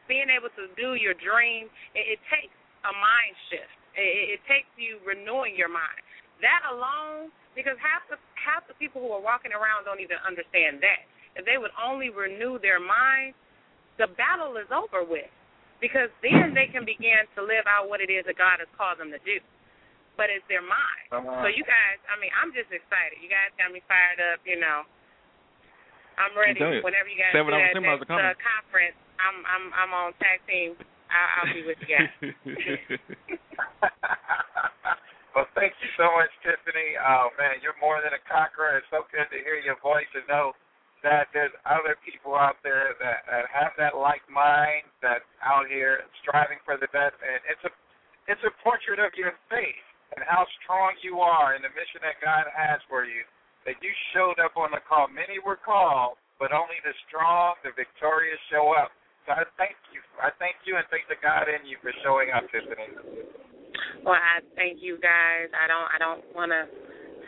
being 0.09 0.33
able 0.33 0.51
to 0.57 0.73
do 0.75 0.97
your 0.97 1.15
dream, 1.15 1.69
it, 1.95 2.19
it 2.19 2.21
takes 2.33 2.57
a 2.83 2.93
mind 2.97 3.37
shift. 3.53 3.77
It, 3.95 4.41
it 4.41 4.43
takes 4.49 4.71
you 4.81 4.99
renewing 5.05 5.55
your 5.55 5.71
mind. 5.71 6.01
That 6.41 6.65
alone, 6.73 7.29
because 7.53 7.77
half 7.77 8.03
the 8.09 8.17
half 8.41 8.65
the 8.65 8.75
people 8.81 9.05
who 9.05 9.13
are 9.13 9.21
walking 9.21 9.53
around 9.53 9.85
don't 9.85 10.01
even 10.01 10.17
understand 10.25 10.81
that. 10.81 11.05
If 11.37 11.45
they 11.45 11.61
would 11.61 11.71
only 11.77 12.09
renew 12.11 12.59
their 12.59 12.81
mind, 12.81 13.37
the 14.01 14.09
battle 14.17 14.57
is 14.57 14.67
over 14.73 15.05
with. 15.05 15.29
Because 15.79 16.13
then 16.21 16.53
they 16.53 16.69
can 16.69 16.85
begin 16.85 17.25
to 17.37 17.41
live 17.41 17.65
out 17.65 17.89
what 17.89 18.05
it 18.05 18.13
is 18.13 18.29
that 18.29 18.37
God 18.37 18.61
has 18.61 18.69
called 18.77 19.01
them 19.01 19.13
to 19.13 19.21
do. 19.25 19.41
But 20.19 20.29
it's 20.29 20.45
their 20.53 20.65
mind. 20.65 21.09
Uh-huh. 21.11 21.45
So 21.45 21.49
you 21.49 21.65
guys, 21.65 21.99
I 22.11 22.21
mean, 22.21 22.31
I'm 22.37 22.53
just 22.53 22.69
excited. 22.69 23.19
You 23.25 23.31
guys 23.33 23.51
got 23.57 23.73
me 23.73 23.81
fired 23.89 24.21
up. 24.21 24.45
You 24.45 24.61
know, 24.61 24.85
I'm 26.21 26.37
ready. 26.37 26.61
you, 26.61 26.85
Whenever 26.85 27.09
you 27.09 27.17
guys 27.17 27.33
do 27.33 27.41
that 27.49 27.73
ten 27.73 27.81
miles 27.81 28.05
next 28.05 28.13
uh, 28.13 28.37
conference, 28.37 28.99
I'm 29.17 29.41
I'm 29.49 29.65
I'm 29.73 29.93
on 29.97 30.13
tag 30.21 30.45
team. 30.45 30.77
I'll, 31.09 31.31
I'll 31.41 31.51
be 31.51 31.65
with 31.65 31.81
you 31.83 31.91
guys. 31.91 32.13
well, 35.35 35.49
thank 35.57 35.73
you 35.81 35.91
so 35.97 36.13
much, 36.13 36.31
Tiffany. 36.45 37.01
Oh 37.01 37.33
man, 37.41 37.65
you're 37.65 37.79
more 37.81 38.05
than 38.05 38.13
a 38.13 38.23
conqueror. 38.29 38.79
It's 38.79 38.91
so 38.93 39.09
good 39.09 39.27
to 39.33 39.39
hear 39.41 39.57
your 39.57 39.81
voice 39.81 40.09
and 40.13 40.29
know 40.29 40.53
that 41.03 41.33
there's 41.33 41.53
other 41.65 41.97
people 42.05 42.37
out 42.37 42.61
there 42.61 42.93
that, 43.01 43.25
that 43.25 43.49
have 43.49 43.73
that 43.81 43.97
like 43.97 44.21
mind 44.29 44.85
that's 45.01 45.25
out 45.41 45.65
here 45.65 46.05
striving 46.21 46.61
for 46.65 46.77
the 46.77 46.89
best. 46.93 47.17
And 47.25 47.41
it's 47.49 47.65
a 47.65 47.73
it's 48.29 48.45
a 48.45 48.53
portrait 48.63 49.01
of 49.01 49.11
your 49.17 49.33
faith 49.49 49.90
and 50.17 50.23
how 50.27 50.47
strong 50.63 50.95
you 51.03 51.23
are 51.23 51.55
in 51.55 51.63
the 51.63 51.73
mission 51.75 52.03
that 52.03 52.19
God 52.19 52.49
has 52.51 52.83
for 52.91 53.07
you. 53.07 53.23
That 53.69 53.77
you 53.85 53.93
showed 54.17 54.41
up 54.41 54.57
on 54.57 54.73
the 54.73 54.81
call. 54.89 55.13
Many 55.13 55.37
were 55.37 55.61
called, 55.61 56.17
but 56.41 56.49
only 56.49 56.81
the 56.81 56.97
strong, 57.07 57.61
the 57.61 57.77
victorious 57.77 58.41
show 58.49 58.73
up. 58.73 58.89
So 59.29 59.37
I 59.37 59.45
thank 59.61 59.77
you. 59.93 60.01
I 60.17 60.33
thank 60.41 60.57
you 60.65 60.81
and 60.81 60.87
thank 60.89 61.05
the 61.13 61.21
God 61.21 61.45
in 61.45 61.69
you 61.69 61.77
for 61.85 61.93
showing 62.01 62.33
up, 62.33 62.49
Tiffany. 62.49 62.89
Well, 64.01 64.17
I 64.17 64.41
thank 64.57 64.81
you 64.81 64.97
guys. 64.97 65.53
I 65.53 65.69
don't 65.69 65.89
I 65.93 65.99
don't 66.01 66.25
want 66.33 66.51
to 66.57 66.65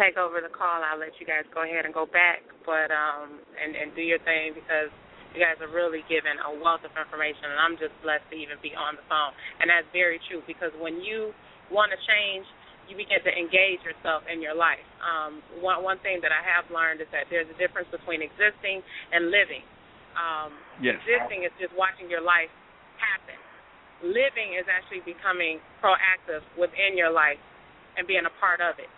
take 0.00 0.16
over 0.16 0.40
the 0.40 0.48
call. 0.48 0.80
I'll 0.80 0.96
let 0.96 1.12
you 1.20 1.28
guys 1.28 1.44
go 1.52 1.68
ahead 1.68 1.84
and 1.84 1.92
go 1.92 2.08
back, 2.08 2.40
but 2.64 2.88
um 2.88 3.44
and 3.60 3.76
and 3.76 3.92
do 3.92 4.00
your 4.00 4.18
thing 4.24 4.56
because 4.56 4.88
you 5.36 5.40
guys 5.40 5.60
are 5.60 5.72
really 5.72 6.04
giving 6.08 6.36
a 6.44 6.50
wealth 6.60 6.84
of 6.84 6.92
information, 6.92 7.52
and 7.52 7.60
I'm 7.60 7.76
just 7.80 7.92
blessed 8.04 8.24
to 8.32 8.36
even 8.36 8.60
be 8.60 8.76
on 8.76 8.96
the 9.00 9.04
phone. 9.08 9.32
And 9.60 9.68
that's 9.68 9.88
very 9.92 10.20
true 10.28 10.44
because 10.44 10.72
when 10.76 11.00
you 11.00 11.32
want 11.72 11.92
to 11.92 11.98
change 12.04 12.44
you 12.90 12.98
begin 12.98 13.22
to 13.22 13.32
engage 13.32 13.80
yourself 13.86 14.26
in 14.26 14.42
your 14.42 14.54
life. 14.54 14.82
Um, 15.02 15.42
one 15.62 15.82
one 15.82 15.98
thing 16.02 16.18
that 16.22 16.34
I 16.34 16.42
have 16.42 16.66
learned 16.70 17.00
is 17.00 17.10
that 17.14 17.30
there's 17.30 17.48
a 17.50 17.58
difference 17.58 17.88
between 17.90 18.22
existing 18.22 18.82
and 19.12 19.30
living. 19.30 19.64
Um, 20.18 20.52
Yes. 20.82 20.98
Existing 21.04 21.46
is 21.46 21.54
just 21.62 21.70
watching 21.78 22.10
your 22.10 22.24
life 22.24 22.50
happen. 22.98 23.38
Living 24.02 24.58
is 24.58 24.66
actually 24.66 24.98
becoming 25.06 25.62
proactive 25.78 26.42
within 26.58 26.98
your 26.98 27.12
life 27.12 27.38
and 27.94 28.02
being 28.08 28.26
a 28.26 28.34
part 28.42 28.58
of 28.58 28.82
it. 28.82 28.90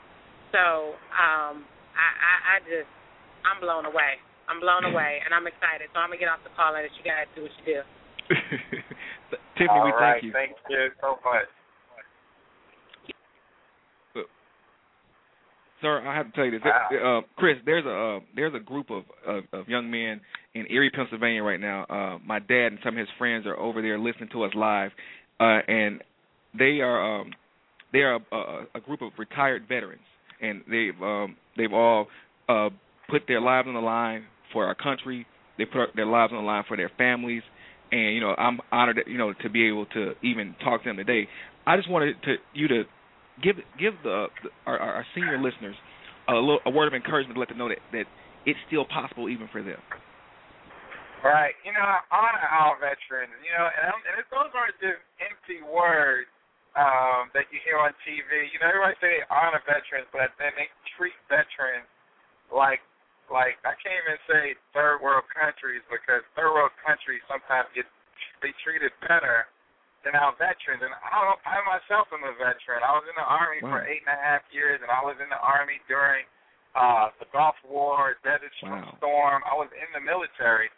So 0.49 0.97
um, 1.13 1.67
I, 1.93 2.09
I, 2.09 2.35
I 2.57 2.57
just 2.65 2.89
I'm 3.45 3.61
blown 3.61 3.85
away. 3.85 4.17
I'm 4.49 4.61
blown 4.61 4.85
away, 4.89 5.21
and 5.25 5.33
I'm 5.33 5.45
excited. 5.45 5.93
So 5.93 6.01
I'm 6.01 6.09
gonna 6.09 6.21
get 6.21 6.29
off 6.33 6.41
the 6.45 6.53
call 6.57 6.73
and 6.73 6.85
let 6.85 6.95
you 6.97 7.05
guys 7.05 7.29
do 7.37 7.45
what 7.45 7.53
you 7.61 7.65
do. 7.65 7.81
Tiffany, 9.57 9.69
All 9.69 9.85
we 9.85 9.93
right, 9.93 10.21
thank 10.21 10.25
you. 10.25 10.33
Thank 10.33 10.57
you 10.69 10.89
so 11.01 11.21
much. 11.25 11.49
Sir, 15.85 16.01
I 16.09 16.17
have 16.17 16.27
to 16.31 16.33
tell 16.33 16.47
you 16.47 16.53
this, 16.53 16.63
Wow. 16.65 17.19
uh, 17.19 17.21
Chris. 17.37 17.59
There's 17.67 17.85
a 17.85 18.17
uh, 18.17 18.21
there's 18.35 18.55
a 18.55 18.59
group 18.59 18.91
of, 18.91 19.05
of 19.27 19.45
of 19.53 19.69
young 19.69 19.91
men 19.91 20.19
in 20.55 20.65
Erie, 20.71 20.89
Pennsylvania, 20.89 21.43
right 21.43 21.61
now. 21.61 21.85
Uh, 21.85 22.19
my 22.25 22.39
dad 22.39 22.69
and 22.69 22.79
some 22.83 22.95
of 22.95 23.01
his 23.01 23.09
friends 23.19 23.45
are 23.47 23.59
over 23.59 23.83
there 23.83 23.99
listening 23.99 24.31
to 24.33 24.45
us 24.45 24.53
live, 24.55 24.93
uh, 25.41 25.59
and 25.69 26.03
they 26.59 26.81
are 26.81 27.21
um, 27.21 27.33
they 27.93 27.99
are 27.99 28.15
a, 28.15 28.35
a, 28.35 28.65
a 28.77 28.81
group 28.81 29.03
of 29.03 29.13
retired 29.19 29.69
veterans, 29.69 30.01
and 30.41 30.63
they've 30.71 31.03
um, 31.03 31.37
they've 31.59 31.73
all 31.75 32.07
uh, 32.49 32.71
put 33.11 33.25
their 33.29 33.43
lives 33.43 33.69
on 33.69 33.75
the 33.75 33.81
line 33.81 34.25
for 34.55 34.65
our 34.65 34.75
country. 34.75 35.27
They 35.59 35.67
put 35.67 35.95
their 35.95 36.07
lives 36.07 36.33
on 36.33 36.39
the 36.43 36.47
line 36.47 36.65
for 36.67 36.79
their 36.79 36.91
families, 36.97 37.43
and 37.93 38.15
you 38.15 38.23
know 38.23 38.35
I'm 38.39 38.59
honored, 38.73 39.01
you 39.07 39.19
know, 39.19 39.35
to 39.43 39.51
be 39.51 39.69
able 39.69 39.85
to 39.87 40.13
even 40.23 40.55
talk 40.65 40.83
to 40.85 40.89
them 40.89 40.97
today. 40.97 41.29
I 41.67 41.77
just 41.77 41.91
wanted 41.91 42.17
to 42.23 42.37
you 42.55 42.69
to 42.69 42.85
give 43.43 43.57
give 43.79 43.95
the, 44.03 44.27
the 44.43 44.51
our, 44.67 44.79
our 44.79 45.07
senior 45.15 45.41
listeners 45.41 45.77
a 46.29 46.35
little 46.35 46.61
a 46.67 46.71
word 46.71 46.89
of 46.89 46.95
encouragement 46.95 47.35
to 47.37 47.41
let 47.41 47.49
them 47.49 47.59
know 47.59 47.69
that 47.69 47.83
that 47.93 48.07
it's 48.47 48.61
still 48.69 48.85
possible 48.85 49.29
even 49.29 49.49
for 49.51 49.63
them. 49.63 49.81
Right. 51.25 51.57
You 51.65 51.73
know, 51.73 51.81
I 51.81 52.05
honor 52.13 52.45
our 52.45 52.77
veterans. 52.77 53.33
You 53.41 53.57
know, 53.57 53.65
and, 53.65 53.97
and 54.13 54.15
it, 54.21 54.29
those 54.29 54.53
aren't 54.53 54.77
just 54.77 55.01
empty 55.25 55.65
words 55.65 56.29
um, 56.77 57.33
that 57.33 57.49
you 57.49 57.57
hear 57.65 57.81
on 57.81 57.97
TV. 58.05 58.53
You 58.53 58.61
know, 58.61 58.69
everybody 58.69 58.93
say 59.01 59.25
they 59.25 59.25
honor 59.33 59.65
veterans, 59.65 60.05
but 60.13 60.37
then 60.37 60.53
they 60.61 60.69
treat 61.01 61.17
veterans 61.33 61.89
like 62.53 62.85
like 63.33 63.57
I 63.65 63.73
can't 63.81 63.97
even 64.05 64.21
say 64.29 64.43
third 64.77 65.01
world 65.01 65.25
countries 65.33 65.81
because 65.89 66.21
third 66.37 66.53
world 66.53 66.77
countries 66.85 67.25
sometimes 67.25 67.73
get 67.73 67.89
they 68.45 68.53
treated 68.61 68.93
better 69.09 69.49
our 70.13 70.37
veterans. 70.37 70.85
And 70.85 70.93
I, 70.93 71.33
I 71.49 71.57
myself 71.65 72.13
am 72.13 72.21
a 72.29 72.37
veteran. 72.37 72.85
I 72.85 72.93
was 72.93 73.09
in 73.09 73.17
the 73.17 73.25
army 73.25 73.65
Wow. 73.65 73.81
for 73.81 73.89
eight 73.89 74.05
and 74.05 74.13
a 74.13 74.21
half 74.21 74.45
years, 74.53 74.85
and 74.85 74.93
I 74.93 75.01
was 75.01 75.17
in 75.25 75.33
the 75.33 75.41
army 75.41 75.81
during 75.89 76.29
uh, 76.77 77.09
the 77.17 77.25
Gulf 77.33 77.57
War, 77.65 78.21
Desert 78.21 78.53
Wow. 78.61 78.93
Storm. 79.01 79.41
I 79.49 79.57
was 79.57 79.73
in 79.73 79.89
the 79.97 80.05
military, 80.05 80.69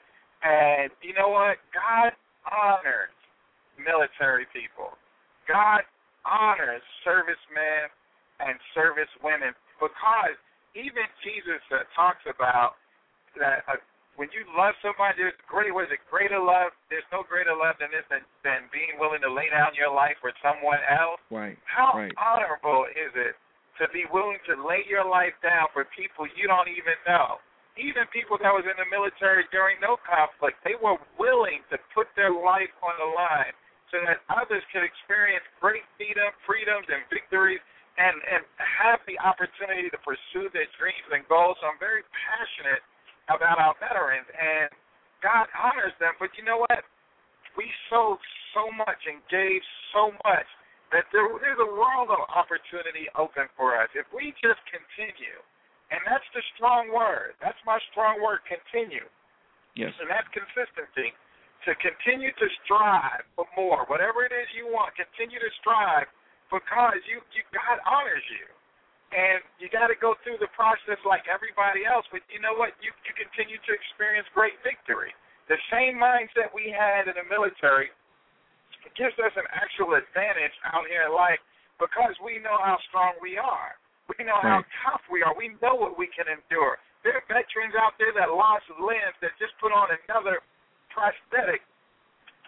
and 0.47 0.95
you 1.03 1.11
know 1.19 1.35
what? 1.35 1.59
God 1.75 2.15
honors 2.47 3.11
military 3.75 4.47
people. 4.55 4.95
God 5.51 5.83
honors 6.23 6.83
servicemen 7.03 7.91
and 8.39 8.55
servicewomen 8.77 9.51
because 9.81 10.37
even 10.77 11.09
Jesus 11.25 11.63
uh, 11.73 11.89
talks 11.97 12.23
about 12.29 12.77
that 13.41 13.65
uh, 13.69 13.81
when 14.17 14.33
you 14.33 14.49
love 14.57 14.73
somebody, 14.81 15.21
there's 15.21 15.37
great. 15.45 15.73
Was 15.73 15.89
it 15.93 16.01
greater 16.09 16.41
love? 16.41 16.73
There's 16.89 17.07
no 17.13 17.23
greater 17.25 17.53
love 17.53 17.77
than 17.77 17.93
this 17.93 18.05
than, 18.09 18.25
than 18.41 18.69
being 18.73 18.97
willing 18.97 19.21
to 19.21 19.31
lay 19.31 19.53
down 19.53 19.77
your 19.77 19.93
life 19.93 20.17
for 20.25 20.33
someone 20.41 20.81
else. 20.89 21.21
Right. 21.29 21.57
How 21.69 21.93
Right. 21.93 22.13
honorable 22.17 22.89
is 22.89 23.13
it 23.15 23.37
to 23.77 23.85
be 23.93 24.09
willing 24.09 24.41
to 24.49 24.57
lay 24.65 24.89
your 24.89 25.05
life 25.05 25.37
down 25.45 25.69
for 25.77 25.85
people 25.93 26.25
you 26.33 26.49
don't 26.49 26.69
even 26.69 26.97
know? 27.05 27.41
Even 27.77 28.09
people 28.09 28.41
that 28.41 28.49
was 28.49 28.65
in 28.65 28.73
the 28.81 28.89
military 28.89 29.45
during 29.53 29.77
no 29.85 30.01
conflict, 30.01 30.57
they 30.65 30.81
were 30.81 30.97
willing 31.21 31.61
to 31.69 31.77
put 31.93 32.09
their 32.17 32.33
life 32.33 32.73
on 32.81 32.97
the 32.97 33.11
line 33.13 33.53
so 33.93 34.01
that 34.09 34.25
others 34.33 34.65
could 34.73 34.81
experience 34.83 35.45
great 35.61 35.85
freedom, 36.01 36.33
freedoms 36.49 36.89
and 36.89 37.05
victories 37.13 37.61
and, 38.01 38.17
and 38.33 38.41
have 38.57 39.01
the 39.05 39.21
opportunity 39.21 39.93
to 39.93 39.99
pursue 40.01 40.49
their 40.57 40.69
dreams 40.81 41.09
and 41.13 41.29
goals. 41.29 41.61
So 41.61 41.69
I'm 41.69 41.77
very 41.77 42.01
passionate 42.13 42.81
about 43.29 43.59
our 43.59 43.75
veterans 43.83 44.29
and 44.31 44.71
God 45.25 45.49
honors 45.57 45.97
them, 45.99 46.15
but 46.21 46.31
you 46.39 46.45
know 46.45 46.63
what? 46.63 46.85
We 47.57 47.67
sold 47.89 48.21
so 48.53 48.69
much 48.71 49.01
and 49.09 49.19
gave 49.33 49.61
so 49.91 50.13
much 50.23 50.49
that 50.95 51.09
there, 51.11 51.27
there's 51.41 51.59
a 51.59 51.73
world 51.73 52.13
of 52.13 52.21
opportunity 52.31 53.11
open 53.19 53.51
for 53.57 53.75
us. 53.75 53.91
If 53.97 54.07
we 54.15 54.31
just 54.39 54.61
continue, 54.71 55.41
and 55.91 56.03
that's 56.03 56.27
the 56.35 56.43
strong 56.55 56.91
word. 56.91 57.39
That's 57.39 57.59
my 57.63 57.79
strong 57.95 58.19
word, 58.19 58.43
continue. 58.47 59.07
Yes. 59.79 59.95
And 60.03 60.11
that's 60.11 60.27
consistency. 60.35 61.15
To 61.67 61.75
continue 61.83 62.31
to 62.31 62.47
strive 62.63 63.27
for 63.35 63.47
more, 63.59 63.87
whatever 63.91 64.23
it 64.23 64.31
is 64.31 64.47
you 64.55 64.71
want, 64.71 64.95
continue 64.95 65.43
to 65.43 65.53
strive 65.59 66.07
because 66.47 67.03
you, 67.11 67.19
you 67.35 67.43
God 67.51 67.83
honors 67.83 68.23
you. 68.31 68.47
And 69.15 69.39
you 69.63 69.71
got 69.71 69.87
to 69.87 69.99
go 69.99 70.19
through 70.27 70.43
the 70.43 70.51
process 70.59 70.99
like 71.07 71.31
everybody 71.31 71.87
else, 71.87 72.05
but 72.11 72.27
you 72.27 72.43
know 72.43 72.59
what? 72.59 72.75
You 72.83 72.91
you 73.07 73.13
continue 73.15 73.57
to 73.57 73.71
experience 73.71 74.27
great 74.35 74.59
victory. 74.67 75.15
The 75.47 75.57
same 75.71 75.95
mindset 75.95 76.51
we 76.51 76.75
had 76.75 77.07
in 77.07 77.15
the 77.15 77.27
military 77.31 77.95
gives 78.99 79.15
us 79.23 79.35
an 79.39 79.47
actual 79.55 79.95
advantage 79.95 80.55
out 80.75 80.87
here 80.91 81.07
in 81.07 81.15
life 81.15 81.39
because 81.79 82.19
we 82.19 82.43
know 82.43 82.59
how 82.59 82.79
strong 82.91 83.15
we 83.23 83.39
are. 83.39 83.79
We 84.11 84.27
know 84.27 84.39
how 84.39 84.63
tough 84.87 85.03
we 85.11 85.23
are. 85.23 85.35
We 85.35 85.55
know 85.59 85.75
what 85.75 85.99
we 85.99 86.07
can 86.11 86.31
endure. 86.31 86.79
There 87.03 87.15
are 87.19 87.27
veterans 87.31 87.75
out 87.79 87.95
there 87.99 88.15
that 88.15 88.31
lost 88.31 88.67
limbs 88.79 89.15
that 89.23 89.35
just 89.39 89.55
put 89.59 89.71
on 89.71 89.91
another 90.07 90.43
prosthetic 90.91 91.63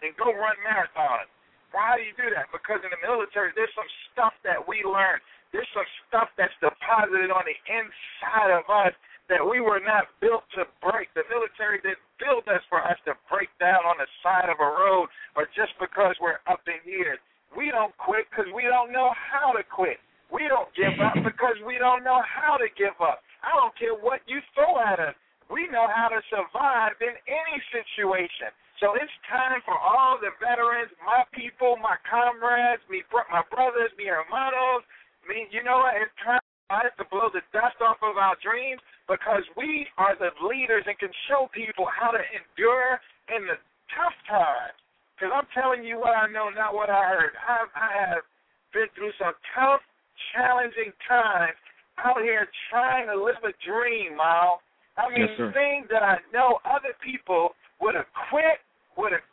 and 0.03 0.15
go 0.15 0.31
run 0.35 0.55
marathons. 0.63 1.31
Why 1.75 1.99
do 1.99 2.03
you 2.07 2.15
do 2.17 2.31
that? 2.33 2.49
Because 2.55 2.81
in 2.81 2.91
the 2.91 3.03
military, 3.03 3.53
there's 3.53 3.73
some 3.77 3.91
stuff 4.11 4.35
that 4.47 4.57
we 4.57 4.81
learn. 4.87 5.21
There's 5.53 5.69
some 5.73 5.89
stuff 6.09 6.29
that's 6.37 6.55
deposited 6.61 7.33
on 7.33 7.45
the 7.49 7.59
inside 7.69 8.53
of 8.53 8.69
us 8.69 8.93
that 9.29 9.45
we 9.45 9.61
were 9.61 9.81
not 9.81 10.09
built 10.21 10.45
to 10.57 10.65
break. 10.81 11.13
The 11.13 11.25
military 11.29 11.81
didn't 11.85 12.05
build 12.17 12.49
us 12.49 12.65
for 12.73 12.81
us 12.81 12.97
to 13.05 13.13
break 13.29 13.53
down 13.61 13.85
on 13.85 14.01
the 14.01 14.09
side 14.25 14.49
of 14.49 14.57
a 14.61 14.71
road 14.73 15.09
or 15.37 15.45
just 15.53 15.77
because 15.77 16.17
we're 16.21 16.41
up 16.49 16.65
in 16.65 16.81
years. 16.89 17.21
We 17.53 17.69
don't 17.73 17.93
quit 18.01 18.29
because 18.29 18.49
we 18.53 18.65
don't 18.65 18.93
know 18.93 19.13
how 19.13 19.53
to 19.53 19.65
quit. 19.65 20.01
We 20.33 20.49
don't 20.49 20.69
give 20.77 20.97
up 21.01 21.17
because 21.29 21.57
we 21.65 21.77
don't 21.77 22.05
know 22.05 22.21
how 22.25 22.57
to 22.57 22.69
give 22.77 22.97
up. 23.01 23.21
I 23.45 23.53
don't 23.57 23.77
care 23.77 23.97
what 23.97 24.25
you 24.29 24.41
throw 24.57 24.81
at 24.81 25.01
us. 25.01 25.17
We 25.49 25.65
know 25.73 25.89
how 25.89 26.13
to 26.13 26.21
survive 26.29 26.97
in 27.01 27.17
any 27.25 27.57
situation. 27.73 28.53
So 28.81 28.95
it's 28.95 29.13
time 29.27 29.59
for 29.67 29.75
all 29.75 30.21
the 30.23 30.31
veterans, 30.39 30.93
my 31.03 31.27
people, 31.35 31.81
my 31.83 31.99
comrades, 32.07 32.85
me, 32.87 33.03
my 33.11 33.43
brothers, 33.51 33.91
mi 33.99 34.07
hermanos, 34.07 34.87
me. 35.29 35.47
You 35.53 35.63
know 35.63 35.85
what? 35.85 35.95
It's 36.01 36.13
time 36.25 36.41
for 36.67 36.81
us 36.81 36.93
to 36.97 37.05
blow 37.13 37.29
the 37.29 37.45
dust 37.53 37.77
off 37.85 38.01
of 38.01 38.17
our 38.17 38.35
dreams 38.41 38.81
because 39.07 39.45
we 39.57 39.87
are 40.01 40.17
the 40.17 40.33
leaders 40.41 40.89
and 40.89 40.97
can 40.97 41.13
show 41.29 41.53
people 41.53 41.85
how 41.85 42.11
to 42.11 42.23
endure 42.33 42.97
in 43.31 43.45
the 43.45 43.61
tough 43.93 44.17
times. 44.25 44.77
Because 45.15 45.35
I'm 45.35 45.49
telling 45.53 45.85
you 45.85 46.01
what 46.01 46.17
I 46.17 46.31
know, 46.31 46.49
not 46.49 46.73
what 46.73 46.89
I 46.89 47.05
heard. 47.05 47.35
I, 47.37 47.69
I 47.77 47.91
have 48.17 48.25
been 48.73 48.89
through 48.97 49.13
some 49.19 49.35
tough, 49.53 49.85
challenging 50.33 50.95
times 51.07 51.59
out 51.99 52.23
here 52.23 52.47
trying 52.71 53.11
to 53.11 53.17
live 53.19 53.43
a 53.43 53.55
dream, 53.67 54.17
Mal. 54.17 54.63
I 54.95 55.11
mean, 55.11 55.27
Yes, 55.27 55.55
things 55.55 55.87
that 55.91 56.03
I 56.03 56.19
know 56.35 56.59
other 56.67 56.95
people 57.03 57.55
would 57.83 57.95
have 57.95 58.11
quit, 58.31 58.63
would 58.99 59.15
have 59.15 59.27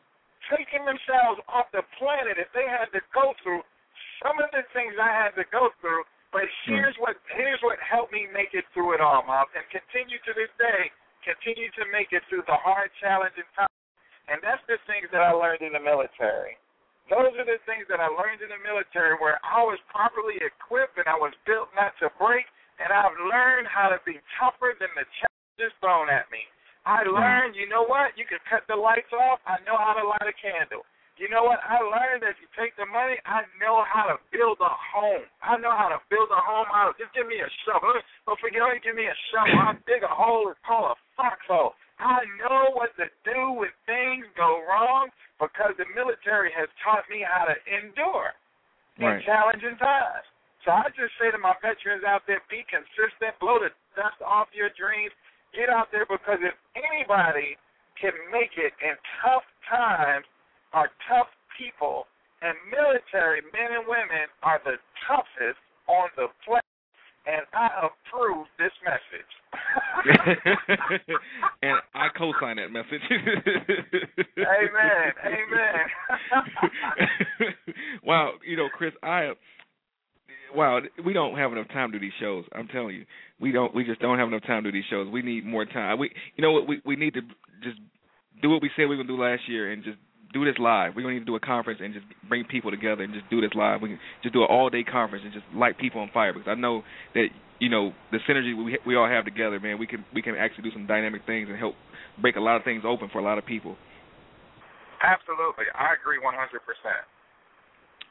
taken 0.49 0.85
themselves 0.85 1.41
off 1.49 1.69
the 1.73 1.81
planet 1.97 2.38
if 2.38 2.49
they 2.53 2.69
had 2.69 2.89
to 2.93 3.01
go 3.13 3.34
through 3.41 3.65
some 4.24 4.40
of 4.40 4.50
the 4.52 4.64
things 4.72 4.96
I 4.96 5.12
had 5.12 5.36
to 5.36 5.46
go 5.52 5.72
through. 5.80 6.04
But 6.36 6.48
hmm. 6.68 6.76
here's 6.76 6.98
what 7.00 7.16
here's 7.32 7.62
what 7.64 7.80
helped 7.80 8.12
me 8.12 8.28
make 8.32 8.52
it 8.52 8.68
through 8.76 8.96
it 8.96 9.02
all, 9.02 9.24
Mom, 9.24 9.48
and 9.56 9.64
continue 9.72 10.20
to 10.28 10.32
this 10.36 10.52
day, 10.60 10.92
continue 11.24 11.72
to 11.80 11.84
make 11.92 12.12
it 12.12 12.24
through 12.28 12.44
the 12.48 12.60
hard, 12.60 12.92
challenging 13.00 13.48
times. 13.56 13.72
And 14.28 14.42
that's 14.42 14.64
the 14.68 14.82
things 14.90 15.08
that 15.14 15.22
I 15.22 15.32
learned 15.32 15.62
in 15.62 15.78
the 15.78 15.84
military. 15.84 16.58
Those 17.08 17.38
are 17.38 17.46
the 17.46 17.62
things 17.70 17.86
that 17.94 18.02
I 18.02 18.10
learned 18.10 18.42
in 18.42 18.50
the 18.50 18.58
military 18.66 19.14
where 19.22 19.38
I 19.46 19.62
was 19.62 19.78
properly 19.94 20.42
equipped 20.42 20.98
and 20.98 21.06
I 21.06 21.14
was 21.14 21.38
built 21.46 21.70
not 21.78 21.94
to 22.02 22.10
break, 22.18 22.50
and 22.82 22.90
I've 22.90 23.14
learned 23.30 23.70
how 23.70 23.94
to 23.94 24.02
be 24.02 24.18
tougher 24.42 24.74
than 24.74 24.90
the 24.98 25.06
challenges 25.22 25.72
thrown 25.78 26.10
at 26.10 26.26
me. 26.34 26.42
I 26.84 27.06
hmm. 27.06 27.14
learned, 27.14 27.54
you 27.54 27.70
know 27.70 27.86
what? 27.86 28.18
You 28.18 28.26
can 28.26 28.42
cut 28.50 28.66
the 28.66 28.76
lights 28.76 29.14
off. 29.14 29.40
I 29.46 29.62
know 29.64 29.78
how 29.78 29.94
to 29.94 30.04
light 30.04 30.26
a 30.26 30.36
candle. 30.36 30.82
You 31.16 31.32
know 31.32 31.48
what? 31.48 31.64
I 31.64 31.80
learned 31.80 32.28
that 32.28 32.36
if 32.36 32.40
you 32.44 32.52
take 32.60 32.76
the 32.76 32.84
money, 32.84 33.16
I 33.24 33.48
know 33.56 33.88
how 33.88 34.12
to 34.12 34.20
build 34.36 34.60
a 34.60 34.68
home. 34.68 35.24
I 35.40 35.56
know 35.56 35.72
how 35.72 35.88
to 35.88 36.00
build 36.12 36.28
a 36.28 36.42
home 36.44 36.68
out 36.76 36.92
of 36.92 37.00
just 37.00 37.16
give 37.16 37.24
me 37.24 37.40
a 37.40 37.48
shovel. 37.64 37.96
Don't 38.28 38.40
forget, 38.44 38.60
don't 38.60 38.84
give 38.84 39.00
me 39.00 39.08
a 39.08 39.18
shovel. 39.32 39.56
I'll 39.64 39.80
dig 39.88 40.04
a 40.04 40.12
hole 40.12 40.52
and 40.52 40.60
call 40.68 40.92
a 40.92 40.96
foxhole. 41.16 41.80
I 42.04 42.28
know 42.44 42.76
what 42.76 42.92
to 43.00 43.08
do 43.24 43.56
when 43.56 43.72
things 43.88 44.28
go 44.36 44.60
wrong 44.68 45.08
because 45.40 45.72
the 45.80 45.88
military 45.96 46.52
has 46.52 46.68
taught 46.84 47.08
me 47.08 47.24
how 47.24 47.48
to 47.48 47.56
endure 47.72 48.36
in 49.00 49.24
challenging 49.24 49.80
times. 49.80 50.28
So 50.68 50.76
I 50.76 50.92
just 51.00 51.16
say 51.16 51.32
to 51.32 51.40
my 51.40 51.56
veterans 51.64 52.04
out 52.04 52.28
there, 52.28 52.44
be 52.52 52.68
consistent, 52.68 53.40
blow 53.40 53.64
the 53.64 53.72
dust 53.96 54.20
off 54.20 54.52
your 54.52 54.68
dreams, 54.76 55.16
get 55.56 55.72
out 55.72 55.88
there 55.96 56.04
because 56.04 56.44
if 56.44 56.56
anybody 56.76 57.56
can 57.96 58.12
make 58.36 58.52
it 58.60 58.76
in 58.84 59.00
tough 59.24 59.48
times 59.72 60.28
are 60.76 60.91
tough 61.07 61.31
people 61.57 62.06
and 62.43 62.53
military 62.68 63.41
men 63.56 63.72
and 63.80 63.88
women 63.88 64.27
are 64.43 64.60
the 64.64 64.76
toughest 65.07 65.57
on 65.88 66.10
the 66.19 66.27
planet 66.43 66.65
and 67.26 67.41
I 67.53 67.89
approve 67.89 68.45
this 68.60 68.72
message. 68.85 69.31
and 71.64 71.77
I 71.95 72.07
co-sign 72.15 72.57
that 72.57 72.69
message. 72.69 73.02
amen. 73.10 73.26
Amen. 75.26 75.85
wow, 78.03 78.34
you 78.45 78.57
know, 78.57 78.68
Chris, 78.77 78.93
I 79.02 79.31
wow, 80.56 80.81
we 81.03 81.14
don't 81.14 81.35
have 81.35 81.52
enough 81.52 81.68
time 81.69 81.91
to 81.93 81.99
do 81.99 82.06
these 82.06 82.14
shows. 82.19 82.45
I'm 82.53 82.68
telling 82.68 82.95
you, 82.95 83.06
we 83.39 83.52
don't. 83.52 83.73
We 83.73 83.85
just 83.85 84.02
don't 84.02 84.19
have 84.19 84.27
enough 84.27 84.43
time 84.43 84.64
to 84.64 84.72
do 84.72 84.77
these 84.77 84.85
shows. 84.89 85.07
We 85.11 85.23
need 85.23 85.45
more 85.45 85.65
time. 85.65 85.97
We, 85.97 86.11
you 86.35 86.43
know 86.43 86.52
what? 86.52 86.68
We 86.68 86.81
we 86.85 86.95
need 86.95 87.15
to 87.15 87.22
just 87.64 87.80
do 88.41 88.49
what 88.52 88.61
we 88.61 88.69
said 88.76 88.84
we 88.84 88.97
were 88.97 89.03
gonna 89.03 89.18
do 89.18 89.22
last 89.22 89.41
year 89.47 89.72
and 89.72 89.84
just 89.84 89.97
do 90.36 90.44
this 90.44 90.60
live. 90.60 90.94
We're 90.95 91.03
gonna 91.03 91.16
need 91.16 91.22
to 91.22 91.32
do 91.32 91.36
a 91.36 91.40
conference 91.40 91.80
and 91.82 91.94
just 91.94 92.06
bring 92.28 92.44
people 92.44 92.70
together 92.70 93.03
and 93.03 93.14
just 93.14 93.30
do 93.30 93.40
this 93.40 93.56
live. 93.56 93.82
We 93.82 93.95
can 93.95 93.99
just 94.22 94.34
do 94.34 94.41
an 94.41 94.49
all 94.52 94.70
day 94.70 94.84
conference 94.84 95.24
and 95.24 95.34
just 95.34 95.45
light 95.56 95.80
people 95.80 96.02
on 96.02 96.10
fire 96.14 96.34
because 96.34 96.49
I 96.52 96.56
know 96.56 96.84
that 97.16 97.28
you 97.60 97.70
know 97.70 97.94
the 98.12 98.20
synergy 98.28 98.52
we 98.52 98.78
we 98.86 98.95
all 98.98 99.07
have 99.07 99.24
together, 99.24 99.60
man. 99.62 99.80
We 99.80 99.88
can 99.88 100.03
we 100.14 100.22
can 100.22 100.36
actually 100.36 100.70
do 100.70 100.74
some 100.74 100.86
dynamic 100.88 101.22
things 101.26 101.48
and 101.49 101.57
help 101.57 101.76
break 102.22 102.36
a 102.36 102.41
lot 102.41 102.57
of 102.57 102.64
things 102.64 102.84
open 102.86 103.10
for 103.12 103.20
a 103.20 103.24
lot 103.24 103.38
of 103.38 103.45
people. 103.45 103.78
Absolutely, 105.02 105.66
I 105.74 105.95
agree 105.95 106.20
100%. 106.20 106.28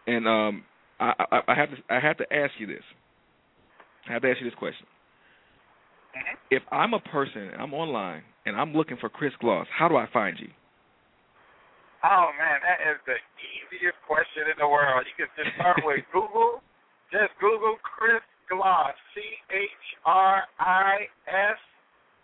And 0.07 0.29
um, 0.29 0.65
I, 1.01 1.13
I, 1.31 1.41
I 1.49 1.55
have 1.55 1.71
to 1.71 1.77
I 1.91 2.01
have 2.01 2.17
to 2.19 2.33
ask 2.33 2.53
you 2.59 2.67
this. 2.67 2.85
I 4.09 4.13
have 4.15 4.23
to 4.23 4.31
ask 4.31 4.41
you 4.41 4.49
this 4.49 4.59
question. 4.59 4.87
Mm-hmm. 6.17 6.57
If 6.57 6.63
I'm 6.73 6.95
a 6.95 7.01
person, 7.01 7.51
I'm 7.59 7.75
online, 7.75 8.23
and 8.47 8.57
I'm 8.57 8.73
looking 8.73 8.97
for 8.99 9.11
Chris 9.11 9.33
Gloss, 9.41 9.67
how 9.77 9.89
do 9.89 9.97
I 9.97 10.09
find 10.11 10.39
you? 10.39 10.49
Oh 12.05 12.29
man, 12.37 12.61
that 12.61 12.85
is 12.85 13.01
the 13.09 13.17
easiest 13.41 13.97
question 14.05 14.53
in 14.53 14.61
the 14.61 14.69
world. 14.69 15.09
You 15.09 15.17
can 15.17 15.33
just 15.41 15.57
start 15.57 15.81
with 15.89 16.05
Google. 16.13 16.61
Just 17.09 17.33
Google 17.41 17.81
Chris 17.81 18.21
Gloss, 18.53 18.93
C 19.17 19.25
H 19.49 19.89
R 20.05 20.45
I 20.61 21.09
S 21.25 21.57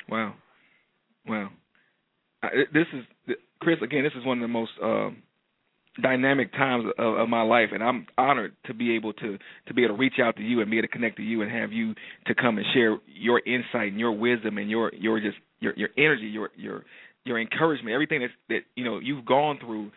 Wow, 0.06 0.38
wow 1.26 1.50
this 2.74 2.88
is 2.94 3.36
Chris 3.60 3.78
again. 3.82 4.04
This 4.04 4.14
is 4.20 4.26
one 4.26 4.40
of 4.40 4.42
the 4.42 4.52
most 4.52 4.72
um, 4.82 5.24
dynamic 6.02 6.52
times 6.54 6.86
of, 6.98 7.16
of 7.16 7.30
my 7.30 7.42
life, 7.42 7.70
and 7.72 7.84
I'm 7.84 8.08
honored 8.18 8.54
to 8.66 8.74
be 8.74 8.96
able 8.96 9.14
to 9.14 9.38
to 9.68 9.74
be 9.74 9.84
able 9.84 9.96
to 9.96 10.00
reach 10.00 10.20
out 10.22 10.36
to 10.38 10.42
you 10.42 10.62
and 10.62 10.70
be 10.70 10.78
able 10.78 10.88
to 10.88 10.94
connect 10.94 11.18
to 11.18 11.24
you 11.24 11.42
and 11.42 11.52
have 11.52 11.72
you 11.72 11.94
to 12.28 12.36
come 12.36 12.58
and 12.58 12.66
share 12.74 12.98
your 13.08 13.42
insight 13.46 13.92
and 13.92 14.00
your 14.00 14.12
wisdom 14.12 14.58
and 14.58 14.70
your 14.70 14.92
your 14.94 15.20
just 15.20 15.38
your 15.60 15.74
your 15.76 15.90
energy, 15.98 16.26
your 16.26 16.50
your 16.56 16.84
your 17.26 17.40
encouragement, 17.40 17.94
everything 17.94 18.22
that 18.22 18.30
that 18.50 18.62
you 18.76 18.84
know 18.84 19.00
you've 19.00 19.26
gone 19.26 19.60
through, 19.60 19.92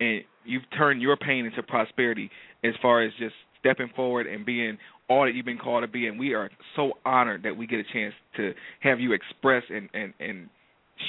and 0.00 0.22
you've 0.44 0.64
turned 0.76 1.00
your 1.00 1.16
pain 1.16 1.46
into 1.46 1.62
prosperity 1.62 2.30
as 2.64 2.72
far 2.82 3.02
as 3.02 3.12
just 3.18 3.34
stepping 3.60 3.90
forward 3.94 4.26
and 4.26 4.44
being 4.44 4.78
all 5.08 5.24
that 5.24 5.34
you've 5.34 5.46
been 5.46 5.58
called 5.58 5.82
to 5.82 5.88
be 5.88 6.08
and 6.08 6.18
we 6.18 6.34
are 6.34 6.50
so 6.74 6.92
honored 7.04 7.44
that 7.44 7.56
we 7.56 7.66
get 7.66 7.78
a 7.78 7.84
chance 7.92 8.12
to 8.36 8.52
have 8.80 8.98
you 8.98 9.12
express 9.12 9.62
and 9.70 9.88
and 9.94 10.12
and 10.18 10.48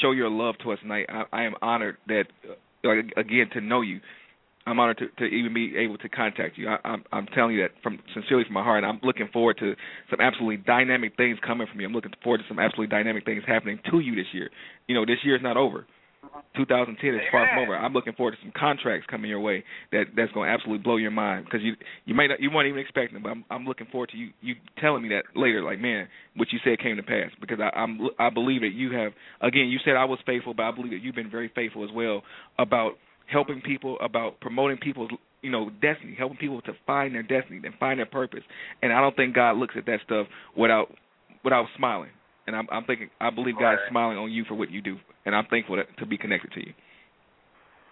show 0.02 0.12
your 0.12 0.30
love 0.30 0.56
to 0.64 0.72
us 0.72 0.80
tonight. 0.82 1.06
I, 1.10 1.24
I 1.32 1.44
am 1.44 1.56
honored 1.62 1.98
that, 2.08 2.26
uh, 2.48 2.92
again, 3.20 3.50
to 3.54 3.62
know 3.62 3.82
you. 3.82 4.00
I'm 4.68 4.80
honored 4.80 4.98
to, 4.98 5.08
to 5.08 5.24
even 5.24 5.54
be 5.54 5.78
able 5.78 5.98
to 6.00 6.10
contact 6.10 6.58
you. 6.58 6.68
I, 6.68 6.78
I'm, 6.84 7.04
I'm 7.12 7.26
telling 7.28 7.56
you 7.56 7.62
that 7.62 7.72
from 7.82 8.00
sincerely 8.14 8.44
from 8.44 8.54
my 8.54 8.64
heart. 8.64 8.84
I'm 8.84 9.00
looking 9.02 9.30
forward 9.32 9.58
to 9.60 9.74
some 10.10 10.20
absolutely 10.20 10.58
dynamic 10.58 11.16
things 11.16 11.38
coming 11.46 11.68
from 11.72 11.80
you. 11.80 11.88
I'm 11.88 11.94
looking 11.94 12.12
forward 12.22 12.40
to 12.40 12.44
some 12.50 12.60
absolutely 12.60 12.88
dynamic 12.88 13.24
things 13.24 13.44
happening 13.48 13.80
to 13.90 14.00
you 14.00 14.16
this 14.16 14.28
year. 14.34 14.50
You 14.88 14.96
know, 14.96 15.06
this 15.06 15.20
year 15.24 15.38
is 15.38 15.42
not 15.42 15.56
over. 15.56 15.88
2010 16.56 17.16
is 17.16 17.22
far 17.32 17.48
from 17.48 17.64
over. 17.64 17.78
I'm 17.78 17.94
looking 17.94 18.14
forward 18.14 18.32
to 18.32 18.38
some 18.42 18.52
contracts 18.56 19.08
coming 19.10 19.30
your 19.30 19.40
way 19.40 19.64
that 19.92 20.06
that's 20.16 20.32
going 20.34 20.48
to 20.48 20.54
absolutely 20.54 20.84
blow 20.84 20.98
your 20.98 21.12
mind 21.12 21.46
because 21.46 21.62
you 21.62 21.74
you 22.06 22.14
might 22.14 22.28
not, 22.28 22.40
you 22.42 22.52
weren't 22.52 22.68
even 22.68 22.80
expecting 22.80 23.14
them, 23.14 23.24
but 23.24 23.30
I'm 23.30 23.46
I'm 23.50 23.66
looking 23.66 23.88
forward 23.92 24.10
to 24.10 24.18
you 24.18 24.30
you 24.42 24.56
telling 24.80 25.04
me 25.04 25.10
that 25.10 25.24
later. 25.40 25.64
Like 25.64 25.80
man, 25.80 26.08
what 26.36 26.50
you 26.52 26.60
said 26.64 26.80
came 26.80 26.98
to 26.98 27.04
pass 27.04 27.32
because 27.40 27.60
I, 27.62 27.76
I'm 27.78 28.00
I 28.20 28.30
believe 28.30 28.62
that 28.62 28.74
you 28.74 28.92
have 28.94 29.14
again. 29.42 29.68
You 29.68 29.80
said 29.86 29.96
I 29.96 30.06
was 30.06 30.20
faithful, 30.26 30.54
but 30.54 30.64
I 30.64 30.72
believe 30.72 30.92
that 30.92 31.02
you've 31.02 31.16
been 31.16 31.32
very 31.32 31.52
faithful 31.54 31.84
as 31.84 31.92
well 31.94 32.24
about 32.60 32.94
helping 33.32 33.62
people, 33.62 33.98
about 34.02 34.40
promoting 34.40 34.78
people's 34.78 35.12
you 35.42 35.52
know 35.52 35.70
destiny, 35.82 36.16
helping 36.18 36.38
people 36.38 36.62
to 36.62 36.74
find 36.86 37.14
their 37.14 37.24
destiny 37.24 37.62
and 37.64 37.74
find 37.80 38.00
their 38.00 38.06
purpose. 38.06 38.44
And 38.82 38.92
I 38.92 39.02
don't 39.02 39.16
think 39.16 39.36
God 39.36 39.58
looks 39.58 39.76
at 39.78 39.86
that 39.86 40.00
stuff 40.06 40.28
without 40.56 40.94
without 41.44 41.66
smiling 41.78 42.10
and 42.48 42.56
I'm, 42.56 42.66
I'm 42.72 42.88
thinking 42.88 43.12
I 43.20 43.30
believe 43.30 43.60
God's 43.60 43.84
right. 43.84 43.92
smiling 43.92 44.18
on 44.18 44.32
you 44.32 44.48
for 44.48 44.56
what 44.56 44.72
you 44.72 44.82
do, 44.82 44.96
and 45.28 45.36
I'm 45.36 45.46
thankful 45.52 45.76
to, 45.76 45.84
to 46.00 46.06
be 46.08 46.18
connected 46.18 46.52
to 46.56 46.64
you. 46.64 46.74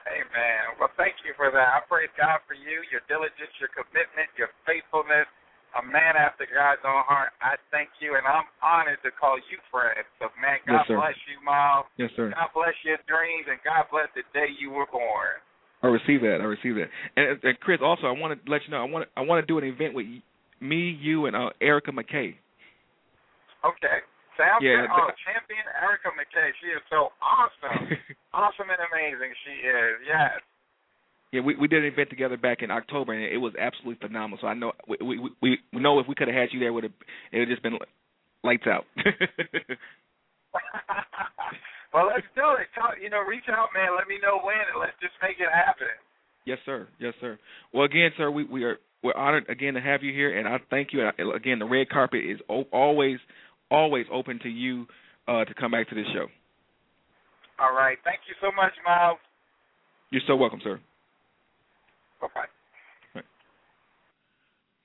Amen. 0.07 0.79
Well, 0.79 0.89
thank 0.95 1.19
you 1.27 1.35
for 1.35 1.51
that. 1.51 1.67
I 1.75 1.83
praise 1.85 2.09
God 2.15 2.39
for 2.47 2.55
you, 2.55 2.81
your 2.89 3.03
diligence, 3.11 3.51
your 3.59 3.69
commitment, 3.75 4.31
your 4.39 4.49
faithfulness. 4.63 5.27
A 5.75 5.83
man 5.83 6.15
after 6.15 6.47
God's 6.47 6.79
own 6.87 7.03
heart. 7.03 7.35
I 7.43 7.59
thank 7.67 7.91
you, 7.99 8.15
and 8.15 8.23
I'm 8.23 8.47
honored 8.63 9.03
to 9.03 9.11
call 9.11 9.35
you 9.35 9.59
friend. 9.67 9.99
So, 10.23 10.31
man, 10.39 10.63
God 10.63 10.87
yes, 10.87 10.95
bless 10.95 11.19
you, 11.27 11.37
Myles. 11.43 11.83
Yes, 11.99 12.15
sir. 12.15 12.31
God 12.31 12.49
bless 12.55 12.75
your 12.87 12.95
dreams, 13.11 13.51
and 13.51 13.59
God 13.59 13.91
bless 13.91 14.07
the 14.15 14.23
day 14.31 14.47
you 14.55 14.71
were 14.71 14.87
born. 14.87 15.35
I 15.83 15.91
receive 15.91 16.23
that. 16.23 16.39
I 16.39 16.47
receive 16.47 16.79
that. 16.79 16.87
And, 17.19 17.35
and 17.43 17.59
Chris, 17.59 17.83
also, 17.83 18.07
I 18.07 18.15
want 18.15 18.33
to 18.33 18.39
let 18.47 18.63
you 18.63 18.71
know, 18.71 18.79
I 18.79 18.87
want 18.87 19.03
to, 19.03 19.09
I 19.19 19.21
want 19.27 19.43
to 19.43 19.47
do 19.47 19.59
an 19.59 19.67
event 19.67 19.93
with 19.93 20.07
me, 20.63 20.95
you, 20.95 21.27
and 21.27 21.35
uh, 21.35 21.51
Erica 21.59 21.91
McKay. 21.91 22.39
Okay. 23.67 23.99
Sounds 24.39 24.63
yeah, 24.63 24.83
good. 24.83 24.91
Oh, 24.91 25.11
champion 25.23 25.63
Erica 25.79 26.11
McKay. 26.15 26.51
She 26.59 26.71
is 26.71 26.83
so 26.91 27.11
awesome. 27.23 27.87
awesome 28.35 28.67
and 28.67 28.81
amazing 28.91 29.31
she 29.47 29.63
is. 29.63 29.95
Yes. 30.03 30.39
Yeah, 31.35 31.41
we 31.41 31.53
we 31.57 31.67
did 31.67 31.83
an 31.83 31.91
event 31.91 32.09
together 32.09 32.37
back 32.37 32.61
in 32.61 32.71
October, 32.71 33.11
and 33.11 33.21
it 33.21 33.35
was 33.39 33.51
absolutely 33.59 34.07
phenomenal. 34.07 34.37
So 34.39 34.47
I 34.47 34.53
know 34.53 34.71
we 34.87 34.95
we 35.03 35.19
we, 35.41 35.57
we 35.73 35.81
know 35.81 35.99
if 35.99 36.07
we 36.07 36.15
could 36.15 36.29
have 36.29 36.37
had 36.37 36.47
you 36.53 36.61
there, 36.61 36.71
would 36.71 36.85
have 36.85 36.93
it 37.33 37.39
would 37.39 37.49
just 37.49 37.61
been 37.61 37.77
lights 38.41 38.63
out. 38.67 38.85
well, 41.93 42.07
let's 42.07 42.23
do 42.35 42.55
it. 42.55 42.71
Talk, 42.73 42.95
you 43.03 43.09
know, 43.09 43.19
reach 43.19 43.43
out, 43.51 43.67
man. 43.75 43.89
Let 43.97 44.07
me 44.07 44.15
know 44.23 44.39
when, 44.45 44.55
and 44.55 44.79
let's 44.79 44.95
just 45.01 45.11
make 45.21 45.35
it 45.41 45.51
happen. 45.53 45.91
Yes, 46.45 46.59
sir. 46.65 46.87
Yes, 47.01 47.13
sir. 47.19 47.37
Well, 47.73 47.83
again, 47.83 48.11
sir, 48.15 48.31
we 48.31 48.45
we 48.45 48.63
are 48.63 48.77
we're 49.03 49.17
honored 49.17 49.49
again 49.49 49.73
to 49.73 49.81
have 49.81 50.03
you 50.03 50.13
here, 50.13 50.39
and 50.39 50.47
I 50.47 50.59
thank 50.69 50.93
you. 50.93 51.01
And 51.01 51.35
Again, 51.35 51.59
the 51.59 51.65
red 51.65 51.89
carpet 51.89 52.21
is 52.23 52.39
always 52.71 53.17
always 53.69 54.05
open 54.09 54.39
to 54.43 54.49
you 54.49 54.85
uh, 55.27 55.43
to 55.43 55.53
come 55.53 55.71
back 55.71 55.89
to 55.89 55.95
this 55.95 56.07
show. 56.13 56.27
All 57.59 57.75
right. 57.75 57.97
Thank 58.05 58.21
you 58.29 58.35
so 58.39 58.55
much, 58.55 58.71
Myles. 58.85 59.19
You're 60.11 60.21
so 60.27 60.37
welcome, 60.37 60.61
sir. 60.63 60.79
Bye 62.21 62.27
bye. 62.35 62.41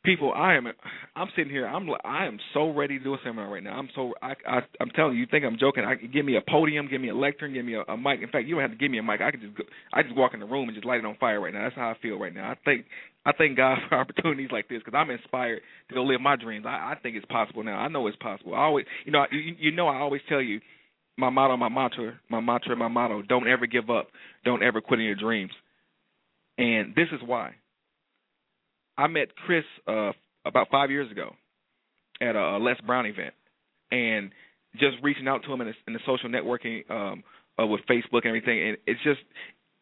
People, 0.05 0.33
I 0.33 0.55
am 0.55 0.67
I'm 1.17 1.29
sitting 1.37 1.53
here. 1.53 1.67
I'm 1.67 1.89
I 2.07 2.27
am 2.27 2.39
so 2.55 2.71
ready 2.73 2.99
to 2.99 3.05
do 3.05 3.15
a 3.15 3.19
seminar 3.23 3.53
right 3.53 3.63
now. 3.63 3.73
I'm 3.79 3.91
so 3.95 4.15
I, 4.23 4.33
I 4.49 4.61
I'm 4.81 4.91
telling 4.97 5.15
you. 5.15 5.21
You 5.21 5.27
think 5.31 5.45
I'm 5.45 5.59
joking? 5.61 5.85
I 5.85 5.97
give 5.97 6.25
me 6.25 6.37
a 6.37 6.41
podium, 6.51 6.89
give 6.89 7.03
me 7.03 7.11
a 7.11 7.15
lectern, 7.15 7.53
give 7.53 7.67
me 7.67 7.75
a, 7.75 7.83
a 7.83 7.99
mic. 7.99 8.23
In 8.23 8.31
fact, 8.31 8.47
you 8.47 8.55
don't 8.55 8.63
have 8.63 8.71
to 8.71 8.79
give 8.79 8.91
me 8.91 8.99
a 8.99 9.03
mic. 9.03 9.21
I 9.21 9.31
can 9.33 9.43
just 9.43 9.57
go, 9.59 9.65
I 9.93 10.03
just 10.03 10.17
walk 10.17 10.33
in 10.35 10.41
the 10.41 10.47
room 10.47 10.69
and 10.69 10.75
just 10.77 10.87
light 10.87 11.01
it 11.01 11.05
on 11.05 11.17
fire 11.21 11.41
right 11.41 11.53
now. 11.53 11.65
That's 11.65 11.77
how 11.77 11.91
I 11.91 11.97
feel 12.01 12.17
right 12.19 12.35
now. 12.35 12.51
I 12.51 12.55
thank 12.65 12.87
I 13.27 13.33
thank 13.33 13.59
God 13.59 13.79
for 13.91 13.97
opportunities 13.99 14.51
like 14.53 14.69
this 14.71 14.81
because 14.83 14.97
I'm 14.97 15.11
inspired 15.11 15.61
to 15.91 15.95
go 15.95 16.03
live 16.05 16.23
my 16.23 16.37
dreams. 16.37 16.65
I, 16.67 16.93
I 16.93 16.95
think 17.03 17.17
it's 17.17 17.27
possible 17.27 17.65
now. 17.65 17.79
I 17.79 17.89
know 17.89 18.07
it's 18.07 18.17
possible. 18.19 18.55
I 18.55 18.61
always, 18.61 18.87
you 19.05 19.13
know, 19.13 19.27
you, 19.31 19.55
you 19.59 19.73
know, 19.73 19.89
I 19.89 19.99
always 19.99 20.23
tell 20.31 20.41
you 20.41 20.63
my 21.19 21.29
motto, 21.29 21.59
my 21.59 21.69
mantra, 21.69 22.19
my 22.31 22.41
mantra, 22.41 22.75
my 22.75 22.89
motto: 22.89 23.23
don't 23.23 23.49
ever 23.49 23.67
give 23.67 23.91
up, 23.91 24.09
don't 24.47 24.63
ever 24.63 24.81
quit 24.81 25.01
in 25.01 25.07
your 25.07 25.17
dreams. 25.17 25.53
And 26.59 26.95
this 26.95 27.09
is 27.13 27.21
why. 27.25 27.55
I 28.99 29.07
met 29.07 29.35
Chris 29.35 29.65
uh, 29.89 30.13
about 30.45 30.69
five 30.71 30.91
years 30.91 31.11
ago 31.11 31.35
at 32.21 32.37
a 32.37 32.59
Les 32.59 32.79
Brown 32.87 33.07
event, 33.07 33.33
and 33.91 34.31
just 34.75 34.97
reaching 35.03 35.27
out 35.27 35.43
to 35.45 35.53
him 35.53 35.61
in 35.63 35.69
the, 35.69 35.75
in 35.87 35.93
the 35.95 36.01
social 36.07 36.29
networking 36.29 36.89
um, 36.91 37.25
uh, 37.61 37.67
with 37.67 37.81
Facebook 37.91 38.23
and 38.25 38.27
everything, 38.27 38.69
and 38.69 38.77
it's 38.87 39.03
just 39.03 39.21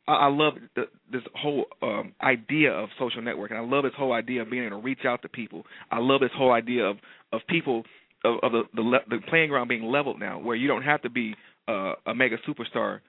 I, 0.08 0.12
I 0.12 0.26
love 0.28 0.54
the, 0.74 0.84
this 1.12 1.22
whole 1.34 1.66
um, 1.82 2.14
idea 2.22 2.72
of 2.72 2.88
social 2.98 3.22
networking. 3.22 3.56
I 3.56 3.60
love 3.60 3.84
this 3.84 3.92
whole 3.96 4.12
idea 4.12 4.42
of 4.42 4.50
being 4.50 4.64
able 4.64 4.78
to 4.78 4.82
reach 4.82 5.04
out 5.04 5.22
to 5.22 5.28
people. 5.28 5.64
I 5.90 5.98
love 5.98 6.20
this 6.20 6.30
whole 6.36 6.52
idea 6.52 6.84
of 6.84 6.96
of 7.32 7.40
people 7.48 7.84
of, 8.24 8.36
of 8.42 8.52
the 8.52 8.62
the, 8.74 8.82
le- 8.82 9.04
the 9.08 9.18
playing 9.28 9.50
ground 9.50 9.68
being 9.68 9.84
leveled 9.84 10.18
now, 10.18 10.40
where 10.40 10.56
you 10.56 10.66
don't 10.66 10.82
have 10.82 11.02
to 11.02 11.10
be 11.10 11.34
uh, 11.68 11.94
a 12.06 12.14
mega 12.14 12.36
superstar 12.48 13.00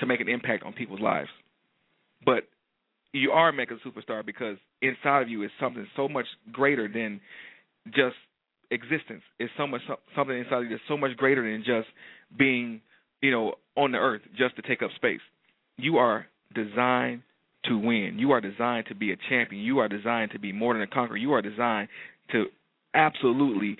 to 0.00 0.06
make 0.06 0.20
an 0.20 0.28
impact 0.28 0.64
on 0.64 0.72
people's 0.72 1.00
lives, 1.00 1.28
but 2.24 2.44
you 3.12 3.30
are 3.30 3.48
a 3.48 3.52
mega 3.52 3.76
superstar 3.86 4.24
because 4.24 4.56
inside 4.82 5.22
of 5.22 5.28
you 5.28 5.42
is 5.42 5.50
something 5.60 5.86
so 5.96 6.08
much 6.08 6.26
greater 6.52 6.88
than 6.88 7.20
just 7.86 8.16
existence. 8.70 9.22
It's 9.38 9.52
so 9.56 9.66
much 9.66 9.80
something 10.14 10.36
inside 10.36 10.58
of 10.58 10.64
you 10.64 10.70
that's 10.70 10.82
so 10.88 10.96
much 10.96 11.16
greater 11.16 11.42
than 11.42 11.64
just 11.64 11.88
being, 12.38 12.80
you 13.22 13.30
know, 13.30 13.54
on 13.76 13.92
the 13.92 13.98
earth 13.98 14.22
just 14.36 14.56
to 14.56 14.62
take 14.62 14.82
up 14.82 14.90
space. 14.96 15.20
You 15.76 15.96
are 15.98 16.26
designed 16.54 17.22
to 17.64 17.78
win. 17.78 18.16
You 18.18 18.32
are 18.32 18.40
designed 18.40 18.86
to 18.88 18.94
be 18.94 19.12
a 19.12 19.16
champion. 19.28 19.62
You 19.62 19.78
are 19.78 19.88
designed 19.88 20.32
to 20.32 20.38
be 20.38 20.52
more 20.52 20.74
than 20.74 20.82
a 20.82 20.86
conqueror. 20.86 21.16
You 21.16 21.32
are 21.32 21.42
designed 21.42 21.88
to 22.32 22.46
absolutely 22.94 23.76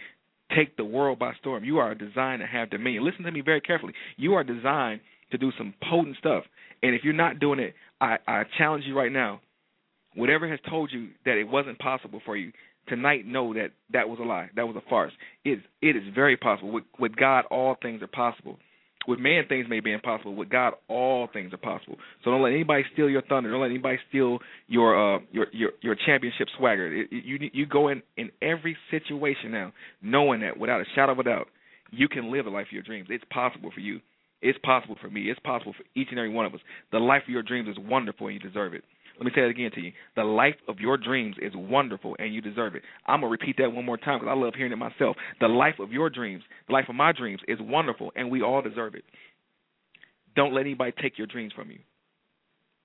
take 0.57 0.77
the 0.77 0.85
world 0.85 1.19
by 1.19 1.33
storm. 1.41 1.65
You 1.65 1.79
are 1.79 1.95
designed 1.95 2.41
to 2.41 2.47
have 2.47 2.71
dominion. 2.71 3.05
Listen 3.05 3.25
to 3.25 3.33
me 3.33 3.43
very 3.43 3.61
carefully. 3.61 3.93
You 4.17 4.35
are 4.35 4.45
designed 4.45 5.01
to 5.31 5.39
do 5.39 5.53
some 5.59 5.75
potent 5.89 6.17
stuff. 6.19 6.45
And 6.83 6.95
if 6.95 7.05
you're 7.05 7.13
not 7.13 7.39
doing 7.39 7.59
it, 7.59 7.75
I, 8.01 8.19
I 8.27 8.43
challenge 8.57 8.85
you 8.87 8.97
right 8.97 9.13
now. 9.13 9.41
Whatever 10.15 10.49
has 10.49 10.59
told 10.69 10.91
you 10.93 11.09
that 11.25 11.37
it 11.37 11.45
wasn't 11.45 11.79
possible 11.79 12.21
for 12.25 12.37
you, 12.37 12.53
tonight 12.89 13.27
know 13.27 13.55
that 13.55 13.71
that 13.93 14.09
was 14.09 14.19
a 14.21 14.25
lie. 14.25 14.51
That 14.57 14.67
was 14.67 14.77
a 14.77 14.89
farce. 14.89 15.13
It 15.45 15.61
it 15.83 15.97
is 15.97 16.03
very 16.15 16.37
possible. 16.37 16.73
With 16.73 16.85
with 16.99 17.15
God 17.17 17.45
all 17.51 17.77
things 17.81 18.03
are 18.03 18.09
possible. 18.09 18.59
With 19.07 19.21
man 19.21 19.45
things 19.49 19.67
may 19.69 19.81
be 19.81 19.93
impossible. 19.93 20.35
With 20.35 20.51
God 20.51 20.75
all 20.89 21.29
things 21.33 21.53
are 21.53 21.59
possible. 21.59 21.97
So 22.25 22.31
don't 22.31 22.43
let 22.43 22.53
anybody 22.53 22.85
steal 22.93 23.09
your 23.09 23.23
thunder. 23.23 23.51
Don't 23.51 23.61
let 23.61 23.71
anybody 23.71 23.99
steal 24.09 24.39
your 24.67 25.17
uh 25.17 25.21
your 25.31 25.47
your 25.53 25.71
your 25.83 25.97
championship 26.07 26.49
swagger. 26.59 26.93
It, 26.93 27.09
it, 27.13 27.25
you 27.25 27.51
you 27.53 27.67
go 27.67 27.89
in 27.89 28.03
in 28.17 28.31
every 28.43 28.77
situation 28.91 29.53
now 29.53 29.73
knowing 30.03 30.41
that 30.41 30.59
without 30.59 30.81
a 30.81 30.85
shadow 30.95 31.13
of 31.13 31.19
a 31.19 31.25
doubt 31.25 31.49
you 31.91 32.09
can 32.09 32.33
live 32.33 32.45
the 32.45 32.51
life 32.51 32.67
of 32.67 32.73
your 32.73 32.83
dreams. 32.83 33.09
It's 33.11 33.25
possible 33.31 33.71
for 33.73 33.81
you. 33.81 34.01
It's 34.41 34.59
possible 34.63 34.97
for 35.01 35.11
me. 35.11 35.31
It's 35.31 35.41
possible 35.41 35.73
for 35.73 35.85
each 35.95 36.09
and 36.11 36.19
every 36.19 36.31
one 36.31 36.47
of 36.47 36.55
us. 36.55 36.61
The 36.93 36.99
life 36.99 37.23
of 37.27 37.31
your 37.31 37.43
dreams 37.43 37.69
is 37.69 37.77
wonderful 37.79 38.29
and 38.29 38.35
you 38.35 38.41
deserve 38.41 38.75
it. 38.75 38.85
Let 39.19 39.25
me 39.25 39.33
say 39.35 39.41
that 39.41 39.49
again 39.49 39.73
to 39.75 39.81
you. 39.81 39.93
The 40.15 40.23
life 40.23 40.55
of 40.69 40.79
your 40.79 40.97
dreams 40.97 41.35
is 41.43 41.53
wonderful 41.55 42.15
and 42.21 42.33
you 42.33 42.41
deserve 42.41 42.77
it. 42.77 42.83
I'm 43.07 43.21
going 43.21 43.31
to 43.31 43.33
repeat 43.33 43.57
that 43.59 43.73
one 43.73 43.85
more 43.85 43.97
time 43.97 44.21
because 44.21 44.33
I 44.33 44.39
love 44.39 44.55
hearing 44.55 44.73
it 44.73 44.77
myself. 44.77 45.17
The 45.41 45.49
life 45.49 45.81
of 45.81 45.91
your 45.91 46.09
dreams, 46.09 46.45
the 46.69 46.73
life 46.73 46.85
of 46.89 46.95
my 46.95 47.11
dreams 47.13 47.41
is 47.49 47.59
wonderful 47.61 48.13
and 48.15 48.31
we 48.31 48.43
all 48.43 48.63
deserve 48.63 48.95
it. 48.95 49.05
Don't 50.37 50.55
let 50.55 50.61
anybody 50.61 50.93
take 51.03 51.19
your 51.19 51.27
dreams 51.27 51.53
from 51.53 51.73
you. 51.73 51.81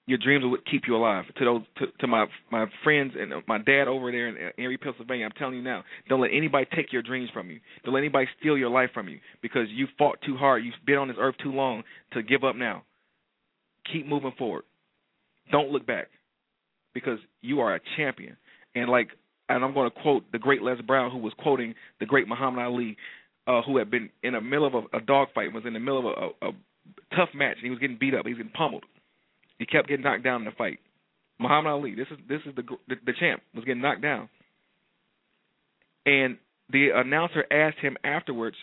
Your 0.06 0.18
dreams 0.18 0.44
will 0.44 0.58
keep 0.70 0.84
you 0.86 0.98
alive. 0.98 1.24
To 1.38 1.46
those, 1.46 1.62
to, 1.78 1.86
to 2.00 2.08
my 2.08 2.26
my 2.52 2.66
friends 2.84 3.14
and 3.18 3.32
my 3.48 3.58
dad 3.58 3.88
over 3.88 4.12
there 4.12 4.28
in 4.28 4.52
Erie, 4.58 4.78
Pennsylvania, 4.78 5.26
I'm 5.26 5.32
telling 5.32 5.56
you 5.56 5.62
now, 5.62 5.84
don't 6.10 6.20
let 6.20 6.32
anybody 6.34 6.68
take 6.76 6.92
your 6.92 7.02
dreams 7.02 7.30
from 7.34 7.50
you. 7.50 7.60
Don't 7.86 7.94
let 7.94 8.02
anybody 8.02 8.28
steal 8.40 8.58
your 8.58 8.70
life 8.70 8.90
from 8.94 9.08
you 9.08 9.20
because 9.42 9.68
you 9.70 9.88
fought 9.98 10.20
too 10.26 10.36
hard. 10.36 10.66
You've 10.66 10.74
been 10.86 10.98
on 10.98 11.08
this 11.08 11.18
earth 11.20 11.36
too 11.42 11.54
long 11.54 11.84
to 12.12 12.22
give 12.22 12.44
up 12.44 12.58
now. 12.58 12.84
Keep 13.92 14.08
moving 14.08 14.34
forward. 14.38 14.64
Don't 15.52 15.70
look 15.70 15.86
back 15.86 16.08
because 16.94 17.20
you 17.42 17.62
are 17.62 17.76
a 17.76 17.80
champion. 17.98 18.36
And 18.76 18.90
like, 18.90 19.10
and 19.50 19.64
I'm 19.64 19.74
going 19.74 19.90
to 19.90 20.02
quote 20.02 20.24
the 20.32 20.40
great 20.40 20.62
Les 20.62 20.82
Brown, 20.82 21.12
who 21.12 21.18
was 21.18 21.34
quoting 21.38 21.76
the 22.00 22.06
great 22.06 22.28
Muhammad 22.28 22.66
Ali, 22.66 22.98
uh, 23.48 23.62
who 23.62 23.78
had 23.78 23.92
been 23.92 24.10
in 24.22 24.34
the 24.34 24.42
middle 24.42 24.68
of 24.68 24.74
a, 24.74 24.98
a 24.98 25.02
dogfight, 25.02 25.54
was 25.54 25.66
in 25.66 25.74
the 25.74 25.80
middle 25.80 26.00
of 26.00 26.06
a, 26.06 26.46
a, 26.46 26.50
a 26.50 26.52
tough 27.16 27.30
match, 27.34 27.58
and 27.58 27.66
he 27.66 27.70
was 27.70 27.80
getting 27.80 27.98
beat 27.98 28.14
up, 28.14 28.26
he 28.26 28.34
was 28.34 28.38
getting 28.38 28.54
pummeled. 28.54 28.86
He 29.60 29.66
kept 29.66 29.88
getting 29.88 30.04
knocked 30.04 30.24
down 30.24 30.42
in 30.42 30.46
the 30.46 30.52
fight. 30.52 30.80
Muhammad 31.40 31.72
Ali, 31.72 31.96
this 31.96 32.08
is 32.12 32.18
this 32.28 32.42
is 32.46 32.56
the 32.56 32.64
the, 32.88 32.96
the 33.06 33.14
champ, 33.20 33.42
was 33.56 33.66
getting 33.66 33.82
knocked 33.82 34.02
down, 34.02 34.30
and 36.06 36.38
the 36.70 36.90
announcer 36.96 37.46
asked 37.52 37.80
him 37.80 37.98
afterwards, 38.04 38.56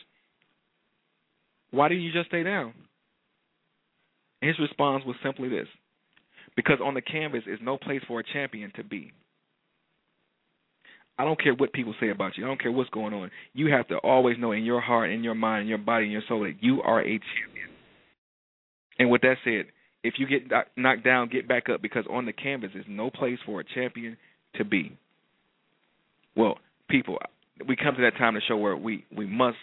"Why 1.70 1.88
didn't 1.88 2.04
you 2.04 2.12
just 2.12 2.28
stay 2.28 2.42
down?" 2.42 2.72
And 4.40 4.48
his 4.48 4.58
response 4.58 5.04
was 5.04 5.16
simply 5.22 5.48
this: 5.48 5.68
because 6.56 6.78
on 6.84 6.94
the 6.94 7.02
canvas 7.02 7.42
is 7.46 7.58
no 7.62 7.76
place 7.76 8.02
for 8.06 8.20
a 8.20 8.24
champion 8.24 8.72
to 8.76 8.84
be. 8.84 9.12
I 11.18 11.24
don't 11.24 11.40
care 11.40 11.54
what 11.54 11.74
people 11.74 11.94
say 12.00 12.08
about 12.08 12.38
you. 12.38 12.44
I 12.44 12.48
don't 12.48 12.60
care 12.60 12.72
what's 12.72 12.88
going 12.90 13.12
on. 13.12 13.30
You 13.52 13.70
have 13.72 13.86
to 13.88 13.96
always 13.96 14.38
know 14.38 14.52
in 14.52 14.64
your 14.64 14.80
heart, 14.80 15.10
in 15.10 15.22
your 15.22 15.34
mind, 15.34 15.62
in 15.62 15.68
your 15.68 15.76
body, 15.76 16.06
in 16.06 16.10
your 16.10 16.22
soul 16.26 16.44
that 16.44 16.62
you 16.62 16.80
are 16.80 17.00
a 17.00 17.04
champion. 17.04 17.68
And 18.98 19.10
with 19.10 19.20
that 19.20 19.36
said, 19.44 19.66
if 20.02 20.14
you 20.18 20.26
get 20.26 20.42
knocked 20.76 21.04
down, 21.04 21.28
get 21.28 21.46
back 21.46 21.68
up 21.68 21.82
because 21.82 22.04
on 22.10 22.26
the 22.26 22.32
canvas 22.32 22.70
is 22.74 22.84
no 22.88 23.10
place 23.10 23.38
for 23.44 23.60
a 23.60 23.64
champion 23.64 24.16
to 24.56 24.64
be. 24.64 24.96
Well, 26.36 26.58
people, 26.88 27.18
we 27.66 27.76
come 27.76 27.94
to 27.96 28.02
that 28.02 28.16
time 28.16 28.36
of 28.36 28.42
the 28.42 28.46
show 28.48 28.56
where 28.56 28.76
we 28.76 29.04
we 29.14 29.26
must 29.26 29.58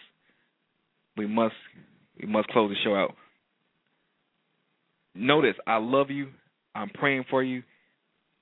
we 1.15 1.25
must 1.25 1.55
we 2.21 2.27
must 2.27 2.47
close 2.49 2.69
the 2.69 2.75
show 2.83 2.95
out. 2.95 3.15
Notice 5.15 5.55
I 5.65 5.77
love 5.77 6.11
you. 6.11 6.29
I'm 6.75 6.89
praying 6.89 7.25
for 7.29 7.43
you. 7.43 7.63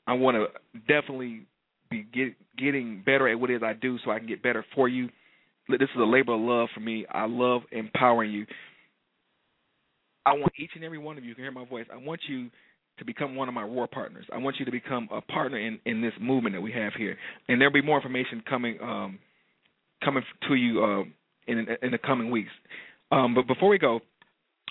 I 0.08 0.14
want 0.14 0.36
to 0.36 0.48
definitely 0.80 1.44
be 1.90 2.06
get, 2.14 2.36
getting 2.58 3.02
better 3.06 3.28
at 3.30 3.40
what 3.40 3.50
it 3.50 3.56
is 3.56 3.64
I 3.64 3.74
do 3.74 3.98
so 4.04 4.12
I 4.12 4.20
can 4.20 4.28
get 4.28 4.44
better 4.44 4.66
for 4.76 4.90
you. 4.90 5.10
This 5.70 5.82
is 5.82 6.00
a 6.00 6.04
labor 6.04 6.34
of 6.34 6.42
love 6.42 6.68
for 6.74 6.82
me. 6.82 7.06
I 7.10 7.26
love 7.26 7.62
empowering 7.72 8.32
you. 8.32 8.46
I 10.26 10.34
want 10.34 10.54
each 10.58 10.72
and 10.76 10.84
every 10.84 10.98
one 10.98 11.18
of 11.18 11.24
you 11.24 11.34
to 11.36 11.42
hear 11.42 11.52
my 11.52 11.66
voice. 11.66 11.86
I 11.92 11.98
want 11.98 12.22
you 12.28 12.50
to 12.98 13.06
become 13.06 13.36
one 13.36 13.48
of 13.48 13.54
my 13.54 13.66
war 13.66 13.88
partners. 13.88 14.26
I 14.34 14.38
want 14.38 14.58
you 14.58 14.66
to 14.66 14.72
become 14.72 15.10
a 15.12 15.22
partner 15.22 15.60
in, 15.60 15.80
in 15.86 16.02
this 16.02 16.14
movement 16.20 16.56
that 16.56 16.62
we 16.62 16.72
have 16.72 16.94
here. 16.94 17.18
And 17.48 17.60
there'll 17.60 17.74
be 17.74 17.82
more 17.82 17.98
information 17.98 18.42
coming 18.48 18.78
um, 18.82 19.20
coming 20.04 20.24
to 20.48 20.56
you 20.56 20.84
uh, 20.84 21.04
in 21.48 21.68
in 21.82 21.92
the 21.92 21.98
coming 21.98 22.32
weeks. 22.32 22.52
Um, 23.12 23.36
but 23.36 23.48
before 23.48 23.70
we 23.70 23.78
go, 23.78 24.00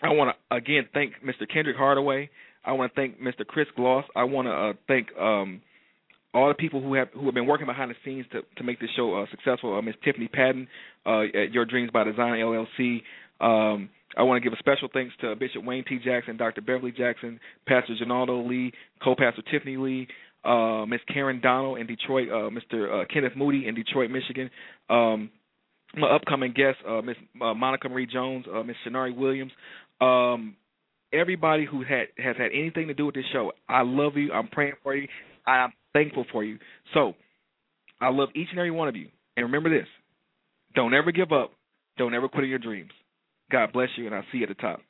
I 0.02 0.08
want 0.12 0.34
to 0.34 0.56
again 0.56 0.88
thank 0.92 1.14
Mr. 1.24 1.48
Kendrick 1.52 1.76
Hardaway. 1.76 2.30
I 2.64 2.72
want 2.72 2.94
to 2.94 3.00
thank 3.00 3.20
Mr. 3.20 3.46
Chris 3.46 3.66
Gloss. 3.76 4.04
I 4.16 4.24
want 4.24 4.46
to 4.46 4.52
uh, 4.52 4.72
thank 4.88 5.08
um, 5.18 5.60
all 6.32 6.48
the 6.48 6.54
people 6.54 6.80
who 6.80 6.94
have 6.94 7.08
who 7.14 7.26
have 7.26 7.34
been 7.34 7.46
working 7.46 7.66
behind 7.66 7.90
the 7.90 7.94
scenes 8.04 8.26
to 8.32 8.42
to 8.56 8.64
make 8.64 8.80
this 8.80 8.90
show 8.96 9.14
uh, 9.14 9.26
successful. 9.30 9.76
Uh, 9.76 9.92
Tiffany 10.04 10.28
Patton 10.28 10.66
uh, 11.06 11.22
at 11.22 11.52
Your 11.52 11.64
Dreams 11.64 11.90
by 11.92 12.04
Design 12.04 12.40
LLC. 12.40 13.02
Um, 13.40 13.90
I 14.16 14.22
want 14.22 14.42
to 14.42 14.48
give 14.48 14.56
a 14.56 14.60
special 14.60 14.88
thanks 14.92 15.14
to 15.20 15.34
Bishop 15.36 15.64
Wayne 15.64 15.84
T. 15.88 15.98
Jackson, 16.04 16.36
Dr. 16.36 16.60
Beverly 16.60 16.92
Jackson, 16.92 17.40
Pastor 17.66 17.94
Janaldo 18.02 18.48
Lee, 18.48 18.72
co-pastor 19.02 19.42
Tiffany 19.50 19.76
Lee, 19.76 20.08
uh, 20.44 20.84
Miss 20.86 21.00
Karen 21.12 21.40
Donald 21.40 21.78
in 21.78 21.86
Detroit, 21.86 22.28
uh, 22.28 22.50
Mr. 22.50 23.02
Uh, 23.02 23.04
Kenneth 23.12 23.32
Moody 23.36 23.66
in 23.66 23.74
Detroit, 23.74 24.10
Michigan. 24.10 24.50
Um, 24.90 25.30
my 25.96 26.08
upcoming 26.08 26.52
guest, 26.52 26.78
uh, 26.86 27.02
Miss 27.02 27.16
uh, 27.40 27.54
Monica 27.54 27.88
Marie 27.88 28.06
Jones, 28.06 28.46
uh, 28.52 28.62
Miss 28.62 28.76
Shanari 28.86 29.16
Williams. 29.16 29.52
Um, 30.00 30.56
everybody 31.12 31.64
who 31.64 31.82
had 31.82 32.08
has 32.18 32.36
had 32.36 32.50
anything 32.52 32.88
to 32.88 32.94
do 32.94 33.06
with 33.06 33.14
this 33.14 33.24
show. 33.32 33.52
I 33.68 33.82
love 33.82 34.16
you. 34.16 34.32
I'm 34.32 34.48
praying 34.48 34.74
for 34.82 34.94
you. 34.94 35.08
I'm 35.46 35.72
thankful 35.92 36.26
for 36.32 36.42
you. 36.42 36.58
So 36.92 37.14
I 38.00 38.10
love 38.10 38.30
each 38.34 38.48
and 38.50 38.58
every 38.58 38.70
one 38.70 38.88
of 38.88 38.96
you. 38.96 39.08
And 39.36 39.46
remember 39.46 39.70
this: 39.70 39.88
don't 40.74 40.94
ever 40.94 41.12
give 41.12 41.32
up. 41.32 41.52
Don't 41.96 42.14
ever 42.14 42.28
quit 42.28 42.44
on 42.44 42.50
your 42.50 42.58
dreams. 42.58 42.90
God 43.54 43.72
bless 43.72 43.90
you, 43.96 44.06
and 44.06 44.14
I'll 44.16 44.24
see 44.32 44.38
you 44.38 44.42
at 44.42 44.48
the 44.48 44.56
top. 44.56 44.80